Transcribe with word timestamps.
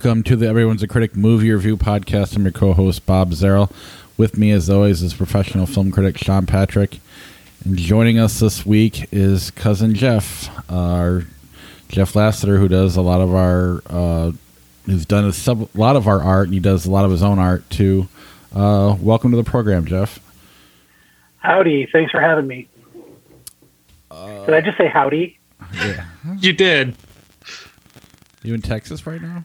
Welcome 0.00 0.22
to 0.22 0.36
the 0.36 0.46
Everyone's 0.46 0.84
a 0.84 0.86
Critic 0.86 1.16
movie 1.16 1.50
review 1.50 1.76
podcast. 1.76 2.36
I'm 2.36 2.44
your 2.44 2.52
co-host 2.52 3.04
Bob 3.04 3.32
Zarrell. 3.32 3.68
With 4.16 4.38
me, 4.38 4.52
as 4.52 4.70
always, 4.70 5.02
is 5.02 5.12
professional 5.12 5.66
film 5.66 5.90
critic 5.90 6.16
Sean 6.18 6.46
Patrick. 6.46 7.00
And 7.64 7.76
joining 7.76 8.16
us 8.16 8.38
this 8.38 8.64
week 8.64 9.08
is 9.10 9.50
cousin 9.50 9.96
Jeff, 9.96 10.48
our 10.70 11.24
Jeff 11.88 12.14
Lassiter, 12.14 12.58
who 12.58 12.68
does 12.68 12.94
a 12.94 13.02
lot 13.02 13.20
of 13.20 13.34
our, 13.34 13.82
uh, 13.86 14.30
who's 14.86 15.04
done 15.04 15.24
a, 15.24 15.32
sub, 15.32 15.68
lot 15.74 15.96
of 15.96 16.06
our 16.06 16.22
art, 16.22 16.44
and 16.44 16.54
he 16.54 16.60
does 16.60 16.86
a 16.86 16.90
lot 16.92 17.04
of 17.04 17.10
his 17.10 17.24
own 17.24 17.40
art 17.40 17.68
too. 17.68 18.06
Uh, 18.54 18.96
welcome 19.00 19.32
to 19.32 19.36
the 19.36 19.42
program, 19.42 19.84
Jeff. 19.84 20.20
Howdy! 21.38 21.88
Thanks 21.90 22.12
for 22.12 22.20
having 22.20 22.46
me. 22.46 22.68
Uh, 24.12 24.46
did 24.46 24.54
I 24.54 24.60
just 24.60 24.78
say 24.78 24.86
howdy? 24.86 25.40
Yeah. 25.74 26.06
you 26.38 26.52
did. 26.52 26.94
You 28.44 28.54
in 28.54 28.62
Texas 28.62 29.04
right 29.04 29.20
now? 29.20 29.42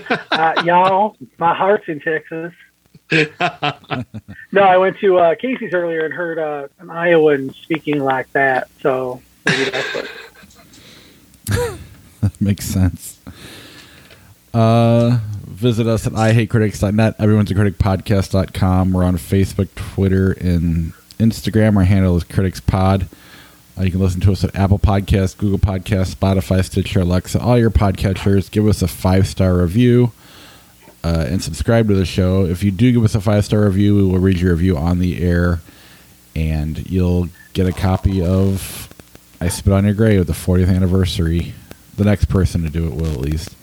uh, 0.30 0.62
y'all, 0.64 1.16
my 1.38 1.54
heart's 1.54 1.88
in 1.88 2.00
Texas. 2.00 2.52
no, 4.52 4.62
I 4.62 4.76
went 4.76 4.98
to 4.98 5.18
uh, 5.18 5.34
Casey's 5.34 5.74
earlier 5.74 6.04
and 6.04 6.14
heard 6.14 6.38
uh, 6.38 6.68
an 6.78 6.90
Iowan 6.90 7.52
speaking 7.54 8.00
like 8.00 8.30
that, 8.32 8.68
so 8.80 9.22
maybe 9.46 9.70
that's 9.70 9.94
what. 9.94 10.10
that 12.20 12.40
makes 12.40 12.64
sense. 12.64 13.20
Uh, 14.52 15.18
visit 15.46 15.86
us 15.86 16.06
at 16.06 16.12
ihatecritics.net, 16.14 17.16
everyone's 17.18 17.50
a 17.50 17.54
critic 17.54 17.78
podcast.com. 17.78 18.92
We're 18.92 19.04
on 19.04 19.16
Facebook, 19.16 19.68
Twitter, 19.74 20.32
and 20.32 20.92
Instagram. 21.18 21.76
Our 21.76 21.84
handle 21.84 22.16
is 22.16 22.24
Critics 22.24 22.60
Pod. 22.60 23.08
Uh, 23.76 23.82
you 23.82 23.90
can 23.90 24.00
listen 24.00 24.20
to 24.20 24.32
us 24.32 24.44
at 24.44 24.54
Apple 24.54 24.78
Podcasts, 24.78 25.36
Google 25.36 25.58
Podcasts, 25.58 26.14
Spotify, 26.14 26.64
Stitcher, 26.64 27.00
Alexa, 27.00 27.40
all 27.40 27.58
your 27.58 27.70
podcatchers. 27.70 28.50
Give 28.50 28.66
us 28.68 28.82
a 28.82 28.88
five 28.88 29.26
star 29.26 29.58
review 29.58 30.12
uh, 31.02 31.26
and 31.28 31.42
subscribe 31.42 31.88
to 31.88 31.94
the 31.94 32.06
show. 32.06 32.46
If 32.46 32.62
you 32.62 32.70
do 32.70 32.92
give 32.92 33.04
us 33.04 33.14
a 33.14 33.20
five 33.20 33.44
star 33.44 33.64
review, 33.64 33.96
we 33.96 34.04
will 34.04 34.18
read 34.18 34.38
your 34.38 34.52
review 34.52 34.76
on 34.76 35.00
the 35.00 35.22
air, 35.22 35.60
and 36.36 36.88
you'll 36.90 37.28
get 37.52 37.66
a 37.66 37.72
copy 37.72 38.24
of 38.24 38.88
I 39.40 39.48
Spit 39.48 39.72
on 39.72 39.84
Your 39.84 39.94
Grave, 39.94 40.26
the 40.26 40.32
40th 40.32 40.74
anniversary. 40.74 41.52
The 41.96 42.04
next 42.04 42.26
person 42.26 42.62
to 42.62 42.70
do 42.70 42.86
it 42.86 42.94
will, 42.94 43.12
at 43.12 43.18
least. 43.18 43.54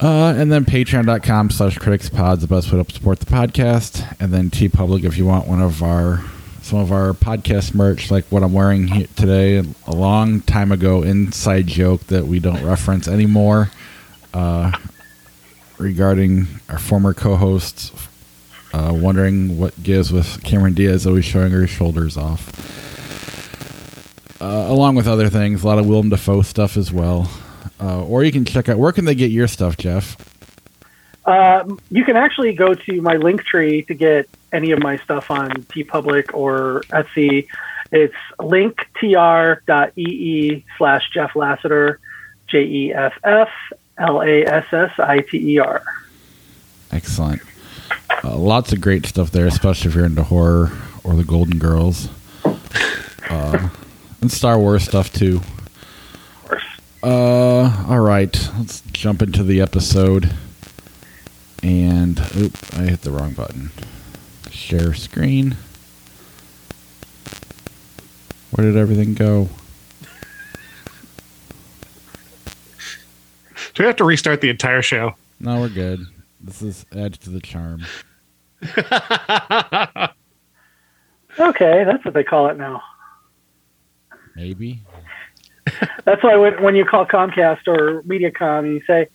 Uh, 0.00 0.32
and 0.36 0.52
then 0.52 0.64
patreon.com 0.64 1.50
slash 1.50 1.76
criticspod 1.78 2.40
the 2.40 2.46
best 2.46 2.70
way 2.70 2.80
to 2.82 2.92
support 2.92 3.18
the 3.20 3.26
podcast. 3.26 4.16
And 4.20 4.32
then 4.32 4.50
TeePublic 4.50 5.04
if 5.04 5.16
you 5.16 5.26
want 5.26 5.48
one 5.48 5.60
of 5.60 5.82
our 5.82 6.24
some 6.68 6.80
of 6.80 6.92
our 6.92 7.14
podcast 7.14 7.74
merch, 7.74 8.10
like 8.10 8.26
what 8.26 8.42
I'm 8.42 8.52
wearing 8.52 8.88
here 8.88 9.06
today, 9.16 9.66
a 9.86 9.94
long 9.94 10.42
time 10.42 10.70
ago 10.70 11.02
inside 11.02 11.66
joke 11.66 12.02
that 12.08 12.26
we 12.26 12.40
don't 12.40 12.62
reference 12.62 13.08
anymore, 13.08 13.70
uh, 14.34 14.72
regarding 15.78 16.46
our 16.68 16.78
former 16.78 17.14
co-hosts 17.14 17.90
uh, 18.74 18.92
wondering 18.94 19.58
what 19.58 19.82
gives 19.82 20.12
with 20.12 20.42
Cameron 20.44 20.74
Diaz 20.74 21.06
always 21.06 21.24
showing 21.24 21.52
her 21.52 21.66
shoulders 21.66 22.18
off, 22.18 22.52
uh, 24.42 24.66
along 24.68 24.94
with 24.94 25.08
other 25.08 25.30
things, 25.30 25.64
a 25.64 25.66
lot 25.66 25.78
of 25.78 25.86
Willem 25.86 26.10
Dafoe 26.10 26.42
stuff 26.42 26.76
as 26.76 26.92
well. 26.92 27.30
Uh, 27.80 28.04
or 28.04 28.24
you 28.24 28.32
can 28.32 28.44
check 28.44 28.68
out 28.68 28.76
where 28.76 28.92
can 28.92 29.06
they 29.06 29.14
get 29.14 29.30
your 29.30 29.48
stuff, 29.48 29.78
Jeff? 29.78 30.18
Uh, 31.28 31.76
you 31.90 32.04
can 32.06 32.16
actually 32.16 32.54
go 32.54 32.72
to 32.72 33.02
my 33.02 33.16
link 33.16 33.44
tree 33.44 33.82
to 33.82 33.92
get 33.92 34.26
any 34.50 34.70
of 34.70 34.78
my 34.78 34.96
stuff 34.96 35.30
on 35.30 35.50
TeePublic 35.50 36.32
or 36.32 36.84
Etsy. 36.88 37.46
It's 37.92 38.14
linktr.ee 38.40 39.04
slash 40.78 41.10
Jeff 41.12 41.36
Lassiter, 41.36 42.00
J 42.46 42.64
E 42.64 42.94
F 42.94 43.12
F 43.24 43.50
L 43.98 44.22
A 44.22 44.42
S 44.46 44.72
S 44.72 44.92
I 44.98 45.18
T 45.18 45.52
E 45.52 45.58
R. 45.58 45.84
Excellent. 46.92 47.42
Uh, 48.24 48.34
lots 48.34 48.72
of 48.72 48.80
great 48.80 49.04
stuff 49.04 49.30
there, 49.30 49.46
especially 49.46 49.90
if 49.90 49.94
you're 49.94 50.06
into 50.06 50.22
horror 50.22 50.72
or 51.04 51.14
the 51.14 51.24
Golden 51.24 51.58
Girls. 51.58 52.08
Uh, 53.28 53.68
and 54.22 54.32
Star 54.32 54.58
Wars 54.58 54.84
stuff 54.84 55.12
too. 55.12 55.42
Uh, 57.02 57.84
all 57.86 58.00
right, 58.00 58.48
let's 58.56 58.80
jump 58.92 59.20
into 59.20 59.42
the 59.42 59.60
episode. 59.60 60.34
And 61.62 62.18
oop, 62.36 62.56
I 62.74 62.82
hit 62.82 63.02
the 63.02 63.10
wrong 63.10 63.32
button. 63.32 63.70
Share 64.50 64.94
screen. 64.94 65.56
Where 68.50 68.66
did 68.66 68.76
everything 68.76 69.14
go? 69.14 69.48
Do 73.74 73.82
we 73.82 73.86
have 73.86 73.96
to 73.96 74.04
restart 74.04 74.40
the 74.40 74.50
entire 74.50 74.82
show? 74.82 75.14
No, 75.40 75.60
we're 75.60 75.68
good. 75.68 76.06
This 76.40 76.62
is 76.62 76.86
adds 76.96 77.18
to 77.18 77.30
the 77.30 77.40
charm. 77.40 77.84
okay, 81.38 81.84
that's 81.84 82.04
what 82.04 82.14
they 82.14 82.24
call 82.24 82.48
it 82.48 82.56
now. 82.56 82.82
Maybe. 84.34 84.80
That's 86.04 86.22
why 86.22 86.36
when, 86.36 86.62
when 86.62 86.74
you 86.74 86.84
call 86.84 87.06
Comcast 87.06 87.66
or 87.66 88.02
MediaCom 88.02 88.60
and 88.60 88.74
you 88.74 88.82
say, 88.86 89.08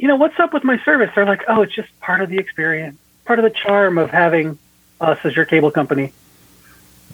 you 0.00 0.08
know, 0.08 0.16
what's 0.16 0.40
up 0.40 0.54
with 0.54 0.64
my 0.64 0.82
service? 0.82 1.10
They're 1.14 1.26
like, 1.26 1.42
oh, 1.46 1.60
it's 1.60 1.74
just 1.74 1.88
part 2.00 2.22
of 2.22 2.30
the 2.30 2.38
experience, 2.38 2.98
part 3.26 3.38
of 3.38 3.42
the 3.42 3.50
charm 3.50 3.98
of 3.98 4.08
having 4.08 4.58
us 4.98 5.18
as 5.24 5.36
your 5.36 5.44
cable 5.44 5.70
company. 5.70 6.14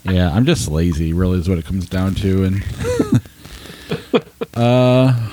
Yeah, 0.03 0.31
I'm 0.31 0.45
just 0.45 0.69
lazy, 0.69 1.11
really, 1.11 1.37
is 1.37 1.49
what 1.49 1.57
it 1.57 1.65
comes 1.65 1.89
down 1.89 2.15
to. 2.15 2.45
And 2.45 4.23
uh, 4.53 5.29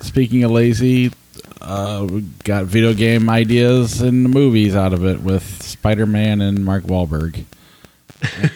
speaking 0.00 0.42
of 0.42 0.50
lazy, 0.50 1.12
uh, 1.60 2.08
we 2.10 2.22
got 2.42 2.64
video 2.64 2.92
game 2.92 3.30
ideas 3.30 4.00
and 4.00 4.28
movies 4.28 4.74
out 4.74 4.92
of 4.92 5.04
it 5.04 5.20
with 5.20 5.62
Spider 5.62 6.06
Man 6.06 6.40
and 6.40 6.64
Mark 6.64 6.82
Wahlberg. 6.82 7.44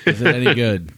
Is 0.06 0.20
it 0.20 0.34
any 0.34 0.54
good? 0.56 0.90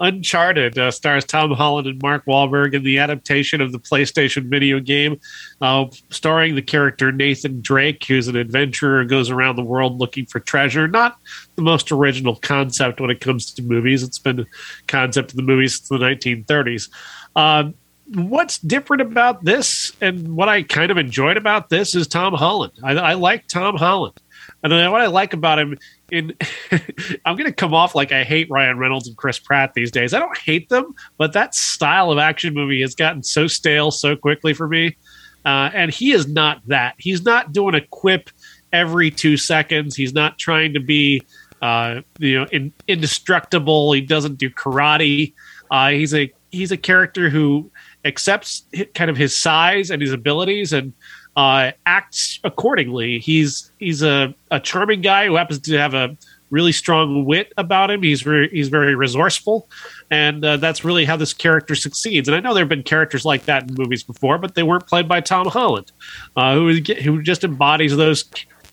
Uncharted 0.00 0.78
uh, 0.78 0.90
stars 0.90 1.24
Tom 1.24 1.52
Holland 1.52 1.86
and 1.86 2.00
Mark 2.02 2.24
Wahlberg 2.26 2.74
in 2.74 2.84
the 2.84 2.98
adaptation 2.98 3.60
of 3.60 3.72
the 3.72 3.78
PlayStation 3.78 4.48
video 4.48 4.80
game, 4.80 5.20
uh, 5.60 5.86
starring 6.10 6.54
the 6.54 6.62
character 6.62 7.12
Nathan 7.12 7.60
Drake, 7.60 8.04
who's 8.04 8.28
an 8.28 8.36
adventurer 8.36 9.02
who 9.02 9.08
goes 9.08 9.30
around 9.30 9.56
the 9.56 9.64
world 9.64 9.98
looking 9.98 10.26
for 10.26 10.40
treasure. 10.40 10.88
Not 10.88 11.16
the 11.56 11.62
most 11.62 11.92
original 11.92 12.36
concept 12.36 13.00
when 13.00 13.10
it 13.10 13.20
comes 13.20 13.52
to 13.52 13.62
movies. 13.62 14.02
It's 14.02 14.18
been 14.18 14.40
a 14.40 14.46
concept 14.86 15.30
of 15.30 15.36
the 15.36 15.42
movies 15.42 15.76
since 15.76 15.88
the 15.88 15.98
1930s. 15.98 16.88
Uh, 17.36 17.70
what's 18.14 18.58
different 18.58 19.02
about 19.02 19.44
this 19.44 19.92
and 20.00 20.36
what 20.36 20.48
I 20.48 20.62
kind 20.62 20.90
of 20.90 20.98
enjoyed 20.98 21.36
about 21.36 21.68
this 21.68 21.94
is 21.94 22.06
Tom 22.06 22.34
Holland. 22.34 22.72
I, 22.82 22.92
I 22.92 23.14
like 23.14 23.46
Tom 23.48 23.76
Holland. 23.76 24.20
And 24.62 24.72
what 24.92 25.00
I 25.00 25.06
like 25.06 25.32
about 25.32 25.58
him 25.58 25.78
in 26.14 26.36
I'm 27.24 27.36
going 27.36 27.50
to 27.50 27.52
come 27.52 27.74
off 27.74 27.94
like 27.94 28.12
I 28.12 28.24
hate 28.24 28.48
Ryan 28.50 28.78
Reynolds 28.78 29.08
and 29.08 29.16
Chris 29.16 29.38
Pratt 29.38 29.74
these 29.74 29.90
days. 29.90 30.14
I 30.14 30.18
don't 30.18 30.36
hate 30.38 30.68
them, 30.68 30.94
but 31.18 31.32
that 31.32 31.54
style 31.54 32.10
of 32.10 32.18
action 32.18 32.54
movie 32.54 32.80
has 32.80 32.94
gotten 32.94 33.22
so 33.22 33.46
stale 33.46 33.90
so 33.90 34.16
quickly 34.16 34.54
for 34.54 34.68
me. 34.68 34.96
Uh, 35.44 35.70
and 35.74 35.90
he 35.90 36.12
is 36.12 36.26
not 36.26 36.66
that. 36.68 36.94
He's 36.98 37.22
not 37.22 37.52
doing 37.52 37.74
a 37.74 37.80
quip 37.80 38.30
every 38.72 39.10
two 39.10 39.36
seconds. 39.36 39.94
He's 39.94 40.14
not 40.14 40.38
trying 40.38 40.72
to 40.74 40.80
be, 40.80 41.22
uh, 41.60 42.00
you 42.18 42.40
know, 42.40 42.46
in, 42.50 42.72
indestructible. 42.88 43.92
He 43.92 44.00
doesn't 44.00 44.38
do 44.38 44.48
karate. 44.48 45.34
Uh, 45.70 45.90
he's 45.90 46.14
a 46.14 46.32
he's 46.50 46.72
a 46.72 46.76
character 46.76 47.28
who 47.28 47.70
accepts 48.04 48.64
kind 48.94 49.10
of 49.10 49.16
his 49.16 49.34
size 49.34 49.90
and 49.90 50.00
his 50.00 50.12
abilities 50.12 50.72
and 50.72 50.92
uh, 51.36 51.72
acts 51.86 52.40
accordingly. 52.44 53.18
He's 53.18 53.72
he's 53.78 54.02
a, 54.02 54.34
a 54.50 54.60
charming 54.60 55.00
guy 55.00 55.26
who 55.26 55.36
happens 55.36 55.60
to 55.60 55.78
have 55.78 55.94
a 55.94 56.16
really 56.50 56.72
strong 56.72 57.24
wit 57.24 57.52
about 57.56 57.90
him. 57.90 58.02
He's 58.02 58.22
very 58.22 58.48
he's 58.50 58.68
very 58.68 58.94
resourceful, 58.94 59.68
and 60.10 60.44
uh, 60.44 60.56
that's 60.58 60.84
really 60.84 61.04
how 61.04 61.16
this 61.16 61.34
character 61.34 61.74
succeeds. 61.74 62.28
And 62.28 62.36
I 62.36 62.40
know 62.40 62.54
there 62.54 62.62
have 62.62 62.68
been 62.68 62.82
characters 62.84 63.24
like 63.24 63.44
that 63.46 63.68
in 63.68 63.74
movies 63.76 64.02
before, 64.02 64.38
but 64.38 64.54
they 64.54 64.62
weren't 64.62 64.86
played 64.86 65.08
by 65.08 65.20
Tom 65.20 65.48
Holland, 65.48 65.90
uh, 66.36 66.54
who 66.54 66.72
who 67.02 67.22
just 67.22 67.44
embodies 67.44 67.96
those 67.96 68.24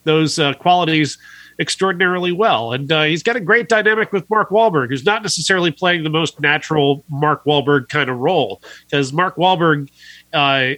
those 0.04 0.40
uh, 0.40 0.54
qualities 0.54 1.18
extraordinarily 1.60 2.31
well. 2.31 2.74
And 2.74 2.92
uh, 2.92 3.04
he's 3.04 3.22
got 3.22 3.36
a 3.36 3.40
great 3.40 3.69
dynamic 3.69 4.12
with 4.12 4.28
Mark 4.30 4.50
Wahlberg, 4.50 4.90
who's 4.90 5.06
not 5.06 5.22
necessarily 5.22 5.69
playing 5.72 6.04
the 6.04 6.10
most 6.10 6.40
natural 6.40 7.04
Mark 7.08 7.44
Wahlberg 7.46 7.88
kind 7.90 8.10
of 8.10 8.18
role, 8.18 8.62
because 8.90 9.13
Mark 9.13 9.36
Wahlberg 9.36 9.90
uh, 10.33 10.75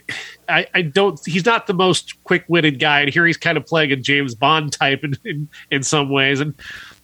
I, 0.49 0.67
I, 0.73 0.81
don't. 0.81 1.19
He's 1.25 1.45
not 1.45 1.67
the 1.67 1.73
most 1.73 2.21
quick-witted 2.23 2.79
guy, 2.79 3.01
and 3.01 3.13
here 3.13 3.25
he's 3.25 3.37
kind 3.37 3.57
of 3.57 3.65
playing 3.65 3.91
a 3.91 3.95
James 3.95 4.35
Bond 4.35 4.73
type 4.73 5.03
in, 5.03 5.15
in, 5.25 5.47
in 5.71 5.83
some 5.83 6.09
ways, 6.09 6.39
and 6.39 6.53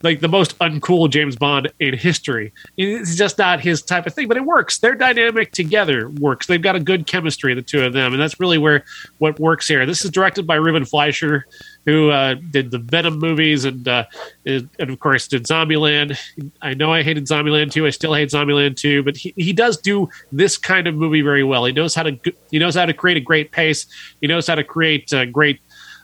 like 0.02 0.20
the 0.20 0.28
most 0.28 0.58
uncool 0.60 1.10
James 1.10 1.36
Bond 1.36 1.72
in 1.80 1.96
history. 1.96 2.52
It's 2.78 3.16
just 3.16 3.38
not 3.38 3.60
his 3.60 3.82
type 3.82 4.08
of 4.08 4.14
thing, 4.14 4.28
but 4.28 4.38
it 4.38 4.46
works. 4.46 4.80
Their 4.80 4.96
dynamic 4.96 5.52
together 5.52 6.10
works. 6.20 6.48
They've 6.48 6.62
got 6.62 6.76
a 6.76 6.80
good 6.80 7.08
chemistry, 7.08 7.54
the 7.54 7.62
two 7.62 7.84
of 7.84 7.94
them, 7.94 8.14
and 8.14 8.22
that's 8.22 8.40
really 8.40 8.58
where 8.58 8.84
what 9.20 9.40
works 9.40 9.68
here. 9.68 9.86
This 9.86 10.04
is 10.04 10.12
directed 10.12 10.48
by 10.48 10.56
Ruben 10.56 10.86
Fleischer, 10.86 11.46
who 11.86 12.12
uh, 12.12 12.36
did 12.52 12.72
the 12.72 12.78
Venom 12.78 13.20
movies 13.20 13.66
and 13.66 13.88
uh, 13.88 14.06
and 14.46 14.70
of 14.80 15.00
course 15.00 15.28
did 15.28 15.44
Zombieland. 15.46 16.18
I 16.62 16.74
know 16.74 16.92
I 16.92 17.04
hated 17.04 17.26
Zombieland 17.26 17.72
too. 17.72 17.86
I 17.86 17.90
still 17.90 18.14
hate 18.14 18.30
Zombieland 18.30 18.78
too, 18.78 19.04
but 19.04 19.18
he, 19.18 19.34
he 19.36 19.54
does 19.54 19.78
do 19.78 20.10
this 20.32 20.58
kind 20.58 20.88
of 20.88 20.96
movie 20.96 21.22
very 21.22 21.44
well. 21.44 21.66
He 21.66 21.74
knows 21.74 21.96
how 21.96 22.04
to 22.04 22.18
he 22.52 22.60
knows 22.60 22.76
how 22.76 22.86
to 22.86 22.94
create 22.94 23.18
a 23.18 23.22
great 23.22 23.52
pace. 23.52 23.86
He 24.22 24.28
knows 24.28 24.48
how 24.48 24.56
to 24.56 24.64
create 24.64 25.12
uh, 25.14 25.26
great 25.26 25.62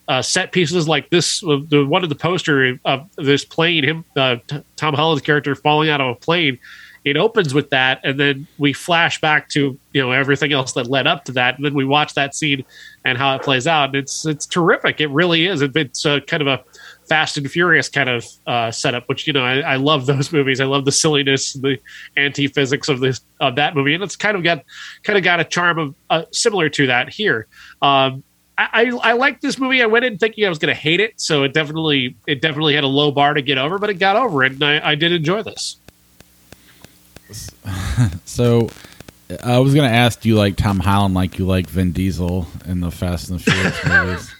uh, 0.07 0.22
set 0.22 0.51
pieces 0.51 0.88
like 0.88 1.10
this. 1.10 1.44
Uh, 1.44 1.60
the 1.68 1.86
one 1.86 2.04
of 2.04 2.10
the 2.10 2.16
poster 2.16 2.80
of 2.86 3.10
this 3.16 3.45
plane, 3.45 3.83
him 3.83 4.06
uh, 4.16 4.38
Tom 4.75 4.94
Holland's 4.94 5.24
character 5.24 5.56
falling 5.56 5.89
out 5.89 6.01
of 6.01 6.10
a 6.10 6.16
plane. 6.16 6.60
It 7.05 7.17
opens 7.17 7.53
with 7.53 7.69
that, 7.69 8.01
and 8.03 8.19
then 8.19 8.47
we 8.57 8.73
flash 8.73 9.21
back 9.21 9.47
to 9.49 9.79
you 9.93 10.01
know 10.01 10.11
everything 10.11 10.51
else 10.51 10.73
that 10.73 10.87
led 10.87 11.05
up 11.05 11.23
to 11.25 11.31
that, 11.33 11.55
and 11.55 11.63
then 11.63 11.75
we 11.75 11.85
watch 11.85 12.15
that 12.15 12.33
scene 12.33 12.65
and 13.05 13.15
how 13.17 13.35
it 13.35 13.43
plays 13.43 13.67
out. 13.67 13.89
And 13.89 13.95
it's 13.95 14.25
it's 14.25 14.47
terrific. 14.47 14.99
It 14.99 15.11
really 15.11 15.45
is. 15.45 15.61
It's 15.61 16.05
uh, 16.05 16.19
kind 16.21 16.41
of 16.41 16.47
a 16.47 16.63
Fast 17.07 17.37
and 17.37 17.49
Furious 17.49 17.89
kind 17.89 18.09
of 18.09 18.25
uh, 18.47 18.71
setup, 18.71 19.07
which 19.07 19.27
you 19.27 19.33
know 19.33 19.43
I, 19.43 19.59
I, 19.59 19.75
love 19.75 20.07
those 20.07 20.31
movies. 20.33 20.59
I 20.59 20.65
love 20.65 20.85
the 20.85 20.91
silliness, 20.91 21.53
the 21.53 21.77
anti 22.17 22.47
physics 22.47 22.89
of 22.89 22.99
this 22.99 23.21
of 23.39 23.55
that 23.55 23.75
movie, 23.75 23.93
and 23.93 24.03
it's 24.03 24.15
kind 24.15 24.35
of 24.35 24.43
got 24.43 24.63
kind 25.03 25.17
of 25.17 25.23
got 25.23 25.39
a 25.39 25.43
charm 25.43 25.77
of 25.77 25.95
uh, 26.09 26.23
similar 26.31 26.69
to 26.69 26.87
that 26.87 27.09
here. 27.09 27.47
Um, 27.81 28.23
I, 28.57 28.69
I, 28.71 29.09
I 29.09 29.13
like 29.13 29.41
this 29.41 29.59
movie. 29.59 29.83
I 29.83 29.85
went 29.85 30.05
in 30.05 30.17
thinking 30.17 30.45
I 30.45 30.49
was 30.49 30.59
going 30.59 30.73
to 30.73 30.79
hate 30.79 30.99
it, 30.99 31.19
so 31.21 31.43
it 31.43 31.53
definitely 31.53 32.15
it 32.25 32.41
definitely 32.41 32.73
had 32.73 32.83
a 32.83 32.87
low 32.87 33.11
bar 33.11 33.35
to 33.35 33.41
get 33.41 33.57
over, 33.57 33.77
but 33.77 33.89
it 33.89 33.95
got 33.95 34.15
over 34.15 34.43
it, 34.43 34.53
and 34.53 34.63
I, 34.63 34.91
I 34.91 34.95
did 34.95 35.11
enjoy 35.11 35.43
this. 35.43 35.77
so 38.25 38.69
I 39.44 39.60
was 39.60 39.74
going 39.74 39.89
to 39.89 39.95
ask, 39.95 40.22
do 40.22 40.30
you 40.30 40.36
like 40.36 40.56
Tom 40.56 40.80
Holland 40.80 41.16
like 41.16 41.39
you 41.39 41.45
like 41.45 41.68
Vin 41.68 41.92
Diesel 41.92 42.48
in 42.66 42.81
the 42.81 42.92
Fast 42.92 43.30
and 43.30 43.39
the 43.39 43.44
Furious 43.44 43.86
movies? 43.88 44.36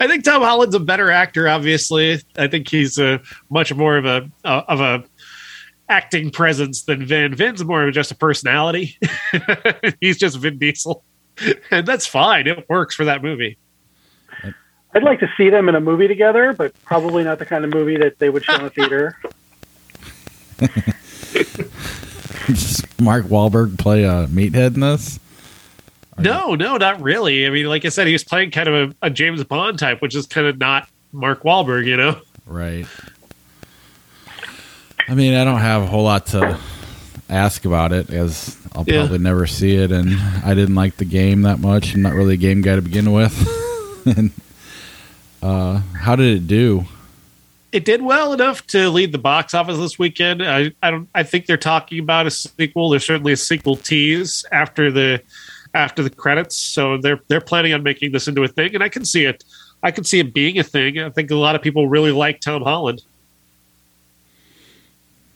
I 0.00 0.06
think 0.06 0.24
Tom 0.24 0.42
Holland's 0.42 0.74
a 0.74 0.80
better 0.80 1.10
actor. 1.10 1.48
Obviously, 1.48 2.20
I 2.36 2.46
think 2.48 2.68
he's 2.68 2.98
a 2.98 3.20
much 3.50 3.74
more 3.74 3.96
of 3.96 4.06
a 4.06 4.28
uh, 4.44 4.62
of 4.66 4.80
a 4.80 5.04
acting 5.88 6.30
presence 6.30 6.82
than 6.82 7.04
Vin. 7.04 7.34
Vin's 7.34 7.62
more 7.64 7.86
of 7.86 7.94
just 7.94 8.10
a 8.10 8.14
personality. 8.14 8.98
he's 10.00 10.18
just 10.18 10.38
Vin 10.38 10.58
Diesel, 10.58 11.04
and 11.70 11.86
that's 11.86 12.06
fine. 12.06 12.46
It 12.46 12.66
works 12.68 12.94
for 12.94 13.04
that 13.04 13.22
movie. 13.22 13.58
I'd 14.94 15.02
like 15.02 15.20
to 15.20 15.30
see 15.36 15.50
them 15.50 15.68
in 15.68 15.74
a 15.74 15.80
movie 15.80 16.08
together, 16.08 16.54
but 16.54 16.72
probably 16.84 17.22
not 17.22 17.38
the 17.38 17.46
kind 17.46 17.64
of 17.64 17.72
movie 17.72 17.98
that 17.98 18.18
they 18.18 18.30
would 18.30 18.44
show 18.44 18.54
in 18.54 18.64
a 18.64 18.70
theater. 18.70 19.18
Mark 23.00 23.26
Wahlberg 23.26 23.78
play 23.78 24.04
a 24.04 24.26
meathead 24.26 24.74
in 24.74 24.80
this? 24.80 25.20
No, 26.18 26.54
no, 26.54 26.76
not 26.76 27.00
really. 27.00 27.46
I 27.46 27.50
mean, 27.50 27.66
like 27.66 27.84
I 27.84 27.90
said, 27.90 28.06
he 28.06 28.12
was 28.12 28.24
playing 28.24 28.50
kind 28.50 28.68
of 28.68 28.90
a, 28.90 29.06
a 29.06 29.10
James 29.10 29.44
Bond 29.44 29.78
type, 29.78 30.02
which 30.02 30.14
is 30.14 30.26
kind 30.26 30.46
of 30.46 30.58
not 30.58 30.88
Mark 31.12 31.42
Wahlberg, 31.42 31.86
you 31.86 31.96
know? 31.96 32.20
Right. 32.46 32.86
I 35.06 35.14
mean, 35.14 35.34
I 35.34 35.44
don't 35.44 35.60
have 35.60 35.82
a 35.82 35.86
whole 35.86 36.04
lot 36.04 36.26
to 36.28 36.58
ask 37.28 37.64
about 37.64 37.92
it 37.92 38.10
as 38.10 38.56
I'll 38.74 38.84
yeah. 38.86 39.00
probably 39.00 39.18
never 39.18 39.46
see 39.46 39.76
it, 39.76 39.92
and 39.92 40.18
I 40.44 40.54
didn't 40.54 40.74
like 40.74 40.96
the 40.96 41.04
game 41.04 41.42
that 41.42 41.60
much. 41.60 41.94
I'm 41.94 42.02
not 42.02 42.14
really 42.14 42.34
a 42.34 42.38
game 42.38 42.62
guy 42.62 42.76
to 42.76 42.82
begin 42.82 43.12
with. 43.12 44.06
and 44.16 44.30
uh, 45.42 45.78
how 45.96 46.16
did 46.16 46.36
it 46.36 46.46
do? 46.46 46.84
It 47.70 47.84
did 47.84 48.00
well 48.00 48.32
enough 48.32 48.66
to 48.68 48.88
lead 48.88 49.12
the 49.12 49.18
box 49.18 49.52
office 49.52 49.76
this 49.76 49.98
weekend. 49.98 50.42
I, 50.42 50.72
I 50.82 50.90
don't. 50.90 51.08
I 51.14 51.22
think 51.22 51.46
they're 51.46 51.56
talking 51.56 51.98
about 51.98 52.26
a 52.26 52.30
sequel. 52.30 52.90
There's 52.90 53.04
certainly 53.04 53.32
a 53.32 53.36
sequel 53.36 53.76
tease 53.76 54.44
after 54.50 54.90
the 54.90 55.22
after 55.74 56.02
the 56.02 56.10
credits. 56.10 56.56
So 56.56 56.96
they're 56.96 57.20
they're 57.28 57.42
planning 57.42 57.74
on 57.74 57.82
making 57.82 58.12
this 58.12 58.26
into 58.26 58.42
a 58.42 58.48
thing, 58.48 58.74
and 58.74 58.82
I 58.82 58.88
can 58.88 59.04
see 59.04 59.24
it. 59.24 59.44
I 59.82 59.90
can 59.90 60.04
see 60.04 60.18
it 60.18 60.32
being 60.32 60.58
a 60.58 60.64
thing. 60.64 60.98
I 60.98 61.10
think 61.10 61.30
a 61.30 61.36
lot 61.36 61.54
of 61.54 61.62
people 61.62 61.88
really 61.88 62.10
like 62.10 62.40
Tom 62.40 62.62
Holland. 62.62 63.02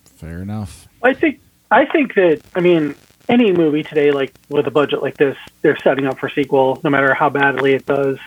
Fair 0.04 0.40
enough. 0.40 0.88
I 1.02 1.14
think 1.14 1.40
I 1.70 1.84
think 1.84 2.14
that 2.14 2.40
I 2.54 2.60
mean 2.60 2.94
any 3.28 3.52
movie 3.52 3.82
today, 3.82 4.10
like 4.10 4.32
with 4.48 4.66
a 4.66 4.70
budget 4.70 5.02
like 5.02 5.16
this, 5.16 5.36
they're 5.62 5.78
setting 5.78 6.06
up 6.06 6.18
for 6.18 6.28
sequel, 6.28 6.80
no 6.82 6.90
matter 6.90 7.14
how 7.14 7.28
badly 7.28 7.74
it 7.74 7.86
does. 7.86 8.18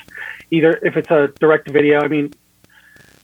Either 0.51 0.79
if 0.83 0.95
it's 0.95 1.09
a 1.09 1.31
direct 1.39 1.69
video, 1.69 2.01
I 2.01 2.07
mean, 2.07 2.33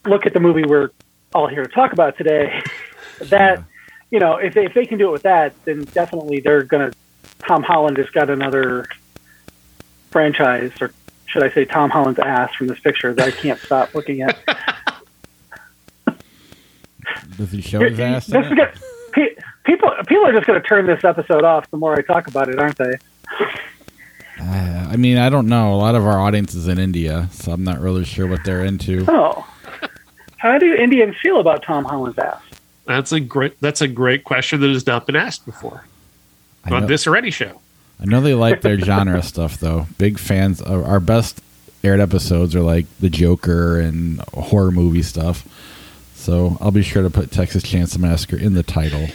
look 0.06 0.26
at 0.26 0.34
the 0.34 0.40
movie 0.40 0.64
we're 0.64 0.90
all 1.34 1.48
here 1.48 1.64
to 1.64 1.72
talk 1.72 1.94
about 1.94 2.18
today. 2.18 2.62
that 3.20 3.60
yeah. 3.60 3.64
you 4.10 4.20
know, 4.20 4.38
if 4.38 4.54
they, 4.54 4.66
if 4.66 4.74
they 4.74 4.86
can 4.86 4.98
do 4.98 5.10
it 5.10 5.12
with 5.12 5.24
that, 5.24 5.54
then 5.66 5.84
definitely 5.86 6.40
they're 6.40 6.64
going 6.64 6.92
to 6.92 6.98
Tom 7.40 7.64
Holland 7.64 7.98
has 7.98 8.10
got 8.10 8.30
another 8.30 8.88
franchise, 10.12 10.72
or 10.80 10.94
should 11.26 11.44
I 11.44 11.52
say 11.52 11.66
Tom 11.66 11.90
Holland's 11.90 12.20
ass 12.20 12.54
from 12.56 12.68
this 12.68 12.80
picture 12.80 13.14
that 13.14 13.28
I 13.28 13.32
can't 13.32 13.60
stop 13.60 13.96
looking 13.96 14.22
at. 14.22 14.38
Does 17.38 17.52
he 17.52 17.62
show 17.62 17.80
his 17.80 18.00
ass? 18.00 18.28
This 18.28 18.46
is 18.46 18.54
gonna, 18.54 18.72
people, 19.64 19.90
people 20.08 20.26
are 20.26 20.34
just 20.34 20.46
going 20.46 20.62
to 20.62 20.68
turn 20.68 20.86
this 20.86 21.04
episode 21.04 21.44
off 21.44 21.70
the 21.72 21.78
more 21.78 21.98
I 21.98 22.02
talk 22.02 22.28
about 22.28 22.50
it, 22.50 22.60
aren't 22.60 22.78
they? 22.78 22.98
Uh, 24.40 24.88
I 24.92 24.96
mean, 24.98 25.18
I 25.18 25.30
don't 25.30 25.48
know. 25.48 25.74
A 25.74 25.78
lot 25.78 25.96
of 25.96 26.06
our 26.06 26.20
audience 26.20 26.54
is 26.54 26.68
in 26.68 26.78
India, 26.78 27.30
so 27.32 27.52
I'm 27.52 27.64
not 27.64 27.80
really 27.80 28.04
sure 28.04 28.28
what 28.28 28.44
they're 28.44 28.66
into. 28.66 29.06
Oh, 29.08 29.48
how 30.42 30.58
do 30.58 30.74
Indians 30.74 31.16
feel 31.22 31.40
about 31.40 31.62
Tom 31.62 31.86
Holland's 31.86 32.18
ass? 32.18 32.42
That's 32.86 33.12
a 33.12 33.20
great. 33.20 33.62
That's 33.62 33.82
a 33.82 33.88
great 33.88 34.24
question 34.24 34.60
that 34.62 34.70
has 34.70 34.88
not 34.88 35.06
been 35.06 35.16
asked 35.16 35.46
before 35.46 35.86
on 36.66 36.88
this 36.88 37.06
or 37.06 37.16
any 37.16 37.30
show. 37.30 37.62
I 38.00 38.06
know 38.06 38.22
they 38.22 38.34
like 38.34 38.62
their 38.62 38.80
genre 38.80 39.22
stuff 39.32 39.60
though. 39.60 39.86
Big 40.00 40.18
fans. 40.18 40.60
Of 40.60 40.84
our 40.84 41.00
best 41.00 41.42
aired 41.84 42.00
episodes 42.00 42.56
are 42.56 42.62
like 42.62 42.88
the 43.00 43.08
Joker 43.10 43.80
and 43.80 44.20
horror 44.34 44.72
movie 44.72 45.04
stuff. 45.04 45.48
So 46.16 46.58
I'll 46.60 46.72
be 46.72 46.82
sure 46.82 47.04
to 47.04 47.12
put 47.12 47.32
Texas 47.32 47.62
Chainsaw 47.62 48.00
Massacre 48.00 48.38
in 48.38 48.56
the 48.56 48.64
title. 48.64 49.08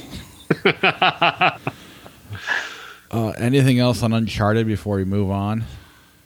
uh, 3.10 3.30
anything 3.30 3.80
else 3.80 4.04
on 4.04 4.12
Uncharted 4.12 4.68
before 4.68 4.94
we 4.96 5.04
move 5.04 5.32
on? 5.32 5.64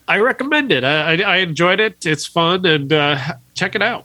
I 0.07 0.19
recommend 0.19 0.73
it. 0.73 0.85
I, 0.85 1.15
I, 1.15 1.21
I 1.23 1.37
enjoyed 1.39 1.81
it. 1.81 2.05
It's 2.05 2.27
fun 2.27 2.67
and 2.67 2.93
uh, 2.93 3.19
check 3.55 3.75
it 3.75 3.81
out 3.81 4.05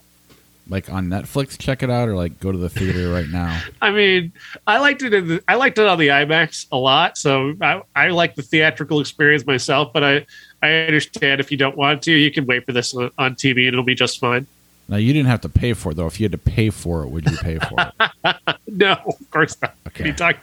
like 0.68 0.90
on 0.90 1.06
Netflix, 1.06 1.56
check 1.58 1.82
it 1.82 1.90
out, 1.90 2.08
or 2.08 2.16
like 2.16 2.40
go 2.40 2.50
to 2.50 2.58
the 2.58 2.68
theater 2.68 3.12
right 3.12 3.28
now? 3.28 3.60
I 3.82 3.90
mean, 3.90 4.32
I 4.66 4.78
liked 4.78 5.02
it. 5.02 5.10
The, 5.10 5.42
I 5.46 5.54
liked 5.54 5.78
it 5.78 5.86
on 5.86 5.98
the 5.98 6.08
IMAX 6.08 6.66
a 6.72 6.76
lot, 6.76 7.16
so 7.16 7.54
I, 7.60 7.82
I 7.94 8.08
like 8.08 8.34
the 8.34 8.42
theatrical 8.42 9.00
experience 9.00 9.46
myself. 9.46 9.92
But 9.92 10.04
I 10.04 10.26
I 10.62 10.72
understand 10.72 11.40
if 11.40 11.50
you 11.50 11.56
don't 11.56 11.76
want 11.76 12.02
to, 12.02 12.12
you 12.12 12.30
can 12.32 12.46
wait 12.46 12.66
for 12.66 12.72
this 12.72 12.94
on, 12.94 13.10
on 13.18 13.34
TV, 13.34 13.58
and 13.66 13.68
it'll 13.68 13.84
be 13.84 13.94
just 13.94 14.18
fine. 14.18 14.46
Now 14.88 14.96
you 14.96 15.12
didn't 15.12 15.28
have 15.28 15.40
to 15.42 15.48
pay 15.48 15.72
for 15.72 15.92
it 15.92 15.96
though. 15.96 16.06
If 16.06 16.20
you 16.20 16.24
had 16.24 16.32
to 16.32 16.38
pay 16.38 16.70
for 16.70 17.02
it, 17.02 17.08
would 17.08 17.28
you 17.30 17.36
pay 17.38 17.58
for 17.58 17.92
it? 18.24 18.36
no, 18.68 18.92
of 18.92 19.30
course 19.30 19.56
not. 19.60 19.74
Okay. 19.88 20.12
Talk- 20.12 20.36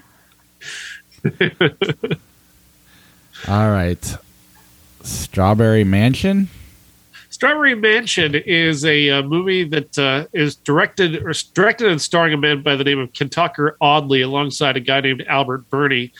All 3.47 3.69
right, 3.69 4.17
Strawberry 5.03 5.83
Mansion. 5.83 6.49
Strawberry 7.43 7.75
Mansion 7.75 8.35
is 8.35 8.85
a, 8.85 9.09
uh, 9.09 9.21
movie 9.21 9.65
that 9.65 9.99
uh, 9.99 10.25
is 10.31 10.55
directed 10.55 11.21
or 11.25 11.33
directed 11.53 11.91
and 11.91 12.01
starring 12.01 12.33
a 12.33 12.37
man 12.37 12.63
by 12.63 12.77
the 12.77 12.85
name 12.85 12.99
of 12.99 13.11
Kentucker 13.11 13.75
Audley 13.81 14.21
alongside 14.21 14.77
a 14.77 14.79
guy 14.79 15.01
named 15.01 15.25
Albert 15.27 15.69
Birney. 15.69 16.13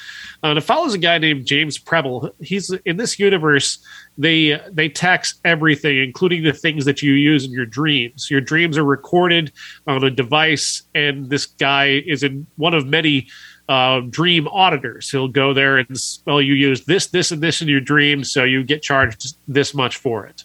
Uh, 0.44 0.48
and 0.48 0.58
it 0.58 0.65
follows 0.65 0.94
a 0.94 0.98
guy 0.98 1.18
named 1.20 1.46
James 1.46 1.77
Preble. 1.77 2.36
He's 2.42 2.72
in 2.84 2.98
this 2.98 3.20
universe. 3.20 3.77
They 4.18 4.60
they 4.70 4.89
tax 4.89 5.36
everything, 5.46 5.98
including 6.00 6.44
the 6.44 6.51
things 6.51 6.84
that 6.84 7.01
you 7.01 7.13
use 7.13 7.46
in 7.46 7.51
your 7.51 7.68
dreams. 7.68 8.30
Your 8.30 8.42
dreams 8.42 8.77
are 8.77 8.84
recorded 8.84 9.53
on 9.88 10.03
a 10.03 10.10
device, 10.10 10.84
and 10.94 11.30
this 11.30 11.46
guy 11.46 12.03
is 12.06 12.24
in 12.24 12.48
one 12.58 12.74
of 12.74 12.86
many 12.86 13.30
uh, 13.70 14.01
dream 14.10 14.48
auditors. 14.50 15.10
He'll 15.10 15.30
go 15.30 15.53
there 15.53 15.77
and 15.77 15.98
well, 16.25 16.42
you 16.42 16.53
use 16.53 16.84
this, 16.84 17.08
this, 17.08 17.32
and 17.32 17.42
this 17.42 17.62
in 17.62 17.70
your 17.70 17.80
dreams, 17.80 18.32
so 18.32 18.44
you 18.44 18.63
get 18.63 18.82
charged 18.82 19.38
this 19.48 19.74
much 19.74 19.96
for 19.96 20.25
it. 20.25 20.44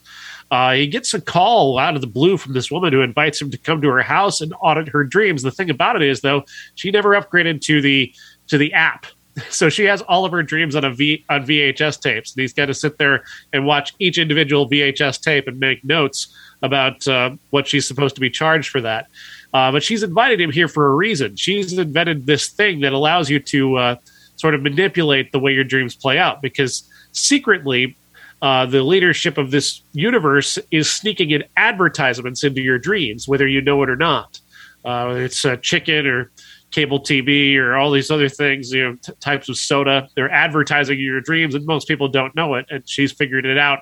Uh, 0.50 0.72
he 0.72 0.86
gets 0.86 1.12
a 1.12 1.20
call 1.20 1.78
out 1.78 1.94
of 1.94 2.00
the 2.00 2.06
blue 2.06 2.36
from 2.36 2.54
this 2.54 2.70
woman 2.70 2.92
who 2.92 3.02
invites 3.02 3.40
him 3.40 3.50
to 3.50 3.58
come 3.58 3.82
to 3.82 3.88
her 3.88 4.02
house 4.02 4.40
and 4.40 4.54
audit 4.60 4.88
her 4.88 5.04
dreams. 5.04 5.42
The 5.42 5.50
thing 5.50 5.70
about 5.70 5.96
it 5.96 6.02
is, 6.02 6.20
though, 6.20 6.44
she 6.74 6.90
never 6.90 7.10
upgraded 7.10 7.60
to 7.62 7.80
the 7.80 8.12
to 8.48 8.58
the 8.58 8.72
app. 8.72 9.06
So 9.50 9.68
she 9.68 9.84
has 9.84 10.02
all 10.02 10.24
of 10.24 10.32
her 10.32 10.42
dreams 10.42 10.74
on 10.74 10.84
a 10.84 10.92
V 10.92 11.24
on 11.28 11.46
VHS 11.46 12.00
tapes. 12.00 12.34
And 12.34 12.40
he's 12.40 12.52
got 12.52 12.66
to 12.66 12.74
sit 12.74 12.98
there 12.98 13.22
and 13.52 13.66
watch 13.66 13.94
each 14.00 14.18
individual 14.18 14.68
VHS 14.68 15.22
tape 15.22 15.46
and 15.46 15.60
make 15.60 15.84
notes 15.84 16.34
about 16.60 17.06
uh, 17.06 17.30
what 17.50 17.68
she's 17.68 17.86
supposed 17.86 18.16
to 18.16 18.20
be 18.20 18.30
charged 18.30 18.68
for 18.68 18.80
that. 18.80 19.06
Uh, 19.54 19.70
but 19.70 19.84
she's 19.84 20.02
invited 20.02 20.40
him 20.40 20.50
here 20.50 20.66
for 20.66 20.88
a 20.88 20.94
reason. 20.96 21.36
She's 21.36 21.72
invented 21.72 22.26
this 22.26 22.48
thing 22.48 22.80
that 22.80 22.92
allows 22.92 23.30
you 23.30 23.38
to 23.38 23.76
uh, 23.76 23.96
sort 24.34 24.56
of 24.56 24.62
manipulate 24.62 25.30
the 25.30 25.38
way 25.38 25.52
your 25.52 25.62
dreams 25.62 25.94
play 25.94 26.18
out 26.18 26.42
because 26.42 26.82
secretly 27.12 27.96
uh, 28.40 28.66
the 28.66 28.82
leadership 28.82 29.38
of 29.38 29.50
this 29.50 29.82
universe 29.92 30.58
is 30.70 30.90
sneaking 30.90 31.30
in 31.30 31.44
advertisements 31.56 32.44
into 32.44 32.62
your 32.62 32.78
dreams, 32.78 33.26
whether 33.26 33.46
you 33.46 33.60
know 33.60 33.82
it 33.82 33.90
or 33.90 33.96
not. 33.96 34.40
Uh, 34.84 35.14
it's 35.16 35.44
a 35.44 35.56
chicken 35.56 36.06
or 36.06 36.30
cable 36.70 37.00
TV 37.00 37.56
or 37.56 37.76
all 37.76 37.90
these 37.90 38.10
other 38.10 38.28
things, 38.28 38.70
you 38.72 38.82
know, 38.82 38.96
t- 39.02 39.12
types 39.20 39.48
of 39.48 39.56
soda. 39.56 40.08
They're 40.14 40.30
advertising 40.30 41.00
your 41.00 41.20
dreams, 41.20 41.54
and 41.54 41.66
most 41.66 41.88
people 41.88 42.08
don't 42.08 42.34
know 42.36 42.54
it. 42.54 42.66
And 42.70 42.88
she's 42.88 43.12
figured 43.12 43.46
it 43.46 43.58
out, 43.58 43.80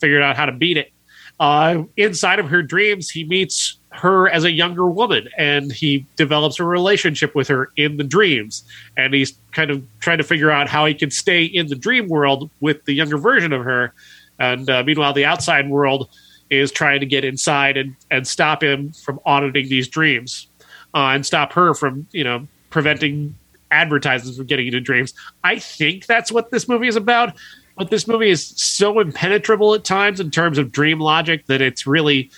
figured 0.00 0.22
out 0.22 0.36
how 0.36 0.46
to 0.46 0.52
beat 0.52 0.76
it. 0.76 0.92
Uh, 1.40 1.84
inside 1.96 2.38
of 2.38 2.48
her 2.50 2.62
dreams, 2.62 3.10
he 3.10 3.24
meets 3.24 3.80
her 3.92 4.28
as 4.28 4.44
a 4.44 4.50
younger 4.50 4.86
woman 4.86 5.28
and 5.38 5.70
he 5.70 6.06
develops 6.16 6.58
a 6.58 6.64
relationship 6.64 7.34
with 7.34 7.48
her 7.48 7.70
in 7.76 7.96
the 7.96 8.04
dreams. 8.04 8.64
And 8.96 9.14
he's 9.14 9.34
kind 9.52 9.70
of 9.70 9.84
trying 10.00 10.18
to 10.18 10.24
figure 10.24 10.50
out 10.50 10.68
how 10.68 10.86
he 10.86 10.94
can 10.94 11.10
stay 11.10 11.44
in 11.44 11.68
the 11.68 11.74
dream 11.74 12.08
world 12.08 12.50
with 12.60 12.84
the 12.84 12.94
younger 12.94 13.18
version 13.18 13.52
of 13.52 13.64
her. 13.64 13.92
And 14.38 14.68
uh, 14.68 14.82
meanwhile 14.84 15.12
the 15.12 15.24
outside 15.24 15.68
world 15.68 16.08
is 16.50 16.72
trying 16.72 17.00
to 17.00 17.06
get 17.06 17.24
inside 17.24 17.76
and, 17.76 17.94
and 18.10 18.26
stop 18.26 18.62
him 18.62 18.92
from 18.92 19.20
auditing 19.24 19.68
these 19.68 19.88
dreams 19.88 20.48
uh, 20.94 21.08
and 21.08 21.24
stop 21.24 21.52
her 21.52 21.74
from 21.74 22.06
you 22.12 22.24
know 22.24 22.46
preventing 22.70 23.34
advertisements 23.70 24.36
from 24.36 24.46
getting 24.46 24.66
into 24.66 24.80
dreams. 24.80 25.14
I 25.44 25.58
think 25.58 26.06
that's 26.06 26.30
what 26.30 26.50
this 26.50 26.68
movie 26.68 26.88
is 26.88 26.96
about 26.96 27.34
but 27.76 27.90
this 27.90 28.06
movie 28.06 28.30
is 28.30 28.46
so 28.46 29.00
impenetrable 29.00 29.74
at 29.74 29.84
times 29.84 30.20
in 30.20 30.30
terms 30.30 30.58
of 30.58 30.72
dream 30.72 31.00
logic 31.00 31.46
that 31.46 31.60
it's 31.60 31.86
really 31.86 32.30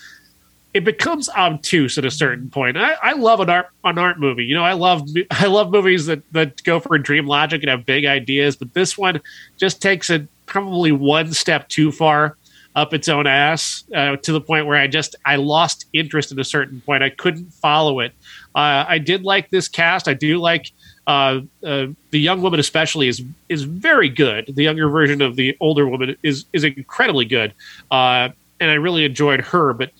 it 0.75 0.83
becomes 0.83 1.29
obtuse 1.29 1.97
at 1.97 2.03
a 2.03 2.11
certain 2.11 2.49
point. 2.49 2.75
I, 2.75 2.97
I 3.01 3.13
love 3.13 3.39
an 3.39 3.49
art 3.49 3.69
an 3.85 3.97
art 3.97 4.19
movie. 4.19 4.43
You 4.43 4.55
know, 4.55 4.63
I 4.63 4.73
love 4.73 5.07
I 5.31 5.47
love 5.47 5.71
movies 5.71 6.05
that 6.07 6.21
that 6.33 6.61
go 6.63 6.81
for 6.81 6.97
dream 6.97 7.25
logic 7.25 7.63
and 7.63 7.69
have 7.69 7.85
big 7.85 8.05
ideas, 8.05 8.57
but 8.57 8.73
this 8.73 8.97
one 8.97 9.21
just 9.57 9.81
takes 9.81 10.09
it 10.09 10.27
probably 10.45 10.91
one 10.91 11.31
step 11.31 11.69
too 11.69 11.93
far 11.93 12.35
up 12.75 12.93
its 12.93 13.07
own 13.07 13.25
ass 13.25 13.85
uh, 13.95 14.17
to 14.17 14.33
the 14.33 14.41
point 14.41 14.65
where 14.65 14.77
I 14.77 14.87
just 14.87 15.15
I 15.25 15.37
lost 15.37 15.85
interest 15.93 16.33
at 16.33 16.39
a 16.39 16.43
certain 16.43 16.81
point. 16.81 17.03
I 17.03 17.09
couldn't 17.09 17.53
follow 17.53 18.01
it. 18.01 18.11
Uh, 18.53 18.83
I 18.85 18.97
did 18.97 19.23
like 19.23 19.49
this 19.49 19.69
cast. 19.69 20.09
I 20.09 20.13
do 20.13 20.39
like 20.39 20.71
uh, 21.07 21.39
uh, 21.63 21.87
the 22.11 22.19
young 22.19 22.41
woman, 22.41 22.59
especially, 22.59 23.07
is 23.07 23.23
is 23.47 23.63
very 23.63 24.09
good. 24.09 24.53
The 24.53 24.63
younger 24.63 24.89
version 24.89 25.21
of 25.21 25.37
the 25.37 25.55
older 25.61 25.87
woman 25.87 26.17
is 26.21 26.43
is 26.51 26.65
incredibly 26.65 27.23
good, 27.23 27.53
uh, 27.91 28.27
and 28.59 28.69
I 28.69 28.73
really 28.73 29.05
enjoyed 29.05 29.39
her. 29.39 29.71
But 29.71 29.91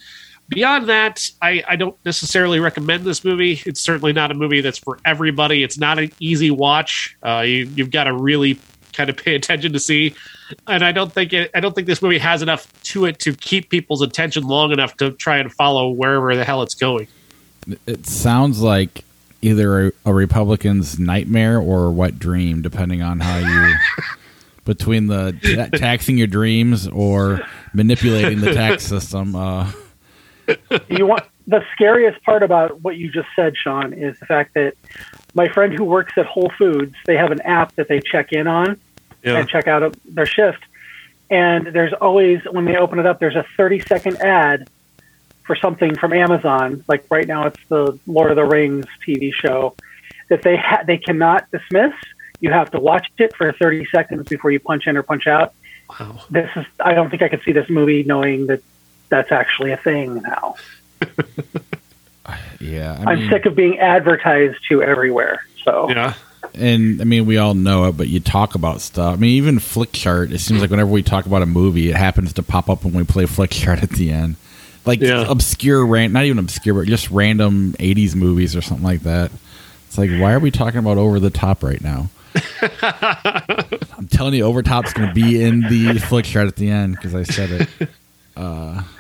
beyond 0.50 0.90
that, 0.90 1.30
I, 1.42 1.64
I 1.68 1.76
don't 1.76 1.96
necessarily 2.06 2.60
recommend 2.60 3.04
this 3.04 3.24
movie. 3.24 3.62
It's 3.66 3.82
certainly 3.82 4.14
not 4.14 4.32
a 4.32 4.34
movie 4.34 4.62
that's 4.62 4.78
for 4.78 5.00
everybody. 5.06 5.64
It's 5.64 5.78
not 5.78 6.00
an 6.00 6.12
easy 6.20 6.52
watch. 6.52 7.18
Uh, 7.24 7.44
you, 7.46 7.70
you've 7.76 7.92
got 7.92 8.06
to 8.06 8.14
really 8.14 8.60
kind 8.94 9.10
of 9.10 9.18
pay 9.18 9.36
attention 9.36 9.74
to 9.74 9.80
see. 9.80 10.16
And 10.68 10.84
I 10.84 10.92
don't 10.92 11.12
think 11.12 11.34
it, 11.34 11.52
I 11.54 11.60
don't 11.60 11.74
think 11.74 11.88
this 11.88 12.02
movie 12.02 12.18
has 12.20 12.42
enough 12.42 12.72
to 12.84 13.06
it 13.06 13.20
to 13.20 13.34
keep 13.34 13.70
people's 13.70 14.02
attention 14.02 14.44
long 14.44 14.72
enough 14.72 14.96
to 14.98 15.12
try 15.12 15.38
and 15.38 15.52
follow 15.52 15.90
wherever 15.90 16.36
the 16.36 16.46
hell 16.46 16.62
it's 16.62 16.76
going. 16.76 17.08
It 17.86 18.06
sounds 18.06 18.62
like 18.62 19.04
either 19.42 19.88
a, 19.88 19.92
a 20.06 20.14
Republican's 20.14 21.00
nightmare 21.00 21.60
or 21.60 21.86
a 21.86 21.92
wet 21.92 22.20
dream, 22.20 22.62
depending 22.62 23.02
on 23.02 23.20
how 23.20 23.38
you 23.38 23.76
between 24.66 25.08
the 25.08 25.38
ta- 25.44 25.78
taxing 25.78 26.18
your 26.18 26.28
dreams 26.28 26.88
or 26.88 27.42
manipulating 27.74 28.42
the 28.42 28.54
tax 28.54 28.84
system. 28.86 29.36
Uh, 29.36 29.72
you 30.90 31.06
want 31.06 31.24
the 31.48 31.64
scariest 31.74 32.22
part 32.24 32.44
about 32.44 32.82
what 32.82 32.98
you 32.98 33.12
just 33.12 33.28
said, 33.36 33.56
Sean, 33.58 33.94
is 33.94 34.18
the 34.20 34.26
fact 34.26 34.54
that 34.56 34.74
my 35.34 35.48
friend 35.48 35.74
who 35.74 35.84
works 35.84 36.14
at 36.18 36.26
Whole 36.26 36.52
Foods, 36.58 36.96
they 37.06 37.16
have 37.18 37.32
an 37.32 37.42
app 37.42 37.76
that 37.76 37.88
they 37.88 38.00
check 38.00 38.32
in 38.32 38.48
on 38.48 38.80
Yeah. 39.24 39.38
and 39.40 39.50
check 39.50 39.68
out 39.68 39.96
their 40.06 40.26
shift. 40.26 40.64
And 41.30 41.68
there's 41.68 41.94
always, 41.94 42.42
when 42.50 42.66
they 42.66 42.78
open 42.78 43.00
it 43.00 43.06
up, 43.06 43.20
there's 43.20 43.36
a 43.36 43.46
30 43.58 43.80
second 43.82 44.18
ad 44.18 44.70
for 45.44 45.56
something 45.56 45.96
from 45.96 46.14
Amazon. 46.14 46.84
Like 46.88 47.06
right 47.10 47.28
now, 47.28 47.48
it's 47.48 47.60
the 47.68 48.00
Lord 48.08 48.30
of 48.32 48.36
the 48.36 48.46
Rings 48.46 48.86
TV 49.08 49.32
show 49.34 49.76
that 50.30 50.42
they 50.42 50.56
ha- 50.58 50.84
they 50.86 50.98
cannot 50.98 51.50
dismiss. 51.52 51.94
You 52.40 52.52
have 52.52 52.72
to 52.72 52.80
watch 52.80 53.08
it 53.18 53.36
for 53.36 53.52
30 53.52 53.86
seconds 53.86 54.28
before 54.28 54.52
you 54.52 54.60
punch 54.60 54.88
in 54.88 54.98
or 54.98 55.04
punch 55.04 55.28
out. 55.28 55.54
Wow. 55.90 56.20
This 56.30 56.50
is, 56.56 56.66
I 56.80 56.94
don't 56.94 57.10
think 57.10 57.22
I 57.22 57.30
could 57.30 57.44
see 57.44 57.52
this 57.52 57.70
movie 57.70 58.04
knowing 58.04 58.48
that 58.48 58.62
that's 59.10 59.32
actually 59.32 59.72
a 59.72 59.78
thing 59.78 60.22
now. 60.22 60.56
yeah, 62.60 62.98
I 63.06 63.12
I 63.12 63.16
mean, 63.16 63.24
am 63.26 63.30
sick 63.30 63.46
of 63.46 63.56
being 63.56 63.80
advertised 63.80 64.58
to 64.70 64.82
everywhere. 64.82 65.46
So 65.64 65.90
Yeah. 65.90 66.14
and 66.54 67.02
I 67.02 67.04
mean, 67.04 67.26
we 67.26 67.38
all 67.38 67.54
know 67.54 67.86
it, 67.86 67.98
but 67.98 68.08
you 68.08 68.20
talk 68.20 68.56
about 68.56 68.82
stuff. 68.82 69.14
I 69.14 69.18
mean, 69.18 69.32
even 69.32 69.58
Flickchart. 69.60 70.32
It 70.32 70.40
seems 70.40 70.62
like 70.62 70.70
whenever 70.72 70.90
we 70.90 71.04
talk 71.04 71.26
about 71.26 71.42
a 71.42 71.46
movie, 71.48 71.90
it 71.90 71.96
happens 71.96 72.34
to 72.34 72.44
pop 72.44 72.70
up 72.70 72.84
when 72.84 72.94
we 72.94 73.04
play 73.04 73.26
Flickchart 73.26 73.84
at 73.84 73.90
the 73.92 74.12
end, 74.12 74.36
like 74.86 75.02
Yeah. 75.02 75.26
obscure, 75.30 75.86
ran- 75.86 76.14
not 76.14 76.26
even 76.26 76.40
obscure, 76.40 76.76
but 76.76 76.88
just 76.88 77.10
random 77.12 77.74
'80s 77.80 78.16
movies 78.16 78.56
or 78.56 78.62
something 78.62 78.86
like 78.86 79.02
that. 79.02 79.32
It's 79.88 79.98
like, 79.98 80.10
why 80.20 80.34
are 80.34 80.40
we 80.40 80.52
talking 80.52 80.80
about 80.80 80.98
over 80.98 81.20
the 81.20 81.30
top 81.30 81.64
right 81.64 81.82
now? 81.82 82.10
I'm 83.98 84.08
telling 84.10 84.34
you, 84.34 84.44
over 84.44 84.62
top's 84.62 84.92
going 84.94 85.08
to 85.08 85.14
be 85.14 85.42
in 85.42 85.62
the 85.62 85.86
Flickchart 86.00 86.48
at 86.48 86.56
the 86.58 86.70
end 86.70 86.96
because 86.96 87.16
I 87.16 87.24
said 87.24 87.68
it. 87.80 87.90
Uh, 88.36 88.82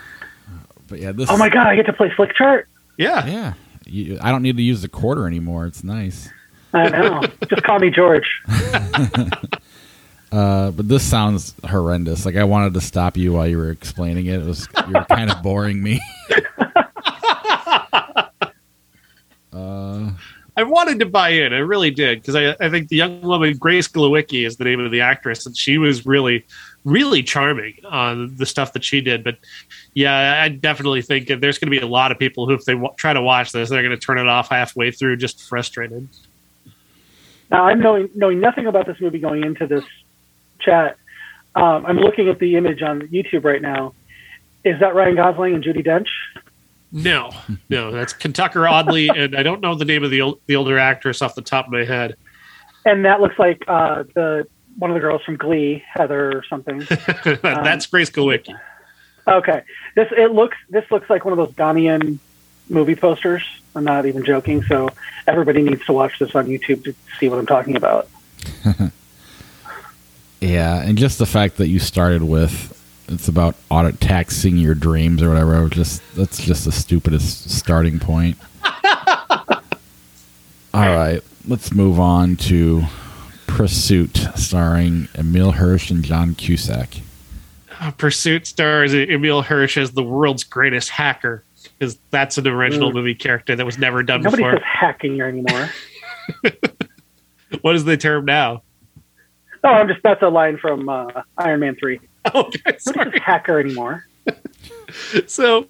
but 0.87 0.99
yeah, 0.99 1.11
this. 1.11 1.29
Oh 1.29 1.37
my 1.37 1.49
god, 1.49 1.67
I 1.67 1.75
get 1.75 1.85
to 1.87 1.93
play 1.93 2.09
Flickchart. 2.09 2.65
Yeah. 2.97 3.25
Yeah, 3.25 3.53
you, 3.85 4.19
I 4.21 4.31
don't 4.31 4.41
need 4.41 4.57
to 4.57 4.63
use 4.63 4.81
the 4.81 4.89
quarter 4.89 5.27
anymore. 5.27 5.65
It's 5.65 5.83
nice. 5.83 6.29
I 6.73 6.89
know. 6.89 7.21
Just 7.49 7.63
call 7.63 7.79
me 7.79 7.89
George. 7.89 8.41
Uh, 10.35 10.71
but 10.71 10.89
this 10.89 11.01
sounds 11.01 11.55
horrendous. 11.63 12.25
Like 12.25 12.35
I 12.35 12.43
wanted 12.43 12.73
to 12.73 12.81
stop 12.81 13.15
you 13.15 13.31
while 13.33 13.47
you 13.47 13.57
were 13.57 13.71
explaining 13.71 14.25
it. 14.25 14.41
It 14.41 14.45
was 14.45 14.67
you 14.87 14.93
were 14.93 15.05
kind 15.05 15.31
of 15.31 15.41
boring 15.43 15.81
me. 15.81 16.01
uh, 19.53 20.11
I 20.57 20.63
wanted 20.63 20.99
to 20.99 21.05
buy 21.05 21.29
in. 21.29 21.53
I 21.53 21.59
really 21.59 21.89
did 21.89 22.21
because 22.21 22.35
I, 22.35 22.53
I 22.59 22.69
think 22.69 22.89
the 22.89 22.97
young 22.97 23.21
woman 23.21 23.55
Grace 23.57 23.87
Glowicki 23.87 24.45
is 24.45 24.57
the 24.57 24.65
name 24.65 24.81
of 24.81 24.91
the 24.91 24.99
actress, 24.99 25.45
and 25.45 25.55
she 25.55 25.77
was 25.77 26.05
really, 26.05 26.45
really 26.85 27.23
charming 27.23 27.73
on 27.83 28.35
the 28.37 28.45
stuff 28.45 28.71
that 28.73 28.83
she 28.83 29.01
did. 29.01 29.23
But 29.23 29.37
yeah, 29.93 30.41
I 30.41 30.49
definitely 30.49 31.01
think 31.01 31.27
that 31.27 31.41
there's 31.41 31.57
going 31.57 31.71
to 31.71 31.77
be 31.77 31.83
a 31.83 31.89
lot 31.89 32.11
of 32.11 32.19
people 32.19 32.47
who, 32.47 32.53
if 32.53 32.63
they 32.63 32.73
w- 32.73 32.93
try 32.95 33.11
to 33.11 33.21
watch 33.21 33.51
this, 33.51 33.69
they're 33.69 33.83
going 33.83 33.97
to 33.97 34.03
turn 34.03 34.19
it 34.19 34.27
off 34.27 34.49
halfway 34.49 34.91
through, 34.91 35.17
just 35.17 35.41
frustrated. 35.41 36.07
Now, 37.51 37.65
I'm 37.65 37.79
knowing 37.79 38.09
knowing 38.15 38.39
nothing 38.39 38.67
about 38.67 38.85
this 38.85 38.99
movie 39.01 39.19
going 39.19 39.43
into 39.43 39.67
this 39.67 39.83
chat. 40.59 40.97
Um, 41.55 41.85
I'm 41.85 41.97
looking 41.97 42.29
at 42.29 42.39
the 42.39 42.55
image 42.55 42.81
on 42.81 43.01
YouTube 43.07 43.43
right 43.43 43.61
now. 43.61 43.93
Is 44.63 44.79
that 44.79 44.95
Ryan 44.95 45.15
Gosling 45.15 45.55
and 45.55 45.63
Judi 45.63 45.85
Dench? 45.85 46.07
No, 46.91 47.31
no, 47.69 47.91
that's 47.91 48.13
Kentucker 48.13 48.67
Audley, 48.67 49.09
and 49.15 49.35
I 49.35 49.43
don't 49.43 49.61
know 49.61 49.75
the 49.75 49.85
name 49.85 50.03
of 50.03 50.11
the 50.11 50.33
the 50.47 50.55
older 50.55 50.79
actress 50.79 51.21
off 51.21 51.35
the 51.35 51.41
top 51.41 51.65
of 51.65 51.71
my 51.71 51.83
head. 51.83 52.15
And 52.85 53.03
that 53.05 53.19
looks 53.19 53.37
like 53.39 53.63
uh, 53.67 54.03
the 54.13 54.47
one 54.77 54.91
of 54.91 54.95
the 54.95 55.01
girls 55.01 55.23
from 55.23 55.37
Glee, 55.37 55.83
Heather 55.87 56.37
or 56.37 56.43
something. 56.49 56.79
that's 57.41 57.85
Grace 57.87 58.09
Glowicki. 58.09 58.57
Okay, 59.27 59.63
this 59.95 60.11
it 60.15 60.31
looks 60.31 60.57
this 60.69 60.89
looks 60.91 61.09
like 61.09 61.25
one 61.25 61.31
of 61.31 61.37
those 61.37 61.55
Ghanaian 61.55 62.19
movie 62.69 62.95
posters. 62.95 63.43
I'm 63.75 63.83
not 63.83 64.05
even 64.05 64.23
joking. 64.23 64.63
So 64.63 64.89
everybody 65.27 65.61
needs 65.61 65.85
to 65.85 65.93
watch 65.93 66.19
this 66.19 66.35
on 66.35 66.47
YouTube 66.47 66.83
to 66.85 66.95
see 67.19 67.27
what 67.27 67.39
I'm 67.39 67.45
talking 67.45 67.75
about. 67.75 68.07
yeah, 70.41 70.81
and 70.81 70.97
just 70.97 71.17
the 71.17 71.25
fact 71.25 71.57
that 71.57 71.67
you 71.67 71.79
started 71.79 72.23
with 72.23 72.71
it's 73.07 73.27
about 73.27 73.55
audit 73.69 74.01
taxing 74.01 74.57
your 74.57 74.73
dreams 74.75 75.21
or 75.21 75.29
whatever. 75.29 75.67
Just 75.69 76.01
that's 76.15 76.43
just 76.43 76.65
the 76.65 76.71
stupidest 76.71 77.49
starting 77.49 77.99
point. 77.99 78.37
All 80.73 80.89
right, 80.89 81.21
let's 81.47 81.73
move 81.73 81.99
on 81.99 82.35
to 82.37 82.83
Pursuit, 83.55 84.27
starring 84.35 85.07
Emile 85.17 85.51
Hirsch 85.53 85.89
and 85.89 86.03
John 86.03 86.35
Cusack. 86.35 86.89
Uh, 87.79 87.91
Pursuit 87.91 88.45
stars 88.47 88.93
Emile 88.93 89.41
Hirsch 89.43 89.77
as 89.77 89.91
the 89.91 90.03
world's 90.03 90.43
greatest 90.43 90.89
hacker 90.89 91.43
because 91.79 91.97
that's 92.11 92.37
an 92.37 92.47
original 92.47 92.91
Mm. 92.91 92.95
movie 92.95 93.15
character 93.15 93.55
that 93.55 93.65
was 93.65 93.77
never 93.77 94.03
done 94.03 94.21
Nobody 94.21 94.43
before. 94.43 94.53
says 94.57 94.63
hacking 94.65 95.21
anymore. 95.21 95.69
What 97.61 97.75
is 97.75 97.85
the 97.85 97.95
term 97.95 98.25
now? 98.25 98.63
oh, 99.63 99.69
I'm 99.69 99.87
just 99.87 100.01
that's 100.03 100.21
a 100.21 100.27
line 100.27 100.57
from 100.57 100.89
uh, 100.89 101.07
Iron 101.37 101.61
Man 101.61 101.75
Three. 101.75 101.99
Okay, 102.35 102.59
Nobody 102.65 102.79
sorry. 102.79 103.11
says 103.11 103.21
hacker 103.23 103.59
anymore. 103.59 104.05
So 105.27 105.67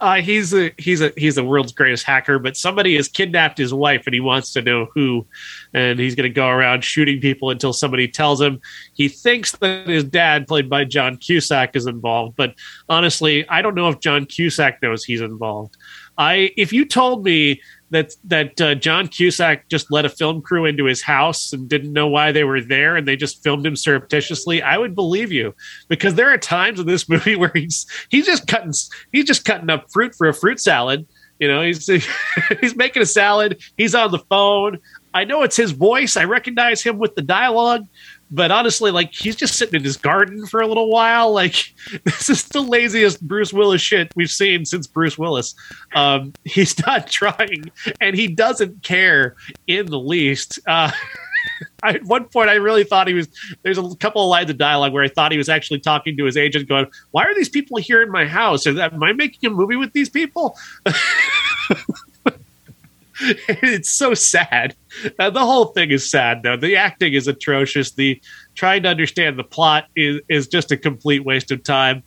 uh, 0.00 0.16
he's 0.16 0.52
a 0.52 0.72
he's 0.76 1.00
a 1.00 1.12
he's 1.16 1.36
the 1.36 1.44
world's 1.44 1.72
greatest 1.72 2.04
hacker, 2.04 2.38
but 2.38 2.56
somebody 2.56 2.96
has 2.96 3.08
kidnapped 3.08 3.56
his 3.56 3.72
wife, 3.72 4.02
and 4.06 4.14
he 4.14 4.20
wants 4.20 4.52
to 4.52 4.62
know 4.62 4.88
who. 4.94 5.26
And 5.72 5.98
he's 5.98 6.14
going 6.14 6.28
to 6.28 6.34
go 6.34 6.48
around 6.48 6.84
shooting 6.84 7.20
people 7.20 7.50
until 7.50 7.72
somebody 7.72 8.08
tells 8.08 8.40
him. 8.40 8.60
He 8.94 9.08
thinks 9.08 9.52
that 9.52 9.86
his 9.86 10.04
dad, 10.04 10.46
played 10.46 10.68
by 10.68 10.84
John 10.84 11.16
Cusack, 11.16 11.76
is 11.76 11.86
involved, 11.86 12.36
but 12.36 12.54
honestly, 12.88 13.48
I 13.48 13.62
don't 13.62 13.74
know 13.74 13.88
if 13.88 14.00
John 14.00 14.26
Cusack 14.26 14.82
knows 14.82 15.04
he's 15.04 15.20
involved. 15.20 15.76
I 16.18 16.52
if 16.56 16.72
you 16.72 16.84
told 16.84 17.24
me 17.24 17.60
that 17.94 18.12
that 18.24 18.60
uh, 18.60 18.74
John 18.74 19.08
Cusack 19.08 19.68
just 19.68 19.90
let 19.90 20.04
a 20.04 20.08
film 20.08 20.42
crew 20.42 20.64
into 20.64 20.84
his 20.84 21.00
house 21.00 21.52
and 21.52 21.68
didn't 21.68 21.92
know 21.92 22.08
why 22.08 22.32
they 22.32 22.44
were 22.44 22.60
there, 22.60 22.96
and 22.96 23.06
they 23.06 23.16
just 23.16 23.42
filmed 23.42 23.64
him 23.64 23.76
surreptitiously, 23.76 24.62
I 24.62 24.78
would 24.78 24.94
believe 24.94 25.30
you 25.30 25.54
because 25.88 26.16
there 26.16 26.32
are 26.32 26.38
times 26.38 26.80
in 26.80 26.86
this 26.86 27.08
movie 27.14 27.36
where 27.36 27.52
he's 27.54 27.86
he's 28.08 28.26
just 28.26 28.46
cutting 28.46 28.72
he's 29.12 29.24
just 29.24 29.44
cutting 29.44 29.70
up 29.70 29.86
fruit 29.92 30.14
for 30.14 30.28
a 30.28 30.34
fruit 30.34 30.60
salad. 30.60 31.06
You 31.38 31.48
know, 31.48 31.62
he's 31.62 31.86
he's 32.60 32.76
making 32.76 33.02
a 33.02 33.06
salad. 33.06 33.62
He's 33.76 33.94
on 33.94 34.10
the 34.10 34.18
phone. 34.18 34.78
I 35.14 35.24
know 35.24 35.42
it's 35.42 35.56
his 35.56 35.70
voice. 35.70 36.16
I 36.16 36.24
recognize 36.24 36.82
him 36.82 36.98
with 36.98 37.14
the 37.14 37.22
dialogue, 37.22 37.84
but 38.30 38.50
honestly, 38.50 38.90
like 38.90 39.12
he's 39.12 39.36
just 39.36 39.56
sitting 39.56 39.76
in 39.76 39.84
his 39.84 39.96
garden 39.96 40.46
for 40.46 40.60
a 40.60 40.66
little 40.66 40.90
while. 40.90 41.32
Like 41.32 41.74
this 42.04 42.28
is 42.28 42.44
the 42.44 42.60
laziest 42.60 43.26
Bruce 43.26 43.52
Willis 43.52 43.80
shit 43.80 44.12
we've 44.16 44.30
seen 44.30 44.64
since 44.64 44.86
Bruce 44.86 45.18
Willis. 45.18 45.54
Um, 45.94 46.32
he's 46.44 46.78
not 46.86 47.06
trying, 47.10 47.70
and 48.00 48.16
he 48.16 48.28
doesn't 48.28 48.82
care 48.82 49.36
in 49.66 49.86
the 49.86 49.98
least. 49.98 50.58
Uh, 50.66 50.90
I, 51.82 51.94
at 51.94 52.04
one 52.04 52.24
point, 52.24 52.48
I 52.48 52.54
really 52.54 52.84
thought 52.84 53.06
he 53.06 53.14
was. 53.14 53.28
There's 53.62 53.78
a 53.78 53.94
couple 53.96 54.22
of 54.22 54.28
lines 54.28 54.50
of 54.50 54.56
dialogue 54.56 54.92
where 54.92 55.04
I 55.04 55.08
thought 55.08 55.30
he 55.30 55.38
was 55.38 55.48
actually 55.48 55.80
talking 55.80 56.16
to 56.16 56.24
his 56.24 56.36
agent, 56.36 56.68
going, 56.68 56.86
"Why 57.10 57.24
are 57.24 57.34
these 57.34 57.50
people 57.50 57.76
here 57.76 58.02
in 58.02 58.10
my 58.10 58.26
house? 58.26 58.66
Am 58.66 59.02
I 59.02 59.12
making 59.12 59.50
a 59.50 59.54
movie 59.54 59.76
with 59.76 59.92
these 59.92 60.08
people?" 60.08 60.56
it's 63.48 63.90
so 63.90 64.14
sad. 64.14 64.74
Uh, 65.18 65.30
the 65.30 65.40
whole 65.40 65.66
thing 65.66 65.90
is 65.90 66.10
sad, 66.10 66.42
though. 66.42 66.56
The 66.56 66.76
acting 66.76 67.14
is 67.14 67.28
atrocious. 67.28 67.92
The 67.92 68.20
trying 68.54 68.82
to 68.84 68.88
understand 68.88 69.38
the 69.38 69.44
plot 69.44 69.86
is 69.96 70.20
is 70.28 70.48
just 70.48 70.72
a 70.72 70.76
complete 70.76 71.24
waste 71.24 71.50
of 71.50 71.62
time. 71.62 72.02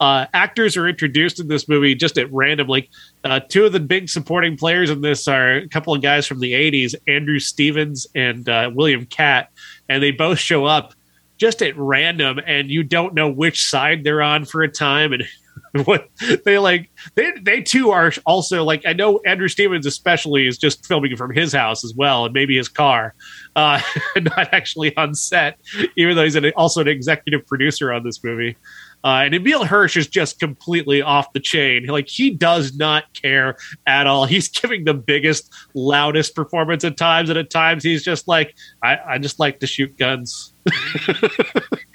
Uh, 0.00 0.26
actors 0.32 0.78
are 0.78 0.88
introduced 0.88 1.40
in 1.40 1.48
this 1.48 1.68
movie 1.68 1.94
just 1.94 2.16
at 2.16 2.32
random. 2.32 2.66
Like 2.66 2.88
uh, 3.24 3.40
two 3.40 3.66
of 3.66 3.72
the 3.72 3.80
big 3.80 4.08
supporting 4.08 4.56
players 4.56 4.88
in 4.88 5.02
this 5.02 5.28
are 5.28 5.58
a 5.58 5.68
couple 5.68 5.94
of 5.94 6.02
guys 6.02 6.26
from 6.26 6.40
the 6.40 6.52
'80s, 6.52 6.94
Andrew 7.06 7.38
Stevens 7.38 8.06
and 8.14 8.48
uh, 8.48 8.70
William 8.74 9.06
Katt, 9.06 9.50
and 9.88 10.02
they 10.02 10.10
both 10.10 10.38
show 10.38 10.64
up 10.64 10.94
just 11.36 11.62
at 11.62 11.76
random, 11.76 12.38
and 12.46 12.70
you 12.70 12.82
don't 12.82 13.14
know 13.14 13.28
which 13.28 13.64
side 13.64 14.04
they're 14.04 14.22
on 14.22 14.44
for 14.44 14.62
a 14.62 14.68
time 14.68 15.12
and 15.14 15.24
what 15.84 16.08
they 16.44 16.58
like 16.58 16.90
they 17.14 17.32
they 17.42 17.62
too 17.62 17.90
are 17.90 18.12
also 18.26 18.64
like 18.64 18.82
I 18.86 18.92
know 18.92 19.20
Andrew 19.26 19.48
Stevens 19.48 19.86
especially 19.86 20.46
is 20.46 20.58
just 20.58 20.84
filming 20.86 21.16
from 21.16 21.32
his 21.32 21.52
house 21.52 21.84
as 21.84 21.94
well 21.94 22.24
and 22.24 22.34
maybe 22.34 22.56
his 22.56 22.68
car, 22.68 23.14
uh, 23.54 23.80
not 24.16 24.52
actually 24.52 24.96
on 24.96 25.14
set, 25.14 25.60
even 25.96 26.16
though 26.16 26.24
he's 26.24 26.34
an, 26.34 26.50
also 26.56 26.80
an 26.80 26.88
executive 26.88 27.46
producer 27.46 27.92
on 27.92 28.02
this 28.02 28.22
movie. 28.24 28.56
Uh, 29.02 29.22
and 29.24 29.34
Emile 29.34 29.64
Hirsch 29.64 29.96
is 29.96 30.06
just 30.06 30.38
completely 30.38 31.00
off 31.00 31.32
the 31.32 31.40
chain. 31.40 31.86
Like 31.86 32.08
he 32.08 32.30
does 32.30 32.76
not 32.76 33.04
care 33.14 33.56
at 33.86 34.06
all. 34.06 34.26
He's 34.26 34.48
giving 34.48 34.84
the 34.84 34.94
biggest, 34.94 35.52
loudest 35.74 36.34
performance 36.34 36.84
at 36.84 36.96
times, 36.96 37.30
and 37.30 37.38
at 37.38 37.50
times 37.50 37.82
he's 37.82 38.02
just 38.02 38.28
like, 38.28 38.54
I, 38.82 38.98
I 39.06 39.18
just 39.18 39.38
like 39.38 39.60
to 39.60 39.66
shoot 39.66 39.96
guns. 39.96 40.52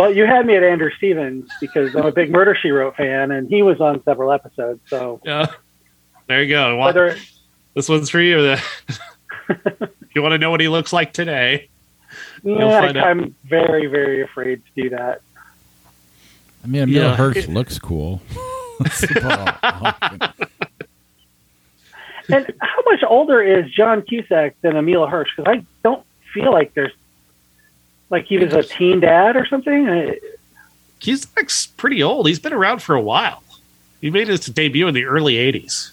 Well, 0.00 0.14
you 0.14 0.24
had 0.24 0.46
me 0.46 0.56
at 0.56 0.62
Andrew 0.62 0.90
Stevens 0.96 1.50
because 1.60 1.94
I'm 1.94 2.06
a 2.06 2.10
big 2.10 2.30
Murder 2.30 2.54
She 2.54 2.70
Wrote 2.70 2.96
fan, 2.96 3.30
and 3.30 3.50
he 3.50 3.60
was 3.60 3.82
on 3.82 4.02
several 4.04 4.32
episodes. 4.32 4.80
So 4.86 5.20
yeah, 5.26 5.48
there 6.26 6.42
you 6.42 6.48
go. 6.48 6.78
Well, 6.78 6.86
whether 6.86 7.18
this 7.74 7.86
one's 7.86 8.08
for 8.08 8.18
you. 8.18 8.38
if 8.48 8.64
you 10.14 10.22
want 10.22 10.32
to 10.32 10.38
know 10.38 10.50
what 10.50 10.60
he 10.60 10.68
looks 10.68 10.94
like 10.94 11.12
today, 11.12 11.68
yeah, 12.42 12.64
I, 12.64 13.10
am 13.10 13.36
very, 13.44 13.88
very 13.88 14.22
afraid 14.22 14.62
to 14.64 14.82
do 14.84 14.88
that. 14.88 15.20
I 16.64 16.66
mean, 16.66 16.84
Emile 16.84 17.02
yeah. 17.02 17.16
Hirsch 17.16 17.46
looks 17.48 17.78
cool. 17.78 18.22
and 18.80 18.88
how 22.58 22.82
much 22.86 23.04
older 23.06 23.42
is 23.42 23.70
John 23.70 24.00
Cusack 24.00 24.54
than 24.62 24.78
Emile 24.78 25.06
Hirsch? 25.06 25.28
Because 25.36 25.58
I 25.58 25.62
don't 25.82 26.06
feel 26.32 26.52
like 26.52 26.72
there's 26.72 26.94
like 28.10 28.26
he 28.26 28.38
was 28.38 28.52
a 28.52 28.62
teen 28.62 29.00
dad 29.00 29.36
or 29.36 29.46
something. 29.46 30.16
He's 30.98 31.26
like 31.36 31.50
pretty 31.76 32.02
old. 32.02 32.26
He's 32.28 32.38
been 32.38 32.52
around 32.52 32.82
for 32.82 32.94
a 32.94 33.00
while. 33.00 33.42
He 34.00 34.10
made 34.10 34.28
his 34.28 34.40
debut 34.46 34.86
in 34.88 34.94
the 34.94 35.04
early 35.04 35.34
'80s. 35.34 35.92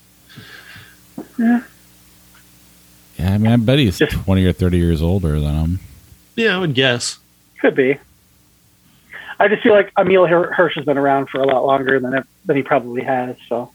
Yeah. 1.38 1.62
Yeah, 3.18 3.34
I 3.34 3.38
mean, 3.38 3.52
I 3.52 3.56
bet 3.56 3.80
he's 3.80 3.98
20 3.98 4.46
or 4.46 4.54
30 4.54 4.78
years 4.78 5.02
older 5.02 5.40
than 5.40 5.56
him. 5.56 5.80
Yeah, 6.36 6.56
I 6.56 6.60
would 6.60 6.76
guess. 6.76 7.18
Could 7.60 7.74
be. 7.74 7.98
I 9.40 9.48
just 9.48 9.64
feel 9.64 9.74
like 9.74 9.92
Emile 9.98 10.28
Hirsch 10.28 10.76
has 10.76 10.86
been 10.86 10.98
around 10.98 11.30
for 11.30 11.42
a 11.42 11.48
lot 11.48 11.66
longer 11.66 12.00
than 12.00 12.24
than 12.46 12.56
he 12.56 12.64
probably 12.64 13.04
has. 13.04 13.36
So. 13.50 13.72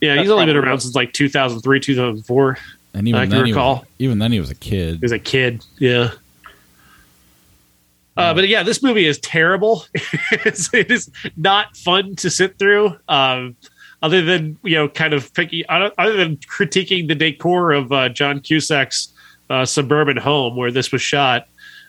Yeah, 0.00 0.20
he's 0.20 0.30
only 0.30 0.46
been 0.46 0.56
around 0.56 0.80
since 0.80 0.94
like 0.94 1.12
2003, 1.12 1.80
2004. 1.80 2.58
And 2.92 3.08
even 3.08 3.20
I 3.20 3.26
then, 3.26 3.42
recall. 3.42 3.76
Was, 3.76 3.86
even 3.98 4.18
then, 4.18 4.32
he 4.32 4.40
was 4.40 4.50
a 4.50 4.54
kid. 4.54 4.96
He 4.96 5.00
was 5.00 5.12
a 5.12 5.18
kid. 5.18 5.64
Yeah. 5.78 6.10
Uh, 8.16 8.32
but 8.32 8.48
yeah, 8.48 8.62
this 8.62 8.82
movie 8.82 9.06
is 9.06 9.18
terrible. 9.18 9.84
it's, 9.94 10.72
it 10.72 10.90
is 10.90 11.10
not 11.36 11.76
fun 11.76 12.14
to 12.16 12.30
sit 12.30 12.58
through. 12.58 12.96
Um, 13.08 13.56
other 14.02 14.20
than 14.20 14.58
you 14.62 14.74
know, 14.74 14.88
kind 14.88 15.14
of 15.14 15.32
picky, 15.32 15.66
other 15.66 16.16
than 16.16 16.36
critiquing 16.36 17.08
the 17.08 17.14
decor 17.14 17.72
of 17.72 17.90
uh, 17.90 18.10
John 18.10 18.40
Cusack's 18.40 19.08
uh, 19.48 19.64
suburban 19.64 20.18
home 20.18 20.56
where 20.56 20.70
this 20.70 20.92
was 20.92 21.00
shot, 21.00 21.48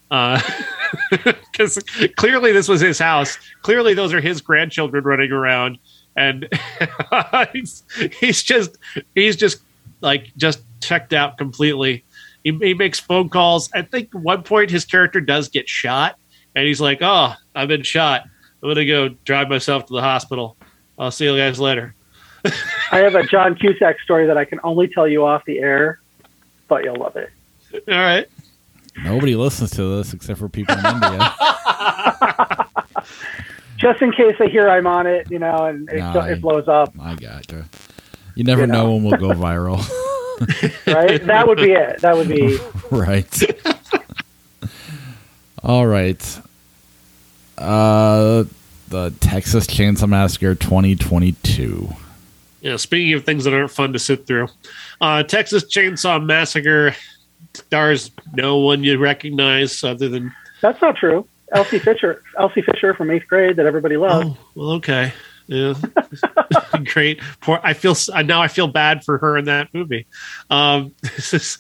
because 0.10 1.78
uh, 1.78 2.08
clearly 2.16 2.54
this 2.54 2.70
was 2.70 2.80
his 2.80 3.00
house. 3.00 3.38
Clearly, 3.64 3.94
those 3.94 4.14
are 4.14 4.22
his 4.22 4.40
grandchildren 4.40 5.04
running 5.04 5.34
around, 5.34 5.78
and 6.16 6.48
he's, 7.54 7.84
he's 8.18 8.42
just 8.42 8.78
he's 9.14 9.36
just 9.36 9.62
like 10.00 10.32
just 10.38 10.62
checked 10.82 11.12
out 11.12 11.38
completely. 11.38 12.05
He, 12.46 12.56
he 12.62 12.74
makes 12.76 13.00
phone 13.00 13.28
calls. 13.28 13.72
I 13.74 13.82
think 13.82 14.14
one 14.14 14.44
point 14.44 14.70
his 14.70 14.86
character 14.86 15.20
does 15.20 15.50
get 15.50 15.68
shot, 15.68 16.16
and 16.56 16.66
he's 16.66 16.80
like, 16.80 17.00
"Oh, 17.02 17.34
I've 17.56 17.68
been 17.68 17.82
shot. 17.82 18.22
I'm 18.62 18.70
gonna 18.70 18.86
go 18.86 19.10
drive 19.10 19.50
myself 19.50 19.88
to 19.88 19.94
the 19.94 20.02
hospital. 20.02 20.56
I'll 20.98 21.10
see 21.10 21.26
you 21.26 21.36
guys 21.36 21.60
later." 21.60 21.96
I 22.92 23.00
have 23.00 23.16
a 23.16 23.26
John 23.26 23.56
Cusack 23.56 24.00
story 24.02 24.28
that 24.28 24.38
I 24.38 24.46
can 24.46 24.60
only 24.64 24.88
tell 24.88 25.08
you 25.08 25.26
off 25.26 25.44
the 25.46 25.58
air, 25.58 26.00
but 26.68 26.84
you'll 26.84 26.98
love 26.98 27.16
it. 27.16 27.32
All 27.74 27.98
right. 27.98 28.28
Nobody 29.04 29.36
listens 29.36 29.72
to 29.72 29.98
this 29.98 30.14
except 30.14 30.38
for 30.38 30.48
people 30.48 30.78
in 30.78 30.86
India. 30.86 31.34
Just 33.78 34.04
in 34.04 34.12
case 34.12 34.36
they 34.38 34.50
hear 34.50 34.70
I'm 34.70 34.86
on 34.86 35.08
it, 35.08 35.32
you 35.32 35.40
know, 35.40 35.66
and 35.66 35.90
it, 35.90 35.98
nah, 35.98 36.26
it 36.26 36.42
blows 36.42 36.68
up. 36.68 36.94
I 37.02 37.16
gotcha. 37.16 37.66
You 38.36 38.44
never 38.44 38.62
you 38.62 38.68
know. 38.68 38.86
know 38.86 38.94
when 38.94 39.04
we'll 39.04 39.20
go 39.20 39.30
viral. 39.30 39.84
right? 40.88 41.24
That 41.26 41.48
would 41.48 41.58
be 41.58 41.72
it. 41.72 42.02
That 42.02 42.16
would 42.16 42.28
be 42.28 42.58
right. 42.92 43.44
All 45.64 45.88
right. 45.88 46.40
Uh, 47.58 48.44
the 48.90 49.12
Texas 49.20 49.68
Chainsaw 49.68 50.08
Massacre 50.08 50.56
2022. 50.56 51.90
Yeah, 52.62 52.78
speaking 52.78 53.14
of 53.14 53.24
things 53.26 53.44
that 53.44 53.54
aren't 53.54 53.72
fun 53.72 53.94
to 53.94 54.00
sit 54.00 54.26
through, 54.26 54.48
uh, 55.00 55.24
Texas 55.24 55.66
Chainsaw 55.66 56.24
Massacre 56.24 56.96
stars 57.54 58.12
no 58.34 58.58
one 58.58 58.84
you 58.84 58.98
recognize 58.98 59.84
other 59.84 60.10
than. 60.10 60.34
That's 60.62 60.82
not 60.82 60.96
true. 60.96 61.28
Elsie 61.52 61.80
Fisher, 61.80 62.24
Elsie 62.38 62.62
Fisher 62.62 62.94
from 62.94 63.12
eighth 63.12 63.28
grade 63.28 63.56
that 63.58 63.66
everybody 63.66 63.98
loves. 63.98 64.28
Oh, 64.28 64.38
well, 64.56 64.72
okay. 64.74 65.14
Yeah, 65.48 65.76
great. 66.86 67.22
Poor. 67.42 67.60
I 67.64 67.74
feel 67.74 67.96
now. 68.24 68.42
I 68.42 68.48
feel 68.48 68.68
bad 68.68 69.04
for 69.04 69.18
her 69.20 69.38
in 69.38 69.46
that 69.46 69.74
movie. 69.74 70.08
Um, 70.50 70.94
this 71.02 71.34
is 71.34 71.60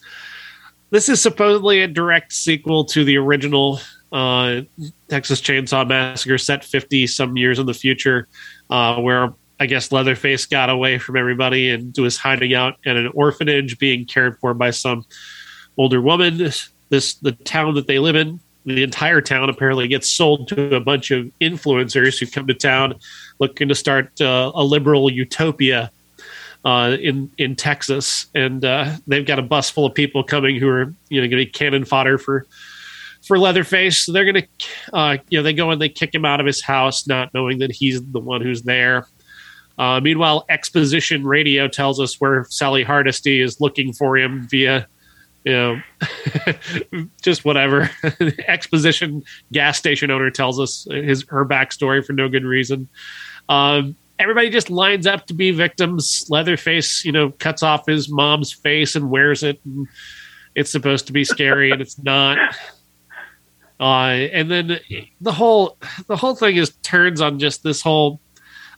this 0.89 1.09
is 1.09 1.21
supposedly 1.21 1.81
a 1.81 1.87
direct 1.87 2.33
sequel 2.33 2.85
to 2.85 3.03
the 3.03 3.17
original 3.17 3.79
uh, 4.11 4.61
Texas 5.09 5.41
Chainsaw 5.41 5.87
Massacre, 5.87 6.37
set 6.37 6.63
fifty 6.63 7.05
some 7.05 7.37
years 7.37 7.59
in 7.59 7.65
the 7.65 7.73
future, 7.73 8.27
uh, 8.69 8.99
where 8.99 9.33
I 9.59 9.67
guess 9.67 9.91
Leatherface 9.91 10.47
got 10.47 10.69
away 10.69 10.97
from 10.97 11.15
everybody 11.15 11.69
and 11.69 11.95
was 11.97 12.17
hiding 12.17 12.53
out 12.53 12.75
in 12.83 12.97
an 12.97 13.07
orphanage, 13.13 13.77
being 13.77 14.05
cared 14.05 14.39
for 14.39 14.53
by 14.53 14.71
some 14.71 15.05
older 15.77 16.01
woman. 16.01 16.37
This, 16.37 16.69
this 16.89 17.15
the 17.15 17.31
town 17.31 17.75
that 17.75 17.87
they 17.87 17.99
live 17.99 18.15
in 18.15 18.39
the 18.65 18.83
entire 18.83 19.21
town 19.21 19.49
apparently 19.49 19.87
gets 19.87 20.09
sold 20.09 20.47
to 20.49 20.75
a 20.75 20.79
bunch 20.79 21.11
of 21.11 21.31
influencers 21.39 22.19
who 22.19 22.25
come 22.25 22.47
to 22.47 22.53
town 22.53 22.95
looking 23.39 23.67
to 23.67 23.75
start 23.75 24.19
uh, 24.21 24.51
a 24.55 24.63
liberal 24.63 25.11
utopia 25.11 25.91
uh, 26.65 26.97
in 26.99 27.31
in 27.37 27.55
Texas, 27.55 28.25
and 28.33 28.65
uh, 28.65 28.95
they've 29.05 29.25
got 29.25 29.37
a 29.37 29.43
bus 29.43 29.69
full 29.69 29.85
of 29.85 29.93
people 29.93 30.23
coming 30.23 30.59
who 30.59 30.67
are 30.67 30.93
you 31.09 31.21
know 31.21 31.27
going 31.27 31.31
to 31.31 31.35
be 31.37 31.45
cannon 31.45 31.85
fodder 31.85 32.17
for 32.17 32.47
for 33.25 33.37
Leatherface. 33.37 34.05
So 34.05 34.11
they're 34.11 34.31
going 34.31 34.43
to 34.43 34.47
uh, 34.93 35.17
you 35.29 35.37
know 35.37 35.43
they 35.43 35.53
go 35.53 35.69
and 35.69 35.79
they 35.79 35.89
kick 35.89 36.13
him 36.13 36.25
out 36.25 36.39
of 36.39 36.47
his 36.47 36.63
house, 36.63 37.07
not 37.07 37.33
knowing 37.35 37.59
that 37.59 37.71
he's 37.71 38.03
the 38.03 38.19
one 38.19 38.41
who's 38.41 38.63
there. 38.63 39.07
Uh, 39.77 39.99
meanwhile, 39.99 40.45
Exposition 40.49 41.25
Radio 41.25 41.67
tells 41.67 41.99
us 41.99 42.19
where 42.19 42.45
Sally 42.49 42.83
Hardesty 42.83 43.41
is 43.41 43.61
looking 43.61 43.93
for 43.93 44.17
him 44.17 44.47
via 44.49 44.87
you 45.45 45.51
know, 45.51 45.81
just 47.21 47.45
whatever. 47.45 47.89
Exposition 48.47 49.23
gas 49.51 49.77
station 49.77 50.09
owner 50.09 50.31
tells 50.31 50.59
us 50.59 50.87
his 50.89 51.23
her 51.29 51.45
backstory 51.45 52.03
for 52.03 52.13
no 52.13 52.27
good 52.27 52.43
reason. 52.43 52.89
Um, 53.47 53.95
everybody 54.17 54.49
just 54.49 54.71
lines 54.71 55.05
up 55.05 55.27
to 55.27 55.35
be 55.35 55.51
victims. 55.51 56.25
Leatherface, 56.29 57.05
you 57.05 57.11
know, 57.11 57.29
cuts 57.29 57.61
off 57.61 57.85
his 57.85 58.09
mom's 58.09 58.51
face 58.51 58.95
and 58.95 59.11
wears 59.11 59.43
it. 59.43 59.59
And 59.65 59.87
it's 60.55 60.71
supposed 60.71 61.05
to 61.07 61.13
be 61.13 61.23
scary, 61.23 61.71
and 61.71 61.81
it's 61.81 62.01
not. 62.01 62.37
Uh, 63.79 64.27
and 64.31 64.49
then 64.49 64.79
the 65.21 65.31
whole 65.31 65.77
the 66.07 66.15
whole 66.17 66.33
thing 66.33 66.55
is 66.55 66.71
turns 66.81 67.21
on 67.21 67.37
just 67.37 67.61
this 67.61 67.81
whole 67.81 68.19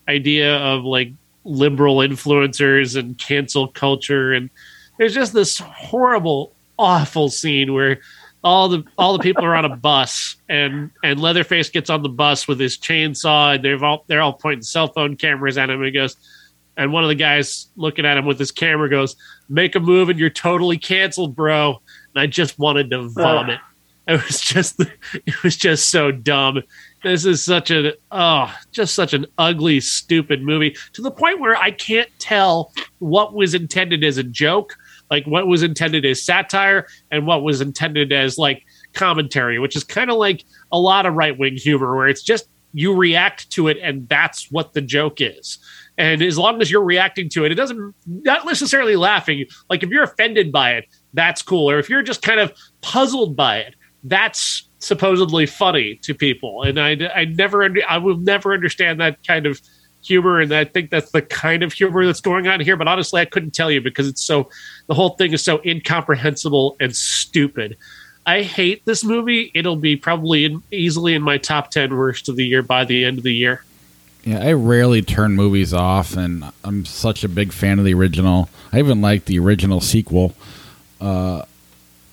idea 0.06 0.56
of 0.56 0.84
like 0.84 1.12
liberal 1.44 1.98
influencers 1.98 2.98
and 2.98 3.16
cancel 3.16 3.68
culture 3.68 4.32
and 4.32 4.50
there's 4.98 5.14
just 5.14 5.32
this 5.32 5.58
horrible 5.58 6.52
awful 6.78 7.28
scene 7.28 7.72
where 7.72 8.00
all 8.44 8.68
the 8.68 8.84
all 8.96 9.12
the 9.12 9.22
people 9.22 9.44
are 9.44 9.54
on 9.54 9.64
a 9.64 9.76
bus 9.76 10.36
and 10.48 10.90
and 11.02 11.20
Leatherface 11.20 11.70
gets 11.70 11.90
on 11.90 12.02
the 12.02 12.08
bus 12.08 12.46
with 12.46 12.60
his 12.60 12.78
chainsaw 12.78 13.56
and 13.56 13.64
they're 13.64 13.84
all 13.84 14.04
they're 14.06 14.20
all 14.20 14.32
pointing 14.32 14.62
cell 14.62 14.88
phone 14.88 15.16
cameras 15.16 15.58
at 15.58 15.68
him 15.70 15.76
and 15.76 15.86
he 15.86 15.90
goes 15.90 16.16
and 16.78 16.92
one 16.92 17.02
of 17.02 17.08
the 17.08 17.16
guys 17.16 17.66
looking 17.76 18.06
at 18.06 18.16
him 18.16 18.24
with 18.24 18.38
his 18.38 18.52
camera 18.52 18.88
goes, 18.88 19.16
"Make 19.48 19.74
a 19.74 19.80
move 19.80 20.08
and 20.08 20.18
you're 20.18 20.30
totally 20.30 20.78
canceled, 20.78 21.34
bro." 21.34 21.82
And 22.14 22.22
I 22.22 22.26
just 22.26 22.58
wanted 22.58 22.88
to 22.90 23.08
vomit. 23.08 23.58
It 24.06 24.24
was 24.24 24.40
just 24.40 24.80
it 25.12 25.42
was 25.42 25.56
just 25.56 25.90
so 25.90 26.12
dumb. 26.12 26.62
This 27.02 27.26
is 27.26 27.42
such 27.42 27.70
a 27.72 27.94
oh, 28.12 28.54
just 28.70 28.94
such 28.94 29.12
an 29.12 29.26
ugly, 29.36 29.80
stupid 29.80 30.42
movie 30.42 30.76
to 30.92 31.02
the 31.02 31.10
point 31.10 31.40
where 31.40 31.56
I 31.56 31.72
can't 31.72 32.08
tell 32.20 32.72
what 33.00 33.34
was 33.34 33.54
intended 33.54 34.04
as 34.04 34.16
a 34.16 34.22
joke 34.22 34.77
like 35.10 35.26
what 35.26 35.46
was 35.46 35.62
intended 35.62 36.04
as 36.04 36.22
satire 36.22 36.86
and 37.10 37.26
what 37.26 37.42
was 37.42 37.60
intended 37.60 38.12
as 38.12 38.38
like 38.38 38.62
commentary, 38.92 39.58
which 39.58 39.76
is 39.76 39.84
kind 39.84 40.10
of 40.10 40.16
like 40.16 40.44
a 40.72 40.78
lot 40.78 41.06
of 41.06 41.14
right 41.14 41.38
wing 41.38 41.56
humor 41.56 41.96
where 41.96 42.08
it's 42.08 42.22
just 42.22 42.48
you 42.72 42.94
react 42.94 43.50
to 43.50 43.68
it 43.68 43.78
and 43.82 44.08
that's 44.08 44.50
what 44.50 44.72
the 44.74 44.80
joke 44.80 45.20
is. 45.20 45.58
And 45.96 46.22
as 46.22 46.38
long 46.38 46.60
as 46.60 46.70
you're 46.70 46.84
reacting 46.84 47.28
to 47.30 47.44
it, 47.44 47.52
it 47.52 47.56
doesn't 47.56 47.94
not 48.06 48.46
necessarily 48.46 48.96
laughing. 48.96 49.46
Like 49.68 49.82
if 49.82 49.90
you're 49.90 50.04
offended 50.04 50.52
by 50.52 50.74
it, 50.74 50.84
that's 51.14 51.42
cool. 51.42 51.68
Or 51.70 51.78
if 51.78 51.88
you're 51.88 52.02
just 52.02 52.22
kind 52.22 52.38
of 52.38 52.52
puzzled 52.82 53.34
by 53.34 53.58
it, 53.58 53.74
that's 54.04 54.68
supposedly 54.78 55.46
funny 55.46 55.96
to 56.02 56.14
people. 56.14 56.62
And 56.62 56.78
I, 56.78 56.90
I 57.14 57.24
never, 57.24 57.68
I 57.88 57.98
will 57.98 58.18
never 58.18 58.52
understand 58.52 59.00
that 59.00 59.26
kind 59.26 59.46
of 59.46 59.60
humor, 60.02 60.40
and 60.40 60.52
I 60.52 60.64
think 60.64 60.90
that's 60.90 61.10
the 61.10 61.22
kind 61.22 61.62
of 61.62 61.72
humor 61.72 62.04
that's 62.06 62.20
going 62.20 62.46
on 62.46 62.60
here. 62.60 62.76
But 62.76 62.88
honestly, 62.88 63.20
I 63.20 63.24
couldn't 63.24 63.54
tell 63.54 63.70
you 63.70 63.80
because 63.80 64.08
it's 64.08 64.22
so 64.22 64.50
the 64.86 64.94
whole 64.94 65.10
thing 65.10 65.32
is 65.32 65.42
so 65.42 65.60
incomprehensible 65.64 66.76
and 66.80 66.94
stupid. 66.94 67.76
I 68.26 68.42
hate 68.42 68.84
this 68.84 69.04
movie. 69.04 69.50
It'll 69.54 69.76
be 69.76 69.96
probably 69.96 70.44
in, 70.44 70.62
easily 70.70 71.14
in 71.14 71.22
my 71.22 71.38
top 71.38 71.70
ten 71.70 71.96
worst 71.96 72.28
of 72.28 72.36
the 72.36 72.46
year 72.46 72.62
by 72.62 72.84
the 72.84 73.04
end 73.04 73.18
of 73.18 73.24
the 73.24 73.34
year. 73.34 73.64
Yeah, 74.24 74.40
I 74.40 74.52
rarely 74.52 75.00
turn 75.00 75.36
movies 75.36 75.72
off, 75.72 76.16
and 76.16 76.44
I'm 76.64 76.84
such 76.84 77.24
a 77.24 77.28
big 77.28 77.52
fan 77.52 77.78
of 77.78 77.84
the 77.84 77.94
original. 77.94 78.50
I 78.72 78.78
even 78.78 79.00
like 79.00 79.24
the 79.24 79.38
original 79.38 79.80
sequel. 79.80 80.34
Uh, 81.00 81.42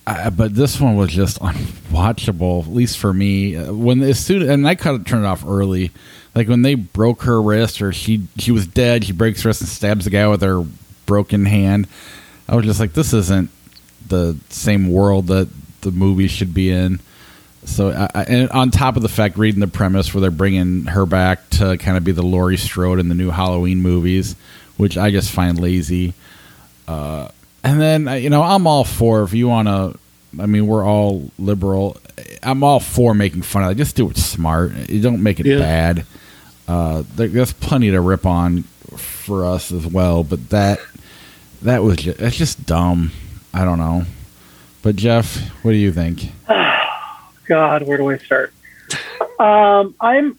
I, 0.06 0.30
but 0.30 0.54
this 0.54 0.80
one 0.80 0.96
was 0.96 1.10
just 1.10 1.38
unwatchable, 1.40 2.62
at 2.62 2.72
least 2.72 2.98
for 2.98 3.12
me. 3.12 3.56
Uh, 3.56 3.72
when 3.72 4.02
as 4.02 4.24
soon 4.24 4.48
and 4.48 4.66
I 4.66 4.74
kind 4.74 4.96
of 4.98 5.04
turned 5.04 5.24
it 5.24 5.28
off 5.28 5.44
early 5.46 5.90
like 6.36 6.48
when 6.48 6.60
they 6.60 6.74
broke 6.74 7.22
her 7.22 7.40
wrist 7.40 7.80
or 7.80 7.92
she 7.92 8.28
she 8.36 8.52
was 8.52 8.66
dead, 8.66 9.04
she 9.06 9.12
breaks 9.12 9.42
her 9.42 9.48
wrist 9.48 9.62
and 9.62 9.68
stabs 9.68 10.04
the 10.04 10.10
guy 10.10 10.28
with 10.28 10.42
her 10.42 10.64
broken 11.06 11.46
hand. 11.46 11.88
I 12.46 12.54
was 12.54 12.66
just 12.66 12.78
like, 12.78 12.92
this 12.92 13.14
isn't 13.14 13.50
the 14.06 14.36
same 14.50 14.92
world 14.92 15.28
that 15.28 15.48
the 15.80 15.90
movie 15.90 16.28
should 16.28 16.52
be 16.52 16.70
in. 16.70 17.00
So, 17.64 17.90
I, 17.90 18.22
and 18.22 18.50
on 18.50 18.70
top 18.70 18.96
of 18.96 19.02
the 19.02 19.08
fact, 19.08 19.38
reading 19.38 19.60
the 19.60 19.66
premise 19.66 20.14
where 20.14 20.20
they're 20.20 20.30
bringing 20.30 20.84
her 20.84 21.06
back 21.06 21.48
to 21.50 21.76
kind 21.78 21.96
of 21.96 22.04
be 22.04 22.12
the 22.12 22.22
Laurie 22.22 22.58
Strode 22.58 23.00
in 23.00 23.08
the 23.08 23.14
new 23.14 23.30
Halloween 23.30 23.82
movies, 23.82 24.36
which 24.76 24.96
I 24.96 25.10
just 25.10 25.32
find 25.32 25.58
lazy. 25.58 26.12
Uh, 26.86 27.28
and 27.64 27.80
then 27.80 28.22
you 28.22 28.30
know, 28.30 28.42
I'm 28.42 28.66
all 28.66 28.84
for 28.84 29.22
if 29.22 29.32
you 29.32 29.48
want 29.48 29.68
to. 29.68 29.98
I 30.38 30.44
mean, 30.44 30.66
we're 30.66 30.84
all 30.84 31.30
liberal. 31.38 31.96
I'm 32.42 32.62
all 32.62 32.78
for 32.78 33.14
making 33.14 33.40
fun 33.40 33.64
of 33.64 33.70
it. 33.70 33.76
Just 33.76 33.96
do 33.96 34.10
it 34.10 34.18
smart. 34.18 34.90
You 34.90 35.00
don't 35.00 35.22
make 35.22 35.40
it 35.40 35.46
yeah. 35.46 35.58
bad. 35.58 36.06
Uh, 36.68 37.04
there's 37.14 37.52
plenty 37.52 37.90
to 37.90 38.00
rip 38.00 38.26
on 38.26 38.62
for 38.96 39.44
us 39.44 39.70
as 39.70 39.86
well, 39.86 40.24
but 40.24 40.50
that 40.50 40.80
that 41.62 41.82
was 41.82 41.96
just, 41.96 42.18
that's 42.18 42.36
just 42.36 42.66
dumb. 42.66 43.12
I 43.52 43.64
don't 43.64 43.78
know. 43.78 44.04
But 44.82 44.96
Jeff, 44.96 45.36
what 45.64 45.72
do 45.72 45.76
you 45.78 45.92
think? 45.92 46.30
God, 47.46 47.82
where 47.82 47.96
do 47.96 48.10
I 48.10 48.18
start? 48.18 48.52
Um, 49.38 49.94
I'm 50.00 50.38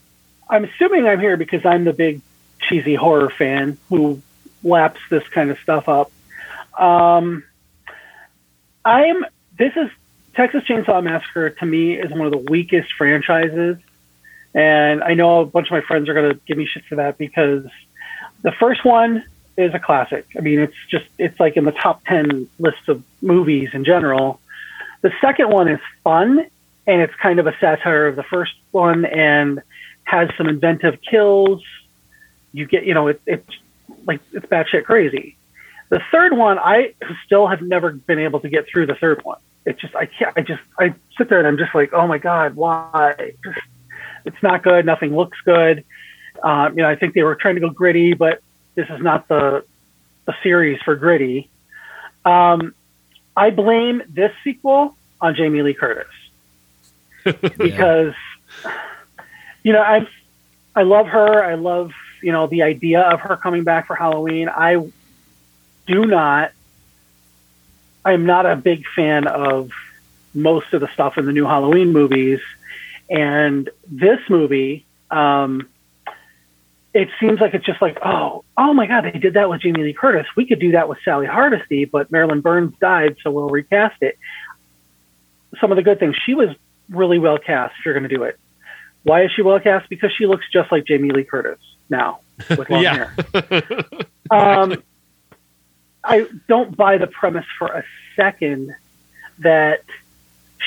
I'm 0.50 0.66
assuming 0.66 1.08
I'm 1.08 1.20
here 1.20 1.38
because 1.38 1.66
I'm 1.66 1.84
the 1.84 1.94
big 1.94 2.22
cheesy 2.60 2.96
horror 2.96 3.30
fan 3.30 3.78
who 3.90 4.22
laps 4.64 5.00
this 5.10 5.28
kind 5.30 5.52
of 5.52 5.60
stuff 5.60 5.88
up. 5.88 6.12
Um, 6.80 7.44
I'm 8.84 9.26
this 9.58 9.74
is 9.76 9.90
Texas 10.36 10.64
Chainsaw 10.64 11.04
Massacre 11.04 11.50
to 11.50 11.66
me 11.66 11.96
is 11.96 12.12
one 12.12 12.22
of 12.22 12.32
the 12.32 12.38
weakest 12.38 12.94
franchises 12.94 13.78
and 14.54 15.04
I 15.04 15.14
know 15.14 15.42
a 15.42 15.46
bunch 15.46 15.68
of 15.68 15.72
my 15.72 15.82
friends 15.82 16.10
are 16.10 16.14
going 16.14 16.34
to 16.34 16.40
give 16.48 16.58
me 16.58 16.66
shit 16.66 16.86
for 16.86 16.96
that 16.96 17.18
because 17.18 17.66
the 18.42 18.52
first 18.52 18.86
one 18.86 19.24
is 19.58 19.74
a 19.74 19.80
classic. 19.80 20.26
I 20.38 20.42
mean, 20.42 20.60
it's 20.60 20.76
just, 20.90 21.06
it's 21.18 21.40
like 21.40 21.58
in 21.58 21.66
the 21.66 21.72
top 21.72 22.06
10 22.06 22.48
list 22.60 22.88
of 22.88 23.04
movies 23.22 23.70
in 23.74 23.84
general. 23.84 24.40
The 25.02 25.12
second 25.22 25.50
one 25.50 25.68
is 25.68 25.80
fun 26.04 26.46
and 26.86 27.02
it's 27.02 27.14
kind 27.16 27.40
of 27.40 27.48
a 27.48 27.58
satire 27.60 28.08
of 28.08 28.16
the 28.16 28.24
first 28.24 28.54
one 28.72 29.06
and 29.06 29.62
has 30.04 30.30
some 30.38 30.48
inventive 30.48 31.00
kills. 31.02 31.64
You 32.54 32.66
get, 32.66 32.86
you 32.86 32.94
know, 32.94 33.08
it, 33.08 33.22
it's 33.26 33.50
like, 34.06 34.22
it's 34.32 34.46
batshit 34.46 34.86
crazy. 34.86 35.36
The 35.90 36.02
third 36.12 36.36
one, 36.36 36.60
I 36.60 36.94
still 37.26 37.48
have 37.48 37.62
never 37.62 37.92
been 37.92 38.20
able 38.20 38.40
to 38.42 38.50
get 38.50 38.68
through 38.68 38.88
the 38.88 38.96
third 38.96 39.24
one. 39.24 39.40
It's 39.66 39.82
just, 39.82 39.96
I 39.96 40.06
can't, 40.06 40.38
I 40.38 40.42
just, 40.42 40.62
I 40.80 40.94
sit 41.18 41.30
there 41.30 41.40
and 41.40 41.48
I'm 41.48 41.58
just 41.58 41.74
like, 41.76 41.94
oh 41.94 42.08
my 42.08 42.18
God, 42.18 42.56
why? 42.56 43.34
Just, 43.44 43.60
it's 44.28 44.44
not 44.44 44.64
good. 44.64 44.86
Nothing 44.86 45.16
looks 45.16 45.38
good. 45.44 45.84
Um, 46.44 46.78
you 46.78 46.84
know, 46.84 46.90
I 46.90 46.96
think 46.96 47.14
they 47.14 47.24
were 47.24 47.36
trying 47.36 47.56
to 47.56 47.62
go 47.62 47.70
gritty, 47.70 48.14
but 48.14 48.42
this 48.76 48.88
is 48.90 49.02
not 49.02 49.28
the 49.28 49.64
the 50.26 50.36
series 50.44 50.80
for 50.82 50.96
gritty. 50.96 51.50
Um, 52.26 52.76
I 53.36 53.50
blame 53.50 54.04
this 54.10 54.32
sequel 54.44 54.96
on 55.22 55.36
Jamie 55.36 55.62
Lee 55.62 55.74
Curtis 55.74 56.08
because 57.58 58.14
you 59.64 59.74
know 59.74 59.82
I 59.82 60.08
I 60.76 60.84
love 60.84 61.08
her. 61.08 61.44
I 61.44 61.56
love 61.56 61.92
you 62.22 62.32
know 62.32 62.48
the 62.48 62.64
idea 62.64 63.02
of 63.02 63.22
her 63.22 63.38
coming 63.38 63.64
back 63.64 63.88
for 63.88 63.96
Halloween. 63.96 64.50
I 64.50 64.92
do 65.88 66.06
not. 66.06 66.52
I 68.06 68.14
am 68.14 68.26
not 68.26 68.46
a 68.46 68.56
big 68.56 68.86
fan 68.96 69.28
of 69.28 69.72
most 70.34 70.74
of 70.74 70.82
the 70.82 70.88
stuff 70.94 71.18
in 71.18 71.26
the 71.26 71.32
new 71.32 71.46
Halloween 71.46 71.92
movies. 71.92 72.40
And 73.10 73.70
this 73.90 74.20
movie, 74.30 74.86
um, 75.12 75.68
it 76.94 77.10
seems 77.20 77.40
like 77.40 77.54
it's 77.54 77.66
just 77.66 77.82
like, 77.82 78.00
oh, 78.04 78.44
oh 78.58 78.74
my 78.74 78.88
God, 78.88 79.06
they 79.06 79.12
did 79.12 79.36
that 79.36 79.50
with 79.50 79.62
Jamie 79.62 79.84
Lee 79.84 79.94
Curtis. 79.94 80.26
We 80.36 80.46
could 80.46 80.60
do 80.60 80.72
that 80.72 80.90
with 80.90 80.98
Sally 81.06 81.28
Hardesty, 81.28 81.86
but 81.86 82.12
Marilyn 82.12 82.42
Burns 82.42 82.74
died, 82.80 83.18
so 83.24 83.32
we'll 83.32 83.50
recast 83.50 84.02
it. 84.02 84.18
Some 85.62 85.72
of 85.72 85.76
the 85.76 85.84
good 85.84 86.00
things, 86.00 86.16
she 86.26 86.34
was 86.34 86.50
really 86.90 87.20
well 87.20 87.38
cast 87.38 87.76
if 87.80 87.86
you're 87.86 87.94
going 87.94 88.10
to 88.10 88.16
do 88.16 88.24
it. 88.24 88.40
Why 89.04 89.24
is 89.24 89.32
she 89.32 89.42
well 89.42 89.60
cast? 89.60 89.90
Because 89.90 90.12
she 90.12 90.26
looks 90.26 90.46
just 90.52 90.72
like 90.72 90.86
Jamie 90.86 91.12
Lee 91.12 91.24
Curtis 91.24 91.60
now 91.90 92.20
with 92.50 92.70
long 92.70 92.84
hair. 92.84 93.14
um, 94.32 94.84
I 96.04 96.28
don't 96.48 96.76
buy 96.76 96.98
the 96.98 97.08
premise 97.08 97.46
for 97.58 97.68
a 97.68 97.84
second 98.16 98.76
that 99.40 99.84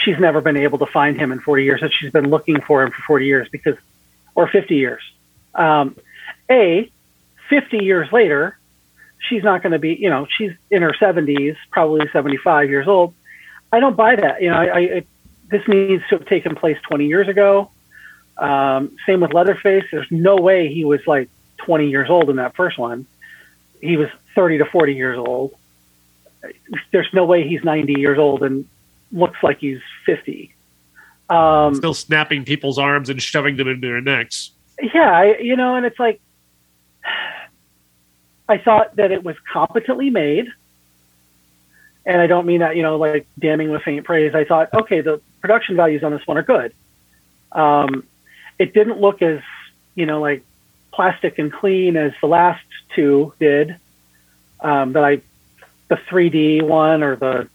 she's 0.05 0.19
never 0.19 0.41
been 0.41 0.57
able 0.57 0.79
to 0.79 0.87
find 0.87 1.19
him 1.19 1.33
in 1.33 1.41
40 1.41 1.65
years, 1.65 1.81
that 1.81 1.93
she's 1.93 2.11
been 2.11 2.31
looking 2.31 2.61
for 2.61 2.83
him 2.83 2.91
for 2.91 3.03
40 3.03 3.27
years 3.27 3.49
because, 3.51 3.77
or 4.35 4.49
50 4.49 4.77
years. 4.77 5.03
Um, 5.55 5.97
a, 6.51 6.91
50 7.49 7.79
years 7.79 8.11
later, 8.13 8.59
she's 9.19 9.43
not 9.43 9.63
going 9.63 9.73
to 9.73 9.79
be, 9.79 9.95
you 9.95 10.11
know, 10.11 10.27
she's 10.27 10.53
in 10.71 10.83
her 10.83 10.93
70s, 10.93 11.57
probably 11.71 12.09
75 12.13 12.71
years 12.71 12.89
old. 12.89 13.15
I 13.73 13.81
don't 13.81 13.97
buy 13.97 14.17
that. 14.17 14.43
You 14.43 14.51
know, 14.51 14.57
I, 14.57 14.79
I 14.79 15.05
this 15.51 15.67
needs 15.67 16.03
to 16.09 16.19
have 16.19 16.27
taken 16.27 16.55
place 16.55 16.79
20 16.89 17.07
years 17.07 17.29
ago. 17.29 17.71
Um, 18.37 18.97
same 19.05 19.21
with 19.21 19.35
Leatherface. 19.35 19.85
There's 19.91 20.11
no 20.11 20.37
way 20.37 20.73
he 20.73 20.85
was 20.85 21.01
like 21.07 21.29
20 21.59 21.91
years 21.91 22.09
old 22.09 22.31
in 22.31 22.37
that 22.37 22.55
first 22.55 22.79
one. 22.79 23.07
He 23.81 23.97
was 23.97 24.09
30 24.35 24.59
to 24.59 24.65
40 24.65 24.95
years 24.95 25.19
old. 25.19 25.55
There's 26.93 27.09
no 27.13 27.25
way 27.25 27.47
he's 27.47 27.65
90 27.65 28.01
years 28.01 28.19
old 28.19 28.43
and 28.43 28.67
looks 29.13 29.39
like 29.43 29.59
he's 29.59 29.81
50. 30.07 30.53
Um, 31.29 31.75
Still 31.75 31.95
snapping 31.95 32.45
people's 32.45 32.79
arms 32.79 33.09
and 33.09 33.23
shoving 33.23 33.57
them 33.57 33.69
into 33.69 33.87
their 33.87 34.01
necks. 34.01 34.51
Yeah, 34.83 35.11
I, 35.11 35.39
you 35.39 35.57
know, 35.57 35.77
and 35.77 35.87
it's 35.87 35.99
like, 35.99 36.21
I 38.49 38.59
thought 38.59 38.97
that 38.97 39.13
it 39.13 39.23
was 39.23 39.37
competently 39.53 40.11
made. 40.11 40.49
And 42.05 42.21
I 42.21 42.27
don't 42.27 42.47
mean 42.47 42.61
that, 42.61 42.77
you 42.77 42.83
know, 42.83 42.97
like 42.97 43.27
damning 43.39 43.71
with 43.71 43.83
faint 43.83 44.05
praise. 44.05 44.35
I 44.35 44.45
thought, 44.45 44.73
okay, 44.75 45.03
the 45.03 45.21
production 45.41 45.77
values 45.77 46.03
on 46.03 46.13
this 46.13 46.27
one 46.27 46.39
are 46.39 46.43
good. 46.43 46.75
Um, 47.53 48.05
it 48.59 48.75
didn't 48.75 49.01
look 49.01 49.23
as, 49.23 49.41
you 49.95 50.07
know, 50.07 50.21
like 50.21 50.43
plastic 50.93 51.39
and 51.39 51.53
clean 51.53 51.97
as 51.97 52.13
the 52.21 52.27
last 52.27 52.65
two 52.97 53.33
did. 53.39 53.77
Um, 54.61 54.93
that 54.95 55.05
I, 55.05 55.21
the 55.89 55.97
3D 55.97 56.63
one 56.63 57.03
or 57.03 57.17
the 57.17 57.49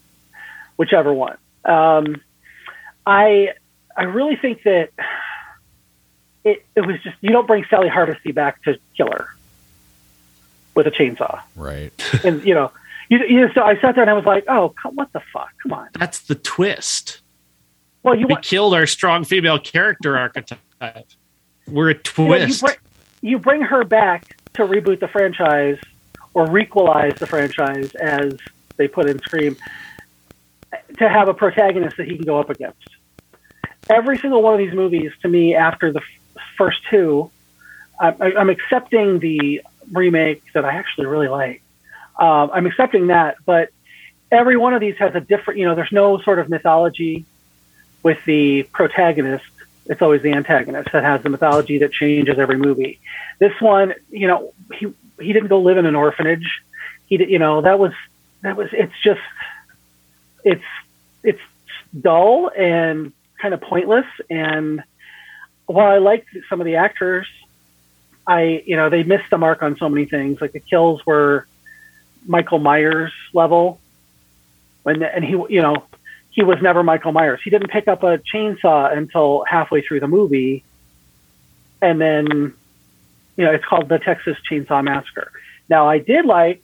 whichever 0.78 1.14
one. 1.14 1.38
Um, 1.66 2.22
I 3.06 3.54
I 3.96 4.04
really 4.04 4.36
think 4.36 4.64
that 4.64 4.90
it 6.44 6.66
it 6.76 6.82
was 6.82 7.02
just 7.04 7.16
you 7.22 7.32
don't 7.32 7.48
bring 7.48 7.66
Sally 7.70 7.90
Hardesty 7.90 8.32
back 8.32 8.64
to 8.64 8.78
kill 8.96 9.08
her 9.08 9.28
with 10.76 10.88
a 10.88 10.92
chainsaw, 10.92 11.42
right? 11.56 11.92
and 12.24 12.46
you 12.46 12.54
know, 12.54 12.72
you, 13.10 13.20
you 13.28 13.50
so 13.54 13.64
I 13.64 13.80
sat 13.80 13.96
there 13.96 14.04
and 14.04 14.10
I 14.10 14.14
was 14.14 14.26
like, 14.26 14.46
oh, 14.48 14.74
what 14.94 15.12
the 15.14 15.22
fuck? 15.34 15.50
Come 15.64 15.74
on, 15.74 15.90
that's 15.98 16.20
the 16.20 16.36
twist. 16.36 17.22
Well, 18.04 18.16
you 18.16 18.28
we 18.28 18.34
want 18.34 18.46
killed 18.46 18.74
our 18.76 18.86
strong 18.86 19.24
female 19.24 19.60
character 19.60 20.18
archetype. 20.18 20.60
We're 21.68 21.90
a 21.90 21.94
you, 21.94 22.28
know, 22.28 22.36
you, 22.36 22.46
twist. 22.46 22.62
bring, 22.62 22.76
you 23.22 23.40
bring 23.40 23.62
her 23.62 23.84
back 23.84 24.38
to 24.54 24.64
reboot 24.64 25.00
the 25.00 25.08
franchise 25.08 25.80
or 26.36 26.46
requalize 26.46 27.16
the 27.16 27.26
franchise, 27.26 27.96
as 27.96 28.34
they 28.78 28.88
put 28.88 29.10
in 29.10 29.20
Scream, 29.20 29.58
to 30.98 31.10
have 31.10 31.28
a 31.28 31.34
protagonist 31.34 31.98
that 31.98 32.08
he 32.08 32.16
can 32.16 32.26
go 32.26 32.40
up 32.40 32.50
against. 32.50 32.90
Every 33.90 34.18
single 34.18 34.42
one 34.42 34.54
of 34.54 34.60
these 34.60 34.74
movies, 34.74 35.12
to 35.22 35.28
me, 35.28 35.56
after 35.56 35.92
the 35.92 36.00
f- 36.00 36.44
first 36.58 36.80
two, 36.90 37.30
I, 38.00 38.14
I'm 38.20 38.50
accepting 38.50 39.20
the 39.20 39.62
remake 39.92 40.44
that 40.54 40.66
I 40.66 40.74
actually 40.74 41.08
really 41.08 41.28
like. 41.28 41.62
Um, 42.20 42.50
I'm 42.54 42.66
accepting 42.66 43.08
that, 43.08 43.38
but 43.46 43.70
every 44.32 44.58
one 44.58 44.74
of 44.74 44.82
these 44.82 44.98
has 44.98 45.14
a 45.16 45.22
different, 45.22 45.60
you 45.60 45.66
know, 45.66 45.76
there's 45.76 45.92
no 45.92 46.20
sort 46.20 46.40
of 46.40 46.50
mythology 46.50 47.26
with 48.04 48.24
the 48.26 48.64
protagonist. 48.64 49.46
It's 49.86 50.02
always 50.02 50.22
the 50.24 50.32
antagonist 50.34 50.90
that 50.94 51.04
has 51.04 51.22
the 51.22 51.30
mythology 51.30 51.78
that 51.80 51.92
changes 51.92 52.40
every 52.40 52.58
movie. 52.58 53.00
This 53.40 53.54
one, 53.60 53.94
you 54.10 54.28
know, 54.28 54.54
he 54.74 54.92
he 55.20 55.32
didn't 55.32 55.50
go 55.50 55.62
live 55.62 55.78
in 55.78 55.86
an 55.86 55.96
orphanage. 55.96 56.64
He 57.08 57.24
you 57.24 57.40
know, 57.40 57.62
that 57.62 57.78
was 57.78 57.94
that 58.42 58.58
was. 58.58 58.70
It's 58.74 58.94
just, 59.04 59.22
it's 60.44 60.64
it's 61.26 61.42
dull 62.00 62.52
and 62.56 63.12
kind 63.42 63.54
of 63.54 63.62
pointless. 63.62 64.06
And 64.30 64.84
while 65.66 65.88
I 65.88 65.98
liked 65.98 66.30
some 66.50 66.62
of 66.62 66.66
the 66.66 66.76
actors, 66.76 67.28
I 68.28 68.64
you 68.66 68.76
know 68.76 68.90
they 68.90 69.04
missed 69.04 69.30
the 69.30 69.38
mark 69.38 69.62
on 69.62 69.78
so 69.78 69.90
many 69.90 70.06
things. 70.06 70.42
Like 70.42 70.54
the 70.54 70.60
kills 70.60 71.06
were 71.06 71.46
Michael 72.26 72.60
Myers 72.60 73.12
level, 73.34 73.80
when 74.84 75.04
and 75.04 75.24
he 75.24 75.32
you 75.32 75.62
know 75.62 75.84
he 76.32 76.44
was 76.44 76.62
never 76.62 76.84
Michael 76.84 77.12
Myers. 77.12 77.40
He 77.44 77.50
didn't 77.50 77.70
pick 77.70 77.88
up 77.88 78.04
a 78.04 78.18
chainsaw 78.18 78.96
until 78.96 79.44
halfway 79.48 79.82
through 79.82 80.00
the 80.00 80.08
movie, 80.08 80.64
and 81.82 82.02
then 82.02 82.54
you 83.38 83.46
know 83.46 83.52
it's 83.52 83.66
called 83.66 83.90
the 83.90 84.00
Texas 84.00 84.38
Chainsaw 84.50 84.84
Massacre. 84.84 85.32
Now 85.70 85.88
I 85.88 86.00
did 86.00 86.26
like 86.26 86.64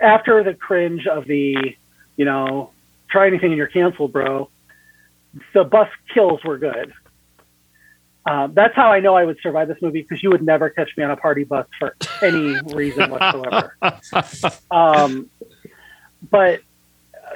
after 0.00 0.42
the 0.42 0.54
cringe 0.54 1.06
of 1.06 1.26
the 1.26 1.76
you 2.16 2.24
know 2.24 2.70
try 3.10 3.26
anything 3.26 3.50
and 3.50 3.56
you're 3.56 3.66
canceled, 3.66 4.12
bro. 4.12 4.48
The 5.54 5.64
bus 5.64 5.88
kills 6.12 6.42
were 6.44 6.58
good. 6.58 6.92
Um, 8.26 8.52
that's 8.54 8.76
how 8.76 8.92
I 8.92 9.00
know 9.00 9.14
I 9.14 9.24
would 9.24 9.38
survive 9.42 9.68
this 9.68 9.80
movie 9.80 10.02
because 10.02 10.22
you 10.22 10.30
would 10.30 10.42
never 10.42 10.68
catch 10.70 10.96
me 10.96 11.04
on 11.04 11.10
a 11.10 11.16
party 11.16 11.44
bus 11.44 11.66
for 11.78 11.96
any 12.22 12.60
reason 12.74 13.10
whatsoever. 13.10 13.76
um, 14.70 15.30
but 16.30 16.60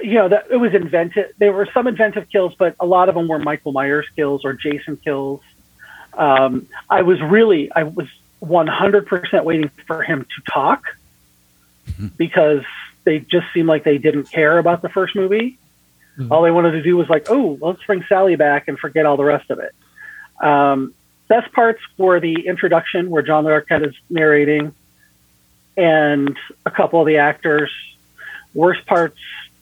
you 0.02 0.14
know, 0.14 0.28
that 0.28 0.46
it 0.50 0.56
was 0.56 0.74
invented. 0.74 1.34
There 1.38 1.52
were 1.52 1.68
some 1.72 1.86
inventive 1.86 2.28
kills, 2.28 2.54
but 2.58 2.74
a 2.80 2.86
lot 2.86 3.08
of 3.08 3.14
them 3.14 3.28
were 3.28 3.38
Michael 3.38 3.72
Myers 3.72 4.06
kills 4.16 4.44
or 4.44 4.52
Jason 4.52 4.96
kills. 4.96 5.40
Um, 6.14 6.68
I 6.90 7.02
was 7.02 7.20
really, 7.22 7.70
I 7.72 7.84
was 7.84 8.08
100% 8.42 9.44
waiting 9.44 9.70
for 9.86 10.02
him 10.02 10.24
to 10.24 10.52
talk 10.52 10.84
because 12.16 12.62
they 13.04 13.20
just 13.20 13.46
seemed 13.52 13.68
like 13.68 13.84
they 13.84 13.98
didn't 13.98 14.24
care 14.24 14.58
about 14.58 14.82
the 14.82 14.88
first 14.88 15.14
movie. 15.14 15.58
Mhm. 16.18 16.30
All 16.30 16.42
they 16.42 16.50
wanted 16.50 16.72
to 16.72 16.82
do 16.82 16.96
was 16.96 17.08
like, 17.08 17.26
oh, 17.30 17.58
let's 17.60 17.82
bring 17.84 18.04
Sally 18.08 18.36
back 18.36 18.68
and 18.68 18.78
forget 18.78 19.04
all 19.06 19.16
the 19.16 19.24
rest 19.24 19.50
of 19.50 19.58
it. 19.58 19.74
Um, 20.44 20.94
best 21.28 21.52
parts 21.52 21.80
were 21.98 22.20
the 22.20 22.46
introduction 22.46 23.10
where 23.10 23.22
John 23.22 23.44
Larroquette 23.44 23.86
is 23.88 23.94
narrating 24.10 24.74
and 25.76 26.36
a 26.64 26.70
couple 26.70 27.00
of 27.00 27.06
the 27.06 27.16
actors. 27.16 27.70
Worst 28.54 28.86
parts, 28.86 29.18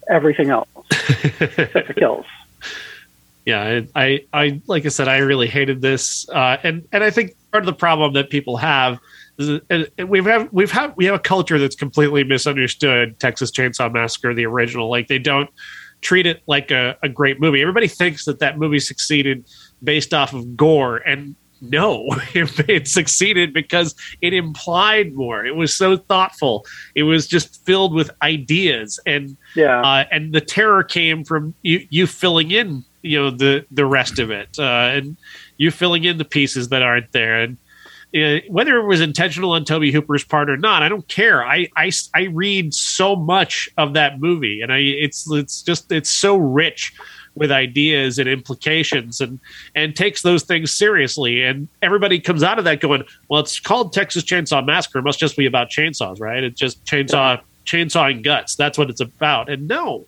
everything 0.09 0.51
else, 0.51 0.69
except 0.91 1.88
the 1.88 1.95
kills. 1.97 2.27
yeah 3.47 3.81
I, 3.95 4.03
I 4.05 4.25
i 4.33 4.61
like 4.69 4.85
i 4.87 4.88
said 4.88 5.09
i 5.09 5.19
really 5.19 5.49
hated 5.49 5.81
this 5.81 6.29
uh 6.29 6.59
and 6.62 6.87
and 6.93 7.03
i 7.03 7.11
think 7.11 7.35
part 7.51 7.62
of 7.62 7.67
the 7.67 7.73
problem 7.73 8.12
that 8.12 8.31
people 8.31 8.57
have 8.59 9.01
is 9.38 9.61
and 9.71 9.88
and 9.99 10.09
we've 10.09 10.25
have 10.27 10.49
we've 10.53 10.71
had 10.71 10.95
we 10.97 11.07
have 11.07 11.15
a 11.17 11.19
culture 11.19 11.59
that's 11.59 11.75
completely 11.75 12.23
misunderstood 12.23 13.19
texas 13.19 13.51
chainsaw 13.51 13.91
massacre 13.93 14.33
the 14.35 14.45
original 14.47 14.88
like 14.91 15.09
they 15.09 15.19
don't 15.19 15.51
treat 16.03 16.27
it 16.27 16.43
like 16.47 16.71
a, 16.71 16.97
a 17.03 17.09
great 17.09 17.41
movie. 17.41 17.61
Everybody 17.62 17.88
thinks 17.88 18.25
that 18.27 18.38
that 18.41 18.59
movie 18.59 18.81
succeeded 18.81 19.45
based 19.83 20.12
off 20.12 20.35
of 20.35 20.57
gore 20.57 20.99
and 20.99 21.35
no 21.61 22.07
it, 22.35 22.88
succeeded 22.88 23.53
because 23.55 23.95
it 24.21 24.35
implied 24.35 25.15
more. 25.15 25.47
It 25.47 25.55
was 25.55 25.73
so 25.73 25.97
thoughtful. 25.97 26.67
It 26.97 27.05
was 27.05 27.27
just 27.29 27.65
filled 27.65 27.95
with 27.95 28.11
ideas 28.21 28.99
and 29.07 29.37
Yeah. 29.55 29.81
uh, 29.81 30.05
and 30.11 30.33
the 30.35 30.41
terror 30.41 30.83
came 30.83 31.25
from 31.25 31.55
you 31.62 31.87
you 31.88 32.07
filling 32.07 32.51
in 32.51 32.85
you 33.03 33.19
know 33.21 33.31
the 33.31 33.65
the 33.71 33.87
rest 33.87 34.19
of 34.19 34.31
it 34.31 34.49
uh, 34.59 34.91
and 34.97 35.17
you 35.57 35.71
filling 35.71 36.05
in 36.05 36.19
the 36.19 36.25
pieces 36.25 36.69
that 36.71 36.83
aren't 36.83 37.12
there 37.12 37.41
and 37.43 37.57
Uh, 38.14 38.40
whether 38.48 38.77
it 38.77 38.87
was 38.87 39.01
intentional 39.01 39.53
on 39.53 39.64
Tobe 39.64 39.85
Hooper's 39.85 40.25
part 40.25 40.51
or 40.51 40.59
not, 40.59 40.83
I 40.83 40.90
don't 40.90 41.07
care. 41.09 41.44
I, 41.46 41.68
I, 41.77 41.90
I 42.14 42.25
read 42.25 42.75
so 42.75 43.16
much 43.16 43.70
of 43.79 43.94
that 43.94 44.20
movie, 44.20 44.61
and 44.61 44.70
I 44.70 44.79
it's 44.79 45.31
it's 45.31 45.62
just 45.62 45.90
it's 45.90 46.11
so 46.11 46.37
rich 46.37 46.92
with 47.35 47.51
ideas 47.51 48.18
and 48.18 48.29
implications, 48.29 49.22
and 49.22 49.40
and 49.75 49.96
takes 49.96 50.20
those 50.20 50.42
things 50.42 50.72
seriously. 50.72 51.42
And 51.42 51.68
everybody 51.81 52.20
comes 52.20 52.42
out 52.42 52.59
of 52.59 52.64
that 52.64 52.81
going, 52.81 53.03
well, 53.29 53.40
it's 53.40 53.59
called 53.59 53.94
Texas 53.94 54.25
Chainsaw 54.25 54.64
Massacre. 54.64 54.98
It 54.98 55.03
must 55.03 55.18
just 55.18 55.37
be 55.37 55.46
about 55.46 55.70
chainsaws, 55.70 56.20
right? 56.20 56.44
It's 56.44 56.61
just 56.61 56.85
chainsaw 56.85 57.40
chainsawing 57.64 58.22
guts. 58.22 58.57
That's 58.57 58.77
what 58.77 58.90
it's 58.90 59.01
about. 59.01 59.48
And 59.48 59.68
no, 59.68 60.07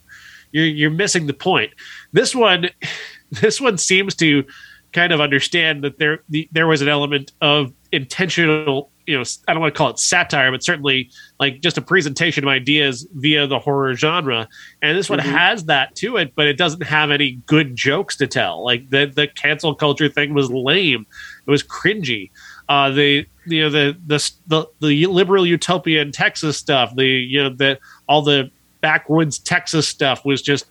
you're 0.53 0.67
you're 0.67 0.91
missing 0.91 1.27
the 1.27 1.35
point. 1.35 1.73
This 2.13 2.35
one, 2.35 2.69
this 3.31 3.61
one 3.61 3.79
seems 3.79 4.15
to 4.17 4.45
kind 4.93 5.13
of 5.13 5.21
understand 5.21 5.85
that 5.85 5.99
there 5.99 6.21
the, 6.29 6.49
there 6.53 6.67
was 6.67 6.81
an 6.81 6.89
element 6.89 7.33
of 7.41 7.73
intentional 7.95 8.91
you 9.07 9.17
know 9.17 9.23
i 9.47 9.53
don't 9.53 9.61
want 9.61 9.73
to 9.75 9.77
call 9.79 9.91
it 9.91 9.99
satire 9.99 10.51
but 10.51 10.63
certainly 10.65 11.11
like 11.39 11.61
just 11.61 11.77
a 11.77 11.83
presentation 11.83 12.43
of 12.45 12.49
ideas 12.49 13.07
via 13.15 13.47
the 13.47 13.59
horror 13.59 13.95
genre. 13.95 14.49
And 14.83 14.97
this 14.97 15.11
one 15.11 15.19
Mhm. 15.19 15.25
has 15.25 15.65
that 15.67 15.95
to 15.97 16.17
it 16.17 16.33
but 16.35 16.47
it 16.47 16.57
doesn't 16.57 16.83
have 16.83 17.11
any 17.11 17.33
good 17.47 17.77
jokes 17.77 18.17
to 18.17 18.27
tell. 18.27 18.65
Like 18.65 18.89
the 18.91 19.07
the 19.07 19.27
cancel 19.27 19.75
culture 19.75 20.09
thing 20.09 20.33
was 20.35 20.51
lame. 20.51 21.07
It 21.47 21.51
was 21.51 21.63
cringy. 21.63 22.31
Uh 22.69 22.91
the 22.91 23.27
you 23.47 23.63
know 23.63 23.71
the 23.71 23.97
the 24.07 24.31
the, 24.47 24.67
the 24.81 25.07
liberal 25.07 25.47
utopia 25.47 26.01
in 26.01 26.11
texas 26.13 26.57
stuff 26.57 26.95
the 26.97 27.07
you 27.07 27.43
know 27.43 27.51
the 27.51 27.79
all 28.09 28.23
the 28.23 28.51
backwoods 28.81 29.39
texas 29.39 29.87
stuff 29.87 30.25
was 30.25 30.41
just 30.41 30.65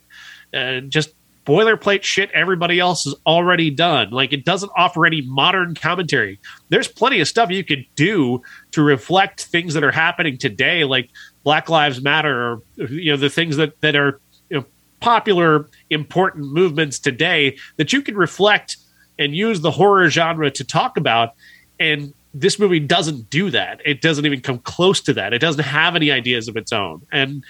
uh, 0.55 0.79
just 0.81 1.09
boilerplate 1.45 2.03
shit 2.03 2.31
everybody 2.31 2.79
else 2.79 3.03
has 3.03 3.15
already 3.25 3.69
done. 3.69 4.11
Like 4.11 4.33
it 4.33 4.45
doesn't 4.45 4.71
offer 4.75 5.05
any 5.05 5.21
modern 5.21 5.75
commentary. 5.75 6.39
There's 6.69 6.87
plenty 6.87 7.19
of 7.19 7.27
stuff 7.27 7.49
you 7.49 7.63
could 7.63 7.85
do 7.95 8.41
to 8.71 8.81
reflect 8.81 9.45
things 9.45 9.73
that 9.73 9.83
are 9.83 9.91
happening 9.91 10.37
today, 10.37 10.83
like 10.83 11.09
Black 11.43 11.69
Lives 11.69 12.01
Matter, 12.01 12.53
or 12.53 12.61
you 12.77 13.11
know 13.11 13.17
the 13.17 13.29
things 13.29 13.57
that 13.57 13.79
that 13.81 13.95
are 13.95 14.19
you 14.49 14.57
know, 14.57 14.65
popular, 14.99 15.69
important 15.89 16.45
movements 16.45 16.99
today 16.99 17.57
that 17.77 17.91
you 17.91 18.01
can 18.01 18.15
reflect 18.15 18.77
and 19.19 19.35
use 19.35 19.61
the 19.61 19.71
horror 19.71 20.09
genre 20.09 20.49
to 20.51 20.63
talk 20.63 20.97
about. 20.97 21.33
And 21.79 22.13
this 22.33 22.57
movie 22.57 22.79
doesn't 22.79 23.29
do 23.29 23.51
that. 23.51 23.79
It 23.85 24.01
doesn't 24.01 24.25
even 24.25 24.41
come 24.41 24.59
close 24.59 25.01
to 25.01 25.13
that. 25.13 25.33
It 25.33 25.39
doesn't 25.39 25.63
have 25.63 25.95
any 25.95 26.09
ideas 26.09 26.47
of 26.47 26.57
its 26.57 26.73
own. 26.73 27.05
And 27.11 27.43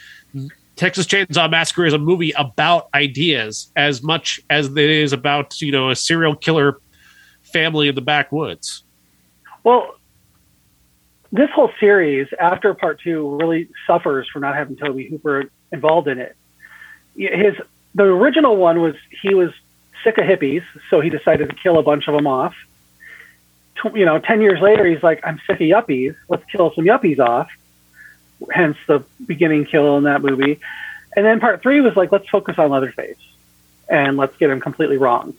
Texas 0.76 1.06
Chainsaw 1.06 1.50
Massacre 1.50 1.86
is 1.86 1.94
a 1.94 2.00
movie 2.00 2.32
about 2.32 2.90
ideas 2.94 3.72
as 3.76 4.02
much 4.02 4.42
as 4.50 4.68
it 4.68 4.78
is 4.78 5.14
about 5.14 5.62
you 5.62 5.72
know 5.72 5.90
a 5.90 5.96
serial 5.96 6.36
killer 6.36 6.80
family 7.44 7.88
in 7.88 7.96
the 7.96 8.02
backwoods. 8.02 8.84
Well, 9.64 9.96
this 11.32 11.50
whole 11.52 11.72
series 11.80 12.28
after 12.40 12.74
part 12.74 13.02
two 13.02 13.38
really 13.38 13.70
suffers 13.86 14.28
for 14.32 14.40
not 14.40 14.56
having 14.56 14.76
Tobe 14.76 15.00
Hooper 15.10 15.50
involved 15.72 16.08
in 16.08 16.20
it. 16.20 16.36
His 17.16 17.56
the 17.96 18.04
original 18.04 18.58
one 18.58 18.82
was 18.82 18.96
he 19.22 19.36
was 19.36 19.52
sick 20.04 20.18
of 20.18 20.26
hippies, 20.26 20.64
so 20.90 21.02
he 21.02 21.10
decided 21.10 21.50
to 21.50 21.56
kill 21.56 21.78
a 21.78 21.84
bunch 21.84 22.08
of 22.08 22.16
them 22.16 22.28
off. 22.28 22.56
You 23.94 24.06
know, 24.06 24.18
ten 24.18 24.42
years 24.42 24.62
later, 24.62 24.86
he's 24.86 25.04
like, 25.04 25.20
"I'm 25.24 25.40
sick 25.46 25.62
of 25.62 25.68
yuppies. 25.68 26.16
Let's 26.30 26.46
kill 26.46 26.74
some 26.74 26.86
yuppies 26.86 27.20
off." 27.20 27.50
Hence 28.52 28.78
the 28.88 29.04
beginning 29.26 29.66
kill 29.66 29.98
in 29.98 30.04
that 30.04 30.22
movie. 30.22 30.60
And 31.16 31.26
then 31.26 31.40
part 31.40 31.62
three 31.62 31.82
was 31.82 31.96
like, 31.96 32.12
"Let's 32.12 32.28
focus 32.30 32.58
on 32.58 32.72
Leatherface, 32.72 33.18
and 33.88 34.18
let's 34.18 34.36
get 34.38 34.50
him 34.50 34.60
completely 34.60 34.98
wrong." 34.98 35.36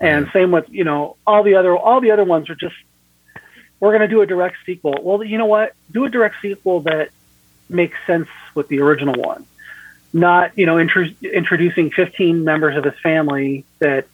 And 0.00 0.26
mm-hmm. 0.26 0.38
same 0.38 0.50
with 0.50 0.68
you 0.70 0.84
know 0.84 1.16
all 1.26 1.42
the 1.42 1.56
other 1.56 1.76
all 1.76 2.00
the 2.00 2.10
other 2.10 2.24
ones 2.24 2.48
are 2.48 2.54
just 2.54 2.76
we're 3.80 3.90
going 3.90 4.02
to 4.02 4.08
do 4.08 4.20
a 4.20 4.26
direct 4.26 4.56
sequel. 4.64 4.98
Well, 5.02 5.24
you 5.24 5.38
know 5.38 5.46
what? 5.46 5.74
Do 5.90 6.04
a 6.04 6.10
direct 6.10 6.36
sequel 6.42 6.80
that 6.80 7.10
makes 7.68 7.96
sense 8.06 8.28
with 8.54 8.68
the 8.68 8.80
original 8.80 9.14
one. 9.14 9.46
Not, 10.12 10.56
you 10.58 10.66
know, 10.66 10.78
intro- 10.78 11.08
introducing 11.22 11.90
15 11.90 12.44
members 12.44 12.76
of 12.76 12.84
his 12.84 12.98
family 13.02 13.64
that 13.78 14.06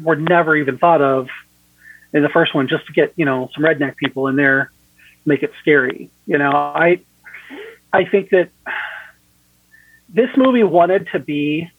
were 0.00 0.16
never 0.16 0.56
even 0.56 0.78
thought 0.78 1.02
of 1.02 1.28
in 2.12 2.22
the 2.22 2.28
first 2.28 2.54
one 2.54 2.68
just 2.68 2.86
to 2.86 2.92
get, 2.92 3.12
you 3.16 3.24
know, 3.24 3.50
some 3.54 3.64
redneck 3.64 3.96
people 3.96 4.28
in 4.28 4.36
there, 4.36 4.70
make 5.26 5.42
it 5.42 5.52
scary. 5.60 6.10
You 6.26 6.38
know, 6.38 6.50
I 6.50 7.00
I 7.92 8.04
think 8.04 8.30
that 8.30 8.50
this 10.08 10.30
movie 10.36 10.62
wanted 10.62 11.08
to 11.12 11.18
be 11.18 11.70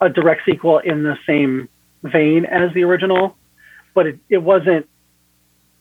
a 0.00 0.08
direct 0.08 0.44
sequel 0.44 0.78
in 0.78 1.02
the 1.02 1.18
same 1.26 1.68
vein 2.02 2.44
as 2.44 2.72
the 2.72 2.84
original, 2.84 3.36
but 3.94 4.06
it, 4.06 4.18
it 4.28 4.38
wasn't. 4.38 4.88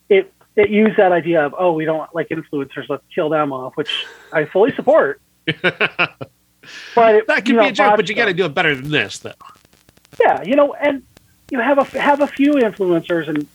It 0.10 0.32
it 0.56 0.70
used 0.70 0.98
that 0.98 1.12
idea 1.12 1.46
of 1.46 1.56
oh 1.58 1.74
we 1.74 1.86
don't 1.86 2.14
like 2.14 2.30
influencers 2.30 2.90
let's 2.90 3.04
kill 3.14 3.30
them 3.30 3.52
off, 3.52 3.76
which 3.78 4.06
I 4.32 4.46
fully 4.46 4.74
support. 4.76 5.22
but 5.46 7.16
it, 7.16 7.28
that 7.28 7.38
could 7.38 7.46
be 7.46 7.54
know, 7.54 7.68
a 7.68 7.72
joke, 7.72 7.96
but 7.96 8.10
you 8.10 8.16
got 8.16 8.26
to 8.26 8.34
do 8.34 8.46
it 8.46 8.54
better 8.54 8.76
than 8.76 8.92
this, 8.92 9.20
though. 9.20 9.34
Yeah, 10.20 10.44
you 10.44 10.56
know, 10.56 10.74
and 10.74 11.04
you 11.50 11.60
have 11.60 11.78
a 11.78 11.84
have 12.00 12.22
a 12.22 12.28
few 12.28 12.54
influencers, 12.54 13.28
and 13.28 13.48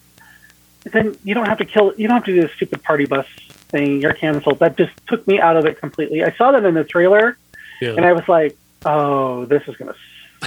then 0.93 1.17
you 1.25 1.35
don't 1.35 1.47
have 1.47 1.59
to 1.59 1.65
kill. 1.65 1.93
You 1.97 2.09
don't 2.09 2.17
have 2.17 2.25
to 2.25 2.35
do 2.35 2.41
this 2.43 2.53
stupid 2.53 2.83
party 2.83 3.07
bus 3.07 3.27
thing. 3.69 4.01
You're 4.03 4.13
canceled. 4.13 4.59
That 4.61 4.77
just 4.77 4.93
took 5.07 5.27
me 5.27 5.41
out 5.41 5.57
of 5.57 5.65
it 5.67 5.79
completely. 5.81 6.23
I 6.25 6.33
saw 6.33 6.53
that 6.53 6.65
in 6.65 6.75
the 6.75 6.85
trailer, 6.85 7.37
Yeah. 7.81 7.91
and 7.97 8.05
I 8.05 8.13
was 8.13 8.27
like, 8.29 8.57
"Oh, 8.85 9.45
this 9.47 9.63
is 9.67 9.77
gonna 9.77 9.95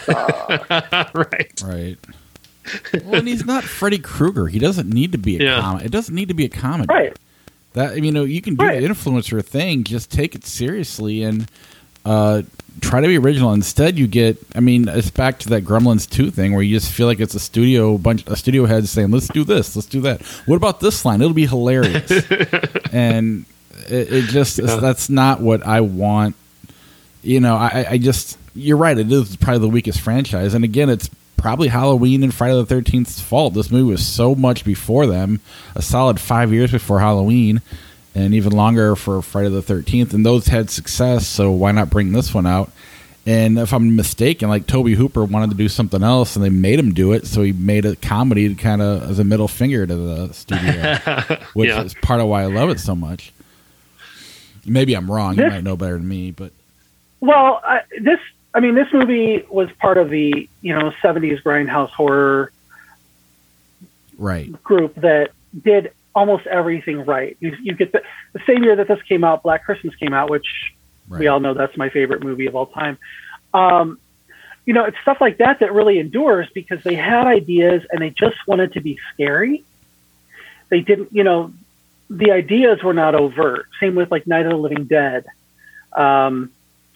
suck." 0.04 0.70
right. 1.16 1.62
Right. 1.64 1.98
well, 3.06 3.16
and 3.16 3.28
he's 3.28 3.46
not 3.46 3.64
Freddy 3.64 3.98
Krueger. 4.00 4.48
He 4.48 4.60
doesn't 4.60 4.90
need 4.90 5.12
to 5.14 5.18
be 5.18 5.38
a 5.38 5.44
Yeah. 5.44 5.62
comedy. 5.62 5.86
It 5.86 5.92
doesn't 5.92 6.14
need 6.14 6.28
to 6.28 6.34
be 6.34 6.46
a 6.46 6.50
comedy. 6.50 6.88
right? 6.90 7.18
That 7.74 8.02
you 8.04 8.12
know, 8.12 8.24
you 8.24 8.42
can 8.42 8.56
do 8.56 8.66
Right. 8.66 8.82
the 8.82 8.88
influencer 8.88 9.44
thing. 9.44 9.84
Just 9.84 10.12
take 10.12 10.36
it 10.36 10.46
seriously 10.46 11.24
and 11.24 11.50
uh, 12.06 12.44
try 12.82 13.02
to 13.02 13.08
be 13.08 13.18
original. 13.18 13.54
Instead, 13.54 13.98
you 13.98 14.08
get. 14.08 14.38
I 14.56 14.60
mean, 14.60 14.88
it's 14.88 15.10
back 15.10 15.40
to 15.40 15.50
that 15.50 15.64
Gremlins 15.66 16.10
two 16.10 16.32
thing 16.32 16.54
where 16.54 16.62
you 16.64 16.76
just 16.78 16.92
feel 16.92 17.08
like 17.08 17.20
it's 17.20 17.36
a 17.36 17.40
studio 17.40 17.98
bunch, 17.98 18.24
a 18.28 18.36
studio 18.36 18.66
head 18.66 18.88
saying, 18.88 19.12
"Let's 19.12 19.28
do 19.28 19.44
this, 19.44 19.76
let's 19.76 19.88
do 19.88 20.02
that." 20.02 20.22
What 20.46 20.56
about 20.56 20.80
this 20.80 21.04
line? 21.06 21.22
It'll 21.22 21.34
be 21.34 21.48
hilarious. 21.48 22.10
and 22.92 23.46
it, 23.90 24.12
it 24.14 24.24
just 24.26 24.58
Yeah. 24.60 24.78
that's 24.78 25.10
not 25.10 25.40
what 25.42 25.66
I 25.66 25.82
want. 25.82 26.36
You 27.24 27.40
know, 27.40 27.56
I, 27.56 27.86
I 27.92 27.98
just 27.98 28.38
you're 28.56 28.78
right. 28.78 28.98
It 28.98 29.12
is 29.12 29.36
probably 29.36 29.60
the 29.60 29.70
weakest 29.70 30.02
franchise, 30.02 30.54
and 30.54 30.64
again, 30.64 30.90
it's 30.90 31.10
probably 31.36 31.68
Halloween 31.68 32.24
and 32.24 32.34
Friday 32.34 32.56
the 32.56 32.66
Thirteenth's 32.66 33.20
fault. 33.22 33.54
This 33.54 33.70
movie 33.70 33.92
was 33.92 34.06
so 34.06 34.34
much 34.34 34.66
before 34.66 35.06
them, 35.06 35.40
a 35.76 35.82
solid 35.82 36.20
five 36.20 36.52
years 36.52 36.72
before 36.72 37.00
Halloween, 37.00 37.62
and 38.18 38.34
even 38.34 38.52
longer 38.54 38.96
for 38.96 39.22
Friday 39.22 39.50
the 39.50 39.62
Thirteenth. 39.62 40.14
And 40.14 40.26
those 40.26 40.48
had 40.48 40.70
success, 40.70 41.28
so 41.28 41.52
why 41.52 41.72
not 41.72 41.90
bring 41.90 42.12
this 42.12 42.34
one 42.34 42.48
out? 42.48 42.72
And 43.26 43.60
if 43.60 43.74
I'm 43.74 43.96
mistaken, 43.98 44.48
like 44.48 44.68
Tobe 44.68 44.88
Hooper 44.88 45.26
wanted 45.26 45.50
to 45.52 45.58
do 45.58 45.68
something 45.68 46.02
else, 46.02 46.36
and 46.38 46.44
they 46.46 46.50
made 46.50 46.80
him 46.80 46.94
do 46.94 47.12
it, 47.12 47.28
so 47.28 47.42
he 47.44 47.52
made 47.52 47.86
a 47.86 47.96
comedy 47.98 48.56
kind 48.56 48.82
of 48.82 49.04
as 49.10 49.20
a 49.20 49.24
middle 49.26 49.50
finger 49.50 49.86
to 49.86 49.96
the 49.96 50.34
studio, 50.34 50.96
which 51.54 51.70
Yeah. 51.70 51.84
is 51.84 51.94
part 51.96 52.22
of 52.22 52.28
why 52.28 52.44
I 52.44 52.46
love 52.46 52.70
it 52.70 52.80
so 52.80 52.96
much. 52.96 53.34
Maybe 54.66 54.96
I'm 54.96 55.12
wrong. 55.12 55.38
You 55.38 55.48
might 55.48 55.64
know 55.64 55.76
better 55.78 55.98
than 55.98 56.08
me, 56.08 56.32
but 56.32 56.52
Well, 57.20 57.62
I, 57.66 57.82
this, 58.02 58.20
I 58.54 58.62
mean, 58.62 58.76
this 58.76 58.88
movie 58.94 59.44
was 59.50 59.70
part 59.74 59.98
of 59.98 60.10
the 60.10 60.48
you 60.62 60.74
know 60.74 60.92
'70s 61.04 61.44
grindhouse 61.44 61.90
horror 61.90 62.52
right, 64.18 64.52
group 64.64 64.96
that 64.96 65.32
did 65.64 65.92
almost 66.18 66.48
everything 66.48 67.06
right. 67.06 67.38
You, 67.40 67.56
you 67.62 67.76
get 67.76 67.92
the, 67.92 68.02
the 68.34 68.42
same 68.48 68.64
year 68.64 68.76
that 68.76 68.88
this 68.88 69.00
came 69.04 69.24
out, 69.24 69.44
Black 69.44 69.64
Christmas 69.64 69.94
came 69.96 70.14
out, 70.14 70.32
which 70.32 70.48
right. 71.08 71.20
we 71.20 71.28
all 71.28 71.40
know 71.40 71.54
that's 71.54 71.78
my 71.78 71.90
favorite 71.90 72.24
movie 72.24 72.48
of 72.48 72.56
all 72.56 72.66
time. 72.66 72.98
Um, 73.54 74.00
you 74.66 74.74
know, 74.74 74.86
it's 74.86 74.98
stuff 75.04 75.22
like 75.22 75.38
that 75.38 75.60
that 75.60 75.72
really 75.74 76.00
endures 76.00 76.48
because 76.56 76.84
they 76.84 76.96
had 76.96 77.28
ideas 77.28 77.84
and 77.92 78.02
they 78.02 78.10
just 78.10 78.36
wanted 78.48 78.74
to 78.74 78.82
be 78.82 78.98
scary. 79.14 79.64
They 80.70 80.82
didn't, 80.82 81.14
you 81.14 81.24
know, 81.24 81.54
the 82.10 82.32
ideas 82.32 82.82
were 82.84 82.96
not 82.96 83.14
overt. 83.14 83.68
Same 83.80 83.94
with 83.94 84.10
like 84.10 84.26
Night 84.26 84.48
of 84.48 84.54
the 84.54 84.58
Living 84.58 84.86
Dead. 84.86 85.24
Um, 85.94 86.52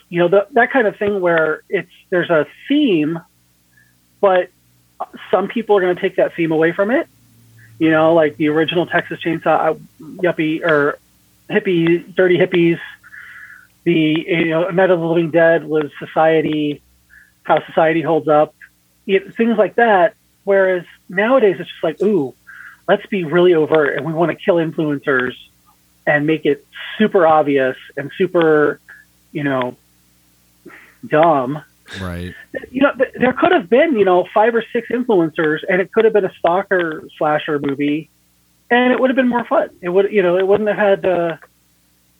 you 0.09 0.17
know, 0.19 0.29
the, 0.29 0.47
that 0.53 0.71
kind 0.71 0.87
of 0.87 0.97
thing 0.97 1.21
where 1.21 1.61
it's 1.69 1.91
there's 2.09 2.31
a 2.31 2.47
theme, 2.67 3.19
but 4.19 4.49
some 5.29 5.47
people 5.47 5.77
are 5.77 5.81
going 5.81 5.95
to 5.95 6.01
take 6.01 6.15
that 6.15 6.33
theme 6.35 6.51
away 6.51 6.71
from 6.71 6.89
it. 6.89 7.07
You 7.81 7.89
know, 7.89 8.13
like 8.13 8.37
the 8.37 8.49
original 8.49 8.85
Texas 8.85 9.19
Chainsaw 9.21 9.71
uh, 9.71 9.73
Yuppie 9.99 10.63
or 10.63 10.99
hippie, 11.49 12.13
dirty 12.13 12.37
hippies. 12.37 12.79
The 13.85 14.23
you 14.27 14.49
know 14.51 14.69
Night 14.69 14.91
of 14.91 14.99
the 14.99 15.05
Living 15.07 15.31
Dead 15.31 15.63
was 15.63 15.89
society, 15.97 16.83
how 17.41 17.65
society 17.65 18.01
holds 18.03 18.27
up, 18.27 18.53
it, 19.07 19.33
things 19.33 19.57
like 19.57 19.77
that. 19.77 20.13
Whereas 20.43 20.85
nowadays 21.09 21.55
it's 21.57 21.71
just 21.71 21.83
like, 21.83 21.99
ooh, 22.03 22.35
let's 22.87 23.03
be 23.07 23.23
really 23.23 23.55
overt 23.55 23.97
and 23.97 24.05
we 24.05 24.13
want 24.13 24.29
to 24.29 24.35
kill 24.35 24.57
influencers 24.57 25.33
and 26.05 26.27
make 26.27 26.45
it 26.45 26.63
super 26.99 27.25
obvious 27.25 27.77
and 27.97 28.11
super, 28.15 28.79
you 29.31 29.43
know, 29.43 29.75
dumb 31.07 31.63
right. 31.99 32.33
you 32.71 32.81
know, 32.81 32.93
th- 32.93 33.13
there 33.19 33.33
could 33.33 33.51
have 33.51 33.69
been, 33.69 33.97
you 33.97 34.05
know, 34.05 34.27
five 34.33 34.55
or 34.55 34.63
six 34.71 34.89
influencers, 34.89 35.59
and 35.67 35.81
it 35.81 35.91
could 35.91 36.05
have 36.05 36.13
been 36.13 36.25
a 36.25 36.33
stalker 36.39 37.07
slasher 37.17 37.59
movie, 37.59 38.09
and 38.69 38.93
it 38.93 38.99
would 38.99 39.09
have 39.09 39.15
been 39.15 39.27
more 39.27 39.45
fun. 39.45 39.69
It 39.81 39.89
would, 39.89 40.11
you 40.11 40.21
know, 40.21 40.37
it 40.37 40.47
wouldn't 40.47 40.69
have 40.69 40.77
had. 40.77 41.05
Uh, 41.05 41.37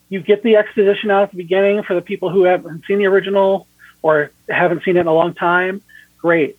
you 0.09 0.19
get 0.19 0.43
the 0.43 0.57
exposition 0.57 1.09
out 1.09 1.23
at 1.23 1.31
the 1.31 1.37
beginning 1.37 1.83
for 1.83 1.93
the 1.93 2.01
people 2.01 2.29
who 2.29 2.43
haven't 2.43 2.83
seen 2.85 2.97
the 2.97 3.05
original 3.05 3.65
or 4.01 4.31
haven't 4.49 4.83
seen 4.83 4.97
it 4.97 5.01
in 5.01 5.07
a 5.07 5.13
long 5.13 5.33
time. 5.33 5.81
Great, 6.17 6.57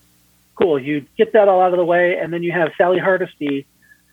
cool. 0.54 0.78
You 0.78 1.04
get 1.18 1.34
that 1.34 1.48
all 1.48 1.60
out 1.60 1.72
of 1.72 1.76
the 1.76 1.84
way, 1.84 2.16
and 2.18 2.32
then 2.32 2.42
you 2.42 2.52
have 2.52 2.72
Sally 2.78 2.98
Hardesty 2.98 3.66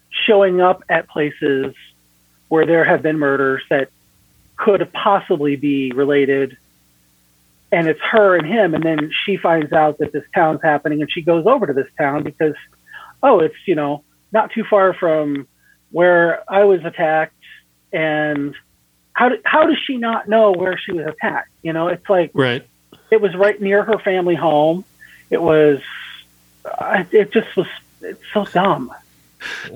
showing 0.09 0.59
up 0.59 0.83
at 0.89 1.07
places 1.07 1.73
where 2.49 2.65
there 2.65 2.83
have 2.83 3.01
been 3.01 3.17
murders 3.17 3.61
that 3.69 3.89
could 4.57 4.91
possibly 4.91 5.55
be 5.55 5.91
related 5.91 6.57
and 7.71 7.87
it's 7.87 8.01
her 8.01 8.35
and 8.35 8.47
him 8.47 8.73
and 8.73 8.83
then 8.83 9.11
she 9.25 9.37
finds 9.37 9.71
out 9.73 9.97
that 9.99 10.11
this 10.11 10.23
town's 10.33 10.61
happening 10.63 11.01
and 11.01 11.11
she 11.11 11.21
goes 11.21 11.45
over 11.45 11.67
to 11.67 11.73
this 11.73 11.87
town 11.97 12.23
because 12.23 12.55
oh 13.23 13.39
it's 13.39 13.55
you 13.65 13.75
know 13.75 14.03
not 14.31 14.51
too 14.51 14.63
far 14.63 14.93
from 14.93 15.47
where 15.91 16.43
i 16.51 16.63
was 16.63 16.83
attacked 16.85 17.33
and 17.91 18.55
how, 19.13 19.27
do, 19.29 19.37
how 19.43 19.65
does 19.65 19.77
she 19.85 19.97
not 19.97 20.29
know 20.29 20.51
where 20.53 20.77
she 20.77 20.93
was 20.93 21.05
attacked? 21.05 21.49
You 21.61 21.73
know 21.73 21.87
it's 21.89 22.07
like 22.09 22.31
Right. 22.33 22.65
it 23.11 23.19
was 23.19 23.35
right 23.35 23.59
near 23.61 23.83
her 23.83 23.99
family 23.99 24.35
home. 24.35 24.85
It 25.29 25.41
was 25.41 25.81
uh, 26.63 27.03
it 27.11 27.31
just 27.31 27.53
was 27.57 27.67
it's 28.01 28.23
so 28.33 28.45
dumb 28.45 28.93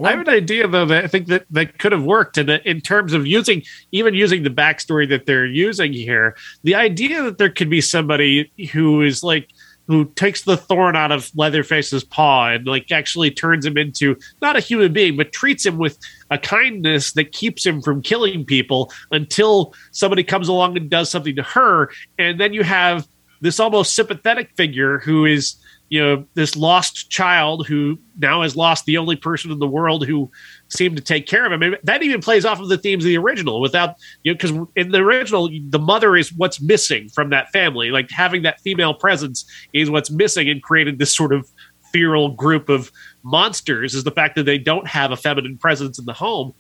I 0.04 0.12
have 0.12 0.22
an 0.22 0.30
idea 0.30 0.68
though 0.68 0.86
that 0.86 1.06
I 1.06 1.08
think 1.08 1.28
that 1.28 1.46
that 1.52 1.80
could 1.80 1.92
have 1.92 2.04
worked 2.04 2.38
in 2.38 2.50
in 2.50 2.82
terms 2.82 3.14
of 3.14 3.26
using 3.26 3.64
even 3.92 4.14
using 4.14 4.44
the 4.44 4.50
backstory 4.50 5.08
that 5.10 5.26
they're 5.26 5.46
using 5.46 5.94
here. 5.94 6.36
The 6.64 6.76
idea 6.76 7.24
that 7.24 7.38
there 7.38 7.50
could 7.50 7.70
be 7.70 7.82
somebody 7.82 8.52
who 8.72 9.02
is 9.02 9.24
like 9.24 9.50
who 9.88 10.06
takes 10.16 10.44
the 10.44 10.56
thorn 10.56 10.96
out 10.96 11.12
of 11.12 11.30
Leatherface's 11.36 12.04
paw 12.04 12.50
and 12.50 12.66
like 12.66 12.92
actually 12.92 13.32
turns 13.32 13.66
him 13.66 13.78
into 13.78 14.18
not 14.42 14.56
a 14.56 14.62
human 14.62 14.94
being, 14.94 15.18
but 15.18 15.34
treats 15.34 15.66
him 15.66 15.78
with 15.78 15.98
a 16.32 16.38
kindness 16.38 17.14
that 17.14 17.32
keeps 17.32 17.66
him 17.66 17.82
from 17.82 18.02
killing 18.02 18.46
people 18.46 18.92
until 19.12 19.74
somebody 19.92 20.24
comes 20.24 20.48
along 20.48 20.78
and 20.78 20.90
does 20.90 21.10
something 21.10 21.36
to 21.36 21.44
her, 21.44 21.90
and 22.18 22.40
then 22.40 22.54
you 22.54 22.64
have 22.64 23.08
this 23.42 23.60
almost 23.60 23.94
sympathetic 23.94 24.56
figure 24.56 25.00
who 25.00 25.26
is 25.26 25.56
you 25.94 26.04
know 26.04 26.26
this 26.34 26.56
lost 26.56 27.12
child 27.12 27.68
who 27.68 28.00
now 28.18 28.42
has 28.42 28.56
lost 28.56 28.86
the 28.86 28.98
only 28.98 29.16
person 29.16 29.52
in 29.52 29.60
the 29.60 29.68
world 29.68 30.08
who 30.08 30.32
seemed 30.68 30.98
to 30.98 31.04
take 31.04 31.28
care 31.28 31.46
of 31.46 31.52
him. 31.52 31.62
And 31.62 31.78
that 31.84 32.02
even 32.02 32.20
plays 32.20 32.46
off 32.46 32.60
of 32.60 32.68
the 32.68 32.80
themes 32.80 33.04
of 33.04 33.10
the 33.10 33.18
original 33.20 33.62
without 33.62 33.94
you 34.24 34.32
know 34.32 34.36
because 34.36 34.68
in 34.76 34.90
the 34.90 34.98
original 34.98 35.52
the 35.70 35.78
mother 35.78 36.16
is 36.18 36.34
what's 36.34 36.60
missing 36.60 37.10
from 37.10 37.30
that 37.30 37.52
family. 37.52 37.92
Like 37.92 38.10
having 38.10 38.42
that 38.42 38.60
female 38.62 38.96
presence 38.96 39.46
is 39.72 39.92
what's 39.92 40.10
missing 40.10 40.50
and 40.50 40.64
created 40.64 40.98
this 40.98 41.16
sort 41.16 41.32
of 41.32 41.48
feral 41.92 42.30
group 42.32 42.70
of 42.70 42.92
monsters 43.22 43.94
is 43.94 44.04
the 44.04 44.10
fact 44.10 44.34
that 44.34 44.46
they 44.46 44.58
don't 44.58 44.88
have 44.88 45.12
a 45.12 45.16
feminine 45.16 45.60
presence 45.60 46.00
in 46.00 46.06
the 46.06 46.14
home. 46.14 46.56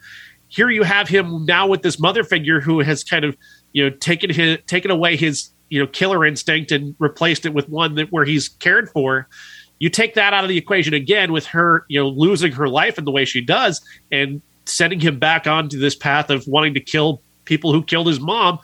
Here 0.50 0.70
you 0.70 0.84
have 0.84 1.08
him 1.08 1.44
now 1.48 1.66
with 1.66 1.82
this 1.82 2.00
mother 2.00 2.24
figure 2.24 2.62
who 2.62 2.82
has 2.82 3.04
kind 3.04 3.26
of 3.26 3.36
you 3.72 3.90
know 3.90 3.96
taken 3.96 4.30
his 4.30 4.60
taken 4.68 4.92
away 4.92 5.16
his 5.16 5.50
you 5.74 5.80
know 5.80 5.88
killer 5.88 6.24
instinct 6.24 6.72
and 6.72 6.96
replaced 7.00 7.48
it 7.48 7.54
with 7.54 7.68
one 7.68 7.96
that 7.96 8.12
where 8.12 8.26
he's 8.26 8.48
cared 8.48 8.88
for 8.92 9.28
you 9.80 9.90
take 9.90 10.14
that 10.14 10.32
out 10.32 10.44
of 10.44 10.50
the 10.50 10.58
equation 10.58 10.94
again 10.94 11.32
with 11.32 11.48
her 11.48 11.84
you 11.88 12.00
know 12.00 12.08
losing 12.08 12.52
her 12.52 12.70
life 12.70 13.00
in 13.00 13.06
the 13.06 13.12
way 13.12 13.26
she 13.26 13.42
does 13.42 13.82
and 14.12 14.40
sending 14.66 15.00
him 15.00 15.18
back 15.18 15.48
onto 15.48 15.80
this 15.80 15.96
path 15.96 16.30
of 16.30 16.48
wanting 16.48 16.76
to 16.76 16.80
kill 16.80 17.22
people 17.46 17.74
who 17.74 17.84
killed 17.84 18.06
his 18.06 18.20
mom 18.20 18.60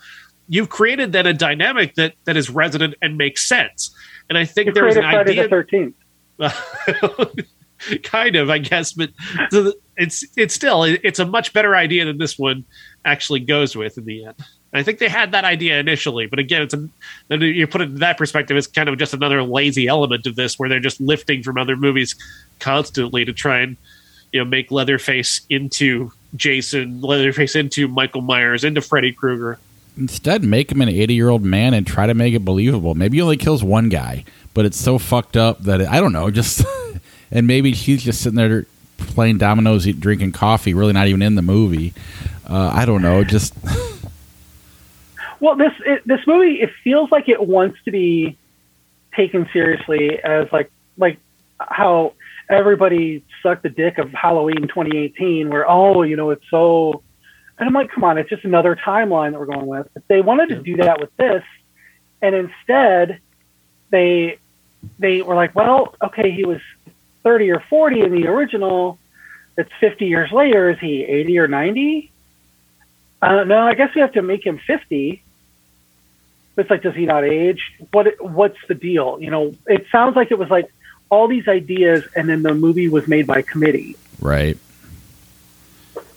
you've 0.48 0.70
created 0.70 1.12
then 1.12 1.26
a 1.26 1.34
dynamic 1.34 1.96
that 1.96 2.14
that 2.26 2.38
is 2.38 2.50
resonant 2.50 2.94
and 3.02 3.18
makes 3.18 3.48
sense. 3.48 3.90
And 4.30 4.38
i 4.38 4.46
think 4.46 4.68
you 4.68 4.74
there 4.74 4.86
was 4.86 4.96
an 4.96 5.06
idea 5.06 5.48
the 5.48 5.94
13th 6.38 7.46
kind 8.04 8.36
of, 8.36 8.50
I 8.50 8.58
guess, 8.58 8.94
but 8.94 9.12
it's 9.98 10.26
it's 10.38 10.54
still 10.54 10.84
it's 10.84 11.20
a 11.20 11.26
much 11.26 11.54
better 11.54 11.76
idea 11.76 12.06
than 12.06 12.18
this 12.18 12.38
one 12.38 12.66
actually 13.06 13.42
goes 13.42 13.76
with 13.76 13.98
in 13.98 14.06
the 14.06 14.26
end. 14.26 14.36
I 14.72 14.84
think 14.84 15.00
they 15.00 15.10
had 15.10 15.32
that 15.32 15.46
idea 15.46 15.80
initially, 15.80 16.28
but 16.28 16.38
again, 16.38 16.62
it's 16.62 16.74
a 16.74 17.38
you 17.38 17.66
put 17.66 17.82
it 17.82 17.90
in 17.90 17.96
that 17.96 18.18
perspective, 18.18 18.56
it's 18.56 18.68
kind 18.68 18.88
of 18.88 18.98
just 18.98 19.14
another 19.14 19.42
lazy 19.42 19.88
element 19.88 20.28
of 20.28 20.36
this 20.36 20.60
where 20.60 20.70
they're 20.70 20.80
just 20.80 21.02
lifting 21.02 21.42
from 21.42 21.58
other 21.58 21.76
movies 21.76 22.16
constantly 22.60 23.26
to 23.26 23.34
try 23.34 23.60
and 23.60 23.78
you 24.32 24.40
know 24.40 24.46
make 24.46 24.72
Leatherface 24.72 25.42
into 25.50 26.12
Jason, 26.36 27.02
Leatherface 27.02 27.56
into 27.56 27.88
Michael 27.88 28.22
Myers, 28.22 28.64
into 28.64 28.82
Freddy 28.82 29.12
Krueger. 29.12 29.58
Instead, 29.98 30.44
make 30.44 30.72
him 30.72 30.82
an 30.82 30.90
80 30.90 31.14
year 31.14 31.30
old 31.30 31.44
man 31.44 31.74
and 31.74 31.86
try 31.86 32.08
to 32.08 32.14
make 32.14 32.34
it 32.34 32.46
believable. 32.46 32.96
Maybe 32.96 33.18
he 33.18 33.22
only 33.22 33.38
kills 33.38 33.64
one 33.64 33.90
guy, 33.90 34.24
but 34.54 34.66
it's 34.66 34.78
so 34.78 34.98
fucked 34.98 35.36
up 35.36 35.64
that 35.64 35.82
it, 35.82 35.90
I 35.90 36.00
don't 36.00 36.14
know. 36.14 36.30
Just 36.30 36.64
and 37.32 37.48
maybe 37.48 37.74
she's 37.74 38.04
just 38.04 38.22
sitting 38.22 38.38
there 38.38 38.66
playing 38.98 39.38
dominoes, 39.38 39.86
drinking 39.86 40.32
coffee, 40.32 40.74
really 40.74 40.94
not 40.94 41.08
even 41.08 41.22
in 41.22 41.36
the 41.36 41.42
movie. 41.42 41.94
Uh, 42.48 42.72
I 42.74 42.86
don't 42.86 43.02
know. 43.02 43.24
Just 43.24 43.54
Well, 45.40 45.56
this 45.56 45.72
it, 45.86 46.06
this 46.06 46.26
movie 46.28 46.62
it 46.62 46.72
feels 46.84 47.12
like 47.12 47.30
it 47.30 47.42
wants 47.42 47.80
to 47.86 47.92
be 47.92 48.38
taken 49.16 49.48
seriously 49.54 50.22
as 50.22 50.52
like 50.52 50.70
like 50.98 51.18
how 51.60 52.14
everybody 52.50 53.24
sucked 53.42 53.64
the 53.64 53.70
dick 53.70 53.98
of 53.98 54.12
Halloween 54.12 54.68
2018, 54.68 55.50
where 55.50 55.70
oh 55.70 56.04
you 56.04 56.18
know 56.18 56.32
it's 56.32 56.44
so, 56.50 57.04
and 57.58 57.68
I'm 57.68 57.74
like 57.74 57.92
come 57.92 58.04
on 58.04 58.18
it's 58.18 58.30
just 58.30 58.44
another 58.44 58.76
timeline 58.76 59.32
that 59.32 59.40
we're 59.40 59.46
going 59.46 59.68
with. 59.68 59.88
But 59.94 60.08
they 60.08 60.22
wanted 60.22 60.50
to 60.50 60.62
do 60.62 60.78
that 60.78 61.00
with 61.00 61.16
this, 61.16 61.44
and 62.22 62.36
instead 62.36 63.20
they 63.92 64.40
they 64.98 65.22
were 65.22 65.36
like 65.36 65.56
well 65.56 65.96
okay 66.02 66.32
he 66.32 66.46
was 66.46 66.62
30 67.30 67.52
or 67.52 67.60
40 67.70 68.02
in 68.02 68.12
the 68.12 68.28
original. 68.28 68.98
It's 69.56 69.72
50 69.80 70.08
years 70.08 70.32
later. 70.32 70.72
Is 70.72 70.80
he 70.80 71.04
80 71.04 71.40
or 71.40 71.48
90? 71.48 72.12
Uh, 73.22 73.44
no, 73.44 73.60
I 73.60 73.76
guess 73.76 73.94
we 73.94 74.02
have 74.02 74.14
to 74.14 74.22
make 74.22 74.46
him 74.46 74.60
50 74.66 75.22
it's 76.60 76.70
like, 76.70 76.82
does 76.82 76.96
he 76.96 77.06
not 77.06 77.24
age? 77.24 77.62
What 77.92 78.08
what's 78.20 78.58
the 78.68 78.76
deal? 78.76 79.18
You 79.22 79.32
know, 79.32 79.56
it 79.66 79.88
sounds 79.92 80.16
like 80.16 80.32
it 80.32 80.38
was 80.38 80.50
like 80.50 80.70
all 81.10 81.28
these 81.28 81.48
ideas, 81.48 82.04
and 82.16 82.30
then 82.30 82.44
the 82.44 82.54
movie 82.54 82.88
was 82.88 83.08
made 83.08 83.26
by 83.26 83.42
committee. 83.42 83.96
Right. 84.20 84.58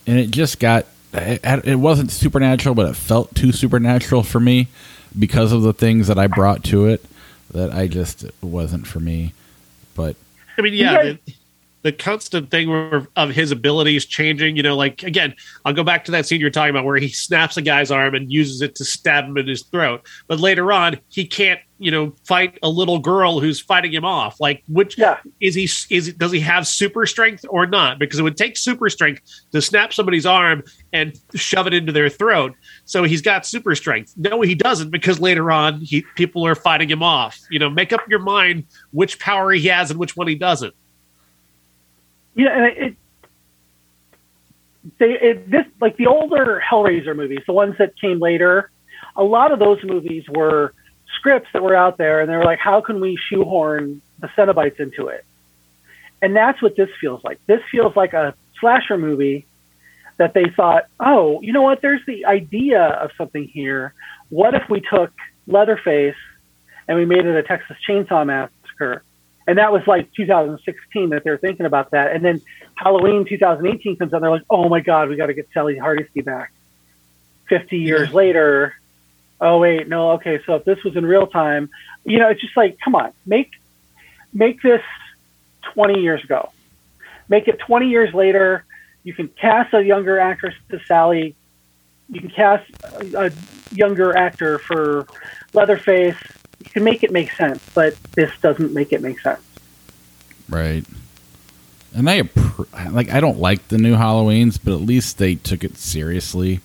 And 0.06 0.18
it 0.18 0.30
just 0.30 0.58
got 0.58 0.86
it, 1.12 1.78
wasn't 1.78 2.10
supernatural, 2.10 2.74
but 2.74 2.88
it 2.88 2.96
felt 2.96 3.34
too 3.34 3.52
supernatural 3.52 4.22
for 4.22 4.40
me 4.40 4.68
because 5.16 5.52
of 5.52 5.62
the 5.62 5.72
things 5.72 6.08
that 6.08 6.18
I 6.18 6.26
brought 6.26 6.64
to 6.64 6.86
it. 6.86 7.04
That 7.52 7.72
I 7.72 7.86
just 7.86 8.24
wasn't 8.40 8.86
for 8.86 8.98
me. 8.98 9.34
But 9.94 10.16
I 10.58 10.62
mean, 10.62 10.74
yeah. 10.74 11.02
Guys, 11.02 11.18
the, 11.82 11.92
constant 11.92 12.50
thing 12.50 13.06
of 13.16 13.30
his 13.30 13.50
abilities 13.50 14.04
changing. 14.06 14.56
You 14.56 14.62
know, 14.62 14.76
like 14.76 15.02
again, 15.02 15.34
I'll 15.64 15.72
go 15.72 15.84
back 15.84 16.04
to 16.06 16.12
that 16.12 16.26
scene 16.26 16.40
you're 16.40 16.50
talking 16.50 16.70
about 16.70 16.84
where 16.84 16.96
he 16.96 17.08
snaps 17.08 17.56
a 17.56 17.62
guy's 17.62 17.90
arm 17.90 18.14
and 18.14 18.32
uses 18.32 18.62
it 18.62 18.74
to 18.76 18.84
stab 18.84 19.24
him 19.24 19.36
in 19.38 19.46
his 19.46 19.62
throat. 19.62 20.06
But 20.26 20.40
later 20.40 20.72
on, 20.72 20.98
he 21.08 21.26
can't, 21.26 21.60
you 21.78 21.90
know, 21.90 22.14
fight 22.24 22.58
a 22.62 22.68
little 22.68 22.98
girl 22.98 23.40
who's 23.40 23.60
fighting 23.60 23.92
him 23.92 24.04
off. 24.04 24.40
Like, 24.40 24.62
which 24.68 24.98
yeah. 24.98 25.18
is 25.40 25.54
he? 25.54 25.64
Is 25.94 26.12
does 26.14 26.32
he 26.32 26.40
have 26.40 26.66
super 26.66 27.06
strength 27.06 27.44
or 27.48 27.66
not? 27.66 27.98
Because 27.98 28.18
it 28.18 28.22
would 28.22 28.36
take 28.36 28.56
super 28.56 28.88
strength 28.88 29.22
to 29.52 29.60
snap 29.60 29.92
somebody's 29.92 30.26
arm 30.26 30.62
and 30.92 31.18
shove 31.34 31.66
it 31.66 31.74
into 31.74 31.92
their 31.92 32.08
throat. 32.08 32.54
So 32.84 33.04
he's 33.04 33.22
got 33.22 33.46
super 33.46 33.74
strength. 33.74 34.14
No, 34.16 34.40
he 34.42 34.54
doesn't 34.54 34.90
because 34.90 35.20
later 35.20 35.50
on, 35.50 35.80
he 35.80 36.04
people 36.16 36.46
are 36.46 36.54
fighting 36.54 36.88
him 36.88 37.02
off. 37.02 37.38
You 37.50 37.58
know, 37.58 37.70
make 37.70 37.92
up 37.92 38.02
your 38.08 38.20
mind 38.20 38.66
which 38.92 39.18
power 39.18 39.50
he 39.50 39.66
has 39.68 39.90
and 39.90 39.98
which 39.98 40.16
one 40.16 40.28
he 40.28 40.34
doesn't 40.34 40.74
you 42.34 42.44
know, 42.44 42.52
and 42.52 42.64
it, 42.66 42.96
they 44.98 45.12
it, 45.12 45.50
this 45.50 45.66
like 45.80 45.96
the 45.96 46.06
older 46.06 46.62
Hellraiser 46.68 47.14
movies, 47.14 47.40
the 47.46 47.52
ones 47.52 47.76
that 47.78 47.98
came 48.00 48.18
later. 48.18 48.70
A 49.16 49.22
lot 49.22 49.52
of 49.52 49.58
those 49.58 49.82
movies 49.84 50.24
were 50.28 50.72
scripts 51.16 51.48
that 51.52 51.62
were 51.62 51.76
out 51.76 51.98
there, 51.98 52.20
and 52.20 52.30
they 52.30 52.36
were 52.36 52.44
like, 52.44 52.58
how 52.58 52.80
can 52.80 53.00
we 53.00 53.18
shoehorn 53.28 54.00
the 54.20 54.28
Cenobites 54.28 54.80
into 54.80 55.08
it? 55.08 55.24
And 56.22 56.34
that's 56.34 56.62
what 56.62 56.76
this 56.76 56.88
feels 57.00 57.22
like. 57.24 57.38
This 57.46 57.60
feels 57.70 57.94
like 57.94 58.14
a 58.14 58.34
slasher 58.60 58.96
movie 58.96 59.44
that 60.16 60.34
they 60.34 60.44
thought, 60.56 60.84
oh, 61.00 61.40
you 61.42 61.52
know 61.52 61.62
what? 61.62 61.82
There's 61.82 62.04
the 62.06 62.26
idea 62.26 62.80
of 62.80 63.10
something 63.18 63.44
here. 63.44 63.92
What 64.28 64.54
if 64.54 64.62
we 64.70 64.80
took 64.80 65.12
Leatherface 65.46 66.16
and 66.86 66.96
we 66.96 67.04
made 67.04 67.26
it 67.26 67.36
a 67.36 67.42
Texas 67.42 67.76
Chainsaw 67.86 68.24
Massacre? 68.24 69.02
And 69.46 69.58
that 69.58 69.72
was 69.72 69.86
like 69.86 70.12
2016 70.14 71.10
that 71.10 71.24
they're 71.24 71.38
thinking 71.38 71.66
about 71.66 71.90
that. 71.90 72.12
And 72.12 72.24
then 72.24 72.40
Halloween 72.74 73.24
2018 73.24 73.96
comes 73.96 74.14
out. 74.14 74.20
They're 74.20 74.30
like, 74.30 74.44
oh 74.48 74.68
my 74.68 74.80
God, 74.80 75.08
we 75.08 75.16
got 75.16 75.26
to 75.26 75.34
get 75.34 75.48
Sally 75.52 75.76
Hardesty 75.76 76.20
back. 76.20 76.52
50 77.48 77.78
years 77.78 78.08
yeah. 78.08 78.14
later. 78.14 78.74
Oh 79.40 79.58
wait, 79.58 79.88
no, 79.88 80.12
okay. 80.12 80.40
So 80.46 80.54
if 80.54 80.64
this 80.64 80.82
was 80.84 80.96
in 80.96 81.04
real 81.04 81.26
time, 81.26 81.70
you 82.04 82.18
know, 82.18 82.28
it's 82.28 82.40
just 82.40 82.56
like, 82.56 82.78
come 82.80 82.94
on, 82.94 83.12
make 83.26 83.50
make 84.32 84.62
this 84.62 84.82
20 85.74 86.00
years 86.00 86.22
ago. 86.22 86.50
Make 87.28 87.48
it 87.48 87.58
20 87.58 87.88
years 87.88 88.14
later. 88.14 88.64
You 89.04 89.12
can 89.12 89.28
cast 89.28 89.74
a 89.74 89.84
younger 89.84 90.18
actress 90.18 90.54
to 90.70 90.80
Sally. 90.86 91.34
You 92.08 92.20
can 92.20 92.30
cast 92.30 92.70
a, 92.84 93.26
a 93.26 93.30
younger 93.74 94.16
actor 94.16 94.58
for 94.58 95.06
Leatherface 95.52 96.16
you 96.64 96.70
can 96.70 96.84
make 96.84 97.02
it 97.02 97.10
make 97.10 97.32
sense, 97.32 97.64
but 97.74 97.96
this 98.12 98.30
doesn't 98.40 98.72
make 98.72 98.92
it 98.92 99.02
make 99.02 99.20
sense. 99.20 99.40
Right. 100.48 100.84
And 101.94 102.08
I 102.08 102.22
like 102.90 103.10
I 103.10 103.20
don't 103.20 103.38
like 103.38 103.68
the 103.68 103.78
new 103.78 103.94
Halloweens, 103.94 104.58
but 104.62 104.72
at 104.72 104.80
least 104.80 105.18
they 105.18 105.34
took 105.34 105.64
it 105.64 105.76
seriously. 105.76 106.60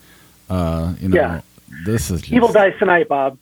Uh, 0.48 0.94
you 1.00 1.10
know, 1.10 1.16
yeah. 1.16 1.40
this 1.84 2.10
is 2.10 2.22
just... 2.22 2.32
Evil 2.32 2.50
dies 2.50 2.72
tonight, 2.78 3.08
Bob. 3.08 3.38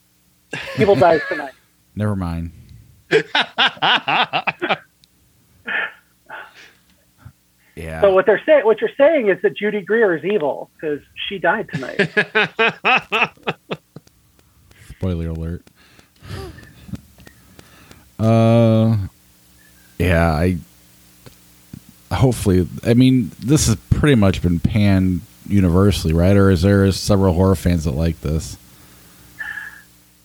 Evil 0.79 0.97
dies 0.97 1.21
tonight. 1.29 1.53
Never 1.95 2.17
mind. 2.17 2.51
yeah. 7.77 8.01
So 8.01 8.13
what 8.13 8.27
they're 8.27 8.43
saying, 8.45 8.65
what 8.65 8.81
you're 8.81 8.91
saying 8.99 9.29
is 9.29 9.41
that 9.43 9.57
Judy 9.57 9.83
Greer 9.83 10.17
is 10.17 10.25
evil 10.25 10.71
because 10.75 11.01
she 11.29 11.39
died 11.39 11.69
tonight. 11.73 12.01
Spoiler 14.89 15.29
alert. 15.29 15.63
Uh, 18.19 18.97
yeah, 19.99 20.33
I. 20.33 20.59
Hopefully, 22.13 22.69
I 22.85 22.95
mean, 22.95 23.33
this 23.41 23.67
has 23.67 23.77
pretty 23.91 24.15
much 24.15 24.41
been 24.41 24.61
panned 24.61 25.23
universally, 25.49 26.15
right? 26.15 26.37
Or 26.37 26.51
is 26.51 26.63
there 26.63 26.91
several 26.93 27.35
horror 27.35 27.57
fans 27.57 27.85
that 27.85 27.93
like 27.93 28.21
this? 28.21 28.57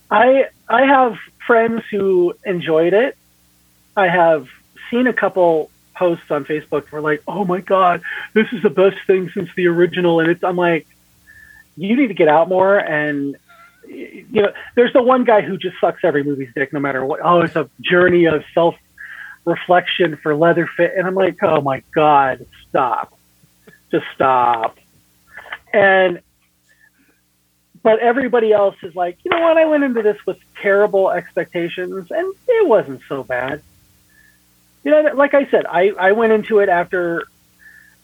I 0.10 0.47
I 0.70 0.86
have 0.86 1.18
friends 1.45 1.84
who 1.89 2.36
enjoyed 2.45 2.93
it. 2.93 3.18
I 3.97 4.08
have 4.08 4.47
seen 4.89 5.08
a 5.08 5.14
couple 5.14 5.70
posts 5.95 6.30
on 6.30 6.45
Facebook 6.45 6.91
where 6.91 7.02
like, 7.02 7.24
"Oh 7.28 7.45
my 7.45 7.62
god, 7.62 8.02
this 8.34 8.47
is 8.52 8.62
the 8.62 8.70
best 8.70 8.97
thing 9.08 9.30
since 9.30 9.49
the 9.56 9.68
original," 9.68 10.20
and 10.20 10.30
it's 10.30 10.43
I'm 10.43 10.58
like, 10.58 10.88
you 11.78 11.95
need 11.95 12.08
to 12.08 12.14
get 12.14 12.28
out 12.28 12.49
more 12.49 12.78
and 12.78 13.36
you 13.92 14.42
know, 14.42 14.54
there's 14.76 14.94
the 14.94 15.02
one 15.02 15.24
guy 15.24 15.42
who 15.42 15.58
just 15.58 15.80
sucks 15.80 16.04
every 16.04 16.24
movie's 16.24 16.54
dick, 16.56 16.72
no 16.74 16.80
matter 16.80 17.06
what. 17.06 17.20
Oh, 17.24 17.42
it's 17.42 17.56
a 17.56 17.70
journey 17.82 18.26
of 18.26 18.44
self 18.54 18.76
reflection 19.46 20.18
for 20.18 20.36
Leatherface, 20.36 20.92
and 20.96 21.08
I'm 21.08 21.16
like, 21.16 21.38
oh 21.44 21.62
my 21.62 21.84
god, 21.94 22.46
stop, 22.70 23.18
just 23.92 24.06
stop. 24.16 24.78
And 25.74 26.22
but 27.84 28.00
everybody 28.00 28.54
else 28.54 28.76
is 28.84 28.96
like, 28.96 29.18
you 29.24 29.32
know 29.32 29.42
what? 29.42 29.58
I 29.58 29.66
went 29.66 29.84
into 29.84 30.04
this 30.04 30.18
with 30.26 30.38
terrible 30.62 31.10
expectations, 31.10 32.12
and 32.12 32.34
it 32.48 32.68
wasn't 32.68 33.02
so 33.10 33.24
bad. 33.24 33.62
You 34.84 34.92
know, 34.92 35.12
like 35.14 35.34
I 35.34 35.50
said, 35.50 35.66
I 35.66 35.89
I 35.89 36.12
went 36.14 36.32
into 36.32 36.60
it 36.60 36.70
after 36.70 37.26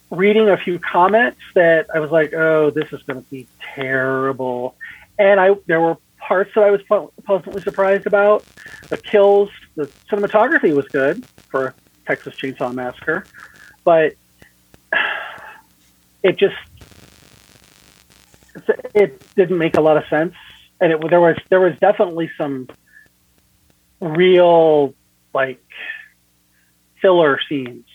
reading 0.10 0.50
a 0.50 0.58
few 0.58 0.80
comments 0.80 1.40
that 1.54 1.88
I 1.94 2.00
was 2.00 2.12
like, 2.12 2.34
oh, 2.34 2.70
this 2.70 2.92
is 2.94 3.02
going 3.04 3.22
to 3.24 3.30
be 3.30 3.48
terrible 3.60 4.76
and 5.18 5.40
I 5.40 5.52
there 5.66 5.82
were 5.82 5.98
parts 6.18 6.52
that 6.56 6.64
I 6.64 6.72
was 6.72 6.82
pleasantly 7.26 7.62
surprised 7.62 8.06
about. 8.08 8.46
The 8.90 8.98
kills, 8.98 9.50
the 9.76 9.86
cinematography 10.10 10.76
was 10.76 10.88
good 10.88 11.26
for 11.50 11.74
Texas 12.06 12.36
Chainsaw 12.36 12.74
Massacre, 12.74 13.26
but 13.84 14.16
it 16.24 16.38
just 16.38 16.56
it 18.94 19.36
didn't 19.36 19.58
make 19.58 19.78
a 19.78 19.82
lot 19.82 19.98
of 19.98 20.04
sense, 20.10 20.34
and 20.80 20.92
it 20.92 21.10
there 21.10 21.22
was 21.22 21.38
there 21.50 21.62
was 21.62 21.78
definitely 21.80 22.30
some 22.38 22.68
real 24.00 24.94
like 25.34 25.64
filler 27.02 27.40
scenes. 27.48 27.86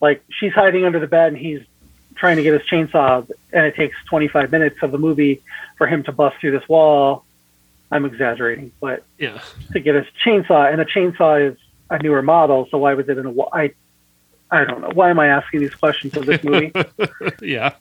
Like 0.00 0.22
she's 0.38 0.52
hiding 0.52 0.84
under 0.84 1.00
the 1.00 1.06
bed 1.06 1.32
and 1.32 1.38
he's 1.38 1.60
trying 2.14 2.36
to 2.36 2.42
get 2.42 2.52
his 2.52 2.62
chainsaw, 2.62 3.28
and 3.52 3.66
it 3.66 3.74
takes 3.74 3.96
25 4.08 4.50
minutes 4.50 4.76
of 4.82 4.92
the 4.92 4.98
movie 4.98 5.42
for 5.76 5.86
him 5.86 6.02
to 6.04 6.12
bust 6.12 6.36
through 6.40 6.52
this 6.52 6.68
wall. 6.68 7.24
I'm 7.90 8.04
exaggerating, 8.04 8.72
but 8.80 9.04
yeah, 9.18 9.40
to 9.72 9.80
get 9.80 9.94
his 9.94 10.06
chainsaw, 10.24 10.72
and 10.72 10.80
a 10.80 10.84
chainsaw 10.84 11.52
is 11.52 11.58
a 11.90 12.02
newer 12.02 12.22
model, 12.22 12.66
so 12.70 12.78
why 12.78 12.94
was 12.94 13.08
it 13.08 13.18
in 13.18 13.26
a 13.26 13.30
wall? 13.30 13.50
I, 13.52 13.72
I 14.50 14.64
don't 14.64 14.80
know. 14.80 14.90
Why 14.94 15.10
am 15.10 15.18
I 15.18 15.28
asking 15.28 15.60
these 15.60 15.74
questions 15.74 16.16
of 16.16 16.26
this 16.26 16.42
movie? 16.42 16.72
yeah, 17.42 17.74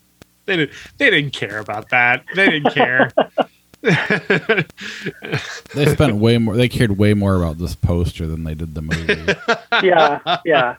they 0.45 0.57
didn't. 0.57 0.71
They 0.97 1.09
didn't 1.09 1.34
care 1.34 1.59
about 1.59 1.89
that. 1.89 2.23
They 2.36 2.49
didn't 2.49 2.73
care. 2.73 3.11
they 5.73 5.86
spent 5.88 6.15
way 6.15 6.38
more. 6.38 6.55
They 6.55 6.69
cared 6.69 6.97
way 6.97 7.13
more 7.13 7.36
about 7.36 7.57
this 7.57 7.75
poster 7.75 8.25
than 8.25 8.45
they 8.45 8.53
did 8.53 8.75
the 8.75 8.81
movie. 8.81 9.36
yeah, 9.86 10.39
yeah. 10.45 10.75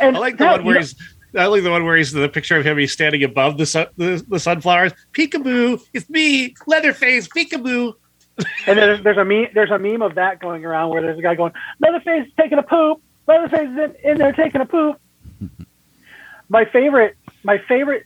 And 0.00 0.16
I 0.16 0.18
like 0.18 0.38
the 0.38 0.44
that, 0.44 0.56
one 0.58 0.66
where 0.66 0.78
he's 0.78 0.96
I 1.34 1.46
like 1.46 1.62
the 1.62 1.70
one 1.70 1.84
where 1.84 1.96
he's 1.96 2.12
the 2.12 2.28
picture 2.28 2.56
of 2.56 2.64
him. 2.64 2.78
He's 2.78 2.92
standing 2.92 3.22
above 3.24 3.58
the 3.58 3.66
sun, 3.66 3.86
the, 3.96 4.24
the 4.28 4.40
sunflowers. 4.40 4.92
Peekaboo, 5.12 5.82
it's 5.92 6.08
me, 6.08 6.54
Leatherface. 6.66 7.28
Peekaboo. 7.28 7.94
And 8.38 8.46
then 8.66 8.76
there's, 8.76 9.02
there's 9.02 9.16
a 9.16 9.24
meme, 9.24 9.48
there's 9.54 9.70
a 9.70 9.78
meme 9.78 10.02
of 10.02 10.16
that 10.16 10.40
going 10.40 10.64
around 10.64 10.90
where 10.90 11.02
there's 11.02 11.18
a 11.18 11.22
guy 11.22 11.34
going, 11.34 11.52
Leatherface 11.80 12.26
is 12.26 12.32
taking 12.38 12.58
a 12.58 12.62
poop. 12.62 13.00
Leatherface 13.26 13.70
is 13.70 13.78
in, 13.78 14.10
in 14.10 14.18
there 14.18 14.32
taking 14.32 14.60
a 14.60 14.66
poop. 14.66 15.00
my 16.48 16.64
favorite, 16.64 17.16
my 17.42 17.58
favorite 17.58 18.04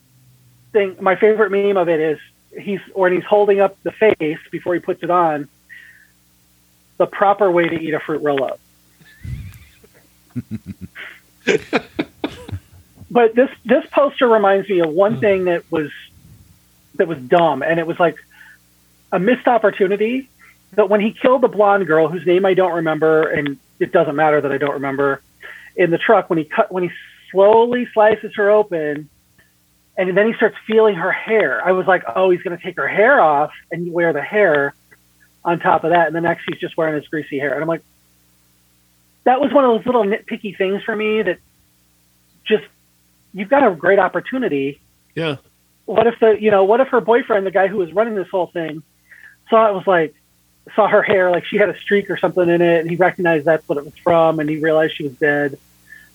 thing, 0.73 0.97
my 1.01 1.17
favorite 1.17 1.51
meme 1.51 1.77
of 1.77 1.89
it 1.89 2.01
is 2.01 2.19
he's 2.59 2.81
when 2.95 3.13
he's 3.13 3.25
holding 3.25 3.61
up 3.61 3.81
the 3.83 3.93
face 3.93 4.39
before 4.51 4.75
he 4.75 4.81
puts 4.81 5.03
it 5.03 5.11
on. 5.11 5.49
The 6.97 7.07
proper 7.07 7.51
way 7.51 7.69
to 7.69 7.81
eat 7.81 7.95
a 7.95 8.01
fruit 8.01 8.23
roll 8.23 8.45
up. 8.45 8.61
but 13.11 13.35
this 13.35 13.51
this 13.65 13.85
poster 13.91 14.29
reminds 14.29 14.69
me 14.69 14.81
of 14.81 14.91
one 14.91 15.15
hmm. 15.15 15.21
thing 15.21 15.45
that 15.45 15.71
was 15.71 15.91
that 16.97 17.09
was 17.09 17.19
dumb, 17.19 17.63
and 17.63 17.79
it 17.79 17.87
was 17.87 17.99
like 17.99 18.17
a 19.13 19.19
missed 19.19 19.47
opportunity. 19.47 20.29
That 20.75 20.89
when 20.89 21.01
he 21.01 21.13
killed 21.13 21.43
the 21.43 21.49
blonde 21.49 21.89
girl, 21.89 22.07
whose 22.07 22.25
name 22.25 22.47
I 22.47 22.55
don't 22.55 22.75
remember, 22.75 23.29
and 23.29 23.59
it 23.81 23.91
doesn't 23.91 24.15
matter 24.15 24.41
that 24.41 24.53
I 24.53 24.59
don't 24.59 24.75
remember, 24.75 25.21
in 25.75 25.91
the 25.91 25.99
truck 25.99 26.31
when 26.31 26.39
he 26.39 26.45
cut 26.45 26.71
when 26.71 26.85
he 26.85 26.91
slowly 27.33 27.89
slices 27.93 28.33
her 28.37 28.51
open, 28.51 29.09
and 29.97 30.17
then 30.17 30.27
he 30.29 30.35
starts 30.35 30.57
feeling 30.67 30.95
her 30.95 31.11
hair. 31.11 31.67
I 31.67 31.73
was 31.73 31.87
like, 31.87 32.05
oh, 32.15 32.31
he's 32.31 32.43
going 32.43 32.57
to 32.57 32.63
take 32.63 32.77
her 32.77 32.87
hair 32.87 33.21
off 33.21 33.53
and 33.73 33.93
wear 33.93 34.13
the 34.13 34.23
hair 34.23 34.75
on 35.45 35.59
top 35.59 35.83
of 35.83 35.91
that, 35.91 36.07
and 36.07 36.15
the 36.15 36.21
next 36.21 36.45
he's 36.49 36.61
just 36.61 36.77
wearing 36.77 36.95
his 36.95 37.09
greasy 37.09 37.39
hair, 37.39 37.55
and 37.55 37.63
I'm 37.63 37.69
like, 37.69 37.83
that 39.25 39.41
was 39.41 39.53
one 39.53 39.65
of 39.65 39.71
those 39.73 39.87
little 39.87 40.05
nitpicky 40.05 40.57
things 40.57 40.83
for 40.85 40.95
me 40.95 41.23
that 41.23 41.39
just 42.45 42.65
you've 43.33 43.49
got 43.49 43.67
a 43.67 43.75
great 43.75 43.99
opportunity. 43.99 44.81
Yeah. 45.15 45.37
What 45.87 46.07
if 46.07 46.19
the 46.21 46.41
you 46.41 46.51
know 46.51 46.65
what 46.65 46.81
if 46.81 46.89
her 46.89 47.01
boyfriend, 47.01 47.47
the 47.47 47.51
guy 47.51 47.67
who 47.67 47.79
was 47.79 47.93
running 47.93 48.15
this 48.15 48.29
whole 48.29 48.47
thing, 48.47 48.83
saw 49.49 49.69
it 49.69 49.75
was 49.75 49.87
like 49.87 50.15
saw 50.75 50.87
her 50.87 51.03
hair 51.03 51.31
like 51.31 51.45
she 51.45 51.57
had 51.57 51.69
a 51.69 51.79
streak 51.79 52.11
or 52.11 52.17
something 52.17 52.49
in 52.49 52.61
it, 52.61 52.81
and 52.81 52.91
he 52.91 52.97
recognized 52.97 53.45
that's 53.45 53.69
what 53.69 53.79
it 53.79 53.85
was 53.85 53.97
from, 53.99 54.39
and 54.39 54.49
he 54.49 54.57
realized 54.57 54.95
she 54.97 55.05
was 55.05 55.15
dead 55.15 55.59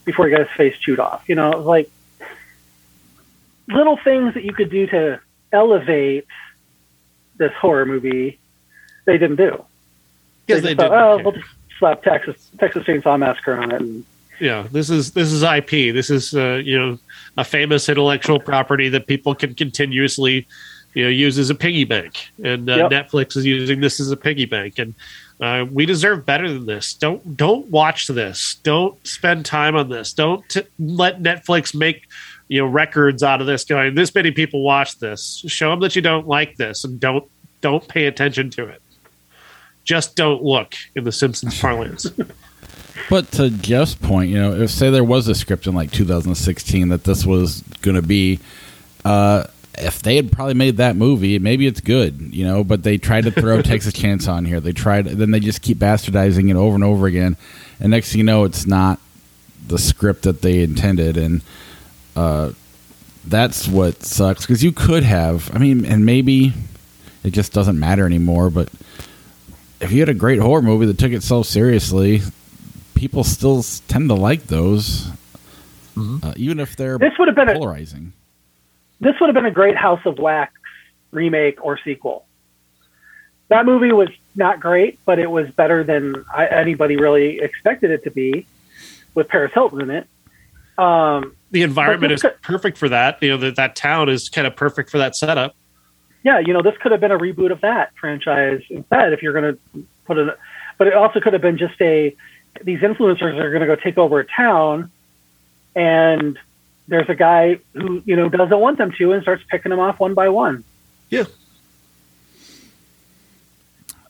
before 0.06 0.28
he 0.28 0.32
got 0.32 0.48
his 0.48 0.56
face 0.56 0.78
chewed 0.78 1.00
off. 1.00 1.28
You 1.28 1.36
know, 1.36 1.52
it 1.52 1.58
was 1.58 1.66
like 1.66 1.92
little 3.68 3.98
things 3.98 4.36
that 4.36 4.44
you 4.44 4.54
could 4.54 4.70
do 4.70 4.88
to 4.88 5.20
elevate 5.52 6.28
this 7.38 7.52
horror 7.54 7.86
movie. 7.86 8.40
They 9.06 9.18
didn't 9.18 9.38
do. 9.38 9.66
Yes, 10.48 10.62
they, 10.62 10.74
they 10.74 10.84
did. 10.84 10.92
oh, 10.92 11.20
we'll 11.22 11.34
just 11.34 11.48
slap 11.80 12.04
Texas 12.04 12.50
Texas 12.60 12.84
Chainsaw 12.84 13.20
Massacre 13.20 13.58
on 13.58 13.72
it. 13.72 13.82
And, 13.82 14.06
yeah 14.40 14.68
this 14.72 14.90
is 14.90 15.12
this 15.12 15.32
is 15.32 15.44
ip 15.44 15.70
this 15.70 16.10
is 16.10 16.34
uh, 16.36 16.62
you 16.64 16.78
know 16.78 17.00
a 17.38 17.44
famous 17.44 17.90
intellectual 17.90 18.40
property 18.40 18.90
that 18.90 19.08
people 19.08 19.36
can 19.36 19.54
continuously 19.56 20.48
you 20.94 21.04
know 21.04 21.10
use 21.10 21.38
as 21.38 21.50
a 21.50 21.56
piggy 21.56 21.84
bank. 21.84 22.30
And 22.44 22.70
uh, 22.70 22.88
Yep. 22.90 22.92
netflix 22.92 23.36
is 23.38 23.46
using 23.46 23.82
this 23.82 24.00
as 24.00 24.12
a 24.12 24.18
piggy 24.18 24.46
bank. 24.46 24.80
And 24.80 24.94
uh, 25.42 25.66
we 25.70 25.86
deserve 25.86 26.26
better 26.26 26.48
than 26.48 26.66
this. 26.66 26.94
Don't 26.94 27.36
don't 27.36 27.68
watch 27.70 28.08
this. 28.08 28.56
Don't 28.64 28.96
spend 29.06 29.46
time 29.46 29.76
on 29.76 29.90
this. 29.90 30.14
Don't 30.14 30.48
t- 30.48 30.64
let 30.80 31.22
netflix 31.22 31.76
make 31.76 32.08
you 32.48 32.62
know 32.62 32.68
records 32.68 33.22
out 33.24 33.42
of 33.42 33.48
this 33.48 33.66
going 33.66 33.96
this 33.96 34.16
many 34.16 34.32
people 34.32 34.64
watch 34.64 34.98
this. 35.00 35.44
Show 35.48 35.72
them 35.72 35.82
that 35.82 35.96
you 35.96 36.02
don't 36.02 36.28
like 36.28 36.56
this 36.56 36.86
and 36.86 37.00
don't 37.00 37.26
don't 37.60 37.86
pay 37.88 38.06
attention 38.06 38.50
to 38.52 38.66
it. 38.68 38.82
Just 39.84 40.16
don't 40.16 40.42
look 40.44 40.74
in 40.96 41.04
the 41.04 41.12
simpsons 41.12 41.60
parlance 41.60 42.08
But 43.10 43.32
to 43.34 43.50
Jeff's 43.50 43.96
point, 43.96 44.30
you 44.30 44.40
know, 44.40 44.54
if 44.54 44.72
say 44.72 44.90
there 44.90 45.04
was 45.04 45.28
a 45.28 45.36
script 45.36 45.68
in 45.68 45.76
like 45.76 45.92
2016 45.92 46.90
that 46.90 47.04
this 47.04 47.26
was 47.26 47.62
going 47.82 47.96
to 47.96 48.02
be, 48.02 48.40
uh, 49.04 49.46
if 49.78 50.02
they 50.02 50.16
had 50.16 50.32
probably 50.32 50.54
made 50.54 50.78
that 50.78 50.96
movie, 50.96 51.38
maybe 51.38 51.68
it's 51.68 51.82
good, 51.82 52.34
you 52.34 52.46
know. 52.46 52.64
But 52.64 52.84
they 52.84 52.98
tried 52.98 53.26
to 53.26 53.32
throw 53.32 53.62
Texas 53.64 53.94
Chance 53.94 54.28
on 54.28 54.46
here. 54.46 54.60
They 54.60 54.72
tried, 54.72 55.06
then 55.06 55.32
they 55.32 55.40
just 55.40 55.62
keep 55.62 55.78
bastardizing 55.78 56.50
it 56.50 56.56
over 56.56 56.76
and 56.76 56.84
over 56.84 57.06
again, 57.06 57.38
and 57.80 57.92
next 57.92 58.12
thing 58.12 58.20
you 58.20 58.24
know, 58.24 58.46
it's 58.46 58.66
not 58.66 59.00
the 59.68 59.78
script 59.78 60.24
that 60.24 60.42
they 60.42 60.62
intended, 60.62 61.18
and 61.18 61.42
uh, 62.16 62.54
that's 63.26 63.68
what 63.68 64.04
sucks 64.04 64.46
because 64.46 64.64
you 64.64 64.72
could 64.72 65.04
have. 65.04 65.54
I 65.54 65.60
mean, 65.60 65.86
and 65.86 66.06
maybe 66.06 66.54
it 67.24 67.32
just 67.32 67.54
doesn't 67.54 67.80
matter 67.80 68.06
anymore, 68.06 68.50
but. 68.50 68.70
If 69.82 69.92
you 69.92 70.00
had 70.00 70.08
a 70.08 70.14
great 70.16 70.40
horror 70.40 70.62
movie 70.62 70.86
that 70.86 70.98
took 70.98 71.12
itself 71.12 71.48
seriously, 71.48 72.22
people 72.96 73.24
still 73.24 73.64
tend 73.88 74.10
to 74.10 74.16
like 74.16 74.44
those, 74.48 75.10
uh, 75.98 76.34
even 76.36 76.60
if 76.60 76.76
they're 76.76 76.98
This 76.98 77.14
would 77.20 77.28
have 77.28 77.36
been 77.36 77.50
a 77.50 77.54
polarizing. 77.54 78.14
this 79.00 79.14
would 79.20 79.28
have 79.28 79.36
been 79.36 79.46
a 79.46 79.52
great 79.52 79.76
House 79.78 80.02
of 80.06 80.18
Wax 80.18 80.54
remake 81.12 81.64
or 81.64 81.78
sequel. 81.84 82.26
That 83.50 83.66
movie 83.66 83.92
was 83.92 84.10
not 84.36 84.60
great, 84.60 85.00
but 85.06 85.20
it 85.20 85.30
was 85.30 85.50
better 85.52 85.84
than 85.84 86.26
I, 86.34 86.48
anybody 86.48 86.98
really 86.98 87.40
expected 87.40 87.92
it 87.92 88.04
to 88.06 88.12
be, 88.12 88.48
with 89.14 89.28
Paris 89.28 89.52
Hilton 89.54 89.82
in 89.82 89.90
it. 89.92 90.08
Um, 90.78 91.36
the 91.52 91.62
environment 91.62 92.12
is 92.12 92.22
could- 92.22 92.42
perfect 92.42 92.78
for 92.78 92.90
that. 92.90 93.22
You 93.22 93.30
know 93.30 93.38
that 93.38 93.56
that 93.58 93.76
town 93.76 94.10
is 94.10 94.30
kind 94.30 94.48
of 94.48 94.56
perfect 94.56 94.90
for 94.90 94.98
that 94.98 95.16
setup. 95.16 95.56
yeah, 96.24 96.40
you 96.40 96.54
know, 96.54 96.62
this 96.62 96.76
could 96.82 96.92
have 96.92 97.00
been 97.00 97.12
a 97.12 97.18
reboot 97.20 97.52
of 97.52 97.62
that 97.62 97.94
franchise 98.00 98.62
instead 98.70 99.14
if 99.14 99.22
you're 99.22 99.32
going 99.40 99.56
to 99.56 99.86
put 100.06 100.18
it. 100.18 100.38
But 100.78 100.88
it 100.88 100.94
also 100.94 101.20
could 101.22 101.32
have 101.34 101.42
been 101.42 101.58
just 101.58 101.80
a 101.80 102.14
these 102.64 102.80
influencers 102.80 103.38
are 103.40 103.50
going 103.50 103.62
to 103.62 103.68
go 103.68 103.76
take 103.76 103.98
over 103.98 104.20
a 104.20 104.26
town, 104.26 104.92
and 105.76 106.38
there's 106.88 107.10
a 107.10 107.16
guy 107.16 107.60
who 107.74 108.02
you 108.06 108.16
know 108.16 108.30
doesn't 108.30 108.60
want 108.60 108.78
them 108.78 108.92
to 108.98 109.12
and 109.12 109.22
starts 109.22 109.44
picking 109.50 109.70
them 109.70 109.80
off 109.80 110.00
one 110.00 110.14
by 110.14 110.30
one. 110.30 110.64
Yeah. 111.10 111.26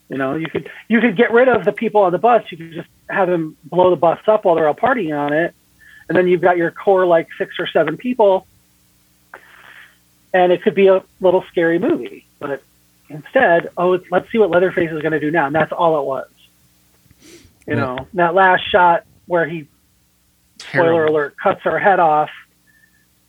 You 0.09 0.17
know, 0.17 0.35
you 0.35 0.47
could 0.47 0.69
you 0.87 1.01
could 1.01 1.17
get 1.17 1.31
rid 1.31 1.47
of 1.47 1.65
the 1.65 1.71
people 1.71 2.01
on 2.01 2.11
the 2.11 2.19
bus. 2.19 2.43
You 2.51 2.57
could 2.57 2.73
just 2.73 2.89
have 3.09 3.27
them 3.27 3.57
blow 3.63 3.89
the 3.89 3.95
bus 3.95 4.19
up 4.27 4.45
while 4.45 4.55
they're 4.55 4.67
all 4.67 4.75
partying 4.75 5.17
on 5.17 5.33
it, 5.33 5.55
and 6.07 6.17
then 6.17 6.27
you've 6.27 6.41
got 6.41 6.57
your 6.57 6.71
core 6.71 7.05
like 7.05 7.27
six 7.37 7.55
or 7.59 7.67
seven 7.67 7.97
people, 7.97 8.45
and 10.33 10.51
it 10.51 10.61
could 10.61 10.75
be 10.75 10.87
a 10.87 11.03
little 11.19 11.43
scary 11.49 11.79
movie. 11.79 12.25
But 12.39 12.61
instead, 13.09 13.71
oh, 13.77 13.99
let's 14.11 14.31
see 14.31 14.37
what 14.37 14.51
Leatherface 14.51 14.91
is 14.91 15.01
going 15.01 15.13
to 15.13 15.19
do 15.19 15.31
now, 15.31 15.47
and 15.47 15.55
that's 15.55 15.71
all 15.71 15.99
it 15.99 16.05
was. 16.05 16.27
You 17.67 17.73
Yeah. 17.75 17.79
know, 17.81 18.07
that 18.13 18.35
last 18.35 18.61
shot 18.69 19.03
where 19.27 19.47
he 19.47 19.67
spoiler 20.59 21.05
alert 21.05 21.35
cuts 21.41 21.61
her 21.63 21.79
head 21.79 21.99
off. 21.99 22.29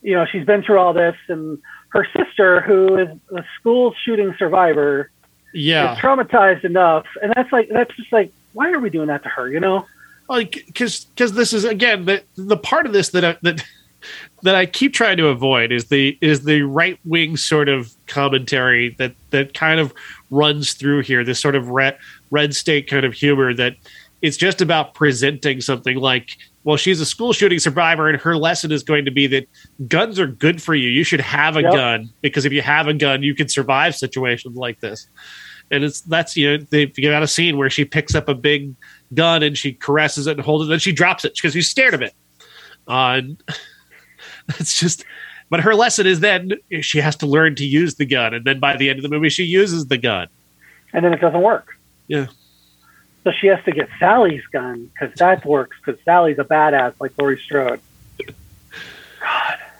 You 0.02 0.14
know, 0.14 0.26
she's 0.30 0.44
been 0.44 0.62
through 0.62 0.78
all 0.78 0.92
this, 0.92 1.16
and 1.28 1.58
her 1.90 2.06
sister, 2.16 2.60
who 2.60 2.96
is 2.98 3.08
a 3.36 3.44
school 3.58 3.94
shooting 4.04 4.34
survivor, 4.38 5.10
Yeah, 5.52 5.92
is 5.94 5.98
traumatized 5.98 6.64
enough, 6.64 7.06
and 7.22 7.32
that's 7.34 7.50
like 7.52 7.68
that's 7.70 7.94
just 7.96 8.12
like 8.12 8.30
why 8.52 8.70
are 8.72 8.78
we 8.80 8.90
doing 8.90 9.08
that 9.08 9.22
to 9.24 9.28
her? 9.28 9.50
You 9.50 9.60
know? 9.60 9.86
like 10.28 10.64
because 10.66 11.04
because 11.04 11.34
this 11.34 11.52
is 11.52 11.64
again 11.64 12.04
the 12.04 12.20
the 12.36 12.56
part 12.56 12.84
of 12.84 12.92
this 12.92 13.10
that 13.10 13.24
I, 13.24 13.36
that 13.42 13.64
that 14.42 14.54
I 14.54 14.66
keep 14.66 14.92
trying 14.92 15.16
to 15.18 15.28
avoid 15.28 15.72
is 15.72 15.86
the 15.86 16.18
is 16.20 16.44
the 16.44 16.62
right 16.62 16.98
wing 17.04 17.36
sort 17.36 17.68
of 17.68 17.92
commentary 18.06 18.94
that 18.98 19.14
that 19.30 19.54
kind 19.54 19.80
of 19.80 19.92
runs 20.30 20.74
through 20.74 21.02
here. 21.02 21.24
This 21.24 21.40
sort 21.40 21.54
of 21.54 21.68
red 21.68 21.96
red 22.30 22.54
state 22.54 22.88
kind 22.88 23.04
of 23.06 23.14
humor 23.14 23.54
that 23.54 23.76
it's 24.22 24.36
just 24.36 24.60
about 24.60 24.94
presenting 24.94 25.60
something 25.60 25.96
like. 25.96 26.30
Well, 26.64 26.76
she's 26.76 27.00
a 27.00 27.06
school 27.06 27.32
shooting 27.32 27.60
survivor, 27.60 28.08
and 28.08 28.20
her 28.20 28.36
lesson 28.36 28.72
is 28.72 28.82
going 28.82 29.04
to 29.04 29.12
be 29.12 29.28
that 29.28 29.48
guns 29.86 30.18
are 30.18 30.26
good 30.26 30.60
for 30.60 30.74
you. 30.74 30.88
You 30.88 31.04
should 31.04 31.20
have 31.20 31.56
a 31.56 31.62
Yep. 31.62 31.72
gun 31.72 32.10
because 32.22 32.44
if 32.44 32.52
you 32.52 32.60
have 32.60 32.88
a 32.88 32.94
gun, 32.94 33.22
you 33.22 33.36
can 33.36 33.48
survive 33.48 33.94
situations 33.94 34.56
like 34.56 34.80
this. 34.80 35.06
And 35.70 35.84
it's 35.84 36.00
that's 36.00 36.36
you 36.36 36.58
know 36.58 36.64
they 36.70 36.92
you 36.96 37.08
got 37.08 37.22
a 37.22 37.28
scene 37.28 37.56
where 37.56 37.70
she 37.70 37.84
picks 37.84 38.16
up 38.16 38.28
a 38.28 38.34
big 38.34 38.74
gun 39.14 39.44
and 39.44 39.56
she 39.56 39.74
caresses 39.74 40.26
it 40.26 40.32
and 40.38 40.40
holds 40.40 40.64
it, 40.66 40.68
then 40.70 40.80
she 40.80 40.90
drops 40.90 41.24
it 41.24 41.34
because 41.34 41.52
she's 41.52 41.70
scared 41.70 41.94
of 41.94 42.02
it. 42.02 42.14
Uh, 42.88 43.20
and 43.20 43.42
it's 44.58 44.78
just, 44.78 45.04
but 45.50 45.60
her 45.60 45.74
lesson 45.74 46.04
is 46.06 46.18
then 46.18 46.50
she 46.80 46.98
has 46.98 47.14
to 47.16 47.26
learn 47.26 47.54
to 47.56 47.64
use 47.64 47.94
the 47.94 48.06
gun, 48.06 48.34
and 48.34 48.44
then 48.44 48.58
by 48.58 48.76
the 48.76 48.90
end 48.90 48.98
of 48.98 49.04
the 49.04 49.08
movie, 49.08 49.28
she 49.28 49.44
uses 49.44 49.86
the 49.86 49.98
gun. 49.98 50.26
And 50.92 51.04
then 51.04 51.12
it 51.12 51.20
doesn't 51.20 51.42
work. 51.42 51.76
Yeah. 52.08 52.26
So 53.26 53.32
she 53.32 53.48
has 53.48 53.58
to 53.64 53.72
get 53.72 53.88
Sally's 53.98 54.46
gun 54.52 54.88
because 54.92 55.12
that 55.18 55.44
works 55.44 55.76
because 55.84 56.00
Sally's 56.04 56.38
a 56.38 56.44
badass 56.44 56.94
like 57.00 57.10
Laurie 57.18 57.40
Strode. 57.40 57.80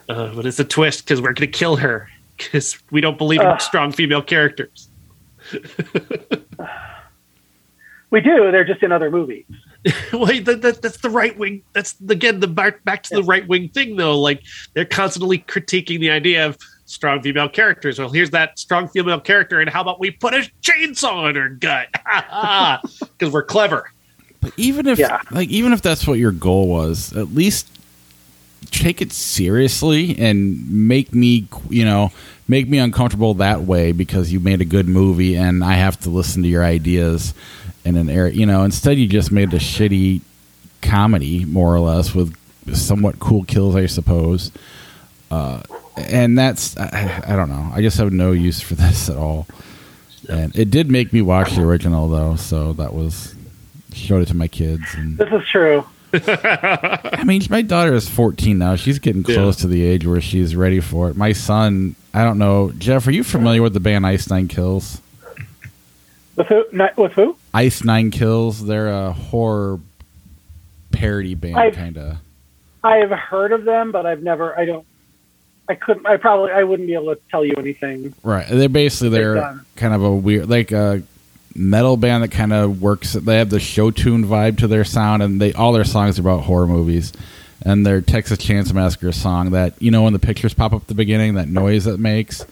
Uh, 0.08 0.34
but 0.34 0.44
it's 0.44 0.58
a 0.58 0.64
twist 0.64 1.04
because 1.04 1.20
we're 1.20 1.32
going 1.32 1.52
to 1.52 1.58
kill 1.58 1.76
her 1.76 2.10
because 2.36 2.76
we 2.90 3.00
don't 3.00 3.16
believe 3.16 3.40
in 3.40 3.46
Ugh. 3.46 3.60
strong 3.60 3.92
female 3.92 4.22
characters. 4.22 4.88
We 8.08 8.20
do. 8.20 8.52
They're 8.52 8.64
just 8.64 8.84
in 8.84 8.92
other 8.92 9.10
movies. 9.10 9.44
Wait, 10.12 10.44
that, 10.44 10.62
that, 10.62 10.80
that's 10.80 10.98
the 10.98 11.10
right 11.10 11.36
wing. 11.36 11.62
That's 11.72 11.96
again 12.08 12.38
the 12.38 12.46
back, 12.46 12.84
back 12.84 13.02
to 13.02 13.16
the 13.16 13.22
right 13.24 13.46
wing 13.46 13.68
thing 13.68 13.96
though. 13.96 14.18
Like 14.18 14.42
they're 14.74 14.84
constantly 14.84 15.40
critiquing 15.40 15.98
the 15.98 16.10
idea 16.10 16.46
of 16.46 16.56
strong 16.86 17.20
female 17.22 17.48
characters. 17.48 17.98
Well, 17.98 18.08
here's 18.10 18.30
that 18.30 18.58
strong 18.58 18.88
female 18.88 19.20
character, 19.20 19.60
and 19.60 19.68
how 19.68 19.82
about 19.82 20.00
we 20.00 20.10
put 20.10 20.32
a 20.34 20.48
chainsaw 20.62 21.28
in 21.30 21.36
her 21.36 21.48
gut? 21.50 21.88
Because 23.18 23.32
we're 23.32 23.42
clever. 23.44 23.90
But 24.40 24.52
even 24.56 24.86
if 24.86 24.98
Yeah. 24.98 25.20
like 25.30 25.48
even 25.48 25.72
if 25.72 25.82
that's 25.82 26.06
what 26.06 26.18
your 26.18 26.32
goal 26.32 26.68
was, 26.68 27.14
at 27.16 27.34
least 27.34 27.66
take 28.70 29.00
it 29.00 29.12
seriously 29.12 30.18
and 30.18 30.68
make 30.88 31.14
me, 31.14 31.46
you 31.70 31.84
know, 31.84 32.10
make 32.48 32.68
me 32.68 32.78
uncomfortable 32.78 33.34
that 33.34 33.62
way 33.62 33.92
because 33.92 34.32
you 34.32 34.40
made 34.40 34.60
a 34.60 34.64
good 34.64 34.86
movie 34.88 35.34
and 35.36 35.64
I 35.64 35.74
have 35.74 35.98
to 36.00 36.10
listen 36.10 36.42
to 36.42 36.48
your 36.48 36.64
ideas 36.64 37.32
in 37.84 37.96
an 37.96 38.08
air 38.10 38.28
You 38.28 38.44
know, 38.46 38.64
instead 38.64 38.98
you 38.98 39.06
just 39.06 39.30
made 39.32 39.52
a 39.54 39.58
shitty 39.58 40.20
comedy, 40.82 41.44
more 41.44 41.74
or 41.74 41.80
less, 41.80 42.14
with 42.14 42.34
somewhat 42.74 43.18
cool 43.18 43.44
kills, 43.44 43.76
I 43.76 43.86
suppose. 43.86 44.50
Uh, 45.30 45.62
and 45.96 46.38
that's 46.38 46.76
I, 46.76 47.22
I 47.26 47.36
don't 47.36 47.48
know. 47.48 47.70
I 47.74 47.80
just 47.82 47.96
have 47.98 48.12
no 48.12 48.32
use 48.32 48.60
for 48.60 48.74
this 48.76 49.08
at 49.08 49.16
all. 49.16 49.46
And 50.28 50.54
it 50.56 50.70
did 50.70 50.90
make 50.90 51.12
me 51.12 51.22
watch 51.22 51.52
the 51.54 51.62
original 51.62 52.08
though, 52.08 52.36
so 52.36 52.72
that 52.74 52.92
was 52.94 53.34
showed 53.92 54.22
it 54.22 54.26
to 54.28 54.34
my 54.36 54.48
kids. 54.48 54.82
And 54.94 55.16
This 55.18 55.32
is 55.32 55.46
true. 55.48 55.84
I 56.12 57.22
mean, 57.24 57.42
my 57.50 57.62
daughter 57.62 57.94
is 57.94 58.08
14 58.08 58.56
now. 58.58 58.76
She's 58.76 58.98
getting 58.98 59.22
close 59.22 59.58
Yeah. 59.58 59.62
to 59.62 59.66
the 59.68 59.84
age 59.84 60.06
where 60.06 60.20
she's 60.20 60.56
ready 60.56 60.80
for 60.80 61.10
it. 61.10 61.16
My 61.16 61.32
son, 61.32 61.94
I 62.14 62.24
don't 62.24 62.38
know. 62.38 62.72
Jeff, 62.78 63.06
are 63.06 63.10
you 63.10 63.22
familiar 63.24 63.62
with 63.62 63.74
the 63.74 63.80
band 63.80 64.06
Ice 64.06 64.28
Nine 64.30 64.48
Kills? 64.48 65.00
With 66.36 66.46
who? 66.48 66.64
Not, 66.72 66.96
with 66.96 67.12
who? 67.12 67.36
Ice 67.54 67.84
Nine 67.84 68.10
Kills. 68.10 68.64
They're 68.64 68.88
a 68.88 69.12
horror 69.12 69.80
parody 70.92 71.34
band, 71.34 71.74
kind 71.74 71.96
of. 71.98 72.16
I 72.84 72.96
have 72.98 73.10
heard 73.10 73.52
of 73.52 73.64
them, 73.64 73.92
but 73.92 74.06
I've 74.06 74.22
never. 74.22 74.58
I 74.58 74.64
don't. 74.64 74.86
I 75.68 75.74
couldn't. 75.74 76.06
I 76.06 76.16
probably. 76.16 76.52
I 76.52 76.62
wouldn't 76.62 76.86
be 76.86 76.94
able 76.94 77.14
to 77.14 77.20
tell 77.30 77.44
you 77.44 77.54
anything. 77.58 78.14
Right. 78.22 78.46
They're 78.48 78.68
basically 78.68 79.08
they're 79.10 79.60
kind 79.76 79.94
of 79.94 80.02
a 80.02 80.12
weird, 80.14 80.48
like 80.48 80.70
a 80.72 81.02
metal 81.54 81.96
band 81.96 82.22
that 82.22 82.30
kind 82.30 82.52
of 82.52 82.80
works. 82.80 83.14
They 83.14 83.38
have 83.38 83.50
the 83.50 83.58
show 83.60 83.90
tune 83.90 84.24
vibe 84.24 84.58
to 84.58 84.68
their 84.68 84.84
sound, 84.84 85.22
and 85.22 85.40
they 85.40 85.52
all 85.52 85.72
their 85.72 85.84
songs 85.84 86.18
are 86.18 86.22
about 86.22 86.42
horror 86.44 86.66
movies. 86.66 87.12
And 87.62 87.84
their 87.84 88.00
Texas 88.00 88.38
Chainsaw 88.38 88.74
Massacre 88.74 89.10
song 89.12 89.50
that 89.50 89.74
you 89.82 89.90
know 89.90 90.02
when 90.04 90.12
the 90.12 90.18
pictures 90.20 90.54
pop 90.54 90.72
up 90.72 90.82
at 90.82 90.88
the 90.88 90.94
beginning, 90.94 91.34
that 91.34 91.48
noise 91.48 91.86
it 91.86 91.98
makes. 91.98 92.44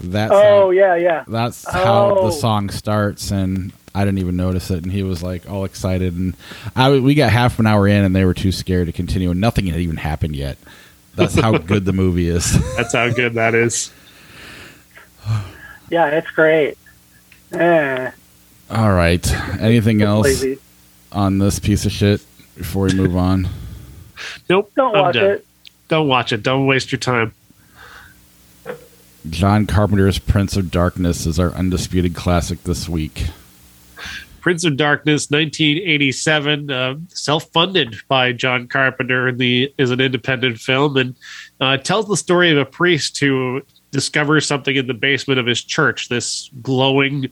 That's 0.00 0.32
Oh 0.34 0.70
yeah, 0.70 0.94
yeah. 0.96 1.24
that's 1.26 1.68
how 1.68 2.18
Oh. 2.18 2.26
the 2.26 2.32
song 2.32 2.70
starts, 2.70 3.30
and 3.30 3.72
I 3.94 4.04
didn't 4.04 4.18
even 4.18 4.36
notice 4.36 4.70
it. 4.70 4.82
And 4.84 4.92
he 4.92 5.02
was 5.02 5.22
like 5.22 5.48
all 5.50 5.64
excited, 5.64 6.14
and 6.16 6.34
I 6.76 6.90
we 6.98 7.14
got 7.14 7.30
half 7.32 7.58
an 7.58 7.66
hour 7.66 7.88
in, 7.88 8.04
and 8.04 8.14
they 8.14 8.24
were 8.24 8.34
too 8.34 8.52
scared 8.52 8.86
to 8.86 8.92
continue, 8.92 9.30
and 9.30 9.40
nothing 9.40 9.66
had 9.66 9.80
even 9.80 9.96
happened 9.96 10.36
yet. 10.36 10.58
That's 11.14 11.34
how 11.38 11.56
good 11.58 11.84
the 11.84 11.92
movie 11.92 12.28
is. 12.28 12.52
That's 12.76 12.92
how 12.94 13.10
good 13.10 13.34
that 13.34 13.54
is. 13.54 13.92
Yeah, 15.90 16.06
it's 16.06 16.30
great. 16.30 16.78
Eh, 17.52 18.10
All 18.70 18.92
right. 18.94 19.30
Anything 19.60 20.00
it's 20.00 20.06
else 20.08 20.24
lazy. 20.24 20.58
on 21.12 21.36
this 21.36 21.58
piece 21.58 21.84
of 21.84 21.92
shit 21.92 22.24
before 22.56 22.84
we 22.86 22.94
move 22.94 23.14
on? 23.16 23.48
Nope. 24.48 24.72
Don't 24.74 24.94
I'm 24.96 25.02
watch 25.02 25.14
done. 25.16 25.24
it. 25.32 25.46
Don't 25.88 26.08
watch 26.08 26.32
it. 26.32 26.42
Don't 26.42 26.66
waste 26.66 26.92
your 26.92 26.98
time. 26.98 27.34
John 29.28 29.66
Carpenter's 29.66 30.18
Prince 30.18 30.56
of 30.56 30.70
Darkness 30.70 31.26
is 31.26 31.38
our 31.38 31.52
undisputed 31.54 32.14
classic 32.14 32.62
this 32.64 32.88
week. 32.88 33.26
Prince 34.42 34.64
of 34.64 34.76
Darkness, 34.76 35.30
1987, 35.30 36.70
uh, 36.70 36.96
self-funded 37.08 37.96
by 38.08 38.32
John 38.32 38.66
Carpenter. 38.66 39.30
The 39.30 39.72
is 39.78 39.92
an 39.92 40.00
independent 40.00 40.58
film 40.58 40.96
and 40.96 41.16
uh, 41.60 41.76
tells 41.76 42.08
the 42.08 42.16
story 42.16 42.50
of 42.50 42.58
a 42.58 42.64
priest 42.64 43.20
who 43.20 43.62
discovers 43.92 44.44
something 44.44 44.74
in 44.74 44.88
the 44.88 44.94
basement 44.94 45.38
of 45.38 45.46
his 45.46 45.62
church. 45.62 46.08
This 46.08 46.50
glowing, 46.60 47.30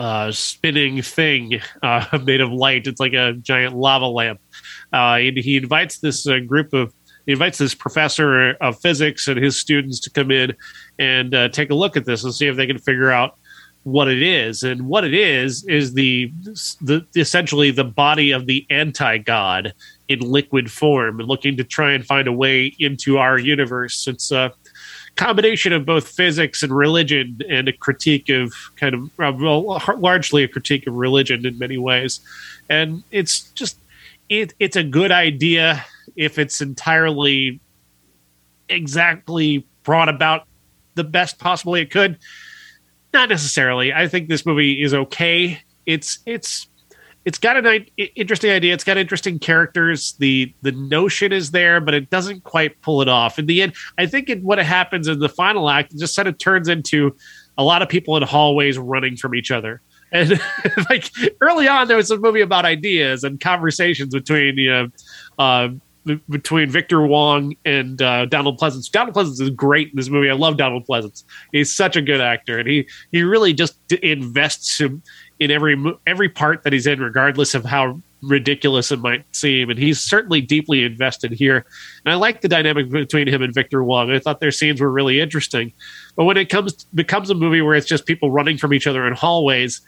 uh, 0.00 0.32
spinning 0.32 1.02
thing 1.02 1.60
uh, 1.84 2.18
made 2.24 2.40
of 2.40 2.50
light. 2.50 2.88
It's 2.88 3.00
like 3.00 3.12
a 3.12 3.34
giant 3.34 3.76
lava 3.76 4.06
lamp. 4.06 4.40
Uh, 4.92 5.18
and 5.20 5.38
he 5.38 5.56
invites 5.56 5.98
this 5.98 6.26
uh, 6.26 6.40
group 6.40 6.72
of 6.72 6.92
he 7.26 7.32
invites 7.32 7.58
this 7.58 7.74
professor 7.74 8.52
of 8.54 8.80
physics 8.80 9.28
and 9.28 9.38
his 9.38 9.58
students 9.58 10.00
to 10.00 10.10
come 10.10 10.30
in 10.30 10.56
and 10.98 11.52
take 11.52 11.70
a 11.70 11.74
look 11.74 11.94
at 11.94 12.06
this 12.06 12.24
and 12.24 12.34
see 12.34 12.46
if 12.46 12.56
they 12.56 12.66
can 12.66 12.78
figure 12.78 13.10
out 13.10 13.37
what 13.92 14.08
it 14.08 14.22
is 14.22 14.62
and 14.62 14.86
what 14.86 15.04
it 15.04 15.14
is 15.14 15.64
is 15.64 15.94
the, 15.94 16.30
the 16.80 17.04
essentially 17.16 17.70
the 17.70 17.84
body 17.84 18.30
of 18.30 18.46
the 18.46 18.66
anti-god 18.70 19.72
in 20.08 20.20
liquid 20.20 20.70
form 20.70 21.20
and 21.20 21.28
looking 21.28 21.56
to 21.56 21.64
try 21.64 21.92
and 21.92 22.04
find 22.04 22.28
a 22.28 22.32
way 22.32 22.74
into 22.78 23.18
our 23.18 23.38
universe. 23.38 24.06
It's 24.06 24.30
a 24.30 24.52
combination 25.16 25.72
of 25.72 25.84
both 25.84 26.08
physics 26.08 26.62
and 26.62 26.74
religion 26.74 27.40
and 27.48 27.68
a 27.68 27.72
critique 27.72 28.28
of 28.28 28.52
kind 28.76 28.94
of 28.94 29.04
uh, 29.18 29.32
well, 29.36 29.82
largely 29.98 30.44
a 30.44 30.48
critique 30.48 30.86
of 30.86 30.94
religion 30.94 31.44
in 31.46 31.58
many 31.58 31.78
ways. 31.78 32.20
And 32.68 33.02
it's 33.10 33.50
just 33.52 33.78
it, 34.28 34.54
it's 34.58 34.76
a 34.76 34.84
good 34.84 35.10
idea 35.10 35.84
if 36.16 36.38
it's 36.38 36.60
entirely 36.60 37.60
exactly 38.68 39.66
brought 39.82 40.08
about 40.08 40.46
the 40.94 41.04
best 41.04 41.38
possible 41.38 41.72
way 41.72 41.82
it 41.82 41.90
could 41.90 42.18
not 43.12 43.28
necessarily. 43.28 43.92
I 43.92 44.08
think 44.08 44.28
this 44.28 44.44
movie 44.46 44.82
is 44.82 44.94
okay. 44.94 45.60
It's 45.86 46.18
it's 46.26 46.68
it's 47.24 47.38
got 47.38 47.56
an 47.56 47.66
i- 47.66 47.86
interesting 48.16 48.50
idea. 48.50 48.72
It's 48.74 48.84
got 48.84 48.96
interesting 48.96 49.38
characters. 49.38 50.14
the 50.18 50.54
The 50.62 50.72
notion 50.72 51.32
is 51.32 51.50
there, 51.50 51.80
but 51.80 51.94
it 51.94 52.10
doesn't 52.10 52.44
quite 52.44 52.80
pull 52.82 53.02
it 53.02 53.08
off. 53.08 53.38
In 53.38 53.46
the 53.46 53.62
end, 53.62 53.74
I 53.98 54.06
think 54.06 54.28
it, 54.30 54.42
what 54.42 54.58
happens 54.58 55.08
in 55.08 55.18
the 55.18 55.28
final 55.28 55.68
act 55.68 55.96
just 55.98 56.14
sort 56.14 56.26
of 56.26 56.38
turns 56.38 56.68
into 56.68 57.14
a 57.56 57.64
lot 57.64 57.82
of 57.82 57.88
people 57.88 58.16
in 58.16 58.22
hallways 58.22 58.78
running 58.78 59.16
from 59.16 59.34
each 59.34 59.50
other. 59.50 59.80
And 60.10 60.40
like 60.88 61.10
early 61.42 61.68
on, 61.68 61.86
there 61.86 61.98
was 61.98 62.10
a 62.10 62.16
movie 62.16 62.40
about 62.40 62.64
ideas 62.64 63.24
and 63.24 63.38
conversations 63.38 64.14
between 64.14 64.56
you 64.56 64.70
know. 64.70 64.86
B- 64.86 65.80
between 66.28 66.70
Victor 66.70 67.06
Wong 67.06 67.54
and 67.64 68.00
uh, 68.02 68.26
Donald 68.26 68.58
Pleasence. 68.58 68.90
Donald 68.90 69.14
Pleasence 69.14 69.40
is 69.40 69.50
great 69.50 69.88
in 69.90 69.96
this 69.96 70.08
movie. 70.08 70.30
I 70.30 70.34
love 70.34 70.56
Donald 70.56 70.86
Pleasence. 70.86 71.24
He's 71.52 71.74
such 71.74 71.96
a 71.96 72.02
good 72.02 72.20
actor, 72.20 72.58
and 72.58 72.68
he 72.68 72.88
he 73.12 73.22
really 73.22 73.52
just 73.52 73.78
invests 73.92 74.80
him 74.80 75.02
in 75.38 75.50
every 75.50 75.76
every 76.06 76.28
part 76.28 76.62
that 76.64 76.72
he's 76.72 76.86
in, 76.86 77.00
regardless 77.00 77.54
of 77.54 77.64
how 77.64 78.00
ridiculous 78.22 78.90
it 78.90 79.00
might 79.00 79.24
seem. 79.34 79.70
And 79.70 79.78
he's 79.78 80.00
certainly 80.00 80.40
deeply 80.40 80.84
invested 80.84 81.32
here. 81.32 81.64
And 82.04 82.12
I 82.12 82.16
like 82.16 82.40
the 82.40 82.48
dynamic 82.48 82.90
between 82.90 83.28
him 83.28 83.42
and 83.42 83.54
Victor 83.54 83.84
Wong. 83.84 84.10
I 84.10 84.18
thought 84.18 84.40
their 84.40 84.50
scenes 84.50 84.80
were 84.80 84.90
really 84.90 85.20
interesting. 85.20 85.72
But 86.16 86.24
when 86.24 86.36
it 86.36 86.48
comes 86.48 86.84
becomes 86.94 87.30
a 87.30 87.34
movie 87.34 87.62
where 87.62 87.74
it's 87.74 87.86
just 87.86 88.06
people 88.06 88.30
running 88.30 88.58
from 88.58 88.74
each 88.74 88.86
other 88.86 89.06
in 89.06 89.14
hallways, 89.14 89.80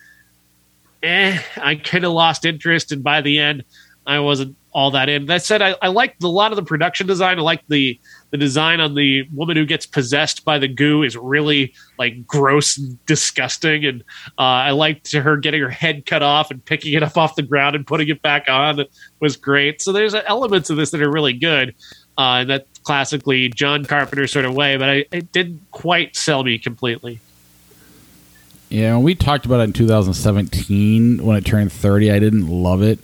eh, 1.03 1.41
I 1.57 1.77
kind 1.77 2.05
of 2.05 2.13
lost 2.13 2.45
interest. 2.45 2.93
And 2.93 3.03
by 3.03 3.21
the 3.21 3.39
end, 3.39 3.65
I 4.07 4.21
wasn't 4.21 4.57
all 4.73 4.91
that 4.93 5.09
in. 5.09 5.27
That 5.27 5.43
said, 5.43 5.63
I, 5.63 5.75
I 5.83 5.89
liked 5.89 6.23
a 6.23 6.29
lot 6.29 6.53
of 6.53 6.57
the 6.57 6.63
production 6.63 7.07
design. 7.07 7.39
I 7.39 7.43
like 7.43 7.63
the 7.69 7.99
the 8.31 8.37
design 8.37 8.81
on 8.81 8.95
the 8.95 9.25
woman 9.35 9.57
who 9.57 9.67
gets 9.67 9.87
possessed 9.87 10.45
by 10.45 10.59
the 10.59 10.69
goo 10.69 11.03
is 11.03 11.17
really 11.17 11.75
like 11.99 12.27
gross 12.27 12.79
and 12.79 13.05
disgusting. 13.07 13.85
And 13.85 14.03
uh, 14.39 14.43
I 14.43 14.71
liked 14.71 15.13
her 15.13 15.37
getting 15.37 15.61
her 15.61 15.69
head 15.69 16.07
cut 16.07 16.23
off 16.23 16.53
and 16.53 16.65
picking 16.65 16.93
it 16.93 17.03
up 17.03 17.17
off 17.17 17.35
the 17.35 17.43
ground 17.43 17.75
and 17.75 17.85
putting 17.85 18.09
it 18.09 18.23
back 18.23 18.49
on. 18.49 18.79
It 18.79 18.91
was 19.21 19.37
great. 19.37 19.83
So 19.83 19.93
there's 19.93 20.15
elements 20.15 20.71
of 20.71 20.77
this 20.77 20.93
that 20.93 21.03
are 21.03 21.11
really 21.11 21.33
good. 21.33 21.75
Uh, 22.17 22.45
that 22.45 22.67
classically 22.83 23.49
John 23.49 23.85
Carpenter 23.85 24.27
sort 24.27 24.45
of 24.45 24.55
way, 24.55 24.77
but 24.77 24.91
I, 24.91 25.05
it 25.11 25.33
didn't 25.33 25.63
quite 25.71 26.17
sell 26.17 26.45
me 26.45 26.59
completely. 26.59 27.19
Yeah, 28.69 28.99
we 28.99 29.17
talked 29.17 29.47
about 29.47 29.61
it 29.61 29.65
in 29.65 29.73
2017 29.73 31.25
when 31.25 31.37
it 31.37 31.45
turned 31.45 31.73
30. 31.73 32.13
I 32.13 32.21
didn't 32.21 32.47
love 32.47 32.83
it. 32.83 33.01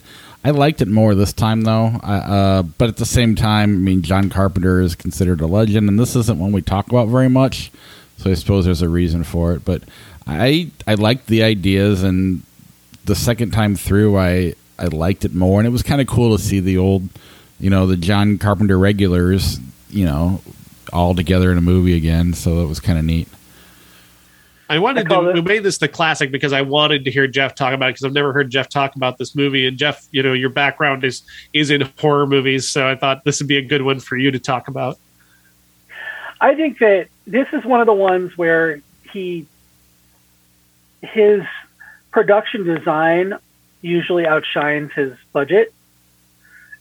I 0.47 0.51
liked 0.51 0.81
it 0.81 0.87
more 0.87 1.13
this 1.13 1.33
time 1.33 1.63
though. 1.63 1.87
Uh, 2.01 2.61
but 2.63 2.87
at 2.87 2.95
the 2.95 3.05
same 3.05 3.35
time, 3.35 3.69
I 3.69 3.79
mean, 3.79 4.01
John 4.01 4.29
Carpenter 4.29 4.79
is 4.79 4.95
considered 4.95 5.41
a 5.41 5.45
legend, 5.45 5.89
and 5.89 5.99
this 5.99 6.15
isn't 6.15 6.39
one 6.39 6.53
we 6.53 6.61
talk 6.61 6.87
about 6.87 7.09
very 7.09 7.27
much. 7.27 7.69
So 8.15 8.31
I 8.31 8.33
suppose 8.33 8.63
there's 8.63 8.81
a 8.81 8.87
reason 8.87 9.25
for 9.25 9.51
it. 9.51 9.65
But 9.65 9.83
I 10.25 10.71
I 10.87 10.93
liked 10.93 11.27
the 11.27 11.43
ideas, 11.43 12.01
and 12.01 12.43
the 13.03 13.13
second 13.13 13.51
time 13.51 13.75
through, 13.75 14.17
I 14.17 14.53
I 14.79 14.85
liked 14.85 15.25
it 15.25 15.35
more, 15.35 15.59
and 15.59 15.67
it 15.67 15.71
was 15.71 15.83
kind 15.83 15.99
of 15.99 16.07
cool 16.07 16.37
to 16.37 16.41
see 16.41 16.61
the 16.61 16.77
old, 16.77 17.09
you 17.59 17.69
know, 17.69 17.85
the 17.85 17.97
John 17.97 18.37
Carpenter 18.37 18.79
regulars, 18.79 19.59
you 19.89 20.05
know, 20.05 20.39
all 20.93 21.13
together 21.13 21.51
in 21.51 21.57
a 21.57 21.61
movie 21.61 21.97
again. 21.97 22.33
So 22.33 22.61
that 22.61 22.67
was 22.67 22.79
kind 22.79 22.97
of 22.97 23.03
neat. 23.03 23.27
I 24.69 24.79
wanted 24.79 25.11
I 25.11 25.15
to. 25.15 25.29
it- 25.29 25.33
We 25.35 25.41
made 25.41 25.63
this 25.63 25.77
the 25.77 25.87
classic 25.87 26.31
because 26.31 26.53
I 26.53 26.61
wanted 26.61 27.05
to 27.05 27.11
hear 27.11 27.27
Jeff 27.27 27.55
talk 27.55 27.73
about 27.73 27.87
it 27.87 27.93
because 27.93 28.05
I've 28.05 28.13
never 28.13 28.33
heard 28.33 28.49
Jeff 28.49 28.69
talk 28.69 28.95
about 28.95 29.17
this 29.17 29.35
movie. 29.35 29.65
And 29.67 29.77
Jeff, 29.77 30.07
you 30.11 30.21
know, 30.23 30.33
your 30.33 30.49
background 30.49 31.03
is 31.03 31.23
is 31.53 31.69
in 31.71 31.81
horror 31.99 32.27
movies, 32.27 32.67
so 32.67 32.87
I 32.87 32.95
thought 32.95 33.23
this 33.23 33.39
would 33.39 33.47
be 33.47 33.57
a 33.57 33.61
good 33.61 33.81
one 33.81 33.99
for 33.99 34.17
you 34.17 34.31
to 34.31 34.39
talk 34.39 34.67
about. 34.67 34.97
I 36.39 36.53
think 36.55 36.79
that 36.79 37.07
this 37.25 37.47
is 37.53 37.63
one 37.65 37.79
of 37.79 37.87
the 37.87 37.93
ones 37.93 38.37
where 38.37 38.81
he 39.11 39.47
his 41.01 41.43
production 42.11 42.63
design 42.63 43.35
usually 43.81 44.25
outshines 44.25 44.91
his 44.93 45.13
budget. 45.31 45.73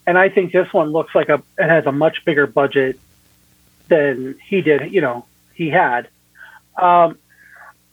And 0.06 0.16
I 0.16 0.28
think 0.28 0.52
this 0.52 0.72
one 0.72 0.90
looks 0.90 1.14
like 1.14 1.28
a 1.28 1.42
it 1.58 1.68
has 1.68 1.86
a 1.86 1.92
much 1.92 2.24
bigger 2.24 2.46
budget 2.46 2.98
than 3.88 4.36
he 4.44 4.60
did, 4.62 4.92
you 4.92 5.00
know, 5.00 5.24
he 5.54 5.70
had. 5.70 6.08
Um, 6.76 7.18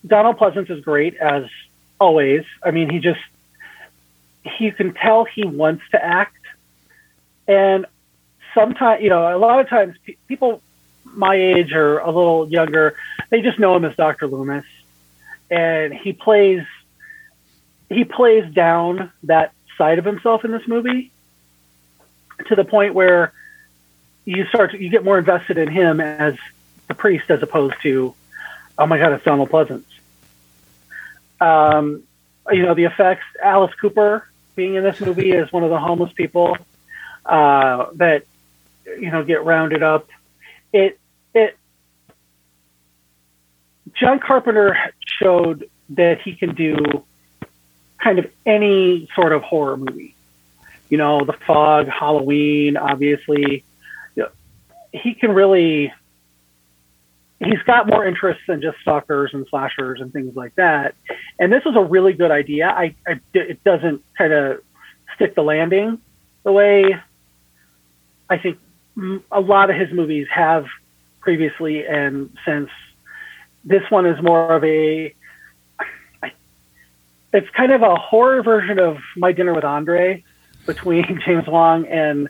Donald 0.05 0.37
Pleasence 0.37 0.69
is 0.69 0.83
great 0.83 1.15
as 1.15 1.45
always. 1.99 2.43
I 2.63 2.71
mean, 2.71 2.89
he 2.89 2.99
just 2.99 3.21
you 4.59 4.71
can 4.71 4.93
tell 4.93 5.25
he 5.25 5.45
wants 5.45 5.83
to 5.91 6.03
act. 6.03 6.35
And 7.47 7.85
sometimes 8.53 9.01
you 9.01 9.09
know 9.09 9.35
a 9.35 9.39
lot 9.39 9.59
of 9.59 9.69
times 9.69 9.95
pe- 10.05 10.15
people 10.27 10.61
my 11.05 11.35
age 11.35 11.73
or 11.73 11.99
a 11.99 12.11
little 12.11 12.49
younger 12.49 12.95
they 13.29 13.41
just 13.41 13.57
know 13.57 13.75
him 13.75 13.83
as 13.83 13.95
Dr. 13.95 14.27
Loomis, 14.27 14.63
and 15.49 15.91
he 15.91 16.13
plays 16.13 16.63
he 17.89 18.03
plays 18.05 18.51
down 18.53 19.11
that 19.23 19.53
side 19.75 19.97
of 19.97 20.05
himself 20.05 20.45
in 20.45 20.51
this 20.51 20.67
movie 20.67 21.11
to 22.47 22.55
the 22.55 22.63
point 22.63 22.93
where 22.93 23.33
you 24.25 24.45
start 24.45 24.71
to, 24.71 24.81
you 24.81 24.89
get 24.89 25.03
more 25.03 25.17
invested 25.17 25.57
in 25.57 25.67
him 25.67 25.99
as 25.99 26.35
the 26.87 26.93
priest 26.93 27.29
as 27.29 27.41
opposed 27.41 27.75
to 27.81 28.13
oh 28.77 28.85
my 28.85 28.99
god 28.99 29.13
it's 29.13 29.23
Donald 29.23 29.49
Pleasence. 29.49 29.85
Um, 31.43 32.03
you 32.51 32.63
know 32.63 32.73
the 32.73 32.85
effects. 32.85 33.25
Alice 33.41 33.73
Cooper 33.79 34.27
being 34.55 34.75
in 34.75 34.83
this 34.83 34.99
movie 34.99 35.31
as 35.33 35.51
one 35.51 35.63
of 35.63 35.69
the 35.69 35.79
homeless 35.79 36.13
people 36.13 36.57
uh, 37.25 37.87
that 37.95 38.25
you 38.85 39.11
know 39.11 39.23
get 39.23 39.43
rounded 39.43 39.83
up. 39.83 40.07
It 40.71 40.99
it 41.33 41.57
John 43.93 44.19
Carpenter 44.19 44.77
showed 45.05 45.69
that 45.89 46.21
he 46.21 46.35
can 46.35 46.55
do 46.55 47.03
kind 48.01 48.19
of 48.19 48.29
any 48.45 49.09
sort 49.15 49.33
of 49.33 49.41
horror 49.43 49.77
movie. 49.77 50.15
You 50.89 50.97
know, 50.97 51.25
The 51.25 51.33
Fog, 51.33 51.87
Halloween, 51.87 52.77
obviously. 52.77 53.63
You 54.15 54.23
know, 54.23 54.29
he 54.91 55.13
can 55.13 55.31
really. 55.31 55.93
He's 57.43 57.61
got 57.65 57.87
more 57.87 58.05
interests 58.05 58.43
than 58.47 58.61
just 58.61 58.77
stalkers 58.81 59.31
and 59.33 59.45
slashers 59.49 60.01
and 60.01 60.11
things 60.13 60.35
like 60.35 60.55
that. 60.55 60.95
And 61.39 61.51
this 61.51 61.63
was 61.65 61.75
a 61.75 61.83
really 61.83 62.13
good 62.13 62.31
idea. 62.31 62.67
I, 62.67 62.95
I 63.07 63.19
it 63.33 63.63
doesn't 63.63 64.03
kind 64.17 64.33
of 64.33 64.61
stick 65.15 65.35
the 65.35 65.43
landing 65.43 65.99
the 66.43 66.51
way 66.51 66.95
I 68.29 68.37
think 68.37 68.59
a 69.31 69.41
lot 69.41 69.69
of 69.69 69.75
his 69.75 69.91
movies 69.91 70.27
have 70.31 70.65
previously 71.19 71.85
and 71.85 72.35
since. 72.45 72.69
This 73.65 73.89
one 73.89 74.05
is 74.05 74.21
more 74.21 74.53
of 74.53 74.63
a 74.63 75.15
it's 77.33 77.49
kind 77.49 77.71
of 77.71 77.81
a 77.81 77.95
horror 77.95 78.43
version 78.43 78.77
of 78.79 78.97
My 79.17 79.31
Dinner 79.31 79.53
with 79.53 79.63
Andre 79.63 80.23
between 80.65 81.19
James 81.25 81.47
Wong 81.47 81.87
and 81.87 82.29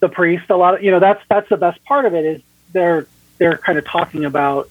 the 0.00 0.08
priest. 0.08 0.50
A 0.50 0.56
lot 0.56 0.74
of 0.74 0.82
you 0.82 0.90
know 0.90 1.00
that's 1.00 1.22
that's 1.28 1.48
the 1.48 1.56
best 1.56 1.82
part 1.84 2.04
of 2.04 2.14
it 2.14 2.24
is 2.24 2.42
they're 2.72 3.06
they're 3.38 3.58
kind 3.58 3.78
of 3.78 3.84
talking 3.84 4.24
about 4.24 4.70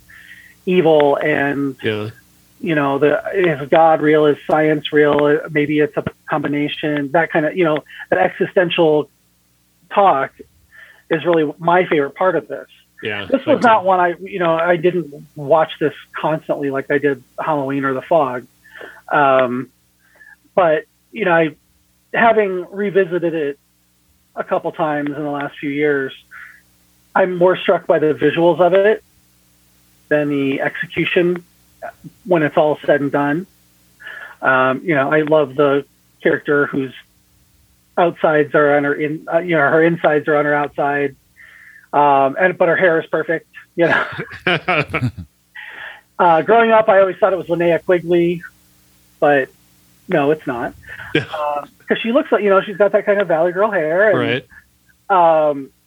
evil 0.65 1.17
and 1.17 1.75
Yeah. 1.83 2.09
you 2.61 2.75
know 2.75 2.97
the 2.99 3.21
is 3.33 3.69
God 3.69 4.01
real 4.01 4.25
is 4.25 4.37
science 4.47 4.93
real 4.93 5.41
maybe 5.51 5.79
it's 5.79 5.95
a 5.97 6.03
combination 6.29 7.11
that 7.11 7.31
kind 7.31 7.45
of 7.45 7.57
you 7.57 7.65
know 7.65 7.83
that 8.09 8.19
existential 8.19 9.09
talk 9.93 10.31
is 11.09 11.25
really 11.25 11.51
my 11.59 11.85
favorite 11.85 12.15
part 12.15 12.35
of 12.35 12.47
this. 12.47 12.67
Yeah. 13.03 13.25
This 13.25 13.45
was 13.45 13.61
not 13.61 13.83
one 13.83 13.99
I 13.99 14.15
you 14.21 14.39
know 14.39 14.55
I 14.55 14.77
didn't 14.77 15.13
watch 15.35 15.73
this 15.79 15.93
constantly 16.15 16.71
like 16.71 16.89
I 16.89 16.97
did 16.97 17.23
Halloween 17.37 17.83
or 17.83 17.93
The 17.93 18.01
Fog. 18.01 18.47
Um, 19.11 19.69
but 20.55 20.85
you 21.11 21.25
know, 21.25 21.33
I 21.33 21.55
having 22.13 22.65
revisited 22.71 23.33
it 23.33 23.59
a 24.35 24.43
couple 24.43 24.71
times 24.71 25.09
in 25.09 25.21
the 25.21 25.29
last 25.29 25.57
few 25.59 25.69
years, 25.69 26.13
I'm 27.15 27.35
more 27.37 27.55
struck 27.57 27.87
by 27.87 27.99
the 27.99 28.13
visuals 28.13 28.59
of 28.59 28.73
it 28.73 29.03
than 30.09 30.29
the 30.29 30.61
execution 30.61 31.43
when 32.25 32.43
it's 32.43 32.57
all 32.57 32.79
said 32.85 33.01
and 33.01 33.11
done. 33.11 33.47
Um, 34.41 34.81
you 34.83 34.95
know, 34.95 35.11
I 35.11 35.21
love 35.21 35.55
the 35.55 35.85
character 36.21 36.65
whose 36.65 36.93
outsides 37.97 38.55
are 38.55 38.75
on 38.75 38.83
her 38.83 38.93
in, 38.93 39.27
uh, 39.31 39.39
you 39.39 39.55
know, 39.55 39.61
her 39.61 39.83
insides 39.83 40.27
are 40.27 40.35
on 40.35 40.45
her 40.45 40.53
outside, 40.53 41.15
um, 41.91 42.35
and 42.39 42.57
but 42.57 42.67
her 42.67 42.75
hair 42.75 42.99
is 42.99 43.07
perfect. 43.07 43.47
You 43.75 43.87
know, 43.87 44.05
uh, 46.19 46.41
growing 46.41 46.71
up, 46.71 46.89
I 46.89 46.99
always 46.99 47.17
thought 47.17 47.33
it 47.33 47.37
was 47.37 47.47
Linnea 47.47 47.83
Quigley, 47.83 48.43
but 49.19 49.49
no, 50.07 50.31
it's 50.31 50.45
not. 50.45 50.73
Because 51.13 52.01
she 52.01 52.11
looks 52.11 52.31
like 52.31 52.43
you 52.43 52.49
know 52.49 52.61
she's 52.61 52.77
got 52.77 52.91
that 52.91 53.05
kind 53.05 53.21
of 53.21 53.27
Valley 53.27 53.51
Girl 53.51 53.71
hair, 53.71 54.09
and, 54.09 54.19
right. 54.19 54.47
Um, 55.49 55.69
Uh, 55.69 55.82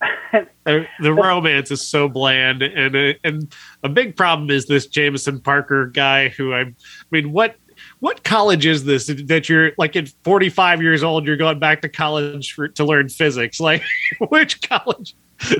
the 0.64 1.12
romance 1.12 1.70
is 1.70 1.86
so 1.86 2.08
bland, 2.08 2.62
and 2.62 2.94
uh, 2.94 3.12
and 3.24 3.52
a 3.82 3.88
big 3.88 4.16
problem 4.16 4.50
is 4.50 4.66
this 4.66 4.86
Jameson 4.86 5.40
Parker 5.40 5.86
guy. 5.86 6.28
Who 6.28 6.52
I, 6.52 6.60
I 6.60 6.74
mean, 7.10 7.32
what 7.32 7.56
what 8.00 8.24
college 8.24 8.66
is 8.66 8.84
this 8.84 9.06
that 9.06 9.48
you're 9.48 9.72
like 9.78 9.96
at 9.96 10.08
45 10.24 10.82
years 10.82 11.02
old? 11.02 11.26
You're 11.26 11.36
going 11.36 11.58
back 11.58 11.82
to 11.82 11.88
college 11.88 12.52
for, 12.52 12.68
to 12.68 12.84
learn 12.84 13.08
physics. 13.08 13.60
Like, 13.68 13.82
which 14.28 14.66
college? 14.66 15.14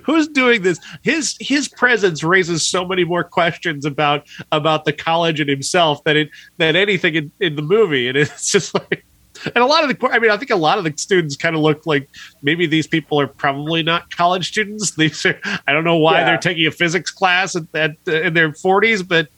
Who's 0.05 0.29
doing 0.29 0.63
this? 0.63 0.81
His 1.03 1.37
his 1.41 1.69
presence 1.69 2.25
raises 2.25 2.67
so 2.67 2.87
many 2.87 3.05
more 3.05 3.23
questions 3.23 3.85
about 3.85 4.27
about 4.51 4.87
the 4.87 4.95
college 4.95 5.41
and 5.41 5.51
himself 5.51 6.03
than 6.05 6.17
it 6.17 6.31
than 6.57 6.75
anything 6.75 7.15
in, 7.15 7.33
in 7.39 7.57
the 7.57 7.63
movie. 7.63 8.09
And 8.09 8.17
it's 8.17 8.51
just 8.51 8.73
like, 8.91 9.05
and 9.45 9.57
a 9.57 9.67
lot 9.67 9.85
of 9.85 9.91
the, 9.99 10.09
I 10.09 10.19
mean, 10.19 10.31
I 10.31 10.37
think 10.37 10.51
a 10.51 10.57
lot 10.57 10.79
of 10.79 10.85
the 10.85 10.93
students 10.97 11.37
kind 11.37 11.55
of 11.57 11.63
look 11.63 11.87
like 11.87 12.09
maybe 12.43 12.67
these 12.67 12.87
people 12.87 13.21
are 13.21 13.27
probably 13.27 13.83
not 13.83 14.11
college 14.15 14.49
students. 14.49 14.91
These 14.97 15.25
are, 15.27 15.39
I 15.67 15.73
don't 15.73 15.85
know 15.85 15.97
why 15.97 16.19
Yeah. 16.21 16.25
they're 16.27 16.39
taking 16.39 16.67
a 16.67 16.71
physics 16.71 17.11
class 17.11 17.55
at, 17.57 17.65
at 17.75 17.97
in 18.07 18.35
their 18.35 18.51
40s, 18.51 19.07
but 19.07 19.29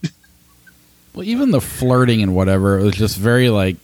Well, 1.15 1.25
even 1.25 1.51
the 1.51 1.61
flirting 1.61 2.23
and 2.23 2.35
whatever, 2.35 2.79
it 2.79 2.83
was 2.85 2.95
just 2.95 3.17
very 3.19 3.49
like, 3.51 3.77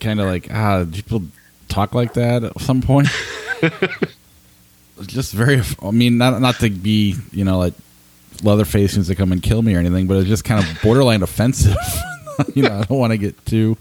kind 0.00 0.20
of 0.20 0.26
like, 0.26 0.48
ah, 0.52 0.84
do 0.84 0.90
people 0.90 1.22
talk 1.68 1.94
like 1.94 2.14
that 2.14 2.44
at 2.44 2.60
some 2.60 2.82
point? 2.82 3.08
It's 4.98 5.12
just 5.12 5.32
very. 5.32 5.60
I 5.82 5.90
mean, 5.90 6.18
not 6.18 6.40
not 6.40 6.56
to 6.56 6.70
be, 6.70 7.16
you 7.32 7.44
know, 7.44 7.58
like 7.58 7.74
Leatherface 8.42 8.94
needs 8.96 9.08
to 9.08 9.14
come 9.14 9.32
and 9.32 9.42
kill 9.42 9.62
me 9.62 9.74
or 9.74 9.78
anything, 9.78 10.06
but 10.06 10.18
it's 10.18 10.28
just 10.28 10.44
kind 10.44 10.62
of 10.62 10.82
borderline 10.82 11.22
offensive. 11.28 11.76
you 12.54 12.62
know, 12.62 12.78
I 12.80 12.84
don't 12.84 12.98
want 12.98 13.12
to 13.12 13.18
get 13.18 13.44
too 13.46 13.76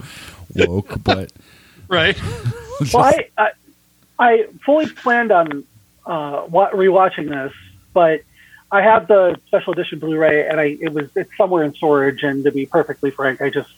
woke, 0.56 1.04
but 1.04 1.32
right. 1.92 2.20
well, 2.94 3.04
I, 3.04 3.30
I 3.38 3.52
I 4.18 4.48
fully 4.66 4.88
planned 4.88 5.32
on 5.32 5.64
uh, 6.06 6.46
rewatching 6.48 7.30
this, 7.30 7.54
but 7.94 8.22
I 8.72 8.82
have 8.82 9.08
the 9.08 9.40
special 9.48 9.74
edition 9.74 10.00
Blu-ray, 10.00 10.48
and 10.48 10.60
I 10.60 10.78
it 10.82 10.94
was 10.94 11.10
it's 11.16 11.36
somewhere 11.38 11.64
in 11.64 11.74
storage. 11.76 12.24
And 12.24 12.44
to 12.46 12.52
be 12.52 12.66
perfectly 12.66 13.12
frank, 13.12 13.42
I 13.42 13.50
just 13.50 13.70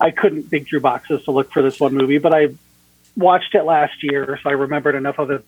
I 0.00 0.10
couldn't 0.12 0.50
dig 0.50 0.68
through 0.68 0.80
boxes 0.80 1.24
to 1.24 1.32
look 1.32 1.50
for 1.52 1.62
this 1.62 1.80
one 1.80 1.94
movie, 1.94 2.18
but 2.18 2.32
I 2.34 2.50
watched 3.16 3.54
it 3.54 3.64
last 3.64 4.02
year, 4.02 4.38
so 4.42 4.50
I 4.50 4.52
remembered 4.52 4.94
enough 4.94 5.18
of 5.18 5.30
it. 5.30 5.44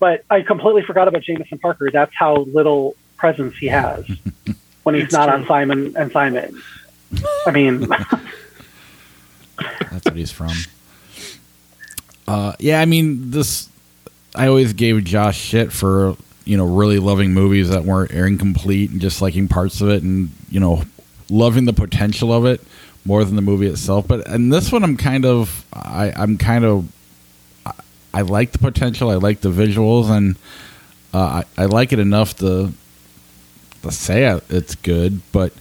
But 0.00 0.24
I 0.30 0.42
completely 0.42 0.82
forgot 0.82 1.08
about 1.08 1.22
Jameson 1.22 1.58
Parker. 1.58 1.90
That's 1.90 2.14
how 2.14 2.36
little 2.36 2.96
presence 3.16 3.56
he 3.56 3.66
has 3.66 4.06
when 4.84 4.94
he's 4.94 5.04
It's 5.04 5.12
not 5.12 5.26
true. 5.26 5.34
on 5.34 5.46
Simon 5.46 5.96
and 5.96 6.10
Simon. 6.12 6.62
I 7.46 7.50
mean, 7.50 7.80
That's 9.90 10.04
what 10.04 10.16
he's 10.16 10.30
from. 10.30 10.52
Uh, 12.28 12.52
yeah, 12.58 12.80
I 12.80 12.84
mean, 12.84 13.30
this. 13.30 13.68
I 14.34 14.46
always 14.46 14.74
gave 14.74 15.02
Josh 15.04 15.38
shit 15.38 15.72
for 15.72 16.16
you 16.44 16.56
know 16.56 16.66
really 16.66 16.98
loving 16.98 17.32
movies 17.32 17.70
that 17.70 17.84
weren't 17.84 18.12
airing 18.12 18.38
complete 18.38 18.90
and 18.90 19.00
just 19.00 19.20
liking 19.22 19.48
parts 19.48 19.80
of 19.80 19.88
it 19.88 20.02
and 20.02 20.30
you 20.50 20.60
know 20.60 20.84
loving 21.30 21.64
the 21.64 21.72
potential 21.72 22.32
of 22.32 22.44
it 22.44 22.60
more 23.04 23.24
than 23.24 23.36
the 23.36 23.42
movie 23.42 23.66
itself. 23.66 24.06
But 24.06 24.28
and 24.28 24.52
this 24.52 24.70
one, 24.70 24.84
I'm 24.84 24.96
kind 24.96 25.24
of 25.24 25.64
I, 25.72 26.12
I'm 26.14 26.36
kind 26.36 26.64
of 26.64 26.92
I, 27.64 27.72
I 28.12 28.20
like 28.22 28.52
the 28.52 28.58
potential. 28.58 29.10
I 29.10 29.14
like 29.14 29.40
the 29.40 29.50
visuals 29.50 30.10
and 30.10 30.36
uh, 31.14 31.42
I, 31.58 31.62
I 31.62 31.64
like 31.64 31.92
it 31.92 31.98
enough 31.98 32.36
to 32.38 32.72
to 33.82 33.90
say 33.90 34.24
it's 34.50 34.74
good, 34.74 35.22
but 35.32 35.52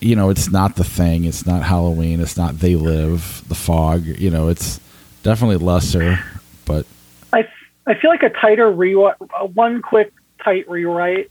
you 0.00 0.14
know, 0.14 0.30
it's 0.30 0.50
not 0.50 0.76
the 0.76 0.84
thing. 0.84 1.24
It's 1.24 1.46
not 1.46 1.62
Halloween. 1.62 2.20
It's 2.20 2.36
not 2.36 2.58
They 2.58 2.76
Live, 2.76 3.42
The 3.48 3.54
Fog. 3.54 4.04
You 4.04 4.30
know, 4.30 4.48
it's 4.48 4.78
definitely 5.24 5.56
lesser, 5.56 6.20
but 6.64 6.86
I, 7.32 7.48
I 7.86 7.94
feel 7.94 8.10
like 8.10 8.22
a 8.22 8.30
tighter 8.30 8.70
rewrite, 8.70 9.16
one 9.54 9.82
quick 9.82 10.12
tight 10.44 10.70
rewrite 10.70 11.30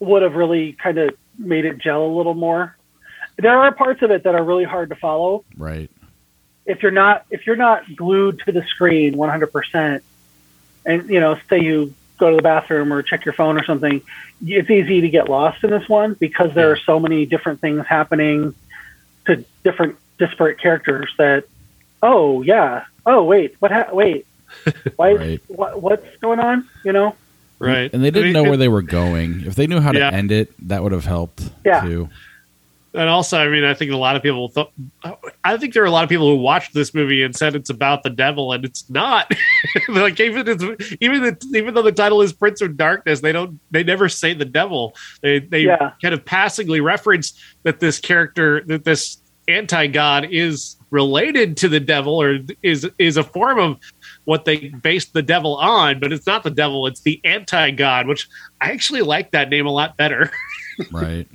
would 0.00 0.22
have 0.22 0.34
really 0.34 0.72
kind 0.72 0.98
of 0.98 1.14
made 1.38 1.66
it 1.66 1.78
gel 1.78 2.04
a 2.04 2.12
little 2.12 2.34
more. 2.34 2.76
There 3.36 3.56
are 3.56 3.72
parts 3.72 4.02
of 4.02 4.10
it 4.10 4.24
that 4.24 4.34
are 4.34 4.42
really 4.42 4.64
hard 4.64 4.88
to 4.88 4.96
follow 4.96 5.44
right. 5.56 5.90
if 6.66 6.82
you're 6.82 6.90
not 6.90 7.24
if 7.30 7.46
you're 7.46 7.56
not 7.56 7.84
glued 7.94 8.40
to 8.40 8.52
the 8.52 8.62
screen 8.64 9.14
100%. 9.14 10.02
And 10.86 11.10
you 11.10 11.20
know, 11.20 11.38
say 11.48 11.60
you 11.60 11.94
go 12.18 12.30
to 12.30 12.36
the 12.36 12.42
bathroom 12.42 12.92
or 12.92 13.02
check 13.02 13.24
your 13.24 13.34
phone 13.34 13.58
or 13.58 13.64
something, 13.64 14.02
it's 14.44 14.70
easy 14.70 15.02
to 15.02 15.08
get 15.08 15.28
lost 15.28 15.62
in 15.62 15.70
this 15.70 15.88
one 15.88 16.14
because 16.14 16.54
there 16.54 16.70
are 16.70 16.76
so 16.76 16.98
many 16.98 17.26
different 17.26 17.60
things 17.60 17.86
happening 17.86 18.54
to 19.26 19.44
different 19.62 19.96
disparate 20.18 20.58
characters 20.58 21.12
that 21.18 21.44
oh 22.02 22.42
yeah 22.42 22.84
oh 23.06 23.22
wait 23.24 23.54
what 23.60 23.70
ha- 23.70 23.88
wait 23.92 24.26
why 24.96 25.12
Right. 25.12 25.40
what, 25.48 25.80
what's 25.82 26.16
going 26.18 26.40
on 26.40 26.68
you 26.84 26.92
know 26.92 27.14
Right. 27.62 27.92
And 27.92 28.02
they 28.02 28.10
didn't 28.10 28.28
mean, 28.28 28.32
know 28.32 28.44
it- 28.44 28.48
where 28.48 28.56
they 28.56 28.68
were 28.68 28.80
going. 28.80 29.42
If 29.44 29.54
they 29.54 29.66
knew 29.66 29.80
how 29.80 29.92
to 29.92 29.98
Yeah. 29.98 30.08
end 30.08 30.32
it, 30.32 30.50
that 30.66 30.82
would 30.82 30.92
have 30.92 31.04
helped 31.04 31.42
Yeah. 31.62 31.82
too. 31.82 32.08
And 32.94 33.06
also, 33.10 33.36
I 33.36 33.48
mean, 33.50 33.64
I 33.64 33.74
think 33.74 33.92
a 33.92 33.98
lot 33.98 34.16
of 34.16 34.22
people 34.22 34.48
thought. 34.48 34.72
I 35.44 35.58
think 35.58 35.74
there 35.74 35.82
are 35.82 35.86
a 35.86 35.90
lot 35.90 36.02
of 36.02 36.08
people 36.08 36.26
who 36.34 36.36
watched 36.42 36.72
this 36.72 36.94
movie 36.94 37.22
and 37.22 37.36
said 37.36 37.54
it's 37.54 37.68
about 37.68 38.02
the 38.02 38.08
devil, 38.08 38.54
and 38.54 38.64
it's 38.64 38.88
not. 38.88 39.30
like 39.88 40.18
even 40.20 40.48
it's, 40.48 40.64
even 41.02 41.22
the, 41.22 41.36
even 41.54 41.74
though 41.74 41.82
the 41.82 41.92
title 41.92 42.22
is 42.22 42.32
Prince 42.32 42.62
of 42.62 42.78
Darkness, 42.78 43.20
they 43.20 43.30
don't 43.32 43.60
they 43.70 43.84
never 43.84 44.08
say 44.08 44.32
the 44.32 44.46
devil. 44.46 44.96
They 45.20 45.40
they 45.40 45.60
Yeah. 45.66 45.92
kind 46.00 46.14
of 46.14 46.24
passingly 46.24 46.80
reference 46.80 47.38
that 47.64 47.78
this 47.78 47.98
character 47.98 48.62
that 48.68 48.84
this 48.86 49.18
anti 49.48 49.86
god 49.88 50.26
is 50.30 50.76
related 50.90 51.56
to 51.58 51.68
the 51.68 51.80
devil 51.80 52.20
or 52.20 52.38
is 52.62 52.88
is 52.98 53.16
a 53.16 53.22
form 53.24 53.58
of 53.58 53.78
what 54.24 54.44
they 54.44 54.68
based 54.68 55.12
the 55.12 55.22
devil 55.22 55.56
on, 55.56 56.00
but 56.00 56.12
it's 56.12 56.26
not 56.26 56.42
the 56.42 56.50
devil. 56.50 56.86
It's 56.86 57.00
the 57.00 57.20
anti 57.24 57.70
god, 57.70 58.06
which 58.06 58.28
I 58.60 58.70
actually 58.70 59.02
like 59.02 59.30
that 59.32 59.48
name 59.48 59.66
a 59.66 59.72
lot 59.72 59.96
better. 59.96 60.30
Right. 60.90 61.28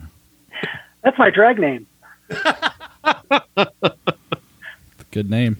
That's 1.03 1.19
my 1.19 1.29
drag 1.29 1.59
name. 1.59 1.85
Good 5.11 5.29
name. 5.29 5.55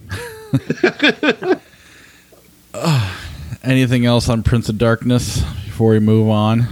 Ugh. 2.74 3.16
anything 3.66 4.06
else 4.06 4.28
on 4.28 4.42
Prince 4.42 4.68
of 4.68 4.78
Darkness 4.78 5.42
before 5.64 5.90
we 5.90 6.00
move 6.00 6.28
on? 6.28 6.66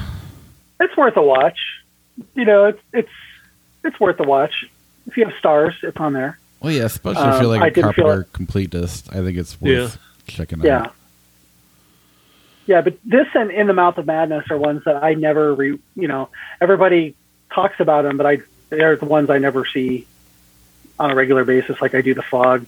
It's 0.80 0.96
worth 0.96 1.16
a 1.16 1.22
watch. 1.22 1.58
You 2.34 2.44
know, 2.44 2.66
it's 2.66 2.80
it's 2.92 3.08
it's 3.84 4.00
worth 4.00 4.18
a 4.20 4.24
watch. 4.24 4.66
If 5.06 5.16
you 5.16 5.24
have 5.24 5.34
Starz, 5.42 5.74
it's 5.82 5.96
on 5.98 6.12
there. 6.12 6.38
Well, 6.64 6.72
yeah, 6.72 6.84
especially 6.84 7.28
if 7.28 7.42
you're 7.42 7.42
Um, 7.42 7.46
like 7.48 7.60
I 7.60 7.66
a 7.66 7.70
didn't 7.70 7.92
feel 7.92 8.04
Carpenter 8.06 8.28
completist. 8.32 9.14
I 9.14 9.22
think 9.22 9.36
it's 9.36 9.60
worth 9.60 9.98
checking 10.26 10.60
out. 10.60 10.64
Yeah. 10.64 10.86
Yeah, 12.66 12.80
but 12.80 12.96
this 13.04 13.26
and 13.34 13.50
In 13.50 13.66
the 13.66 13.74
Mouth 13.74 13.98
of 13.98 14.06
Madness 14.06 14.46
are 14.50 14.56
ones 14.56 14.82
that 14.86 15.04
I 15.04 15.12
never, 15.12 15.54
re, 15.54 15.78
you 15.94 16.08
know, 16.08 16.30
everybody 16.62 17.14
talks 17.52 17.78
about 17.80 18.04
them, 18.04 18.16
but 18.16 18.24
I 18.24 18.38
they're 18.70 18.96
the 18.96 19.04
ones 19.04 19.28
I 19.28 19.36
never 19.36 19.66
see 19.66 20.06
on 20.98 21.10
a 21.10 21.14
regular 21.14 21.44
basis, 21.44 21.82
like 21.82 21.94
I 21.94 22.00
do 22.00 22.14
The 22.14 22.22
Fog. 22.22 22.64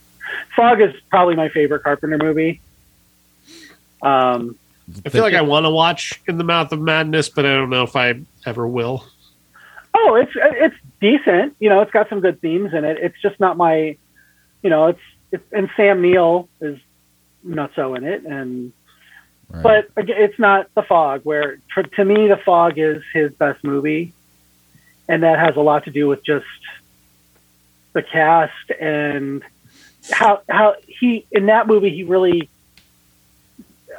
Fog 0.55 0.83
is 0.83 0.95
probably 1.09 1.35
my 1.35 1.49
favorite 1.49 1.83
Carpenter 1.83 2.19
movie. 2.19 2.61
Um, 4.03 4.59
I 5.07 5.09
feel 5.09 5.23
like 5.23 5.33
I 5.33 5.41
want 5.41 5.65
to 5.65 5.71
watch 5.71 6.21
In 6.29 6.37
the 6.37 6.45
Mouth 6.45 6.71
of 6.73 6.81
Madness, 6.83 7.31
but 7.31 7.47
I 7.47 7.55
don't 7.55 7.71
know 7.71 7.85
if 7.85 7.97
I 7.97 8.21
ever 8.45 8.67
will. 8.67 9.07
oh, 9.95 10.17
it's 10.17 10.33
it's 10.37 10.77
decent. 11.11 11.57
You 11.61 11.69
know, 11.69 11.81
it's 11.83 11.91
got 11.93 12.09
some 12.09 12.21
good 12.21 12.41
themes 12.41 12.75
in 12.75 12.85
it. 12.85 12.99
It's 13.01 13.21
just 13.23 13.39
not 13.39 13.57
my, 13.57 13.97
you 14.63 14.71
know, 14.71 14.89
it's, 14.89 15.01
it's 15.33 15.53
and 15.53 15.71
Sam 15.77 16.03
Neill 16.03 16.49
is 16.61 16.79
not 17.43 17.71
so 17.75 17.95
in 17.95 18.05
it, 18.05 18.25
and 18.25 18.73
Right. 19.49 19.63
but 19.63 20.03
again, 20.03 20.17
it's 20.19 20.39
not 20.41 20.67
the 20.75 20.83
fog 20.83 21.21
where 21.23 21.59
to, 21.75 21.83
to 21.85 22.05
me 22.05 22.27
the 22.27 22.37
fog 22.37 22.79
is 22.79 23.03
his 23.13 23.33
best 23.33 23.63
movie 23.63 24.13
and 25.09 25.23
that 25.23 25.39
has 25.39 25.55
a 25.55 25.61
lot 25.61 25.85
to 25.85 25.93
do 25.93 26.09
with 26.09 26.25
just 26.25 26.45
the 27.93 28.03
cast 28.03 28.71
and 28.81 29.45
how 30.11 30.43
how 30.49 30.75
he 30.87 31.27
in 31.31 31.47
that 31.47 31.69
movie 31.69 31.91
he 31.91 32.03
really 32.03 32.49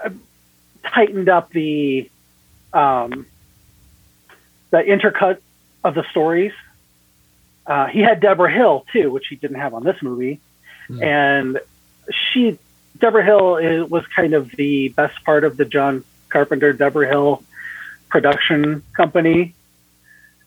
uh, 0.04 0.10
tightened 0.84 1.30
up 1.30 1.50
the 1.52 2.10
um 2.74 3.26
the 4.72 4.80
intercut 4.80 5.38
of 5.84 5.96
the 5.96 6.04
stories 6.12 6.54
uh, 7.68 7.86
he 7.88 8.00
had 8.00 8.20
debra 8.20 8.52
hill 8.52 8.86
too 8.92 9.12
which 9.12 9.28
he 9.28 9.36
didn't 9.36 9.60
have 9.60 9.74
on 9.74 9.84
this 9.84 10.02
movie 10.02 10.40
Hmm. 10.88 11.04
and 11.04 11.60
she 12.32 12.58
Debra 13.00 13.24
Hill 13.24 13.58
is, 13.58 13.90
was 13.90 14.06
kind 14.08 14.34
of 14.34 14.50
the 14.52 14.90
best 14.90 15.24
part 15.24 15.44
of 15.44 15.58
the 15.58 15.66
John 15.66 16.04
Carpenter 16.30 16.74
Debra 16.74 17.08
Hill 17.08 17.44
production 18.10 18.84
company, 18.96 19.54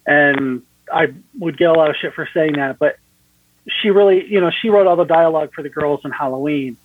and 0.06 0.62
I 0.92 1.12
would 1.38 1.56
get 1.56 1.68
a 1.68 1.72
lot 1.72 1.90
of 1.90 1.96
shit 1.96 2.14
for 2.14 2.28
saying 2.32 2.54
that, 2.54 2.78
but 2.78 2.96
she 3.68 3.90
really, 3.90 4.26
you 4.26 4.40
know, 4.40 4.50
she 4.50 4.70
wrote 4.70 4.86
all 4.86 4.96
the 4.96 5.04
dialogue 5.04 5.52
for 5.52 5.62
the 5.62 5.68
girls 5.68 6.00
in 6.04 6.10
Halloween. 6.10 6.76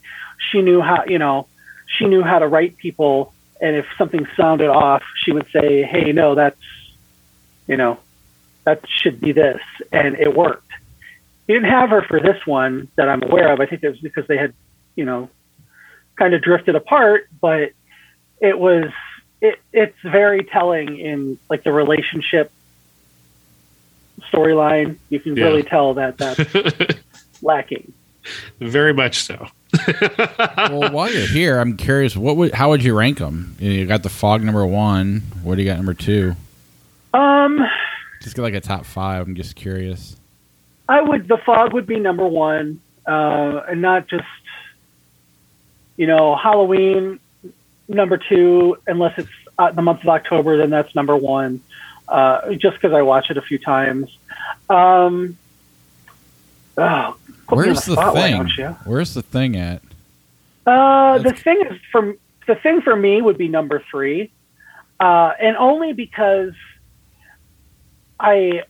She 0.51 0.61
knew 0.61 0.81
how, 0.81 1.05
you 1.05 1.17
know, 1.17 1.47
she 1.87 2.05
knew 2.05 2.21
how 2.21 2.39
to 2.39 2.47
write 2.47 2.77
people, 2.77 3.33
and 3.61 3.75
if 3.75 3.87
something 3.97 4.27
sounded 4.35 4.69
off, 4.69 5.03
she 5.23 5.31
would 5.31 5.47
say, 5.51 5.83
"Hey, 5.83 6.11
no, 6.11 6.35
that's, 6.35 6.59
you 7.67 7.77
know, 7.77 7.97
that 8.65 8.81
should 8.89 9.19
be 9.21 9.31
this," 9.31 9.61
and 9.91 10.15
it 10.15 10.35
worked. 10.35 10.69
He 11.47 11.53
didn't 11.53 11.69
have 11.69 11.89
her 11.91 12.01
for 12.01 12.19
this 12.19 12.45
one 12.45 12.87
that 12.95 13.07
I'm 13.07 13.21
aware 13.23 13.51
of. 13.53 13.59
I 13.59 13.65
think 13.67 13.83
it 13.83 13.89
was 13.89 13.99
because 13.99 14.25
they 14.27 14.37
had, 14.37 14.53
you 14.95 15.05
know, 15.05 15.29
kind 16.17 16.33
of 16.33 16.41
drifted 16.41 16.75
apart, 16.75 17.27
but 17.39 17.71
it 18.41 18.57
was 18.57 18.91
it 19.41 19.59
it's 19.71 19.97
very 20.03 20.43
telling 20.43 20.97
in 20.99 21.37
like 21.49 21.63
the 21.63 21.71
relationship 21.71 22.51
storyline. 24.31 24.97
You 25.09 25.19
can 25.19 25.35
Yeah. 25.35 25.45
really 25.45 25.63
tell 25.63 25.93
that 25.95 26.17
that's 26.17 26.97
lacking. 27.41 27.93
Very 28.59 28.93
much 28.93 29.19
so. 29.23 29.47
well, 30.57 30.91
while 30.91 31.11
you're 31.11 31.27
here, 31.27 31.59
I'm 31.59 31.77
curious. 31.77 32.17
What 32.17 32.37
would 32.37 32.53
how 32.53 32.69
would 32.69 32.83
you 32.83 32.97
rank 32.97 33.19
them? 33.19 33.55
You, 33.59 33.69
you 33.71 33.85
got 33.85 34.01
the 34.03 34.09
fog 34.09 34.41
number 34.43 34.65
one. 34.65 35.21
What 35.43 35.55
do 35.55 35.61
you 35.61 35.67
got 35.69 35.77
number 35.77 35.93
two? 35.93 36.33
Um, 37.13 37.59
Just 38.25 38.35
get 38.35 38.41
like 38.41 38.55
a 38.55 38.59
top 38.59 38.85
five. 38.85 39.27
I'm 39.27 39.35
just 39.35 39.55
curious. 39.55 40.15
I 40.89 40.99
would 40.99 41.27
the 41.27 41.37
fog 41.37 41.73
would 41.73 41.85
be 41.85 41.99
number 41.99 42.25
one, 42.25 42.81
uh, 43.05 43.61
and 43.69 43.83
not 43.83 44.07
just 44.07 44.23
you 45.95 46.07
know 46.07 46.35
Halloween 46.35 47.19
number 47.87 48.17
two, 48.17 48.79
unless 48.87 49.19
it's 49.19 49.29
uh, 49.59 49.69
the 49.73 49.83
month 49.83 50.01
of 50.01 50.09
October, 50.09 50.57
then 50.57 50.71
that's 50.71 50.95
number 50.95 51.15
one. 51.15 51.61
Uh, 52.07 52.53
just 52.53 52.77
because 52.77 52.93
I 52.93 53.03
watch 53.03 53.29
it 53.29 53.37
a 53.37 53.43
few 53.43 53.59
times. 53.59 54.17
Um, 54.71 55.37
oh, 56.79 57.17
put 57.45 57.59
me 57.59 57.61
on 57.61 57.75
Where's 57.75 57.85
the 57.85 57.93
why 57.93 58.13
thing? 58.47 58.65
Where's 58.85 59.13
the 59.13 59.21
thing 59.21 59.55
at? 59.55 59.83
Uh, 60.65 61.19
the 61.19 61.31
thing 61.31 61.61
is 61.69 61.79
for 61.91 62.15
the 62.47 62.55
thing 62.55 62.81
for 62.81 62.95
me 62.95 63.21
would 63.21 63.37
be 63.37 63.49
number 63.49 63.83
three, 63.91 64.31
uh, 64.99 65.33
and 65.39 65.55
only 65.57 65.93
because 65.93 66.53
I 68.19 68.63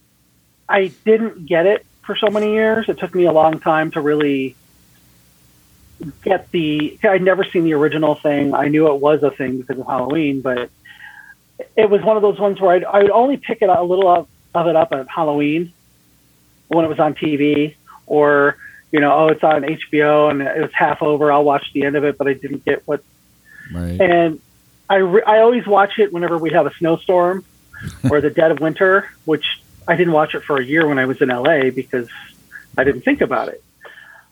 I 0.68 0.88
didn't 1.06 1.46
get 1.46 1.66
it 1.66 1.86
for 2.04 2.16
so 2.16 2.28
many 2.28 2.54
years. 2.54 2.90
It 2.90 2.98
took 2.98 3.14
me 3.14 3.26
a 3.26 3.32
long 3.32 3.60
time 3.60 3.92
to 3.92 4.02
really 4.02 4.56
get 6.24 6.52
the. 6.52 6.98
I'd 7.04 7.22
never 7.22 7.44
seen 7.44 7.64
the 7.64 7.74
original 7.74 8.16
thing. 8.16 8.54
I 8.54 8.68
knew 8.68 8.88
it 8.94 9.00
was 9.00 9.24
a 9.24 9.32
thing 9.32 9.58
because 9.58 9.80
of 9.80 9.88
Halloween, 9.88 10.42
but 10.42 10.70
it 11.76 11.90
was 11.90 12.02
one 12.02 12.16
of 12.16 12.22
those 12.22 12.40
ones 12.40 12.60
where 12.60 12.72
I'd, 12.72 12.84
I 12.84 13.02
would 13.04 13.12
only 13.12 13.38
pick 13.38 13.62
it 13.62 13.70
a 13.70 13.82
little 13.82 14.08
of, 14.08 14.28
of 14.54 14.68
it 14.68 14.76
up 14.76 14.92
at 14.92 15.08
Halloween 15.10 15.72
when 16.68 16.86
it 16.86 16.88
was 16.88 17.00
on 17.00 17.14
TV, 17.14 17.76
or 18.06 18.58
you 18.92 19.00
know, 19.00 19.12
oh, 19.14 19.28
it's 19.28 19.44
on 19.44 19.64
HBO 19.64 20.32
and 20.32 20.42
it 20.42 20.62
was 20.62 20.74
half 20.74 21.02
over. 21.02 21.32
I'll 21.32 21.44
watch 21.44 21.72
the 21.74 21.84
end 21.84 21.96
of 21.96 22.04
it, 22.04 22.18
but 22.18 22.28
I 22.28 22.34
didn't 22.34 22.66
get 22.66 22.88
what. 22.88 23.04
Right. 23.74 24.00
And 24.00 24.42
I 24.90 24.96
re- 24.96 25.24
I 25.26 25.40
always 25.40 25.66
watch 25.66 25.98
it 25.98 26.14
whenever 26.14 26.38
we 26.38 26.52
have 26.52 26.66
a 26.66 26.74
snowstorm 26.76 27.44
or 28.10 28.22
the 28.22 28.30
dead 28.30 28.52
of 28.52 28.60
winter, 28.60 29.10
which 29.26 29.62
I 29.88 29.96
didn't 29.96 30.14
watch 30.14 30.36
it 30.36 30.44
for 30.44 30.58
a 30.58 30.66
year 30.66 30.88
when 30.88 31.00
I 31.00 31.06
was 31.06 31.22
in 31.22 31.30
LA 31.30 31.70
because 31.70 32.10
I 32.78 32.84
didn't 32.84 33.02
think 33.02 33.22
about 33.22 33.50
it. 33.50 33.64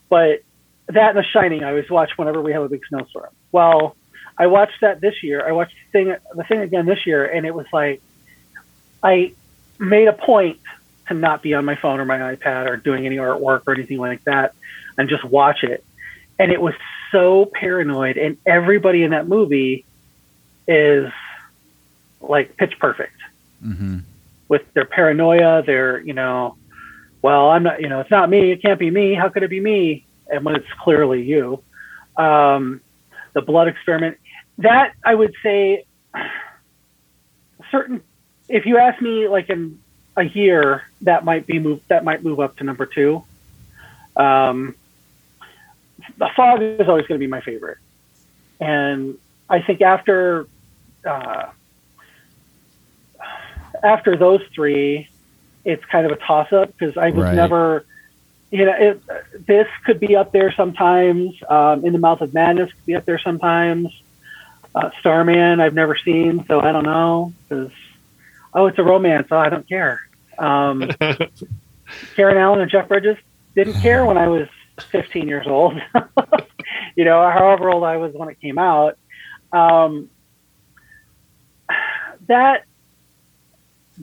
But 0.10 0.44
that 0.88 1.16
and 1.16 1.18
The 1.18 1.24
Shining, 1.24 1.64
I 1.64 1.70
always 1.70 1.90
watch 1.90 2.18
whenever 2.18 2.42
we 2.42 2.54
have 2.54 2.64
a 2.64 2.70
big 2.70 2.86
snowstorm. 2.88 3.32
Well, 3.52 3.96
I 4.38 4.48
watched 4.48 4.82
that 4.82 5.00
this 5.00 5.24
year. 5.24 5.46
I 5.48 5.52
watched 5.52 5.76
the 5.76 5.92
thing, 5.92 6.16
the 6.36 6.44
thing 6.44 6.60
again 6.60 6.86
this 6.86 7.06
year, 7.06 7.26
and 7.26 7.46
it 7.46 7.54
was 7.54 7.68
like 7.72 8.02
I 9.02 9.34
made 9.80 10.08
a 10.08 10.14
point 10.14 10.60
to 11.08 11.14
not 11.14 11.42
be 11.42 11.54
on 11.54 11.66
my 11.66 11.76
phone 11.76 12.00
or 12.00 12.06
my 12.06 12.36
iPad 12.36 12.68
or 12.68 12.78
doing 12.78 13.06
any 13.06 13.18
artwork 13.18 13.64
or 13.68 13.74
anything 13.74 13.98
like 13.98 14.24
that, 14.24 14.56
and 14.98 15.10
just 15.10 15.24
watch 15.24 15.64
it. 15.64 15.84
And 16.40 16.52
it 16.52 16.62
was 16.62 16.74
so 17.12 17.46
paranoid, 17.46 18.18
and 18.18 18.38
everybody 18.46 19.04
in 19.04 19.12
that 19.12 19.28
movie 19.28 19.86
is 20.68 21.12
like 22.22 22.58
pitch 22.58 22.80
perfect 22.80 23.16
hmm 23.64 24.00
with 24.54 24.62
their 24.76 24.86
paranoia, 24.86 25.64
their, 25.64 26.00
you 26.02 26.14
know, 26.14 26.56
well, 27.24 27.50
I'm 27.50 27.64
not, 27.64 27.82
you 27.82 27.90
know, 27.90 28.02
it's 28.02 28.12
not 28.12 28.30
me. 28.30 28.52
It 28.52 28.62
can't 28.62 28.78
be 28.78 28.92
me. 28.92 29.16
How 29.16 29.30
could 29.30 29.42
it 29.42 29.50
be 29.50 29.60
me? 29.60 30.06
And 30.28 30.46
when 30.46 30.56
it's 30.56 30.72
clearly 30.80 31.24
you, 31.24 31.64
um, 32.18 32.80
the 33.34 33.42
blood 33.42 33.68
experiment, 33.68 34.18
that 34.60 34.94
I 35.04 35.16
would 35.16 35.34
say 35.42 35.86
certain, 37.72 38.04
if 38.48 38.68
you 38.68 38.78
ask 38.78 39.02
me 39.02 39.28
like 39.28 39.50
in 39.50 39.80
a 40.16 40.24
year, 40.24 40.84
that 41.02 41.26
might 41.26 41.48
be 41.48 41.58
move, 41.58 41.82
that 41.88 42.04
might 42.04 42.24
move 42.24 42.40
up 42.40 42.58
to 42.58 42.64
number 42.64 42.86
two. 42.86 43.24
Um, 44.16 44.76
the 46.18 46.30
fog 46.36 46.62
is 46.62 46.88
always 46.88 47.08
going 47.08 47.20
to 47.20 47.24
be 47.24 47.28
my 47.28 47.42
favorite. 47.42 47.80
And 48.60 49.18
I 49.50 49.62
think 49.62 49.82
after, 49.82 50.48
uh, 51.08 51.48
after 53.84 54.16
those 54.18 54.42
three, 54.56 55.08
it's 55.66 55.84
kind 55.92 56.06
of 56.06 56.12
a 56.12 56.18
toss 56.18 56.52
up 56.52 56.74
because 56.78 56.96
I 56.98 57.12
was 57.12 57.26
Right. 57.26 57.36
never, 57.36 57.86
you 58.52 58.66
know, 58.66 58.74
it, 58.78 59.02
this 59.48 59.68
could 59.86 60.00
be 60.00 60.16
up 60.16 60.32
there 60.32 60.54
sometimes. 60.56 61.32
Um, 61.50 61.86
In 61.86 61.94
the 61.94 62.00
Mouth 62.00 62.22
of 62.22 62.34
Madness 62.34 62.68
could 62.72 62.86
be 62.86 62.96
up 62.96 63.06
there 63.06 63.20
sometimes. 63.24 63.88
Uh, 64.76 64.90
Starman, 65.00 65.60
I've 65.60 65.74
never 65.76 65.98
seen, 66.04 66.46
so 66.48 66.60
I 66.60 66.72
don't 66.72 66.84
know. 66.86 67.34
Because 67.50 67.72
oh, 68.54 68.68
it's 68.68 68.80
a 68.80 68.84
romance. 68.84 69.28
Oh, 69.32 69.38
I 69.38 69.50
don't 69.50 69.68
care. 69.68 70.00
Um, 70.38 70.90
Karen 72.16 72.38
Allen 72.38 72.62
and 72.62 72.72
Jeff 72.72 72.88
Bridges 72.88 73.18
didn't 73.56 73.82
care 73.82 74.06
when 74.06 74.18
I 74.18 74.28
was 74.28 74.48
15 74.92 75.28
years 75.28 75.46
old. 75.48 75.74
you 76.96 77.06
know, 77.06 77.22
however 77.30 77.70
old 77.70 77.84
I 77.84 77.98
was 77.98 78.14
when 78.16 78.30
it 78.30 78.40
came 78.42 78.58
out. 78.58 78.98
Um, 79.52 80.10
that 82.28 82.64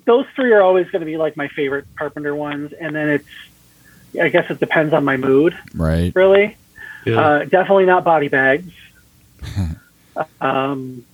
those 0.05 0.27
three 0.37 0.53
are 0.53 0.63
always 0.63 0.89
going 0.91 1.01
to 1.01 1.07
be 1.07 1.17
like 1.17 1.37
my 1.37 1.49
favorite 1.49 1.87
Carpenter 1.97 2.35
ones, 2.35 2.73
and 2.73 2.95
then 2.95 3.09
it's 3.09 3.29
I 4.21 4.29
guess 4.29 4.51
it 4.51 4.59
depends 4.61 4.93
on 4.93 5.05
my 5.05 5.17
mood, 5.17 5.57
Right. 5.75 6.13
really. 6.15 6.57
Yeah. 7.05 7.21
Uh, 7.21 7.45
definitely 7.45 7.87
not 7.87 8.05
body 8.05 8.29
bags. 8.29 8.73
um, 10.41 11.05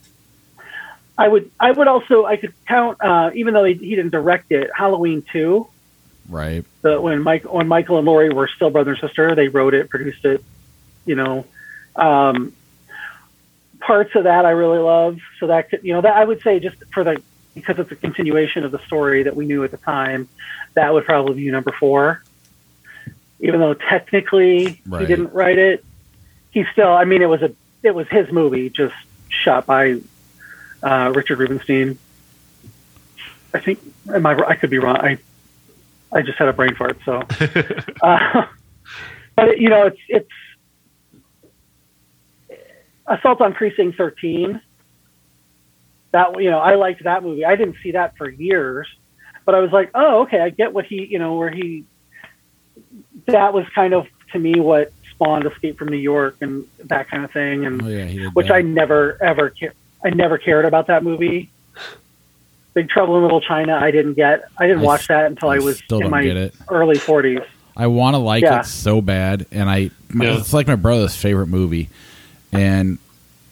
I 1.19 1.29
would 1.29 1.51
I 1.59 1.71
would 1.71 1.89
also 1.89 2.25
I 2.27 2.37
could 2.37 2.53
count 2.67 2.99
uh, 3.01 3.31
even 3.35 3.55
though 3.55 3.65
he, 3.65 3.75
he 3.75 3.97
didn't 3.97 4.11
direct 4.11 4.51
it 4.53 4.71
Halloween 4.75 5.25
two 5.33 5.69
Right. 6.29 6.65
the 6.83 7.01
when 7.01 7.23
Mike 7.23 7.45
when 7.51 7.69
Michael 7.69 7.99
and 7.99 8.07
Laurie 8.07 8.31
were 8.31 8.49
still 8.49 8.71
brother 8.71 8.93
and 8.93 9.01
sister 9.01 9.35
they 9.35 9.49
wrote 9.49 9.75
it 9.75 9.89
produced 9.89 10.25
it 10.25 10.45
you 11.05 11.15
know 11.15 11.47
um, 11.95 12.53
parts 13.81 14.15
of 14.15 14.25
that 14.25 14.45
I 14.45 14.51
really 14.51 14.79
love 14.79 15.19
so 15.39 15.47
that 15.47 15.71
could, 15.71 15.85
you 15.85 15.95
know 15.95 16.01
that 16.01 16.17
I 16.17 16.25
would 16.25 16.43
say 16.43 16.59
just 16.59 16.77
for 16.93 17.05
the 17.05 17.23
because 17.57 17.81
it's 17.81 17.91
a 17.91 17.97
continuation 17.97 18.63
of 18.63 18.71
the 18.71 18.79
story 18.87 19.25
that 19.25 19.35
we 19.35 19.47
knew 19.47 19.65
at 19.65 19.73
the 19.73 19.79
time 19.79 20.29
that 20.75 20.95
would 20.95 21.05
probably 21.05 21.35
be 21.35 21.51
number 21.51 21.73
four. 21.73 22.23
Even 23.41 23.59
though 23.59 23.75
technically 23.75 24.81
he 24.99 25.07
didn't 25.07 25.33
write 25.33 25.59
it 25.59 25.85
he 26.57 26.65
still 26.73 26.91
I 26.91 27.05
mean 27.05 27.21
it 27.21 27.29
was 27.29 27.43
a 27.43 27.53
it 27.83 27.95
was 27.95 28.09
his 28.09 28.33
movie 28.33 28.71
just 28.71 28.95
shot 29.29 29.67
by 29.67 30.01
uh, 30.83 31.13
Richard 31.15 31.39
Rubenstein. 31.39 31.99
I 33.53 33.61
think 33.61 33.79
am 34.09 34.25
I 34.25 34.33
I 34.33 34.57
could 34.57 34.71
be 34.71 34.79
wrong. 34.79 34.97
I 34.97 35.19
I 36.11 36.23
just 36.23 36.39
had 36.39 36.49
a 36.49 36.55
brain 36.55 36.75
fart 36.75 36.99
so. 37.05 37.23
Uh, 38.03 38.47
but 39.35 39.49
it, 39.49 39.59
you 39.59 39.69
know 39.69 39.87
it's 39.87 40.01
it's 40.09 40.31
Assault 43.07 43.43
on 43.43 43.53
Precinct 43.53 43.99
13 43.99 44.59
that 46.13 46.41
you 46.43 46.51
know 46.51 46.59
I 46.59 46.75
liked 46.77 47.05
that 47.05 47.23
movie 47.23 47.45
I 47.45 47.57
didn't 47.57 47.77
see 47.83 47.93
that 47.93 48.17
for 48.17 48.29
years 48.29 48.87
but 49.45 49.55
I 49.55 49.61
was 49.61 49.71
like 49.73 49.91
oh 49.95 50.23
okay 50.23 50.41
I 50.41 50.51
get 50.51 50.73
what 50.73 50.87
he 50.87 51.05
you 51.07 51.19
know 51.19 51.35
where 51.35 51.51
he 51.51 51.85
that 53.27 53.53
was 53.53 53.67
kind 53.75 53.93
of 53.95 54.07
to 54.33 54.39
me 54.39 54.61
what 54.61 54.93
spawned 55.11 55.47
Escape 55.47 55.79
from 55.79 55.89
New 55.89 55.97
York 55.97 56.37
and 56.41 56.67
that 56.85 57.09
kind 57.09 57.25
of 57.25 57.31
thing 57.33 57.65
and 57.67 57.83
Oh 57.83 57.89
yeah, 57.89 58.29
which 58.35 58.49
that. 58.49 58.55
I 58.57 58.63
never 58.63 59.19
ever 59.23 59.51
ca- 59.59 59.73
I 60.05 60.11
never 60.11 60.39
cared 60.39 60.65
about 60.65 60.87
that 60.89 61.03
movie. 61.03 61.51
Big 62.75 62.91
Trouble 62.91 63.17
in 63.17 63.23
Little 63.23 63.41
China, 63.41 63.75
I 63.81 63.91
didn't 63.91 64.15
get. 64.15 64.45
I 64.59 64.67
didn't 64.67 64.83
I 64.83 64.85
watch 64.85 65.09
that 65.09 65.25
until 65.27 65.49
I, 65.49 65.57
I 65.57 65.59
was 65.61 65.79
still 65.79 66.03
in 66.03 66.11
my 66.11 66.21
it. 66.23 66.55
early 66.69 66.99
forties. 66.99 67.41
I 67.75 67.87
want 67.87 68.15
to 68.15 68.19
like 68.19 68.43
Yeah. 68.43 68.61
it 68.61 68.67
so 68.67 69.01
bad, 69.01 69.47
and 69.51 69.69
I 69.71 69.91
my, 70.11 70.27
Yeah. 70.27 70.39
it's 70.39 70.53
like 70.53 70.67
my 70.67 70.77
brother's 70.77 71.17
favorite 71.17 71.47
movie, 71.47 71.89
and 72.53 72.99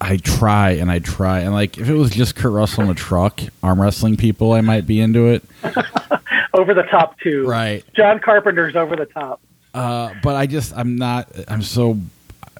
I 0.07 0.19
try 0.19 0.71
and 0.73 0.91
I 0.91 0.99
try 0.99 1.41
and 1.41 1.53
like 1.55 1.79
if 1.79 1.89
it 1.89 1.95
was 1.95 2.11
just 2.11 2.37
Kurt 2.37 2.53
Russell 2.53 2.85
in 2.85 2.91
a 2.91 2.95
truck 2.95 3.41
arm 3.63 3.81
wrestling 3.81 4.17
people, 4.19 4.53
I 4.53 4.61
might 4.61 4.87
be 4.87 5.01
into 5.01 5.29
it. 5.29 5.43
Over 6.55 6.75
the 6.75 6.83
top 6.91 7.19
too. 7.21 7.47
Right. 7.47 7.83
John 7.97 8.21
Carpenter's 8.21 8.77
over 8.77 8.95
the 8.97 9.07
top. 9.07 9.41
Uh, 9.73 10.13
but 10.23 10.37
I 10.37 10.47
just 10.47 10.77
I'm 10.77 10.97
not 10.97 11.29
I'm 11.49 11.63
so 11.63 11.99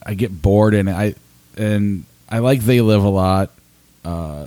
I 0.05 0.15
get 0.15 0.41
bored 0.43 0.75
and 0.75 0.89
I 0.91 1.15
and 1.57 2.05
I 2.31 2.39
like 2.39 2.61
They 2.63 2.81
Live 2.81 3.05
a 3.05 3.09
lot, 3.09 3.51
uh, 4.05 4.47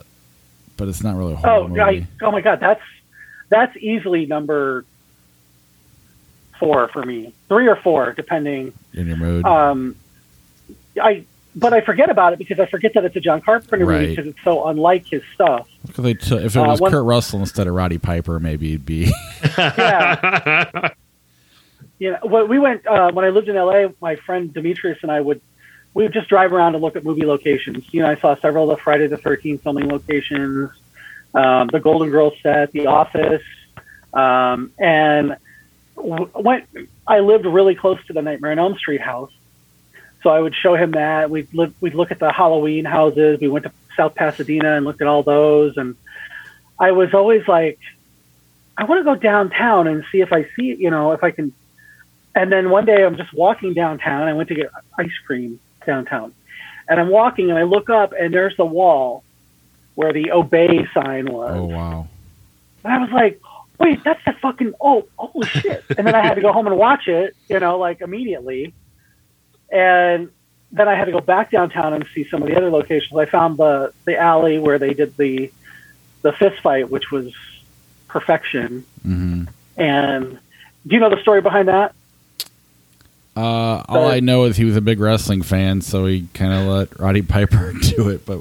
but 0.75 0.87
it's 0.87 1.03
not 1.03 1.15
really 1.15 1.33
a 1.33 1.35
horror 1.37 1.53
Oh, 1.53 1.67
movie. 1.67 1.79
I, 1.81 2.07
oh 2.23 2.31
my 2.31 2.41
God, 2.41 2.59
that's 2.59 2.81
that's 3.49 3.77
easily 3.77 4.25
number 4.25 4.83
four 6.59 6.87
for 6.89 7.03
me. 7.03 7.33
Three 7.47 7.67
or 7.67 7.75
four, 7.77 8.13
depending. 8.13 8.73
in 8.93 9.07
your 9.07 9.17
mood, 9.17 9.45
Um, 9.45 9.95
I 11.01 11.23
but 11.59 11.73
I 11.73 11.81
forget 11.81 12.09
about 12.09 12.33
it 12.33 12.39
because 12.39 12.59
I 12.59 12.65
forget 12.67 12.93
that 12.93 13.03
it's 13.05 13.15
a 13.15 13.19
John 13.19 13.41
Carpenter 13.41 13.85
movie 13.85 14.07
because 14.15 14.27
it's 14.27 14.43
so 14.43 14.67
unlike 14.67 15.05
his 15.07 15.21
stuff. 15.33 15.67
because 15.85 16.03
they 16.03 16.13
took 16.13 16.41
if 16.43 16.55
it 16.55 16.59
uh, 16.59 16.67
was 16.67 16.79
one- 16.79 16.91
Kurt 16.91 17.03
Russell 17.05 17.39
instead 17.39 17.67
of 17.67 17.73
Roddy 17.73 17.97
Piper, 17.97 18.39
maybe 18.39 18.69
it'd 18.73 18.85
be 18.85 19.11
Yeah. 19.57 20.91
you 21.99 22.11
know, 22.21 22.45
we 22.45 22.59
went 22.59 22.85
uh, 22.85 23.11
when 23.11 23.25
I 23.25 23.29
lived 23.29 23.49
in 23.49 23.55
LA, 23.55 23.87
my 24.01 24.15
friend 24.17 24.53
Demetrius 24.53 24.99
and 25.01 25.11
I 25.11 25.19
would 25.21 25.41
we 25.93 26.03
would 26.03 26.13
just 26.13 26.29
drive 26.29 26.53
around 26.53 26.75
and 26.75 26.83
look 26.83 26.95
at 26.95 27.03
movie 27.03 27.25
locations. 27.25 27.91
You 27.91 28.03
know, 28.03 28.09
I 28.09 28.15
saw 28.17 28.35
several 28.35 28.69
of 28.69 28.77
the 28.77 28.83
Friday 28.83 29.07
the 29.07 29.17
Thirteenth 29.17 29.63
filming 29.63 29.87
locations, 29.89 30.69
um, 31.33 31.69
the 31.71 31.79
Golden 31.79 32.11
Girls 32.11 32.33
set, 32.43 32.71
The 32.71 32.85
Office, 32.85 33.41
um, 34.13 34.71
and 34.77 35.37
w- 35.95 36.29
went. 36.35 36.65
I 37.07 37.19
lived 37.21 37.45
really 37.45 37.73
close 37.73 37.97
to 38.07 38.13
the 38.13 38.21
Nightmare 38.21 38.51
on 38.51 38.59
Elm 38.59 38.75
Street 38.77 39.01
house, 39.01 39.31
so 40.23 40.29
I 40.29 40.39
would 40.39 40.55
show 40.55 40.75
him 40.75 40.91
that. 40.91 41.29
We'd 41.29 41.53
live, 41.53 41.73
we'd 41.81 41.93
look 41.93 42.11
at 42.11 42.19
the 42.19 42.31
Halloween 42.31 42.85
houses. 42.85 43.39
We 43.39 43.47
went 43.47 43.65
to 43.65 43.71
South 43.95 44.15
Pasadena 44.15 44.75
and 44.75 44.85
looked 44.85 45.01
at 45.01 45.07
all 45.07 45.23
those, 45.23 45.77
and 45.77 45.95
I 46.79 46.91
was 46.91 47.13
always 47.13 47.47
like, 47.47 47.79
I 48.77 48.83
want 48.83 48.99
to 48.99 49.03
go 49.03 49.15
downtown 49.15 49.87
and 49.87 50.03
see 50.11 50.21
if 50.21 50.31
I 50.31 50.43
see, 50.55 50.75
you 50.75 50.89
know, 50.91 51.11
if 51.11 51.23
I 51.23 51.31
can. 51.31 51.53
And 52.35 52.51
then 52.51 52.69
one 52.69 52.85
day 52.85 53.03
I'm 53.03 53.17
just 53.17 53.33
walking 53.33 53.73
downtown. 53.73 54.27
I 54.27 54.33
went 54.33 54.49
to 54.49 54.55
get 54.55 54.69
ice 54.97 55.17
cream 55.25 55.59
downtown, 55.85 56.33
and 56.87 56.99
I'm 56.99 57.09
walking 57.09 57.49
and 57.49 57.57
I 57.57 57.63
look 57.63 57.89
up 57.89 58.13
and 58.17 58.33
there's 58.33 58.55
the 58.57 58.65
wall 58.65 59.23
where 59.95 60.13
the 60.13 60.31
obey 60.31 60.87
sign 60.93 61.31
was. 61.31 61.55
oh 61.55 61.65
wow. 61.65 62.07
And 62.83 62.93
I 62.93 62.97
was 62.99 63.09
like, 63.09 63.41
wait, 63.79 64.03
that's 64.03 64.23
the 64.25 64.33
fucking 64.33 64.73
oh 64.79 65.07
holy 65.17 65.47
shit! 65.47 65.83
And 65.97 66.05
then 66.05 66.13
I 66.13 66.21
had 66.21 66.35
to 66.35 66.41
go 66.41 66.53
home 66.53 66.67
and 66.67 66.77
watch 66.77 67.07
it, 67.07 67.35
you 67.49 67.59
know, 67.59 67.79
like 67.79 68.01
immediately. 68.01 68.73
And 69.71 70.29
then 70.71 70.87
I 70.87 70.95
had 70.95 71.05
to 71.05 71.11
go 71.11 71.19
back 71.21 71.51
downtown 71.51 71.93
and 71.93 72.05
see 72.13 72.25
some 72.29 72.41
of 72.41 72.47
the 72.49 72.55
other 72.55 72.69
locations. 72.69 73.17
I 73.17 73.25
found 73.25 73.57
the 73.57 73.93
the 74.05 74.17
alley 74.17 74.59
where 74.59 74.77
they 74.79 74.93
did 74.93 75.15
the 75.17 75.51
the 76.23 76.31
fist 76.33 76.59
fight, 76.61 76.89
which 76.89 77.11
was 77.11 77.33
perfection. 78.07 78.85
hmm 79.03 79.43
And 79.77 80.39
do 80.85 80.95
you 80.95 80.99
know 80.99 81.09
the 81.09 81.21
story 81.21 81.41
behind 81.41 81.67
that? 81.67 81.93
Uh, 83.35 83.39
all 83.39 83.83
But- 83.87 84.13
I 84.15 84.19
know 84.19 84.45
is 84.45 84.57
he 84.57 84.65
was 84.65 84.75
a 84.75 84.81
big 84.81 84.99
wrestling 84.99 85.41
fan, 85.43 85.81
so 85.81 86.05
he 86.05 86.27
kind 86.33 86.53
of 86.53 86.65
let 86.67 86.99
Roddy 86.99 87.21
Piper 87.21 87.73
do 87.81 88.09
it. 88.09 88.25
But 88.25 88.39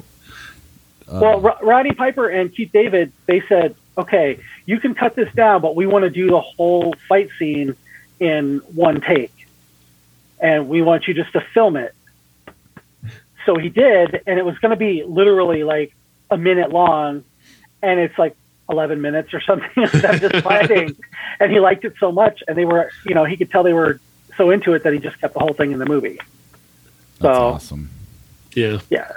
uh, 1.09 1.19
well, 1.21 1.41
Ro- 1.41 1.59
Roddy 1.63 1.93
Piper 1.93 2.29
and 2.29 2.53
Keith 2.55 2.71
David, 2.73 3.13
they 3.27 3.41
said, 3.43 3.75
okay, 3.99 4.41
you 4.65 4.81
can 4.81 4.95
cut 4.95 5.15
this 5.15 5.33
down, 5.35 5.61
but 5.61 5.77
we 5.77 5.87
want 5.87 6.05
to 6.05 6.11
do 6.11 6.29
the 6.31 6.41
whole 6.41 6.95
fight 7.09 7.29
scene 7.39 7.77
in 8.21 8.59
one 8.75 9.01
take. 9.03 9.33
And 10.41 10.69
we 10.69 10.83
want 10.83 11.09
you 11.09 11.15
just 11.15 11.33
to 11.33 11.41
film 11.55 11.77
it. 11.77 11.95
So 13.47 13.57
he 13.57 13.69
did, 13.69 14.23
and 14.27 14.39
it 14.39 14.45
was 14.45 14.59
going 14.59 14.71
to 14.71 14.77
be 14.77 15.05
literally 15.05 15.63
like 15.63 15.95
a 16.31 16.37
minute 16.37 16.71
long, 16.73 17.23
and 17.81 18.01
it's 18.01 18.19
like 18.19 18.37
11 18.69 19.01
minutes 19.01 19.33
or 19.33 19.41
something 19.41 19.71
of 19.85 19.93
them 19.93 20.19
just 20.19 20.37
fighting. 20.45 20.97
And 21.39 21.53
he 21.53 21.61
liked 21.61 21.85
it 21.85 21.93
so 22.01 22.11
much, 22.11 22.43
and 22.49 22.57
they 22.57 22.65
were, 22.65 22.91
you 23.05 23.15
know, 23.15 23.25
he 23.25 23.37
could 23.37 23.51
tell 23.51 23.63
they 23.63 23.75
were 23.75 24.01
so 24.39 24.49
into 24.51 24.73
it 24.73 24.85
that 24.85 24.95
he 24.95 24.99
just 24.99 25.21
kept 25.21 25.35
the 25.35 25.41
whole 25.41 25.53
thing 25.53 25.71
in 25.71 25.79
the 25.79 25.85
movie. 25.85 26.19
that's 27.21 27.37
so- 27.37 27.45
awesome. 27.49 27.91
yeah. 28.55 28.79
Yeah. 28.89 29.13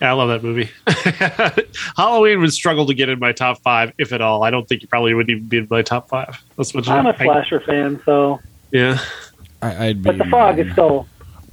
I 0.00 0.12
love 0.12 0.28
that 0.28 0.44
movie. 0.44 0.70
Halloween 1.96 2.40
would 2.40 2.52
struggle 2.52 2.86
to 2.86 2.94
get 2.94 3.08
in 3.08 3.18
my 3.18 3.32
top 3.32 3.60
five, 3.62 3.92
if 3.98 4.12
at 4.12 4.20
all. 4.20 4.44
I 4.44 4.50
don't 4.50 4.68
think 4.68 4.82
it 4.84 4.90
probably 4.90 5.12
would 5.12 5.28
even 5.28 5.46
be 5.48 5.58
in 5.58 5.66
my 5.70 5.82
top 5.82 6.08
five. 6.08 6.40
That's 6.56 6.72
much 6.74 6.88
I'm 6.88 7.06
a 7.06 7.10
I- 7.18 7.24
slasher 7.24 7.58
fan, 7.60 8.00
so. 8.04 8.40
Yeah. 8.70 8.98
I, 9.62 9.86
I'd 9.86 10.02
be. 10.02 10.10
But 10.10 10.18
the 10.18 10.24
fog 10.24 10.58
is 10.58 10.70
still 10.72 11.06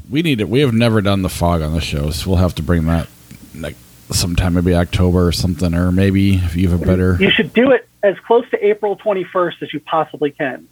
We 0.10 0.22
need 0.22 0.42
it. 0.42 0.50
We 0.50 0.62
have 0.62 0.74
never 0.74 1.02
done 1.02 1.22
the 1.22 1.30
fog 1.30 1.62
on 1.62 1.74
the 1.74 1.82
show, 1.82 2.10
so 2.12 2.30
we'll 2.30 2.40
have 2.40 2.56
to 2.56 2.64
bring 2.64 2.86
that 2.88 3.08
like 3.56 3.76
sometime, 4.12 4.56
maybe 4.56 4.74
October 4.74 5.28
or 5.28 5.32
something, 5.32 5.74
or 5.76 5.92
maybe 5.92 6.36
if 6.36 6.56
you 6.56 6.70
have 6.70 6.82
a 6.82 6.86
better. 6.86 7.16
You 7.20 7.30
should 7.30 7.54
do 7.54 7.72
it 7.72 7.88
as 8.02 8.18
close 8.20 8.50
to 8.50 8.66
April 8.66 8.96
21st 8.98 9.62
as 9.62 9.74
you 9.74 9.80
possibly 9.82 10.32
can, 10.32 10.68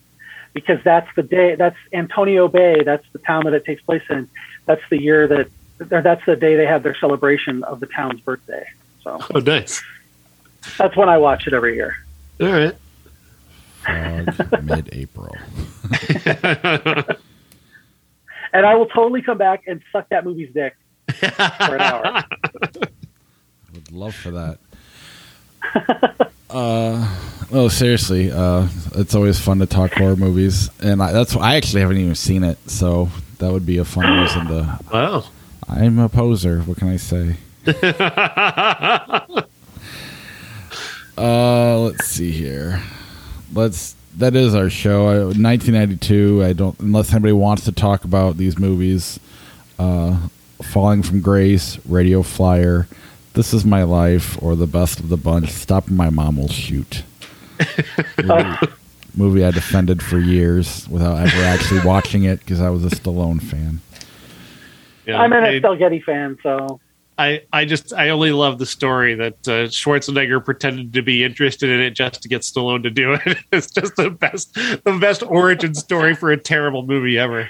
because 0.54 0.82
that's 0.84 1.08
the 1.16 1.24
day. 1.24 1.56
That's 1.56 1.78
Antonio 1.94 2.48
Bay. 2.48 2.84
That's 2.84 3.06
the 3.14 3.20
town 3.20 3.44
that 3.46 3.54
it 3.54 3.64
takes 3.66 3.82
place 3.84 4.04
in. 4.10 4.28
That's 4.66 4.82
the 4.90 5.00
year 5.02 5.28
that. 5.28 5.48
That's 5.80 6.26
the 6.26 6.36
day 6.36 6.56
they 6.56 6.66
have 6.66 6.82
their 6.82 6.96
celebration 6.96 7.64
of 7.64 7.80
the 7.80 7.86
town's 7.86 8.20
birthday. 8.22 8.66
So 9.04 9.22
Oh, 9.36 9.40
nice. 9.40 9.84
that's 10.76 10.96
when 10.98 11.08
I 11.08 11.20
watch 11.20 11.46
it 11.46 11.54
every 11.54 11.76
year. 11.76 11.96
All 12.42 12.48
right. 12.48 12.76
Fog 13.84 14.64
mid-April. 14.64 15.36
And 18.54 18.66
I 18.66 18.76
will 18.76 18.88
totally 18.88 19.22
come 19.22 19.38
back 19.38 19.64
and 19.68 19.82
suck 19.92 20.10
that 20.10 20.26
movie's 20.26 20.54
dick 20.54 20.76
for 21.20 21.26
an 21.76 21.82
hour. 21.82 22.06
I 22.06 22.24
would 23.74 23.92
love 23.92 24.16
for 24.16 24.32
that. 24.32 24.58
uh, 26.50 27.20
no, 27.52 27.68
seriously, 27.68 28.32
uh, 28.32 28.68
it's 28.96 29.16
always 29.16 29.40
fun 29.40 29.60
to 29.60 29.66
talk 29.66 29.92
horror 29.94 30.16
movies, 30.16 30.70
and 30.82 31.02
I, 31.02 31.12
that's 31.12 31.36
I 31.36 31.56
actually 31.56 31.82
haven't 31.82 31.98
even 31.98 32.16
seen 32.16 32.44
it, 32.44 32.58
so 32.70 33.10
that 33.40 33.52
would 33.52 33.66
be 33.66 33.78
a 33.78 33.86
fun 33.86 34.22
reason 34.22 34.48
to. 34.48 34.80
Wow. 34.92 35.26
I'm 35.70 36.00
a 36.00 36.08
poser. 36.08 36.62
What 36.62 36.78
can 36.78 36.88
I 36.88 36.96
say? 36.98 37.36
Uh, 41.18 41.80
let's 41.80 42.06
see 42.06 42.30
here. 42.32 42.80
Let's 43.52 43.96
that 44.18 44.36
is 44.36 44.54
our 44.56 44.70
show. 44.70 45.08
I, 45.08 45.18
1992. 45.26 46.44
I 46.44 46.54
don't 46.54 46.80
unless 46.80 47.12
anybody 47.14 47.34
wants 47.34 47.66
to 47.66 47.72
talk 47.72 48.04
about 48.04 48.38
these 48.38 48.58
movies. 48.60 49.20
Uh, 49.80 50.28
Falling 50.62 51.04
from 51.04 51.22
Grace, 51.22 51.78
Radio 51.86 52.24
Flyer, 52.24 52.88
This 53.34 53.54
Is 53.54 53.64
My 53.64 53.84
Life, 53.84 54.42
or 54.42 54.56
the 54.56 54.66
best 54.66 55.00
of 55.00 55.10
the 55.10 55.18
bunch. 55.18 55.50
Stop 55.52 55.88
My 55.88 56.10
Mom 56.10 56.38
Will 56.38 56.48
Shoot. 56.48 57.04
movie, 58.24 58.68
movie 59.16 59.46
I 59.46 59.52
defended 59.52 60.02
for 60.02 60.18
years 60.18 60.90
without 60.90 61.18
ever 61.20 61.44
actually 61.44 61.82
watching 61.86 62.24
it 62.24 62.40
because 62.40 62.60
I 62.60 62.72
was 62.72 62.84
a 62.84 62.90
Stallone 62.90 63.40
fan. 63.42 63.82
Yeah, 65.06 65.22
I'm 65.22 65.32
an 65.32 65.44
I- 65.44 65.56
Estelle 65.58 65.76
Getty 65.76 66.02
fan, 66.02 66.40
so 66.42 66.80
I, 67.20 67.42
I 67.52 67.66
just 67.66 67.94
I 67.94 68.10
only 68.10 68.32
love 68.32 68.60
the 68.60 68.66
story 68.66 69.16
that 69.16 69.48
uh, 69.48 69.68
Schwarzenegger 69.68 70.44
pretended 70.44 70.94
to 70.94 71.02
be 71.02 71.24
interested 71.24 71.70
in 71.70 71.80
it 71.82 71.92
just 71.92 72.22
to 72.22 72.30
get 72.30 72.42
Stallone 72.42 72.84
to 72.84 72.90
do 72.92 73.14
it. 73.14 73.38
It's 73.52 73.72
just 73.72 73.96
the 73.96 74.10
best 74.12 74.54
the 74.54 74.98
best 75.00 75.24
origin 75.24 75.74
story 75.74 76.14
for 76.14 76.32
a 76.32 76.38
terrible 76.38 76.84
movie 76.86 77.18
ever. 77.18 77.50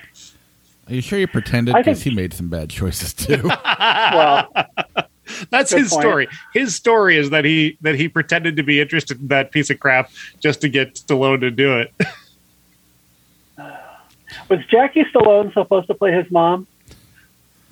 Are 0.88 0.94
you 0.94 1.02
sure 1.02 1.20
you 1.20 1.28
pretended? 1.28 1.76
Because 1.76 2.02
he 2.02 2.12
made 2.12 2.34
some 2.34 2.48
bad 2.50 2.70
choices 2.70 3.14
too. 3.14 3.44
well, 3.44 4.48
That's 5.50 5.72
his 5.72 5.90
point. 5.90 6.02
story. 6.02 6.28
His 6.54 6.74
story 6.74 7.18
is 7.18 7.32
that 7.32 7.44
he 7.44 7.78
that 7.82 7.96
he 7.96 8.08
pretended 8.08 8.56
to 8.56 8.64
be 8.64 8.80
interested 8.80 9.20
in 9.20 9.28
that 9.28 9.52
piece 9.52 9.70
of 9.70 9.82
crap 9.82 10.12
just 10.40 10.62
to 10.62 10.70
get 10.70 10.96
Stallone 10.96 11.42
to 11.42 11.52
do 11.52 11.80
it. 11.80 11.94
was 14.50 14.60
Jackie 14.70 15.04
Stallone 15.14 15.54
supposed 15.54 15.88
to 15.88 15.94
play 15.94 16.14
his 16.14 16.32
mom? 16.32 16.68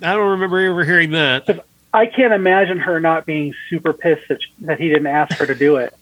I 0.02 0.12
don't 0.12 0.32
remember 0.32 0.58
ever 0.58 0.84
hearing 0.84 1.12
that. 1.12 1.64
I 1.96 2.06
can't 2.06 2.32
imagine 2.32 2.78
her 2.78 3.00
not 3.00 3.24
being 3.26 3.54
super 3.70 3.92
pissed 3.92 4.28
that, 4.28 4.38
that 4.60 4.78
he 4.80 4.88
didn't 4.88 5.06
ask 5.06 5.34
her 5.38 5.46
to 5.46 5.54
do 5.54 5.76
it. 5.76 5.94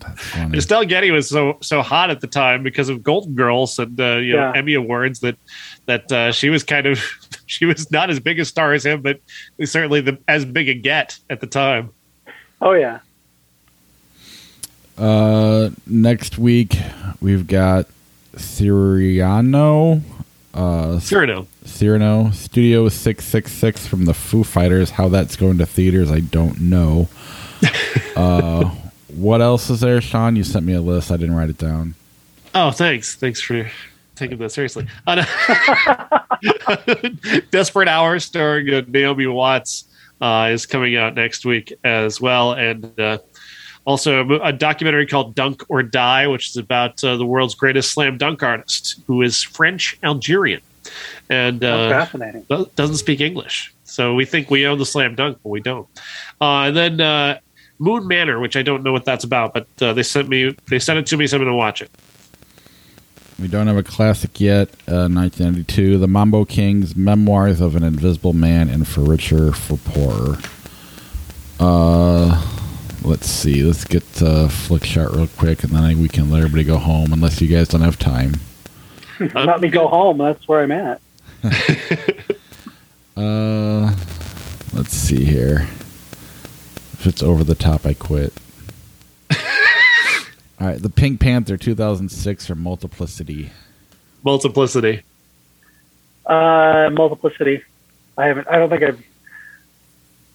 That's 0.00 0.22
funny. 0.30 0.56
Estelle 0.58 0.84
Getty 0.84 1.10
was 1.10 1.28
so 1.28 1.58
so 1.60 1.82
hot 1.82 2.10
at 2.10 2.20
the 2.20 2.26
time 2.26 2.62
because 2.62 2.88
of 2.88 3.02
Golden 3.02 3.34
Girls 3.34 3.78
and 3.78 4.00
uh, 4.00 4.16
you 4.16 4.32
know 4.34 4.50
Yeah. 4.50 4.52
Emmy 4.56 4.74
awards 4.74 5.20
that 5.20 5.36
that 5.86 6.10
uh, 6.10 6.32
she 6.32 6.48
was 6.48 6.64
kind 6.64 6.86
of 6.86 6.98
she 7.46 7.66
was 7.66 7.90
not 7.90 8.08
as 8.10 8.18
big 8.18 8.40
a 8.40 8.44
star 8.44 8.72
as 8.72 8.84
him, 8.84 9.02
but 9.02 9.20
certainly 9.64 10.00
the 10.00 10.18
as 10.26 10.44
big 10.44 10.68
a 10.68 10.74
get 10.74 11.18
at 11.28 11.40
the 11.40 11.46
time. 11.46 11.90
Oh 12.62 12.72
yeah, 12.72 12.98
Uh, 14.98 15.70
next 15.86 16.36
week 16.38 16.76
we've 17.20 17.46
got 17.46 17.86
Siriano, 18.36 20.00
uh, 20.54 20.98
Cyrano. 21.00 21.46
Cyrano 21.70 22.30
Studio 22.32 22.88
Six 22.88 23.24
Six 23.24 23.52
Six 23.52 23.86
from 23.86 24.04
the 24.04 24.14
Foo 24.14 24.44
Fighters. 24.44 24.90
How 24.90 25.08
that's 25.08 25.36
going 25.36 25.58
to 25.58 25.66
theaters, 25.66 26.10
I 26.10 26.20
don't 26.20 26.60
know. 26.60 27.08
uh, 28.16 28.64
what 29.08 29.40
else 29.40 29.70
is 29.70 29.80
there, 29.80 30.00
Sean? 30.00 30.36
You 30.36 30.44
sent 30.44 30.66
me 30.66 30.74
a 30.74 30.80
list. 30.80 31.10
I 31.10 31.16
didn't 31.16 31.36
write 31.36 31.50
it 31.50 31.58
down. 31.58 31.94
Oh, 32.54 32.70
thanks. 32.70 33.14
Thanks 33.14 33.40
for 33.40 33.70
taking 34.16 34.38
that 34.38 34.50
seriously. 34.50 34.86
Uh, 35.06 35.24
Desperate 37.50 37.88
Hours, 37.88 38.24
starring 38.24 38.72
uh, 38.72 38.82
Naomi 38.86 39.26
Watts, 39.26 39.84
uh, 40.20 40.50
is 40.52 40.66
coming 40.66 40.96
out 40.96 41.14
next 41.14 41.44
week 41.44 41.72
as 41.84 42.20
well, 42.20 42.52
and 42.52 42.98
uh, 43.00 43.18
also 43.84 44.26
a, 44.28 44.48
a 44.48 44.52
documentary 44.52 45.06
called 45.06 45.34
Dunk 45.34 45.64
or 45.68 45.82
Die, 45.82 46.26
which 46.26 46.50
is 46.50 46.56
about 46.56 47.02
uh, 47.02 47.16
the 47.16 47.26
world's 47.26 47.54
greatest 47.54 47.92
slam 47.92 48.18
dunk 48.18 48.42
artist, 48.42 49.00
who 49.06 49.22
is 49.22 49.42
French 49.42 49.98
Algerian, 50.02 50.60
and 51.28 51.60
that's 51.60 51.92
uh, 51.92 52.06
fascinating. 52.06 52.46
doesn't 52.76 52.96
speak 52.96 53.20
English. 53.20 53.72
So 53.84 54.14
we 54.14 54.24
think 54.24 54.50
we 54.50 54.66
own 54.66 54.78
the 54.78 54.86
slam 54.86 55.14
dunk, 55.14 55.38
but 55.42 55.48
we 55.48 55.60
don't. 55.60 55.88
Uh, 56.40 56.68
and 56.68 56.76
then 56.76 57.00
uh, 57.00 57.38
Moon 57.78 58.06
Manor, 58.06 58.38
which 58.38 58.56
I 58.56 58.62
don't 58.62 58.82
know 58.82 58.92
what 58.92 59.04
that's 59.04 59.24
about, 59.24 59.52
but 59.54 59.66
uh, 59.80 59.92
they 59.92 60.02
sent 60.02 60.28
me 60.28 60.56
they 60.68 60.78
sent 60.78 60.98
it 60.98 61.06
to 61.06 61.16
me, 61.16 61.26
so 61.26 61.36
I'm 61.36 61.42
going 61.42 61.52
to 61.52 61.56
watch 61.56 61.82
it. 61.82 61.90
We 63.40 63.48
don't 63.48 63.66
have 63.68 63.78
a 63.78 63.82
classic 63.82 64.38
yet. 64.38 64.68
Uh, 64.86 65.08
1992, 65.08 65.98
The 65.98 66.06
Mambo 66.06 66.44
Kings: 66.44 66.94
Memoirs 66.94 67.60
of 67.60 67.74
an 67.74 67.82
Invisible 67.82 68.34
Man 68.34 68.68
and 68.68 68.86
For 68.86 69.00
Richer, 69.00 69.52
For 69.52 69.78
Poorer. 69.78 70.36
Uh, 71.58 72.46
let's 73.02 73.26
see. 73.26 73.62
Let's 73.62 73.84
get 73.84 74.02
uh, 74.22 74.48
Flickchart 74.48 75.16
real 75.16 75.26
quick, 75.26 75.64
and 75.64 75.72
then 75.72 75.82
I, 75.82 75.94
we 75.94 76.08
can 76.08 76.30
let 76.30 76.38
everybody 76.38 76.64
go 76.64 76.76
home. 76.76 77.12
Unless 77.12 77.40
you 77.40 77.48
guys 77.48 77.68
don't 77.68 77.80
have 77.80 77.98
time. 77.98 78.34
Let 79.34 79.60
me 79.60 79.68
go 79.68 79.86
home. 79.88 80.18
That's 80.18 80.46
where 80.48 80.62
I'm 80.62 80.72
at. 80.72 81.00
Uh, 83.16 83.94
let's 84.72 84.94
see 84.94 85.24
here. 85.26 85.68
If 86.94 87.06
it's 87.06 87.22
over 87.22 87.44
the 87.44 87.54
top, 87.54 87.84
I 87.84 87.92
quit. 87.92 88.32
All 89.30 90.66
right, 90.68 90.80
the 90.80 90.88
Pink 90.88 91.20
Panther 91.20 91.58
2006 91.58 92.48
or 92.48 92.54
Multiplicity. 92.54 93.50
Multiplicity. 94.24 95.02
Uh, 96.24 96.88
Multiplicity. 96.92 97.62
I 98.16 98.26
haven't. 98.26 98.48
I 98.48 98.56
don't 98.56 98.70
think 98.70 98.84
I've. 98.84 99.04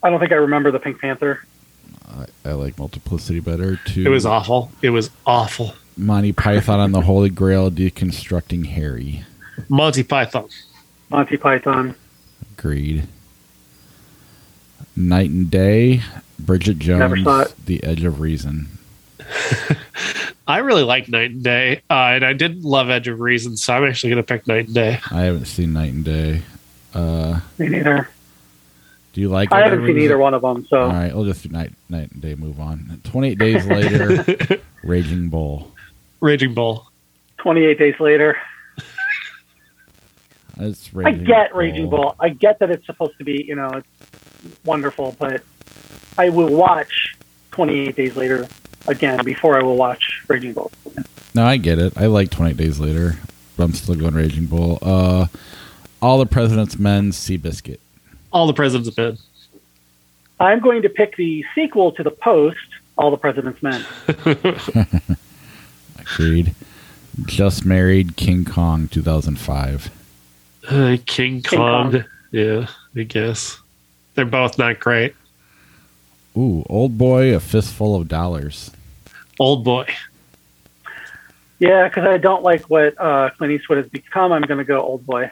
I 0.03 0.11
don't 0.11 0.19
think 0.19 0.31
I 0.31 0.35
remember 0.35 0.69
the 0.69 0.79
Pink 0.79 1.01
Panther. 1.01 1.43
I, 2.07 2.49
I 2.49 2.53
like 2.53 2.77
Multiplicity 2.77 3.39
better. 3.39 3.77
Too. 3.77 4.05
It 4.05 4.09
was 4.09 4.27
awful. 4.27 4.71
It 4.83 4.91
was 4.91 5.09
awful. 5.25 5.73
Monty 5.97 6.31
Python 6.33 6.79
on 6.79 6.91
the 6.91 7.01
Holy 7.01 7.29
Grail 7.29 7.71
deconstructing 7.71 8.65
Harry. 8.67 9.23
Monty 9.69 10.03
Python. 10.03 10.49
Monty 11.09 11.37
Python. 11.37 11.95
Agreed. 12.57 13.07
Night 14.95 15.29
and 15.29 15.49
Day, 15.51 16.01
Bridget 16.39 16.79
Jones. 16.79 17.25
The 17.65 17.83
Edge 17.83 18.03
of 18.03 18.19
Reason. 18.19 18.67
I 20.47 20.59
really 20.59 20.83
like 20.83 21.09
Night 21.09 21.31
and 21.31 21.43
Day, 21.43 21.81
uh, 21.89 21.93
and 22.13 22.23
I 22.25 22.33
didn't 22.33 22.63
love 22.63 22.89
Edge 22.89 23.07
of 23.07 23.19
Reason, 23.19 23.57
so 23.57 23.73
I'm 23.73 23.83
actually 23.85 24.11
going 24.11 24.23
to 24.23 24.27
pick 24.27 24.47
Night 24.47 24.65
and 24.65 24.75
Day. 24.75 24.99
I 25.11 25.21
haven't 25.21 25.45
seen 25.45 25.73
Night 25.73 25.93
and 25.93 26.05
Day. 26.05 26.41
Uh, 26.93 27.39
Me 27.57 27.67
neither. 27.67 28.07
do 29.13 29.21
you 29.21 29.29
like? 29.29 29.51
I 29.51 29.63
haven't 29.63 29.79
seen 29.79 29.87
Reason? 29.95 30.01
either 30.03 30.17
one 30.17 30.33
of 30.33 30.41
them. 30.43 30.65
So 30.67 30.81
All 30.83 30.89
right, 30.89 31.13
we'll 31.15 31.25
just 31.25 31.43
do 31.43 31.49
Night 31.49 31.73
Night 31.89 32.11
and 32.11 32.21
Day. 32.21 32.35
Move 32.35 32.59
on. 32.59 33.01
Twenty 33.03 33.29
eight 33.29 33.39
days 33.39 33.65
later, 33.65 34.61
Raging 34.83 35.29
Bull. 35.29 35.71
Raging 36.19 36.53
Bull. 36.53 36.91
28 37.37 37.77
days 37.77 37.99
later. 37.99 38.37
It's 40.57 40.89
I 40.95 40.99
Raging 40.99 41.23
get 41.25 41.53
Raging 41.53 41.89
Bull. 41.89 42.15
I 42.17 42.29
get 42.29 42.59
that 42.59 42.71
it's 42.71 42.85
supposed 42.85 43.17
to 43.17 43.25
be, 43.25 43.43
you 43.43 43.55
know, 43.55 43.69
it's 43.73 44.63
wonderful, 44.63 45.13
but 45.19 45.43
I 46.17 46.29
will 46.29 46.47
watch 46.55 47.17
28 47.51 47.93
Days 47.93 48.15
Later 48.15 48.47
again 48.87 49.23
before 49.25 49.59
I 49.59 49.63
will 49.63 49.75
watch 49.75 50.23
Raging 50.29 50.53
Bull. 50.53 50.71
No, 51.33 51.45
I 51.45 51.57
get 51.57 51.79
it. 51.79 51.97
I 51.97 52.05
like 52.05 52.29
Twenty 52.31 52.51
eight 52.51 52.57
days 52.57 52.79
later, 52.79 53.17
but 53.57 53.63
I'm 53.63 53.73
still 53.73 53.95
going 53.95 54.13
Raging 54.13 54.45
Bull. 54.45 54.79
Uh, 54.81 55.27
All 56.01 56.17
the 56.17 56.25
President's 56.25 56.79
Men, 56.79 57.11
Seabiscuit. 57.11 57.79
All 58.31 58.47
the 58.47 58.53
President's 58.53 58.95
Men. 58.95 59.17
I'm 60.39 60.59
going 60.59 60.81
to 60.83 60.89
pick 60.89 61.15
the 61.17 61.43
sequel 61.53 61.91
to 61.93 62.03
The 62.03 62.11
Post, 62.11 62.57
All 62.97 63.11
the 63.11 63.17
President's 63.17 63.61
Men. 63.61 63.85
Agreed. 65.99 66.53
Just 67.25 67.65
Married, 67.65 68.15
King 68.17 68.43
Kong, 68.45 68.87
2005. 68.89 69.89
Uh, 70.69 70.97
King 71.05 71.41
Kong. 71.41 71.91
Kong. 71.91 72.03
Yeah, 72.31 72.67
I 72.95 73.03
guess. 73.03 73.59
They're 74.15 74.25
both 74.25 74.57
not 74.57 74.79
great. 74.79 75.15
Ooh, 76.37 76.65
Old 76.69 76.97
Boy, 76.97 77.33
A 77.33 77.39
Fistful 77.39 77.95
of 77.95 78.07
Dollars. 78.07 78.71
Old 79.39 79.63
Boy. 79.63 79.87
Yeah, 81.59 81.87
because 81.87 82.03
I 82.05 82.17
don't 82.17 82.43
like 82.43 82.63
what 82.69 82.99
uh, 82.99 83.29
Clint 83.37 83.53
Eastwood 83.53 83.77
has 83.77 83.87
become. 83.87 84.33
I'm 84.33 84.41
going 84.41 84.57
to 84.57 84.65
go 84.65 84.81
Old 84.81 85.05
Boy. 85.05 85.31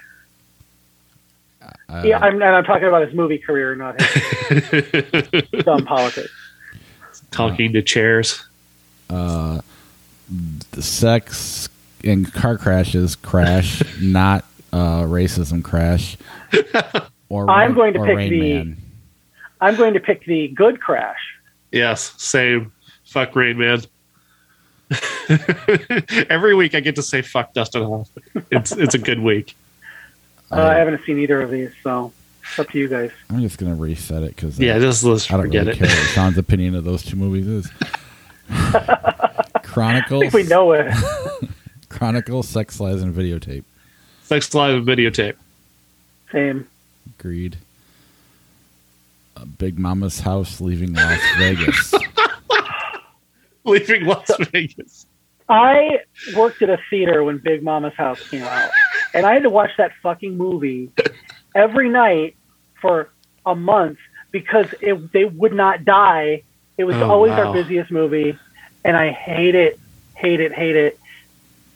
Uh, 1.90 2.03
yeah, 2.06 2.19
I'm, 2.19 2.35
and 2.35 2.44
I'm 2.44 2.64
talking 2.64 2.88
about 2.88 3.06
his 3.06 3.14
movie 3.14 3.38
career, 3.38 3.76
not 3.76 4.02
his 4.02 5.44
dumb 5.64 5.85
politics. 5.85 6.31
Talking 7.31 7.73
to 7.73 7.81
chairs. 7.81 8.45
uh, 9.10 9.56
the 9.56 9.64
sex 10.80 11.70
and 12.04 12.32
car 12.34 12.58
crashes 12.58 13.16
crash, 13.16 13.82
not 14.02 14.46
uh, 14.72 15.02
racism 15.04 15.64
crash. 15.64 16.18
Or 17.30 17.50
I'm 17.50 17.70
Rain- 17.70 17.76
going 17.76 17.94
to 17.94 18.00
or 18.00 18.06
pick 18.06 18.16
Rain 18.18 18.30
the- 18.30 18.54
Man. 18.54 18.78
I'm 19.60 19.76
going 19.76 19.96
to 19.96 20.00
pick 20.00 20.24
the 20.26 20.50
good 20.50 20.80
crash. 20.80 21.18
Yes, 21.72 22.14
same. 22.22 22.72
Fuck 23.06 23.36
Rain 23.36 23.58
Man. 23.58 23.82
Every 26.30 26.54
week 26.54 26.76
I 26.76 26.80
get 26.80 26.96
to 26.98 27.02
say 27.02 27.24
fuck 27.24 27.54
Dustin 27.54 27.82
Hoffman. 27.84 28.46
It's 28.52 28.72
it's 28.72 28.94
a 28.94 29.00
good 29.00 29.18
week. 29.20 29.56
Uh, 30.52 30.62
I 30.62 30.76
haven't 30.76 31.04
seen 31.06 31.18
either 31.18 31.42
of 31.42 31.50
these, 31.50 31.72
so 31.82 32.14
it's 32.44 32.60
up 32.60 32.70
to 32.70 32.78
you 32.78 32.88
guys. 32.88 33.10
I'm 33.32 33.42
just 33.42 33.58
gonna 33.58 33.74
reset 33.76 34.22
it 34.22 34.36
because 34.36 34.60
Yeah, 34.60 34.78
just 34.78 35.04
let's 35.04 35.32
I 35.32 35.38
don't 35.38 35.46
forget 35.48 35.66
really 35.66 35.72
it. 35.80 35.80
care 35.80 35.88
what 35.88 36.08
Sean's 36.10 36.38
opinion 36.38 36.76
of 36.76 36.84
those 36.84 37.02
two 37.04 37.16
movies 37.16 37.48
is. 37.48 37.72
I 39.74 39.76
Chronicles, 39.76 40.22
think 40.22 40.34
we 40.34 40.44
know 40.44 40.72
it. 40.74 40.94
Chronicles, 41.90 42.48
Sex, 42.48 42.80
Lies, 42.80 43.02
and 43.02 43.14
Videotape. 43.14 43.64
Sex 44.24 44.54
Live 44.56 44.76
and 44.76 44.88
videotape. 44.88 45.36
Same. 46.32 46.68
Agreed. 47.20 47.58
Uh, 49.38 49.45
Big 49.45 49.78
Mama's 49.78 50.20
House, 50.22 50.62
Leaving 50.62 50.94
Las 50.94 51.20
Vegas. 51.38 51.94
Leaving 53.66 54.06
Las 54.06 54.30
Vegas. 54.52 55.06
I 55.50 56.00
worked 56.36 56.62
at 56.62 56.70
a 56.70 56.80
theater 56.90 57.24
when 57.24 57.38
Big 57.38 57.64
Mama's 57.64 57.94
House 57.95 58.28
came 58.30 58.44
out, 58.44 58.70
and 59.14 59.26
I 59.26 59.34
had 59.34 59.44
to 59.44 59.50
watch 59.50 59.72
that 59.78 59.91
fucking 60.02 60.38
movie 60.38 60.90
every 61.54 61.90
night 61.90 62.36
for 62.82 63.10
a 63.45 63.56
month 63.56 63.98
because 64.32 64.68
it, 64.82 65.12
they 65.12 65.26
would 65.26 65.54
not 65.54 65.86
die. 65.86 66.44
It 66.78 66.86
was 66.86 66.95
Oh, 66.95 67.10
always 67.10 67.32
wow. 67.32 67.48
our 67.48 67.54
busiest 67.54 67.91
movie, 67.91 68.38
and 68.86 68.96
I 68.98 69.12
hate 69.12 69.56
it, 69.56 69.80
hate 70.16 70.40
it, 70.40 70.54
hate 70.54 70.76
it. 70.76 71.00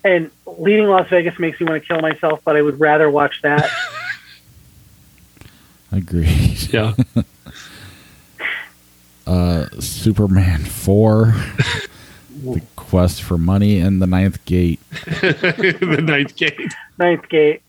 And 0.03 0.31
leaving 0.45 0.87
Las 0.87 1.09
Vegas 1.09 1.37
makes 1.39 1.59
me 1.59 1.65
want 1.67 1.81
to 1.83 1.87
kill 1.87 1.99
myself, 2.01 2.41
but 2.45 2.55
I 2.55 2.61
would 2.61 2.79
rather 2.79 3.09
watch 3.09 3.41
that. 3.41 3.69
Agreed. 5.91 6.71
Yeah. 6.73 6.93
Uh, 9.25 9.67
Superman 9.81 10.63
4, 10.63 11.25
The 12.45 12.61
Quest 12.77 13.21
for 13.21 13.37
Money, 13.37 13.77
and 13.81 14.01
The 14.01 14.07
Ninth 14.07 14.45
Gate. 14.45 14.79
the 14.91 15.99
ninth 16.01 16.33
gate. 16.37 16.73
Ninth 16.97 17.27
Gate. 17.27 17.61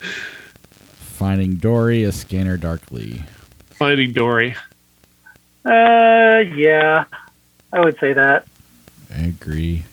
Finding 0.00 1.54
Dory, 1.54 2.02
A 2.02 2.10
Scanner 2.10 2.56
Darkly. 2.56 3.22
Finding 3.70 4.12
Dory. 4.12 4.56
Uh, 5.64 6.42
yeah, 6.56 7.04
I 7.72 7.80
would 7.80 7.98
say 7.98 8.12
that. 8.12 8.46
I 9.14 9.22
agree. 9.22 9.84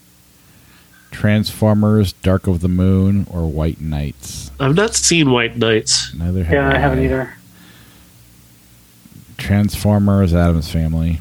Transformers, 1.12 2.14
Dark 2.14 2.48
of 2.48 2.62
the 2.62 2.68
Moon, 2.68 3.26
or 3.32 3.48
White 3.50 3.82
Knights. 3.82 4.52
I've 4.60 4.76
not 4.76 4.96
seen 4.96 5.32
White 5.32 5.58
Knights. 5.58 6.14
Neither 6.14 6.44
have 6.44 6.54
Yeah, 6.54 6.70
I 6.70 6.78
haven't 6.78 7.04
either. 7.04 7.34
Transformers, 9.38 10.34
Addams 10.34 10.72
Family. 10.72 11.20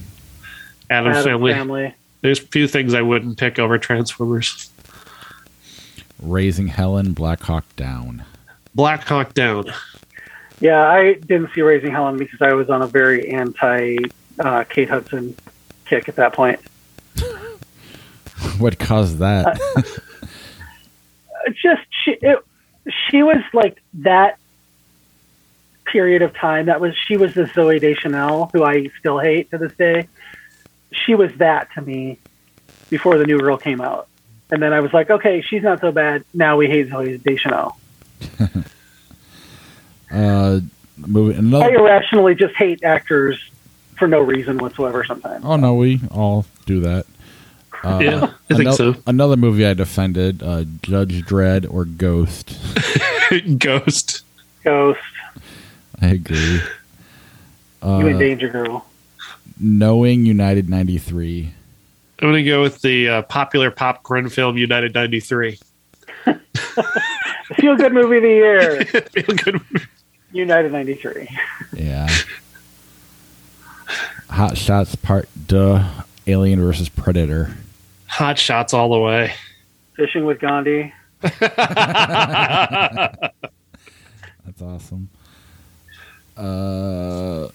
Adam's 0.91 1.17
Addams 1.19 1.25
Family. 1.25 1.53
family. 1.53 1.95
There's 2.21 2.41
a 2.41 2.47
few 2.47 2.67
things 2.67 2.95
I 2.95 3.03
wouldn't 3.03 3.39
pick 3.39 3.59
over 3.59 3.79
Transformers. 3.79 4.71
Raising 6.21 6.67
Helen, 6.67 7.13
Black 7.13 7.41
Hawk 7.43 7.65
Down. 7.77 8.25
Black 8.75 9.05
Hawk 9.05 9.35
Down. 9.35 9.67
Yeah, 10.61 10.89
I 10.89 11.15
didn't 11.15 11.53
see 11.55 11.63
Raising 11.63 11.93
Helen 11.93 12.17
because 12.17 12.43
I 12.43 12.53
was 12.55 12.69
on 12.69 12.83
a 12.83 12.87
very 12.89 13.31
anti 13.31 13.99
uh, 14.41 14.65
Kate 14.65 14.89
Hudson 14.89 15.37
kick 15.89 16.09
at 16.09 16.17
that 16.17 16.33
point. 16.33 16.61
What 18.59 18.79
caused 18.79 19.19
that? 19.19 19.59
It's 21.47 21.63
just 21.63 21.83
she, 22.05 22.13
it, 22.13 22.39
she 23.09 23.23
was 23.23 23.43
like 23.53 23.81
that 23.95 24.39
period 25.87 26.23
of 26.23 26.35
time. 26.35 26.67
That 26.67 26.81
was 26.81 26.95
she 26.97 27.17
was 27.17 27.35
the 27.35 27.45
Zooey 27.45 27.81
Deschanel 27.81 28.51
who 28.53 28.65
I 28.65 28.91
still 28.99 29.19
hate 29.19 29.51
to 29.51 29.59
this 29.59 29.73
day. 29.75 30.09
She 30.93 31.15
was 31.15 31.33
that 31.37 31.73
to 31.75 31.83
me 31.83 32.19
before 32.91 33.19
the 33.19 33.25
new 33.25 33.39
girl 33.39 33.57
came 33.57 33.81
out, 33.81 34.09
and 34.51 34.63
then 34.63 34.73
I 34.73 34.81
was 34.81 34.93
like, 34.93 35.11
okay, 35.11 35.41
she's 35.41 35.63
not 35.63 35.81
so 35.81 35.93
bad. 35.93 36.25
Now 36.35 36.57
we 36.57 36.67
hate 36.67 36.91
Zooey 36.91 37.23
Deschanel. 37.23 37.79
uh, 40.11 40.61
movie, 40.97 41.57
I 41.57 41.69
irrationally 41.69 42.35
just 42.35 42.55
hate 42.57 42.83
actors 42.85 43.41
for 43.99 44.09
no 44.09 44.21
reason 44.21 44.59
whatsoever. 44.59 45.05
Sometimes. 45.05 45.45
Oh 45.45 45.57
no, 45.57 45.75
we 45.75 46.01
all 46.11 46.47
do 46.67 46.81
that. 46.81 47.07
Uh, 47.85 47.99
Yeah, 48.03 48.25
I 48.51 48.55
think 48.55 48.61
another, 48.61 48.95
so. 48.95 48.95
Another 49.07 49.37
movie 49.37 49.67
I 49.67 49.75
defended: 49.75 50.43
uh, 50.43 50.65
Judge 50.83 51.23
Dredd 51.23 51.73
or 51.73 51.85
Ghost. 51.85 52.57
Ghost. 53.59 54.23
Ghost, 54.65 55.01
I 56.01 56.09
agree. 56.09 56.55
you 56.55 56.61
Uh, 57.83 57.99
and 58.07 58.19
Danger 58.19 58.49
Girl. 58.49 58.85
Knowing 59.61 60.27
United 60.27 60.69
'93. 60.69 61.53
I'm 62.21 62.33
going 62.33 62.45
to 62.45 62.51
go 62.51 62.63
with 62.63 62.81
the 62.83 63.09
uh, 63.09 63.23
popular 63.23 63.71
popcorn 63.71 64.29
film 64.29 64.59
United 64.59 64.93
93. 64.93 65.57
Feel 67.55 67.77
good 67.77 67.93
movie 67.93 68.17
of 68.17 68.23
the 68.25 68.29
year. 68.29 68.85
Feel 68.85 69.37
good. 69.37 69.61
United 70.33 70.73
'93. 70.73 71.29
Yeah. 71.75 72.09
Hot 74.31 74.57
Shots 74.57 74.95
Part 74.95 75.29
Deux. 75.47 75.81
Alien 76.27 76.61
versus 76.61 76.89
Predator. 76.91 77.57
Hot 78.07 78.39
shots 78.39 78.75
all 78.75 78.91
the 78.91 78.99
way. 78.99 79.33
Fishing 79.97 80.27
with 80.27 80.39
Gandhi. 80.41 80.93
That's 81.23 81.43
awesome. 84.63 85.09
Uh, 86.37 87.49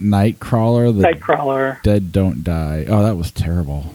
Nightcrawler. 0.00 0.94
The 0.96 1.02
Nightcrawler. 1.08 1.80
Dead 1.82 2.10
Don't 2.12 2.42
Die. 2.44 2.84
Oh, 2.88 3.02
that 3.04 3.16
was 3.16 3.30
terrible. 3.30 3.94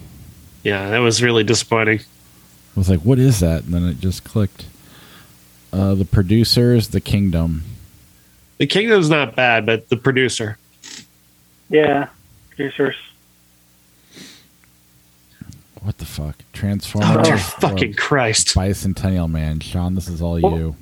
yeah, 0.64 0.90
that 0.90 1.00
was 1.00 1.22
really 1.22 1.44
disappointing. 1.44 2.00
I 2.00 2.80
was 2.80 2.90
like, 2.90 3.02
what 3.02 3.20
is 3.20 3.40
that? 3.42 3.64
And 3.66 3.74
then 3.74 3.86
it 3.86 4.00
just 4.00 4.24
clicked. 4.24 4.66
Uh, 5.74 5.94
the 5.96 6.06
producers, 6.06 6.88
The 6.90 7.02
Kingdom. 7.02 7.64
The 8.60 8.68
Kingdom's 8.68 9.10
not 9.10 9.36
bad, 9.36 9.66
but 9.66 9.90
the 9.90 9.98
producer. 9.98 10.58
Yeah. 11.70 12.08
Producers. 12.50 12.96
What 15.82 15.98
the 16.00 16.06
fuck? 16.06 16.36
Oh, 16.40 16.44
Transformers. 16.54 17.28
dear 17.28 17.38
fucking 17.38 17.94
Christ. 17.94 18.48
Bicentennial 18.56 19.30
Man. 19.30 19.60
Sean, 19.60 19.96
this 19.96 20.08
is 20.08 20.22
all 20.22 20.40
you. 20.40 20.76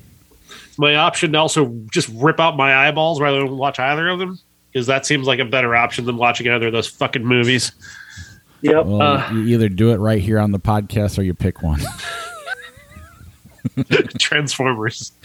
My 0.78 0.96
option 0.96 1.34
to 1.34 1.38
also 1.38 1.74
just 1.92 2.10
rip 2.10 2.40
out 2.40 2.58
my 2.58 2.76
eyeballs 2.88 3.22
rather 3.22 3.40
than 3.40 3.58
watch 3.58 3.80
either 3.80 4.08
of 4.10 4.20
them, 4.20 4.40
because 4.72 4.88
that 4.88 5.06
seems 5.06 5.28
like 5.28 5.40
a 5.40 5.46
better 5.46 5.76
option 5.76 6.06
than 6.06 6.18
watching 6.18 6.48
either 6.50 6.68
of 6.68 6.74
those 6.74 6.88
fucking 6.88 7.24
movies. 7.26 7.72
Yep. 8.62 8.86
Well, 8.86 9.02
Uh. 9.02 9.32
you 9.34 9.44
either 9.56 9.70
do 9.70 9.92
it 9.92 9.98
right 9.98 10.22
here 10.22 10.40
on 10.40 10.52
the 10.52 10.60
podcast 10.60 11.20
or 11.20 11.22
you 11.24 11.34
pick 11.34 11.62
one. 11.62 11.82
Transformers. 14.20 15.12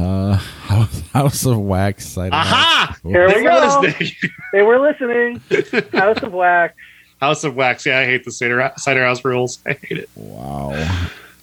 Uh, 0.00 0.34
House, 0.66 1.00
House 1.12 1.46
of 1.46 1.58
Wax. 1.58 2.06
Cider 2.08 2.34
Aha! 2.34 2.86
House. 2.88 2.98
Here 3.02 3.26
we 3.26 3.34
They 3.34 3.42
were 3.42 3.48
go. 3.50 3.80
listening. 3.82 4.12
They 4.52 4.62
were 4.62 4.78
listening. 4.78 5.40
House 5.92 6.22
of 6.22 6.32
Wax. 6.32 6.74
House 7.20 7.44
of 7.44 7.54
Wax. 7.54 7.84
Yeah, 7.84 7.98
I 7.98 8.04
hate 8.06 8.24
the 8.24 8.32
Cider, 8.32 8.72
Cider 8.76 9.04
House 9.04 9.24
rules. 9.24 9.58
I 9.66 9.72
hate 9.74 9.98
it. 9.98 10.10
Wow. 10.14 10.70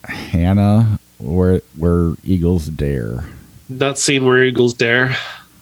Hannah, 0.06 1.00
where 1.20 1.62
where 1.76 2.14
Eagles 2.24 2.68
dare. 2.68 3.26
Not 3.70 4.00
seen 4.00 4.26
Where 4.26 4.42
Eagles 4.44 4.74
Dare. 4.74 5.16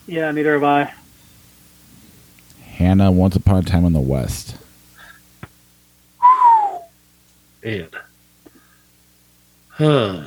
Yeah, 0.05 0.29
neither 0.31 0.53
have 0.53 0.63
I. 0.63 0.93
Hannah, 2.63 3.11
Once 3.11 3.35
Upon 3.35 3.57
a 3.57 3.61
Time 3.63 3.83
in 3.83 3.93
the 3.93 3.99
West. 3.99 4.55
Man. 7.63 7.89
Huh. 9.69 10.23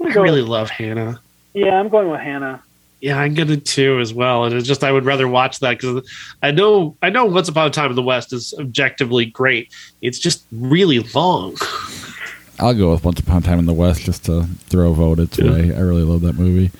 I'm 0.00 0.06
I 0.06 0.10
gonna 0.10 0.14
go 0.14 0.22
really 0.22 0.42
with- 0.42 0.50
love 0.50 0.70
Hannah. 0.70 1.20
yeah, 1.54 1.78
I'm 1.78 1.88
going 1.88 2.10
with 2.10 2.20
Hannah. 2.20 2.62
Yeah, 3.00 3.18
I'm 3.20 3.34
gonna 3.34 3.56
too 3.56 4.00
as 4.00 4.12
well. 4.12 4.44
And 4.44 4.54
it's 4.54 4.66
just 4.66 4.82
I 4.82 4.90
would 4.90 5.04
rather 5.04 5.28
watch 5.28 5.60
that 5.60 5.78
because 5.78 6.08
I 6.42 6.50
know 6.50 6.96
I 7.02 7.10
know 7.10 7.24
Once 7.26 7.48
Upon 7.48 7.68
a 7.68 7.70
Time 7.70 7.90
in 7.90 7.96
the 7.96 8.02
West 8.02 8.32
is 8.32 8.54
objectively 8.58 9.26
great. 9.26 9.70
It's 10.02 10.18
just 10.18 10.44
really 10.52 10.98
long. 11.14 11.56
I'll 12.58 12.74
go 12.74 12.90
with 12.90 13.04
Once 13.04 13.20
Upon 13.20 13.38
a 13.38 13.40
Time 13.46 13.60
in 13.60 13.66
the 13.66 13.72
West 13.72 14.02
just 14.02 14.24
to 14.24 14.44
throw 14.68 14.90
a 14.90 14.94
vote 14.94 15.20
its 15.20 15.38
Yeah. 15.38 15.50
way. 15.52 15.74
I 15.76 15.78
really 15.80 16.02
love 16.02 16.22
that 16.22 16.32
movie. 16.34 16.72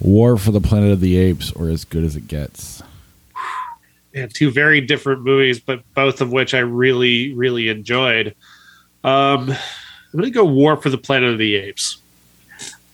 War 0.00 0.36
for 0.36 0.50
the 0.50 0.60
Planet 0.60 0.90
of 0.92 1.00
the 1.00 1.16
Apes 1.16 1.52
or 1.52 1.70
As 1.70 1.84
Good 1.86 2.04
as 2.04 2.16
It 2.16 2.28
Gets. 2.28 2.82
Yeah, 4.14 4.26
two 4.26 4.50
very 4.50 4.82
different 4.82 5.22
movies, 5.22 5.58
but 5.58 5.80
both 5.94 6.20
of 6.20 6.30
which 6.30 6.52
I 6.52 6.58
really, 6.58 7.32
really 7.32 7.70
enjoyed. 7.70 8.34
Um, 9.04 9.48
I'm 9.50 9.56
gonna 10.20 10.28
go 10.28 10.44
War 10.44 10.76
for 10.76 10.90
the 10.90 10.98
Planet 10.98 11.30
of 11.32 11.38
the 11.38 11.54
Apes. 11.56 11.96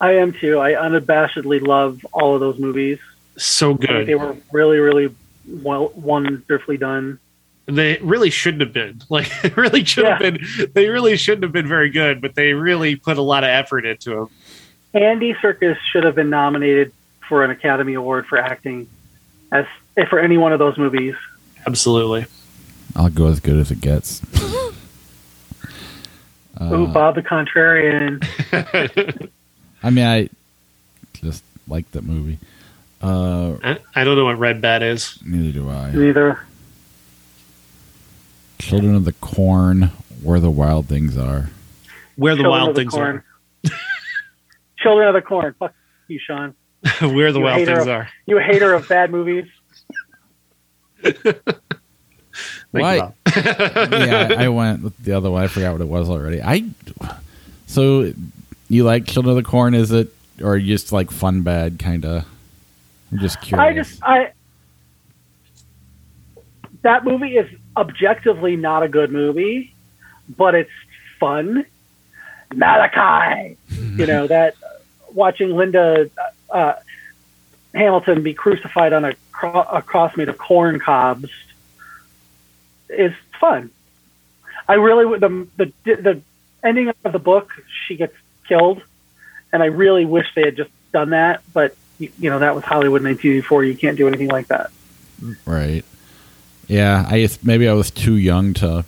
I 0.01 0.13
am 0.17 0.33
too. 0.33 0.59
I 0.61 0.73
unabashedly 0.73 1.61
love 1.67 2.05
all 2.13 2.35
of 2.35 2.41
those 2.41 2.59
movies. 2.59 2.99
So 3.37 3.75
good. 3.75 3.89
think 3.89 4.07
they 4.07 4.15
were 4.15 4.37
really, 4.53 4.79
really 4.79 5.15
well, 5.47 5.93
wonderfully 5.95 6.77
done. 6.77 7.19
They 7.67 7.99
really 7.99 8.31
shouldn't 8.31 8.63
have 8.63 8.73
been. 8.73 9.03
Like, 9.11 9.29
they 9.43 9.51
really 9.51 9.85
should 9.85 10.05
have 10.07 10.19
been. 10.21 10.39
They 10.73 10.89
really 10.89 11.17
shouldn't 11.17 11.43
have 11.45 11.53
been 11.53 11.69
very 11.69 11.91
good, 11.91 12.21
but 12.21 12.35
they 12.35 12.53
really 12.55 12.97
put 12.97 13.19
a 13.19 13.23
lot 13.23 13.45
of 13.45 13.49
effort 13.49 13.85
into 13.87 14.11
them. 14.11 14.29
Andy 14.95 15.35
Serkis 15.35 15.77
should 15.93 16.05
have 16.05 16.15
been 16.15 16.31
nominated 16.31 16.93
for 17.29 17.45
an 17.45 17.51
Academy 17.51 17.95
Award 17.95 18.27
for 18.27 18.39
acting 18.39 18.89
as 19.53 19.67
for 20.09 20.19
any 20.19 20.39
one 20.39 20.53
of 20.53 20.59
those 20.59 20.79
movies. 20.79 21.15
Absolutely. 21.67 22.27
I'll 22.97 23.11
go 23.11 23.27
As 23.27 23.41
Good 23.41 23.57
as 23.59 23.71
It 23.71 23.81
Gets. 23.81 24.23
Ooh, 24.41 24.73
Uh, 26.59 26.87
Bob 26.87 27.15
the 27.15 27.23
Contrarian. 27.23 28.25
I 29.83 29.91
mean, 29.91 30.05
I 30.07 30.29
just 31.15 31.43
like 31.67 31.91
that 31.93 32.03
movie. 32.05 32.39
Uh, 33.03 33.57
I, 33.63 33.79
I 33.95 34.05
don't 34.05 34.17
know 34.17 34.25
what 34.25 34.39
Red 34.39 34.61
Bat 34.61 34.83
is. 34.83 35.19
neither 35.25 35.53
do 35.53 35.69
I. 35.71 35.93
Neither. 35.93 36.41
Children 38.59 38.97
of 38.97 39.05
the 39.05 39.13
Corn, 39.13 39.91
Where 40.23 40.41
the 40.41 40.51
Wild 40.51 40.87
Things 40.87 41.17
Are. 41.17 41.49
Where 42.17 42.35
the 42.35 42.43
Children 42.43 42.51
Wild 42.51 42.75
the 42.75 42.81
Things 42.81 42.93
Corn. 42.93 43.23
Children 44.79 45.09
of 45.09 45.15
the 45.15 45.23
Corn. 45.23 45.55
Fuck 45.59 45.75
you, 46.09 46.19
Sean. 46.19 46.55
Where 47.01 47.31
the 47.33 47.39
You 47.39 47.45
Wild 47.45 47.59
hater 47.59 47.75
Things 47.77 47.87
of- 47.87 47.93
are. 47.93 48.09
You 48.27 48.39
hater 48.39 48.75
of 48.75 48.89
bad 48.89 49.11
movies. 49.13 49.47
Think 51.03 52.83
Why- 52.83 53.13
yeah, 53.37 54.35
I 54.39 54.49
went 54.49 54.83
with 54.83 54.97
the 55.03 55.13
other 55.13 55.31
one. 55.31 55.43
I 55.43 55.47
forgot 55.47 55.73
what 55.73 55.81
it 55.81 55.89
was 55.89 56.09
already. 56.11 56.43
I 56.43 56.69
so 57.67 58.13
you 58.69 58.85
like 58.85 59.07
Children 59.07 59.37
of 59.37 59.43
the 59.45 59.49
Corn? 59.49 59.75
Is 59.75 59.91
it 59.93 60.13
or 60.43 60.57
you 60.57 60.67
just 60.75 60.93
like 60.93 61.11
fun 61.11 61.43
bad 61.43 61.79
kind 61.79 62.05
of? 62.05 62.25
I'm 63.11 63.19
just 63.19 63.41
curious. 63.41 63.61
I 63.69 63.73
just 63.75 64.03
I 64.03 64.33
that 66.83 67.05
movie 67.05 67.37
is 67.37 67.49
objectively 67.77 68.57
not 68.57 68.83
a 68.83 68.89
good 68.89 69.11
movie, 69.11 69.75
but 70.37 70.55
it's 70.55 70.71
fun. 71.19 71.65
Malachi, 72.55 73.57
you 73.97 74.07
know 74.07 74.27
that 74.29 74.55
watching 75.13 75.55
Linda 75.57 76.09
uh, 76.51 76.75
Hamilton 77.75 78.23
be 78.23 78.33
crucified 78.35 78.93
on 78.93 79.05
a, 79.05 79.15
cro- 79.33 79.63
a 79.71 79.83
cross 79.83 80.17
made 80.17 80.29
of 80.29 80.39
corn 80.39 80.79
cobs 80.81 81.29
is 82.89 83.13
fun. 83.41 83.71
I 84.67 84.75
really 84.75 85.05
would- 85.05 85.21
the 85.21 85.47
the 85.57 85.73
the 85.85 86.21
ending 86.63 86.93
of 87.05 87.13
the 87.13 87.19
book 87.19 87.51
she 87.87 87.97
gets 87.97 88.15
killed, 88.49 88.83
and 89.53 89.63
I 89.63 89.67
really 89.67 90.05
wish 90.05 90.27
they 90.35 90.43
had 90.43 90.57
just 90.57 90.71
done 90.93 91.11
that, 91.11 91.43
but 91.53 91.77
you, 91.99 92.11
you 92.19 92.31
know 92.31 92.39
that 92.41 92.55
was 92.55 92.65
Hollywood 92.65 93.03
1984. 93.03 93.65
You 93.65 93.77
can't 93.77 93.97
do 93.97 94.09
anything 94.09 94.29
like 94.29 94.49
that. 94.49 94.71
right. 95.47 95.85
Yeah, 96.67 97.07
I 97.09 97.21
just 97.23 97.45
maybe 97.45 97.69
I 97.69 97.73
was 97.73 97.91
too 97.91 98.15
young 98.17 98.55
to 98.55 98.85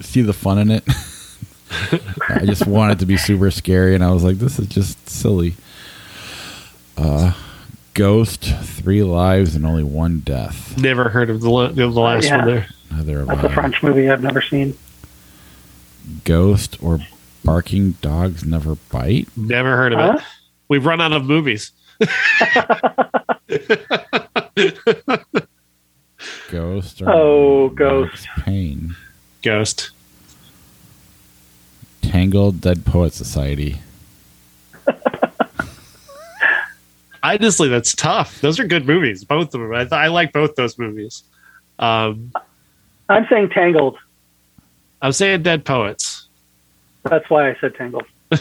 see 0.00 0.22
the 0.22 0.32
fun 0.32 0.58
in 0.58 0.70
it. 0.70 0.84
I 2.28 2.44
just 2.46 2.66
wanted 2.66 3.00
to 3.00 3.06
be 3.06 3.16
super 3.16 3.50
scary, 3.50 3.94
and 3.94 4.04
I 4.04 4.10
was 4.12 4.22
like, 4.24 4.36
"This 4.38 4.58
is 4.58 4.66
just 4.68 5.08
silly." 5.08 5.54
Uh, 6.96 7.32
Ghost, 7.94 8.42
three 8.44 9.02
lives 9.02 9.54
and 9.56 9.66
only 9.66 9.82
one 9.84 10.20
death. 10.20 10.76
Never 10.78 11.08
heard 11.08 11.30
of 11.30 11.40
the, 11.40 11.50
la- 11.50 11.68
the 11.72 11.86
last 11.88 12.24
Yeah. 12.24 12.36
one 12.38 12.46
there. 12.46 12.68
Neither 12.92 13.20
of 13.20 13.26
That's 13.28 13.44
a 13.44 13.50
I. 13.50 13.54
French 13.54 13.82
movie 13.82 14.08
I've 14.10 14.22
never 14.22 14.40
seen. 14.40 14.76
Ghost 16.24 16.76
or 16.82 17.00
barking 17.44 17.92
dogs 18.00 18.44
never 18.44 18.74
bite. 18.90 19.28
Never 19.36 19.76
heard 19.76 19.92
of 19.92 19.98
Huh? 19.98 20.16
it. 20.18 20.24
We've 20.68 20.84
run 20.86 21.00
out 21.00 21.12
of 21.12 21.24
movies. 21.24 21.72
Ghost 26.50 27.02
or 27.02 27.10
Oh, 27.10 27.68
Ghost. 27.70 28.26
Pain. 28.38 28.94
Ghost. 29.42 29.90
Tangled 32.02 32.60
Dead 32.60 32.84
Poet 32.84 33.12
Society. 33.12 33.78
Honestly, 37.22 37.68
that's 37.68 37.94
tough. 37.94 38.40
Those 38.40 38.58
are 38.60 38.66
good 38.66 38.86
movies, 38.86 39.24
both 39.24 39.54
of 39.54 39.60
them. 39.60 39.74
I, 39.74 39.86
I 39.96 40.08
like 40.08 40.32
both 40.32 40.54
those 40.56 40.78
movies. 40.78 41.22
Um, 41.78 42.32
I'm 43.08 43.26
saying 43.28 43.48
Tangled. 43.50 43.96
I'm 45.00 45.12
saying 45.12 45.42
Dead 45.42 45.64
Poets. 45.64 46.13
That's 47.04 47.28
why 47.30 47.50
I 47.50 47.56
said 47.60 47.74
Tangled. 47.74 48.04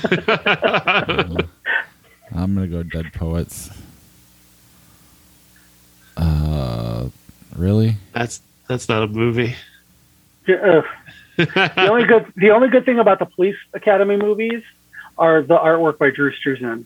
I'm 2.35 2.55
gonna 2.55 2.67
go 2.67 2.83
Dead 2.83 3.13
Poets. 3.13 3.69
Uh, 6.17 7.09
really? 7.55 7.97
that's 8.13 8.41
that's 8.67 8.87
not 8.89 9.03
a 9.03 9.07
movie. 9.07 9.55
Ugh. 10.47 10.85
The 11.37 11.87
only 11.89 12.05
good 12.05 12.31
the 12.35 12.51
only 12.51 12.69
good 12.69 12.85
thing 12.85 12.99
about 12.99 13.19
the 13.19 13.25
Police 13.25 13.57
Academy 13.73 14.17
movies 14.17 14.63
are 15.17 15.41
the 15.41 15.57
artwork 15.57 15.97
by 15.97 16.09
Drew 16.11 16.31
Struzan. 16.31 16.85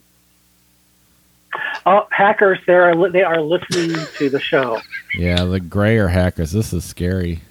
Oh, 1.86 2.08
hackers! 2.12 2.60
They 2.68 2.74
are 2.74 2.96
li- 2.96 3.10
they 3.12 3.24
are 3.24 3.42
listening 3.42 3.98
to 4.18 4.30
the 4.30 4.40
show. 4.40 4.80
Yeah, 5.16 5.44
the 5.46 5.60
gray 5.60 5.98
are 5.98 6.08
hackers. 6.08 6.52
This 6.52 6.74
is 6.74 6.84
scary. 6.84 7.42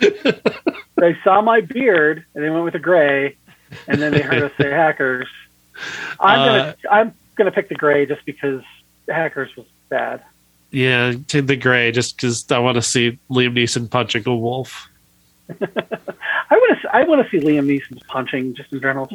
They 0.98 1.16
saw 1.22 1.40
my 1.40 1.60
beard 1.60 2.24
and 2.34 2.44
they 2.44 2.50
went 2.50 2.64
with 2.64 2.72
the 2.72 2.78
gray, 2.78 3.36
and 3.86 4.00
then 4.00 4.12
they 4.12 4.20
heard 4.20 4.42
us 4.42 4.52
say 4.60 4.70
hackers. 4.70 5.28
I'm 6.18 6.38
gonna 6.38 6.58
uh, 6.58 6.74
I'm 6.90 7.14
gonna 7.36 7.52
pick 7.52 7.68
the 7.68 7.74
gray 7.74 8.06
just 8.06 8.24
because 8.24 8.62
hackers 9.08 9.54
was 9.56 9.66
bad. 9.88 10.22
Yeah, 10.70 11.14
to 11.28 11.40
the 11.40 11.56
gray, 11.56 11.92
just 11.92 12.16
because 12.16 12.50
I 12.50 12.58
want 12.58 12.76
to 12.76 12.82
see 12.82 13.18
Liam 13.30 13.54
Neeson 13.54 13.90
punching 13.90 14.24
a 14.26 14.36
wolf. 14.36 14.88
I 15.48 15.54
want 16.50 16.80
to 16.82 16.94
I 16.94 17.04
want 17.04 17.24
to 17.24 17.30
see 17.30 17.44
Liam 17.44 17.66
Neeson 17.66 18.04
punching 18.06 18.54
just 18.54 18.72
in 18.72 18.80
general. 18.80 19.08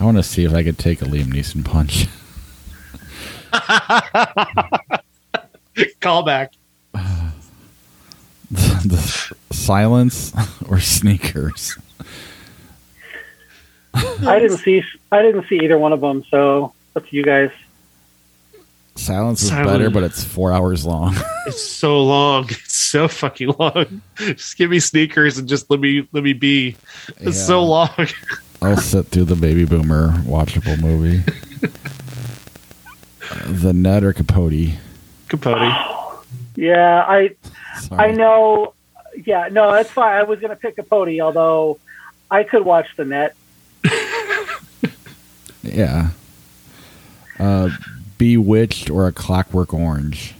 I 0.00 0.04
want 0.04 0.16
to 0.16 0.22
see 0.22 0.44
if 0.44 0.54
I 0.54 0.62
could 0.62 0.78
take 0.78 1.02
a 1.02 1.04
Liam 1.04 1.26
Neeson 1.26 1.64
punch. 1.64 2.06
Callback. 6.00 6.48
The 8.50 9.34
silence 9.52 10.32
or 10.68 10.80
sneakers. 10.80 11.76
I 13.94 14.38
didn't 14.38 14.58
see 14.58 14.82
I 15.12 15.22
didn't 15.22 15.46
see 15.48 15.56
either 15.62 15.78
one 15.78 15.92
of 15.92 16.00
them, 16.00 16.24
so 16.30 16.72
up 16.96 17.06
to 17.08 17.16
you 17.16 17.22
guys. 17.24 17.50
Silence 18.94 19.42
is 19.42 19.48
Silence. 19.50 19.70
better, 19.70 19.90
but 19.90 20.02
it's 20.02 20.24
four 20.24 20.52
hours 20.52 20.84
long. 20.84 21.14
It's 21.46 21.62
so 21.64 22.02
long. 22.04 22.44
It's 22.50 22.74
so 22.74 23.08
fucking 23.08 23.54
long. 23.58 24.02
Just 24.16 24.56
give 24.58 24.70
me 24.70 24.80
sneakers 24.80 25.38
and 25.38 25.48
just 25.48 25.70
let 25.70 25.80
me 25.80 26.06
let 26.12 26.22
me 26.24 26.32
be. 26.32 26.76
It's 27.18 27.24
Yeah. 27.38 27.44
so 27.44 27.64
long. 27.64 27.90
I'll 28.62 28.76
sit 28.76 29.06
through 29.06 29.24
the 29.24 29.36
baby 29.36 29.64
boomer 29.66 30.12
watchable 30.26 30.80
movie. 30.80 31.22
the 33.46 33.72
Net 33.72 34.04
or 34.04 34.12
Capote. 34.12 34.74
Capote. 35.28 35.96
Yeah, 36.58 37.04
I 37.06 37.36
Sorry. 37.80 38.10
I 38.10 38.12
know. 38.12 38.74
Yeah, 39.24 39.48
no, 39.52 39.70
that's 39.70 39.90
fine. 39.90 40.18
I 40.18 40.24
was 40.24 40.40
gonna 40.40 40.56
pick 40.56 40.74
Capote, 40.74 41.20
although 41.20 41.78
I 42.28 42.42
could 42.42 42.64
watch 42.64 42.88
the 42.96 43.04
net. 43.04 43.36
Yeah. 45.62 46.10
Uh, 47.38 47.68
Bewitched 48.16 48.88
or 48.90 49.06
a 49.06 49.12
Clockwork 49.12 49.72
Orange. 49.74 50.34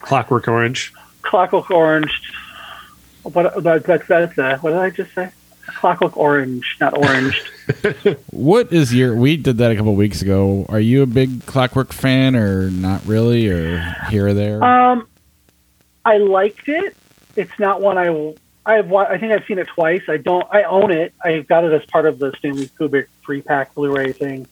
Clockwork 0.00 0.46
Orange. 0.46 0.92
Clockwork 1.22 1.70
Orange. 1.70 2.22
What 3.24 3.62
that, 3.64 3.84
that's 3.84 4.06
that's 4.06 4.38
uh, 4.38 4.56
what 4.60 4.70
did 4.70 4.78
I 4.78 4.90
just 4.90 5.12
say? 5.14 5.30
Clockwork 5.66 6.16
Orange, 6.16 6.76
not 6.80 6.96
orange. 6.96 7.42
What 8.30 8.72
is 8.72 8.94
your? 8.94 9.16
We 9.16 9.36
did 9.36 9.58
that 9.58 9.72
a 9.72 9.76
couple 9.76 9.94
weeks 9.96 10.22
ago. 10.22 10.64
Are 10.68 10.78
you 10.78 11.02
a 11.02 11.06
big 11.06 11.44
Clockwork 11.46 11.92
fan, 11.92 12.36
or 12.36 12.70
not 12.70 13.04
really, 13.04 13.48
or 13.48 13.80
here 14.08 14.28
or 14.28 14.34
there? 14.34 14.62
um, 14.62 15.08
I 16.06 16.18
liked 16.18 16.68
it. 16.68 16.96
It's 17.34 17.58
not 17.58 17.80
one 17.82 17.98
I 17.98 18.34
I've 18.64 18.92
I 18.92 19.18
think 19.18 19.32
I've 19.32 19.44
seen 19.44 19.58
it 19.58 19.68
twice. 19.68 20.02
I 20.08 20.16
don't. 20.16 20.46
I 20.50 20.62
own 20.62 20.90
it. 20.90 21.12
I 21.22 21.40
got 21.40 21.64
it 21.64 21.72
as 21.72 21.84
part 21.86 22.06
of 22.06 22.18
the 22.18 22.32
Stanley 22.38 22.66
Kubrick 22.66 23.06
three 23.24 23.42
pack 23.42 23.74
Blu-ray 23.74 24.12
thing, 24.12 24.46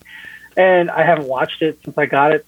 and 0.57 0.91
I 0.91 1.03
haven't 1.03 1.27
watched 1.27 1.63
it 1.63 1.81
since 1.85 1.97
I 1.99 2.07
got 2.07 2.33
it 2.33 2.47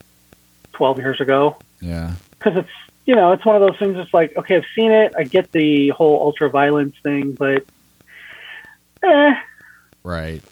twelve 0.72 0.98
years 0.98 1.20
ago. 1.20 1.56
yeah. 1.80 2.14
because 2.38 2.56
it's 2.58 2.70
you 3.04 3.16
know 3.16 3.32
it's 3.32 3.44
one 3.44 3.56
of 3.56 3.62
those 3.62 3.78
things. 3.78 3.96
It's 3.96 4.12
like 4.14 4.36
okay, 4.36 4.56
I've 4.56 4.64
seen 4.74 4.92
it. 4.92 5.14
I 5.16 5.24
get 5.24 5.50
the 5.52 5.88
whole 5.90 6.20
ultra 6.20 6.50
violence 6.50 6.94
thing, 7.02 7.32
but 7.32 7.64
eh, 9.02 9.34
Right. 10.04 10.42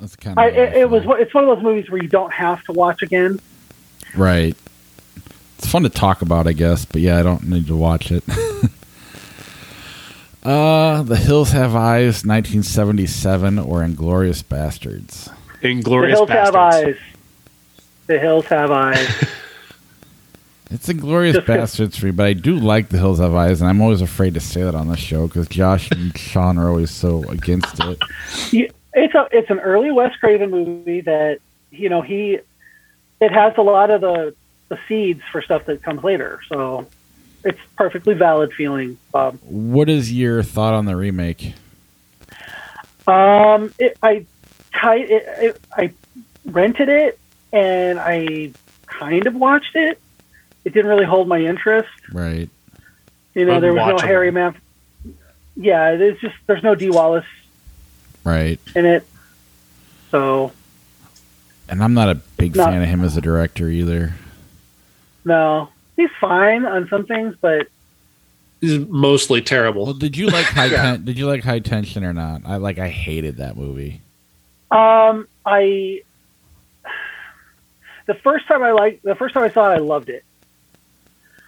That's 0.00 0.16
kind 0.16 0.38
I, 0.38 0.46
of. 0.46 0.56
it, 0.56 0.76
it 0.78 0.90
was 0.90 1.04
it's 1.20 1.34
one 1.34 1.44
of 1.44 1.56
those 1.56 1.62
movies 1.62 1.90
where 1.90 2.02
you 2.02 2.08
don't 2.08 2.32
have 2.32 2.64
to 2.64 2.72
watch 2.72 3.02
again. 3.02 3.38
Right. 4.16 4.56
It's 5.58 5.66
fun 5.68 5.82
to 5.84 5.88
talk 5.88 6.20
about, 6.22 6.46
I 6.46 6.52
guess, 6.52 6.84
but 6.84 7.00
yeah, 7.00 7.18
I 7.18 7.22
don't 7.22 7.48
need 7.48 7.66
to 7.68 7.76
watch 7.76 8.10
it. 8.12 8.22
uh, 10.42 11.02
The 11.02 11.16
Hills 11.16 11.52
Have 11.52 11.74
Eyes, 11.74 12.24
1977, 12.24 13.58
or 13.58 13.82
Inglorious 13.82 14.42
Bastards. 14.42 15.28
Inglorious 15.62 16.18
the 16.20 16.26
hills 16.26 16.30
have 16.30 16.54
eyes. 16.54 16.96
The 18.06 18.18
hills 18.18 18.46
have 18.46 18.70
eyes. 18.70 19.08
It's 20.70 20.88
Inglorious 20.88 21.36
Just 21.36 21.46
'cause- 21.46 21.56
Bastards 21.56 21.96
for 21.98 22.06
me, 22.06 22.12
but 22.12 22.26
I 22.26 22.32
do 22.32 22.58
like 22.58 22.88
The 22.88 22.98
Hills 22.98 23.20
Have 23.20 23.34
Eyes, 23.34 23.60
and 23.60 23.70
I'm 23.70 23.80
always 23.80 24.00
afraid 24.00 24.34
to 24.34 24.40
say 24.40 24.62
that 24.64 24.74
on 24.74 24.88
the 24.88 24.96
show 24.96 25.28
because 25.28 25.46
Josh 25.46 25.88
and 25.92 26.16
Sean 26.18 26.58
are 26.58 26.68
always 26.68 26.90
so 26.90 27.22
against 27.28 27.78
it. 27.80 27.98
You- 28.50 28.70
it's 28.94 29.14
a 29.14 29.28
it's 29.30 29.50
an 29.50 29.60
early 29.60 29.92
Wes 29.92 30.16
Craven 30.16 30.50
movie 30.50 31.00
that 31.02 31.38
you 31.70 31.88
know 31.88 32.00
he 32.02 32.38
it 33.20 33.30
has 33.32 33.52
a 33.56 33.62
lot 33.62 33.90
of 33.90 34.00
the 34.00 34.34
the 34.74 34.78
seeds 34.88 35.22
for 35.32 35.42
stuff 35.42 35.66
that 35.66 35.82
comes 35.82 36.02
later. 36.04 36.40
So 36.48 36.86
it's 37.44 37.58
perfectly 37.76 38.14
valid 38.14 38.52
feeling, 38.52 38.98
Bob. 39.12 39.38
What 39.42 39.88
is 39.88 40.12
your 40.12 40.42
thought 40.42 40.74
on 40.74 40.84
the 40.86 40.96
remake? 40.96 41.54
Um, 43.06 43.72
it, 43.78 43.96
I, 44.02 44.24
it, 44.82 45.08
it, 45.12 45.60
I 45.76 45.92
rented 46.46 46.88
it 46.88 47.18
and 47.52 47.98
I 48.00 48.52
kind 48.86 49.26
of 49.26 49.34
watched 49.34 49.76
it. 49.76 50.00
It 50.64 50.72
didn't 50.72 50.88
really 50.90 51.04
hold 51.04 51.28
my 51.28 51.38
interest. 51.40 51.88
Right. 52.12 52.48
You 53.34 53.44
know, 53.44 53.60
there 53.60 53.74
was 53.74 53.86
no 53.86 53.96
Berryman. 54.08 54.54
Yeah, 55.56 55.96
there's 55.96 56.18
just 56.20 56.34
there's 56.46 56.62
no 56.62 56.74
Dee 56.74 56.90
Wallace 56.90 57.26
Right. 58.24 58.58
in 58.74 58.86
it. 58.86 59.06
So 60.10 60.52
And 61.68 61.82
I'm 61.82 61.92
not 61.94 62.08
a 62.08 62.14
big 62.14 62.56
No. 62.56 62.64
fan 62.64 62.80
of 62.80 62.88
him 62.88 63.02
as 63.04 63.16
a 63.16 63.20
director 63.20 63.68
either. 63.68 64.14
No, 65.24 65.68
he's 65.96 66.10
fine 66.20 66.64
on 66.64 66.88
some 66.88 67.06
things, 67.06 67.34
but 67.40 67.68
he's 68.60 68.78
mostly 68.86 69.40
Well, 69.40 69.44
terrible. 69.46 69.94
did 69.94 70.16
you 70.16 70.26
like 70.28 70.44
high 70.58 70.66
Yeah. 70.66 70.82
ten- 70.82 71.04
did 71.04 71.18
you 71.18 71.26
like 71.26 71.42
high 71.44 71.60
tension 71.60 72.04
or 72.04 72.12
not? 72.12 72.42
I 72.46 72.56
like 72.56 72.78
I 72.78 72.88
hated 72.88 73.36
that 73.38 73.56
movie. 73.56 74.00
Um, 74.70 75.28
I 75.46 76.02
the 78.06 78.14
first 78.14 78.46
time 78.46 78.62
I 78.62 78.72
like 78.72 79.02
the 79.02 79.14
first 79.14 79.34
time 79.34 79.44
I 79.44 79.50
saw 79.50 79.70
it, 79.72 79.74
I 79.76 79.78
loved 79.78 80.08
it. 80.10 80.24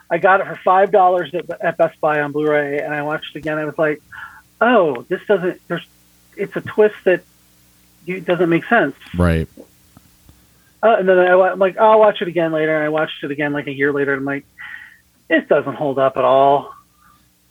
I 0.08 0.18
got 0.18 0.40
it 0.40 0.46
for 0.46 0.56
five 0.64 0.90
dollars 0.92 1.34
at, 1.34 1.50
at 1.60 1.76
Best 1.76 2.00
Buy 2.00 2.20
on 2.20 2.32
Blu-ray, 2.32 2.80
and 2.80 2.94
I 2.94 3.02
watched 3.02 3.34
it 3.34 3.40
again. 3.40 3.58
I 3.58 3.64
was 3.64 3.76
like, 3.76 4.00
"Oh, 4.60 5.04
this 5.08 5.20
doesn't." 5.26 5.60
There's, 5.68 5.84
it's 6.36 6.54
a 6.54 6.60
twist 6.60 6.94
that 7.04 7.22
you, 8.04 8.20
doesn't 8.20 8.48
make 8.48 8.64
sense. 8.66 8.94
Right. 9.16 9.48
Uh, 10.86 10.96
and 10.98 11.08
then 11.08 11.18
I, 11.18 11.32
I'm 11.32 11.58
like, 11.58 11.76
I'll 11.78 11.98
watch 11.98 12.22
it 12.22 12.28
again 12.28 12.52
later, 12.52 12.76
and 12.76 12.84
I 12.84 12.88
watched 12.90 13.24
it 13.24 13.30
again 13.32 13.52
like 13.52 13.66
a 13.66 13.72
year 13.72 13.92
later. 13.92 14.12
And 14.12 14.20
I'm 14.20 14.24
like, 14.24 14.44
this 15.28 15.42
doesn't 15.48 15.74
hold 15.74 15.98
up 15.98 16.16
at 16.16 16.24
all. 16.24 16.72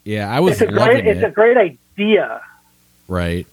Yeah, 0.04 0.30
I 0.34 0.40
was 0.40 0.62
It's 0.62 0.70
a 0.70 0.74
loving 0.74 1.02
great, 1.04 1.16
it's 1.16 1.22
a 1.24 1.30
great 1.30 1.56
idea. 1.58 2.40
right. 3.08 3.46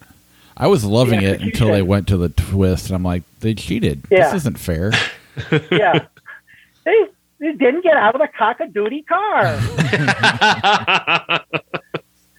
I 0.56 0.68
was 0.68 0.84
loving 0.84 1.18
The 1.20 1.32
it 1.32 1.42
until 1.42 1.72
they 1.72 1.82
went 1.82 2.06
to 2.08 2.16
the 2.16 2.28
twist, 2.28 2.86
and 2.86 2.94
I'm 2.94 3.02
like, 3.02 3.24
they 3.40 3.54
cheated. 3.54 4.04
Yeah. 4.08 4.26
This 4.30 4.42
isn't 4.42 4.58
fair. 4.58 4.92
Yeah, 5.70 6.06
they, 6.84 7.06
they 7.40 7.52
didn't 7.54 7.82
get 7.82 7.96
out 7.96 8.14
of 8.14 8.20
the 8.20 8.28
cock-a-doodie 8.38 9.04
car. 9.04 9.58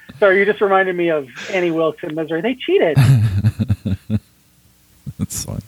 Sorry, 0.19 0.39
you 0.39 0.45
just 0.45 0.61
reminded 0.61 0.95
me 0.95 1.09
of 1.09 1.27
Annie 1.51 1.71
Wilkes 1.71 2.01
in 2.03 2.15
Misery. 2.15 2.39
They 2.39 2.55
cheated. 2.55 2.95
That's 5.19 5.43
fine. 5.43 5.59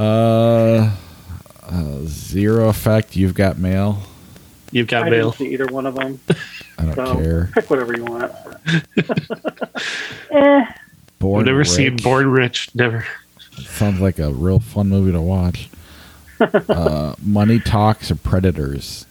Uh, 0.00 0.90
uh, 1.68 1.98
zero 2.04 2.68
effect. 2.68 3.16
You've 3.16 3.34
got 3.34 3.58
mail. 3.58 4.02
You've 4.72 4.86
got 4.86 5.04
I 5.06 5.10
mail. 5.10 5.30
didn't 5.32 5.38
see 5.38 5.52
either 5.52 5.66
one 5.66 5.84
of 5.86 5.94
them. 5.94 6.20
I 6.78 6.84
don't 6.86 6.94
So 6.94 7.14
care. 7.16 7.50
pick 7.52 7.68
whatever 7.68 7.94
you 7.96 8.04
want. 8.04 8.32
eh, 10.30 10.64
Born 11.18 11.40
I've 11.40 11.46
never 11.46 11.64
seen 11.64 11.96
Born 11.96 12.30
Rich. 12.30 12.74
Never. 12.74 13.06
Sounds 13.64 14.00
like 14.00 14.18
a 14.18 14.32
real 14.32 14.58
fun 14.60 14.88
movie 14.88 15.12
to 15.12 15.20
watch. 15.20 15.68
uh, 16.40 17.14
Money 17.22 17.58
Talks 17.60 18.10
or 18.10 18.14
Predators. 18.14 19.04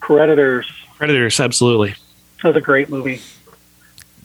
Predators. 0.00 0.70
Predators, 0.96 1.40
absolutely. 1.40 1.96
That 2.42 2.48
was 2.50 2.56
a 2.56 2.60
great 2.60 2.88
movie. 2.88 3.20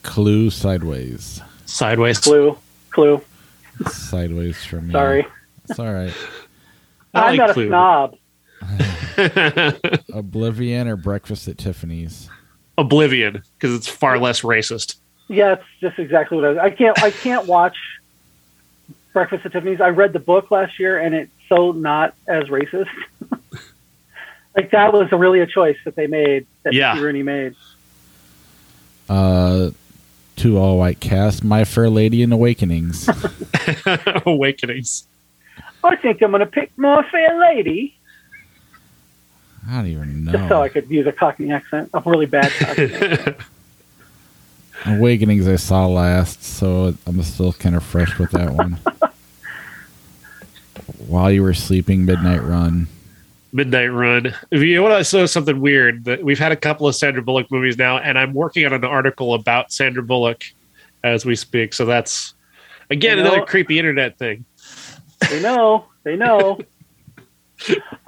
Clue 0.03 0.51
Sideways. 0.51 1.41
Sideways. 1.65 2.19
Clue. 2.19 2.57
Clue. 2.91 3.21
Sideways 3.87 4.63
from 4.63 4.87
me. 4.87 4.91
Sorry. 4.93 5.25
It's 5.69 5.79
all 5.79 5.91
right. 5.91 6.13
I 7.13 7.21
I'm 7.21 7.37
like 7.37 7.47
not 7.47 7.53
Clue. 7.53 7.65
a 7.65 7.67
snob. 7.67 8.15
Oblivion 10.13 10.87
or 10.87 10.95
Breakfast 10.95 11.47
at 11.47 11.57
Tiffany's. 11.57 12.29
Oblivion, 12.77 13.41
because 13.57 13.75
it's 13.75 13.87
far 13.87 14.17
less 14.19 14.41
racist. 14.41 14.95
Yeah, 15.27 15.53
it's 15.53 15.63
just 15.81 15.99
exactly 15.99 16.37
what 16.37 16.45
I 16.45 16.49
was. 16.49 16.57
I 16.57 16.69
can't. 16.69 17.01
I 17.03 17.11
can't 17.11 17.45
watch 17.45 17.75
Breakfast 19.13 19.45
at 19.45 19.51
Tiffany's. 19.51 19.81
I 19.81 19.89
read 19.89 20.13
the 20.13 20.19
book 20.19 20.49
last 20.51 20.79
year, 20.79 20.97
and 20.99 21.13
it's 21.13 21.31
so 21.49 21.71
not 21.71 22.13
as 22.27 22.45
racist. 22.45 22.87
like 24.55 24.71
that 24.71 24.93
was 24.93 25.11
really 25.11 25.39
a 25.41 25.45
choice 25.47 25.77
that 25.85 25.95
they 25.95 26.07
made. 26.07 26.47
That 26.63 26.73
Yeah. 26.73 26.93
Mickey 26.93 27.05
Rooney 27.05 27.23
made. 27.23 27.55
Uh, 29.09 29.71
two 30.35 30.57
all 30.57 30.77
white 30.77 30.99
cast. 30.99 31.43
My 31.43 31.65
Fair 31.65 31.89
Lady 31.89 32.23
and 32.23 32.31
Awakenings. 32.31 33.09
Awakenings. 34.25 35.05
I 35.83 35.95
think 35.95 36.21
I'm 36.21 36.31
going 36.31 36.41
to 36.41 36.45
pick 36.45 36.71
my 36.77 37.03
fair 37.09 37.39
lady, 37.39 37.95
I 39.69 39.75
don't 39.77 39.87
even 39.87 40.25
know. 40.25 40.31
just 40.33 40.49
so. 40.49 40.61
I 40.61 40.69
could 40.69 40.89
use 40.89 41.05
a 41.07 41.11
Cockney 41.11 41.51
accent, 41.51 41.89
a 41.93 42.01
really 42.05 42.25
bad 42.25 42.51
Cockney. 42.59 42.93
accent. 42.93 43.37
Awakenings 44.85 45.47
I 45.47 45.57
saw 45.57 45.87
last, 45.87 46.43
so 46.43 46.93
I'm 47.05 47.21
still 47.23 47.51
kind 47.53 47.75
of 47.75 47.83
fresh 47.83 48.17
with 48.17 48.31
that 48.31 48.51
one. 48.51 48.79
While 51.07 51.31
you 51.31 51.43
were 51.43 51.53
sleeping, 51.53 52.05
Midnight 52.05 52.41
Run. 52.43 52.87
Midnight 53.51 53.87
Run. 53.91 54.33
If 54.51 54.61
you 54.61 54.81
want 54.81 54.97
to 54.97 55.03
saw 55.03 55.25
something 55.25 55.59
weird, 55.59 56.05
that 56.05 56.23
we've 56.23 56.39
had 56.39 56.51
a 56.51 56.55
couple 56.55 56.87
of 56.87 56.95
Sandra 56.95 57.21
Bullock 57.21 57.51
movies 57.51 57.77
now, 57.77 57.97
and 57.97 58.17
I'm 58.17 58.33
working 58.33 58.65
on 58.65 58.73
an 58.73 58.83
article 58.85 59.33
about 59.33 59.71
Sandra 59.71 60.03
Bullock 60.03 60.43
as 61.03 61.25
we 61.25 61.35
speak. 61.35 61.73
So 61.73 61.85
that's 61.85 62.33
again 62.89 63.17
You 63.17 63.23
know- 63.23 63.31
another 63.33 63.45
creepy 63.45 63.79
internet 63.79 64.17
thing. 64.17 64.45
They 65.29 65.41
know. 65.41 65.85
They 66.03 66.15
know. 66.15 66.59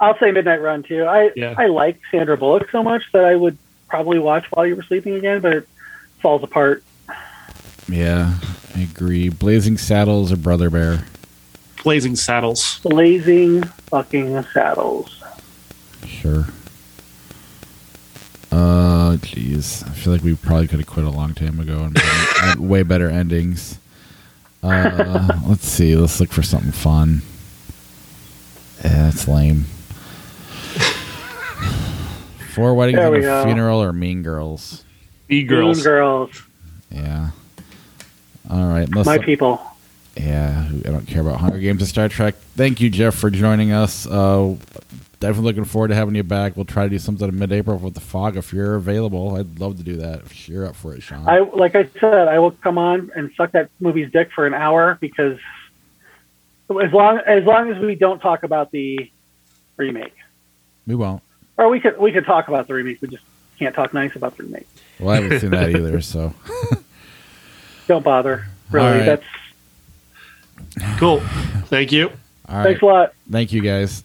I'll 0.00 0.18
say 0.18 0.30
Midnight 0.30 0.62
Run 0.62 0.82
too. 0.82 1.04
I 1.04 1.30
Yeah. 1.36 1.54
I 1.56 1.66
like 1.66 2.00
Sandra 2.10 2.36
Bullock 2.36 2.70
so 2.70 2.82
much 2.82 3.02
that 3.12 3.24
I 3.24 3.36
would 3.36 3.58
probably 3.88 4.18
watch 4.18 4.46
while 4.50 4.66
you 4.66 4.74
were 4.76 4.82
sleeping 4.82 5.14
again, 5.14 5.40
but 5.40 5.52
it 5.52 5.68
falls 6.20 6.42
apart. 6.42 6.82
Yeah, 7.88 8.34
I 8.74 8.80
agree. 8.80 9.28
Blazing 9.28 9.76
Saddles 9.76 10.32
or 10.32 10.36
Brother 10.36 10.70
Bear. 10.70 11.04
Blazing 11.82 12.16
Saddles. 12.16 12.78
Blazing 12.80 13.62
fucking 13.62 14.42
saddles. 14.54 15.22
Sure. 16.06 16.46
Uh, 18.50 19.16
jeez. 19.16 19.86
I 19.86 19.90
feel 19.92 20.12
like 20.12 20.22
we 20.22 20.34
probably 20.34 20.68
could 20.68 20.78
have 20.78 20.86
quit 20.86 21.04
a 21.04 21.10
long 21.10 21.34
time 21.34 21.58
ago 21.58 21.80
and 21.84 21.98
had 21.98 22.60
way 22.60 22.82
better 22.82 23.10
endings. 23.10 23.78
Uh, 24.62 25.40
let's 25.46 25.66
see. 25.66 25.96
Let's 25.96 26.20
look 26.20 26.30
for 26.30 26.42
something 26.42 26.72
fun. 26.72 27.22
Yeah, 28.84 29.04
that's 29.10 29.26
lame. 29.28 29.64
Four 32.54 32.74
weddings 32.74 32.96
There 32.98 33.06
and 33.06 33.14
we 33.14 33.20
a 33.20 33.22
go. 33.22 33.44
funeral 33.44 33.82
or 33.82 33.92
Mean 33.92 34.22
Girls. 34.22 34.84
E 35.28 35.42
Girls. 35.42 35.78
Mean 35.78 35.84
girls. 35.84 36.42
Yeah. 36.90 37.30
All 38.50 38.66
right. 38.66 38.86
Unless 38.88 39.06
My 39.06 39.18
people. 39.18 39.60
yeah, 40.16 40.68
I 40.70 40.90
don't 40.90 41.06
care 41.06 41.22
about 41.22 41.40
Hunger 41.40 41.58
Games 41.58 41.80
and 41.80 41.88
Star 41.88 42.08
Trek. 42.10 42.34
Thank 42.56 42.80
you, 42.80 42.90
Jeff, 42.90 43.14
for 43.14 43.30
joining 43.30 43.72
us. 43.72 44.06
Uh, 44.06 44.56
definitely 45.22 45.44
looking 45.44 45.64
forward 45.64 45.88
to 45.88 45.94
having 45.94 46.14
you 46.14 46.22
back. 46.22 46.56
We'll 46.56 46.66
try 46.66 46.84
to 46.84 46.90
do 46.90 46.98
something 46.98 47.26
in 47.28 47.38
mid-April 47.38 47.78
with 47.78 47.94
the 47.94 48.00
fog 48.00 48.36
if 48.36 48.52
you're 48.52 48.74
available. 48.74 49.36
I'd 49.36 49.58
love 49.58 49.78
to 49.78 49.82
do 49.82 49.96
that 49.96 50.20
if 50.20 50.48
you're 50.48 50.66
up 50.66 50.76
for 50.76 50.94
it, 50.94 51.02
Sean. 51.02 51.26
I 51.28 51.38
like 51.38 51.74
I 51.74 51.88
said, 52.00 52.28
I 52.28 52.38
will 52.40 52.50
come 52.50 52.76
on 52.76 53.10
and 53.16 53.30
suck 53.36 53.52
that 53.52 53.70
movie's 53.80 54.10
dick 54.12 54.30
for 54.34 54.46
an 54.46 54.52
hour 54.54 54.98
because 55.00 55.38
as 56.68 56.92
long 56.92 57.18
as 57.26 57.44
long 57.44 57.70
as 57.72 57.78
we 57.82 57.94
don't 57.94 58.18
talk 58.20 58.42
about 58.42 58.70
the 58.72 59.10
remake, 59.76 60.14
we 60.86 60.94
won't. 60.94 61.22
or 61.56 61.68
we 61.68 61.80
could 61.80 61.98
we 61.98 62.12
could 62.12 62.24
talk 62.26 62.48
about 62.48 62.66
the 62.66 62.74
remake. 62.74 63.00
We 63.00 63.08
just 63.08 63.24
can't 63.58 63.74
talk 63.74 63.94
nice 63.94 64.16
about 64.16 64.36
the 64.36 64.42
remake. 64.44 64.66
Well, 64.98 65.10
I 65.10 65.20
haven't 65.20 65.40
seen 65.40 65.50
that 65.50 65.70
either. 65.76 66.00
So, 66.00 66.34
Don't 67.88 68.04
bother. 68.04 68.46
Really, 68.70 68.86
All 68.86 68.92
right. 68.94 69.04
that's 69.06 70.98
Cool. 70.98 71.20
Thank 71.66 71.92
you. 71.92 72.08
all 72.48 72.56
right. 72.56 72.64
thanks 72.64 72.82
a 72.82 72.86
lot. 72.86 73.12
Thank 73.30 73.52
you, 73.52 73.60
guys. 73.60 74.04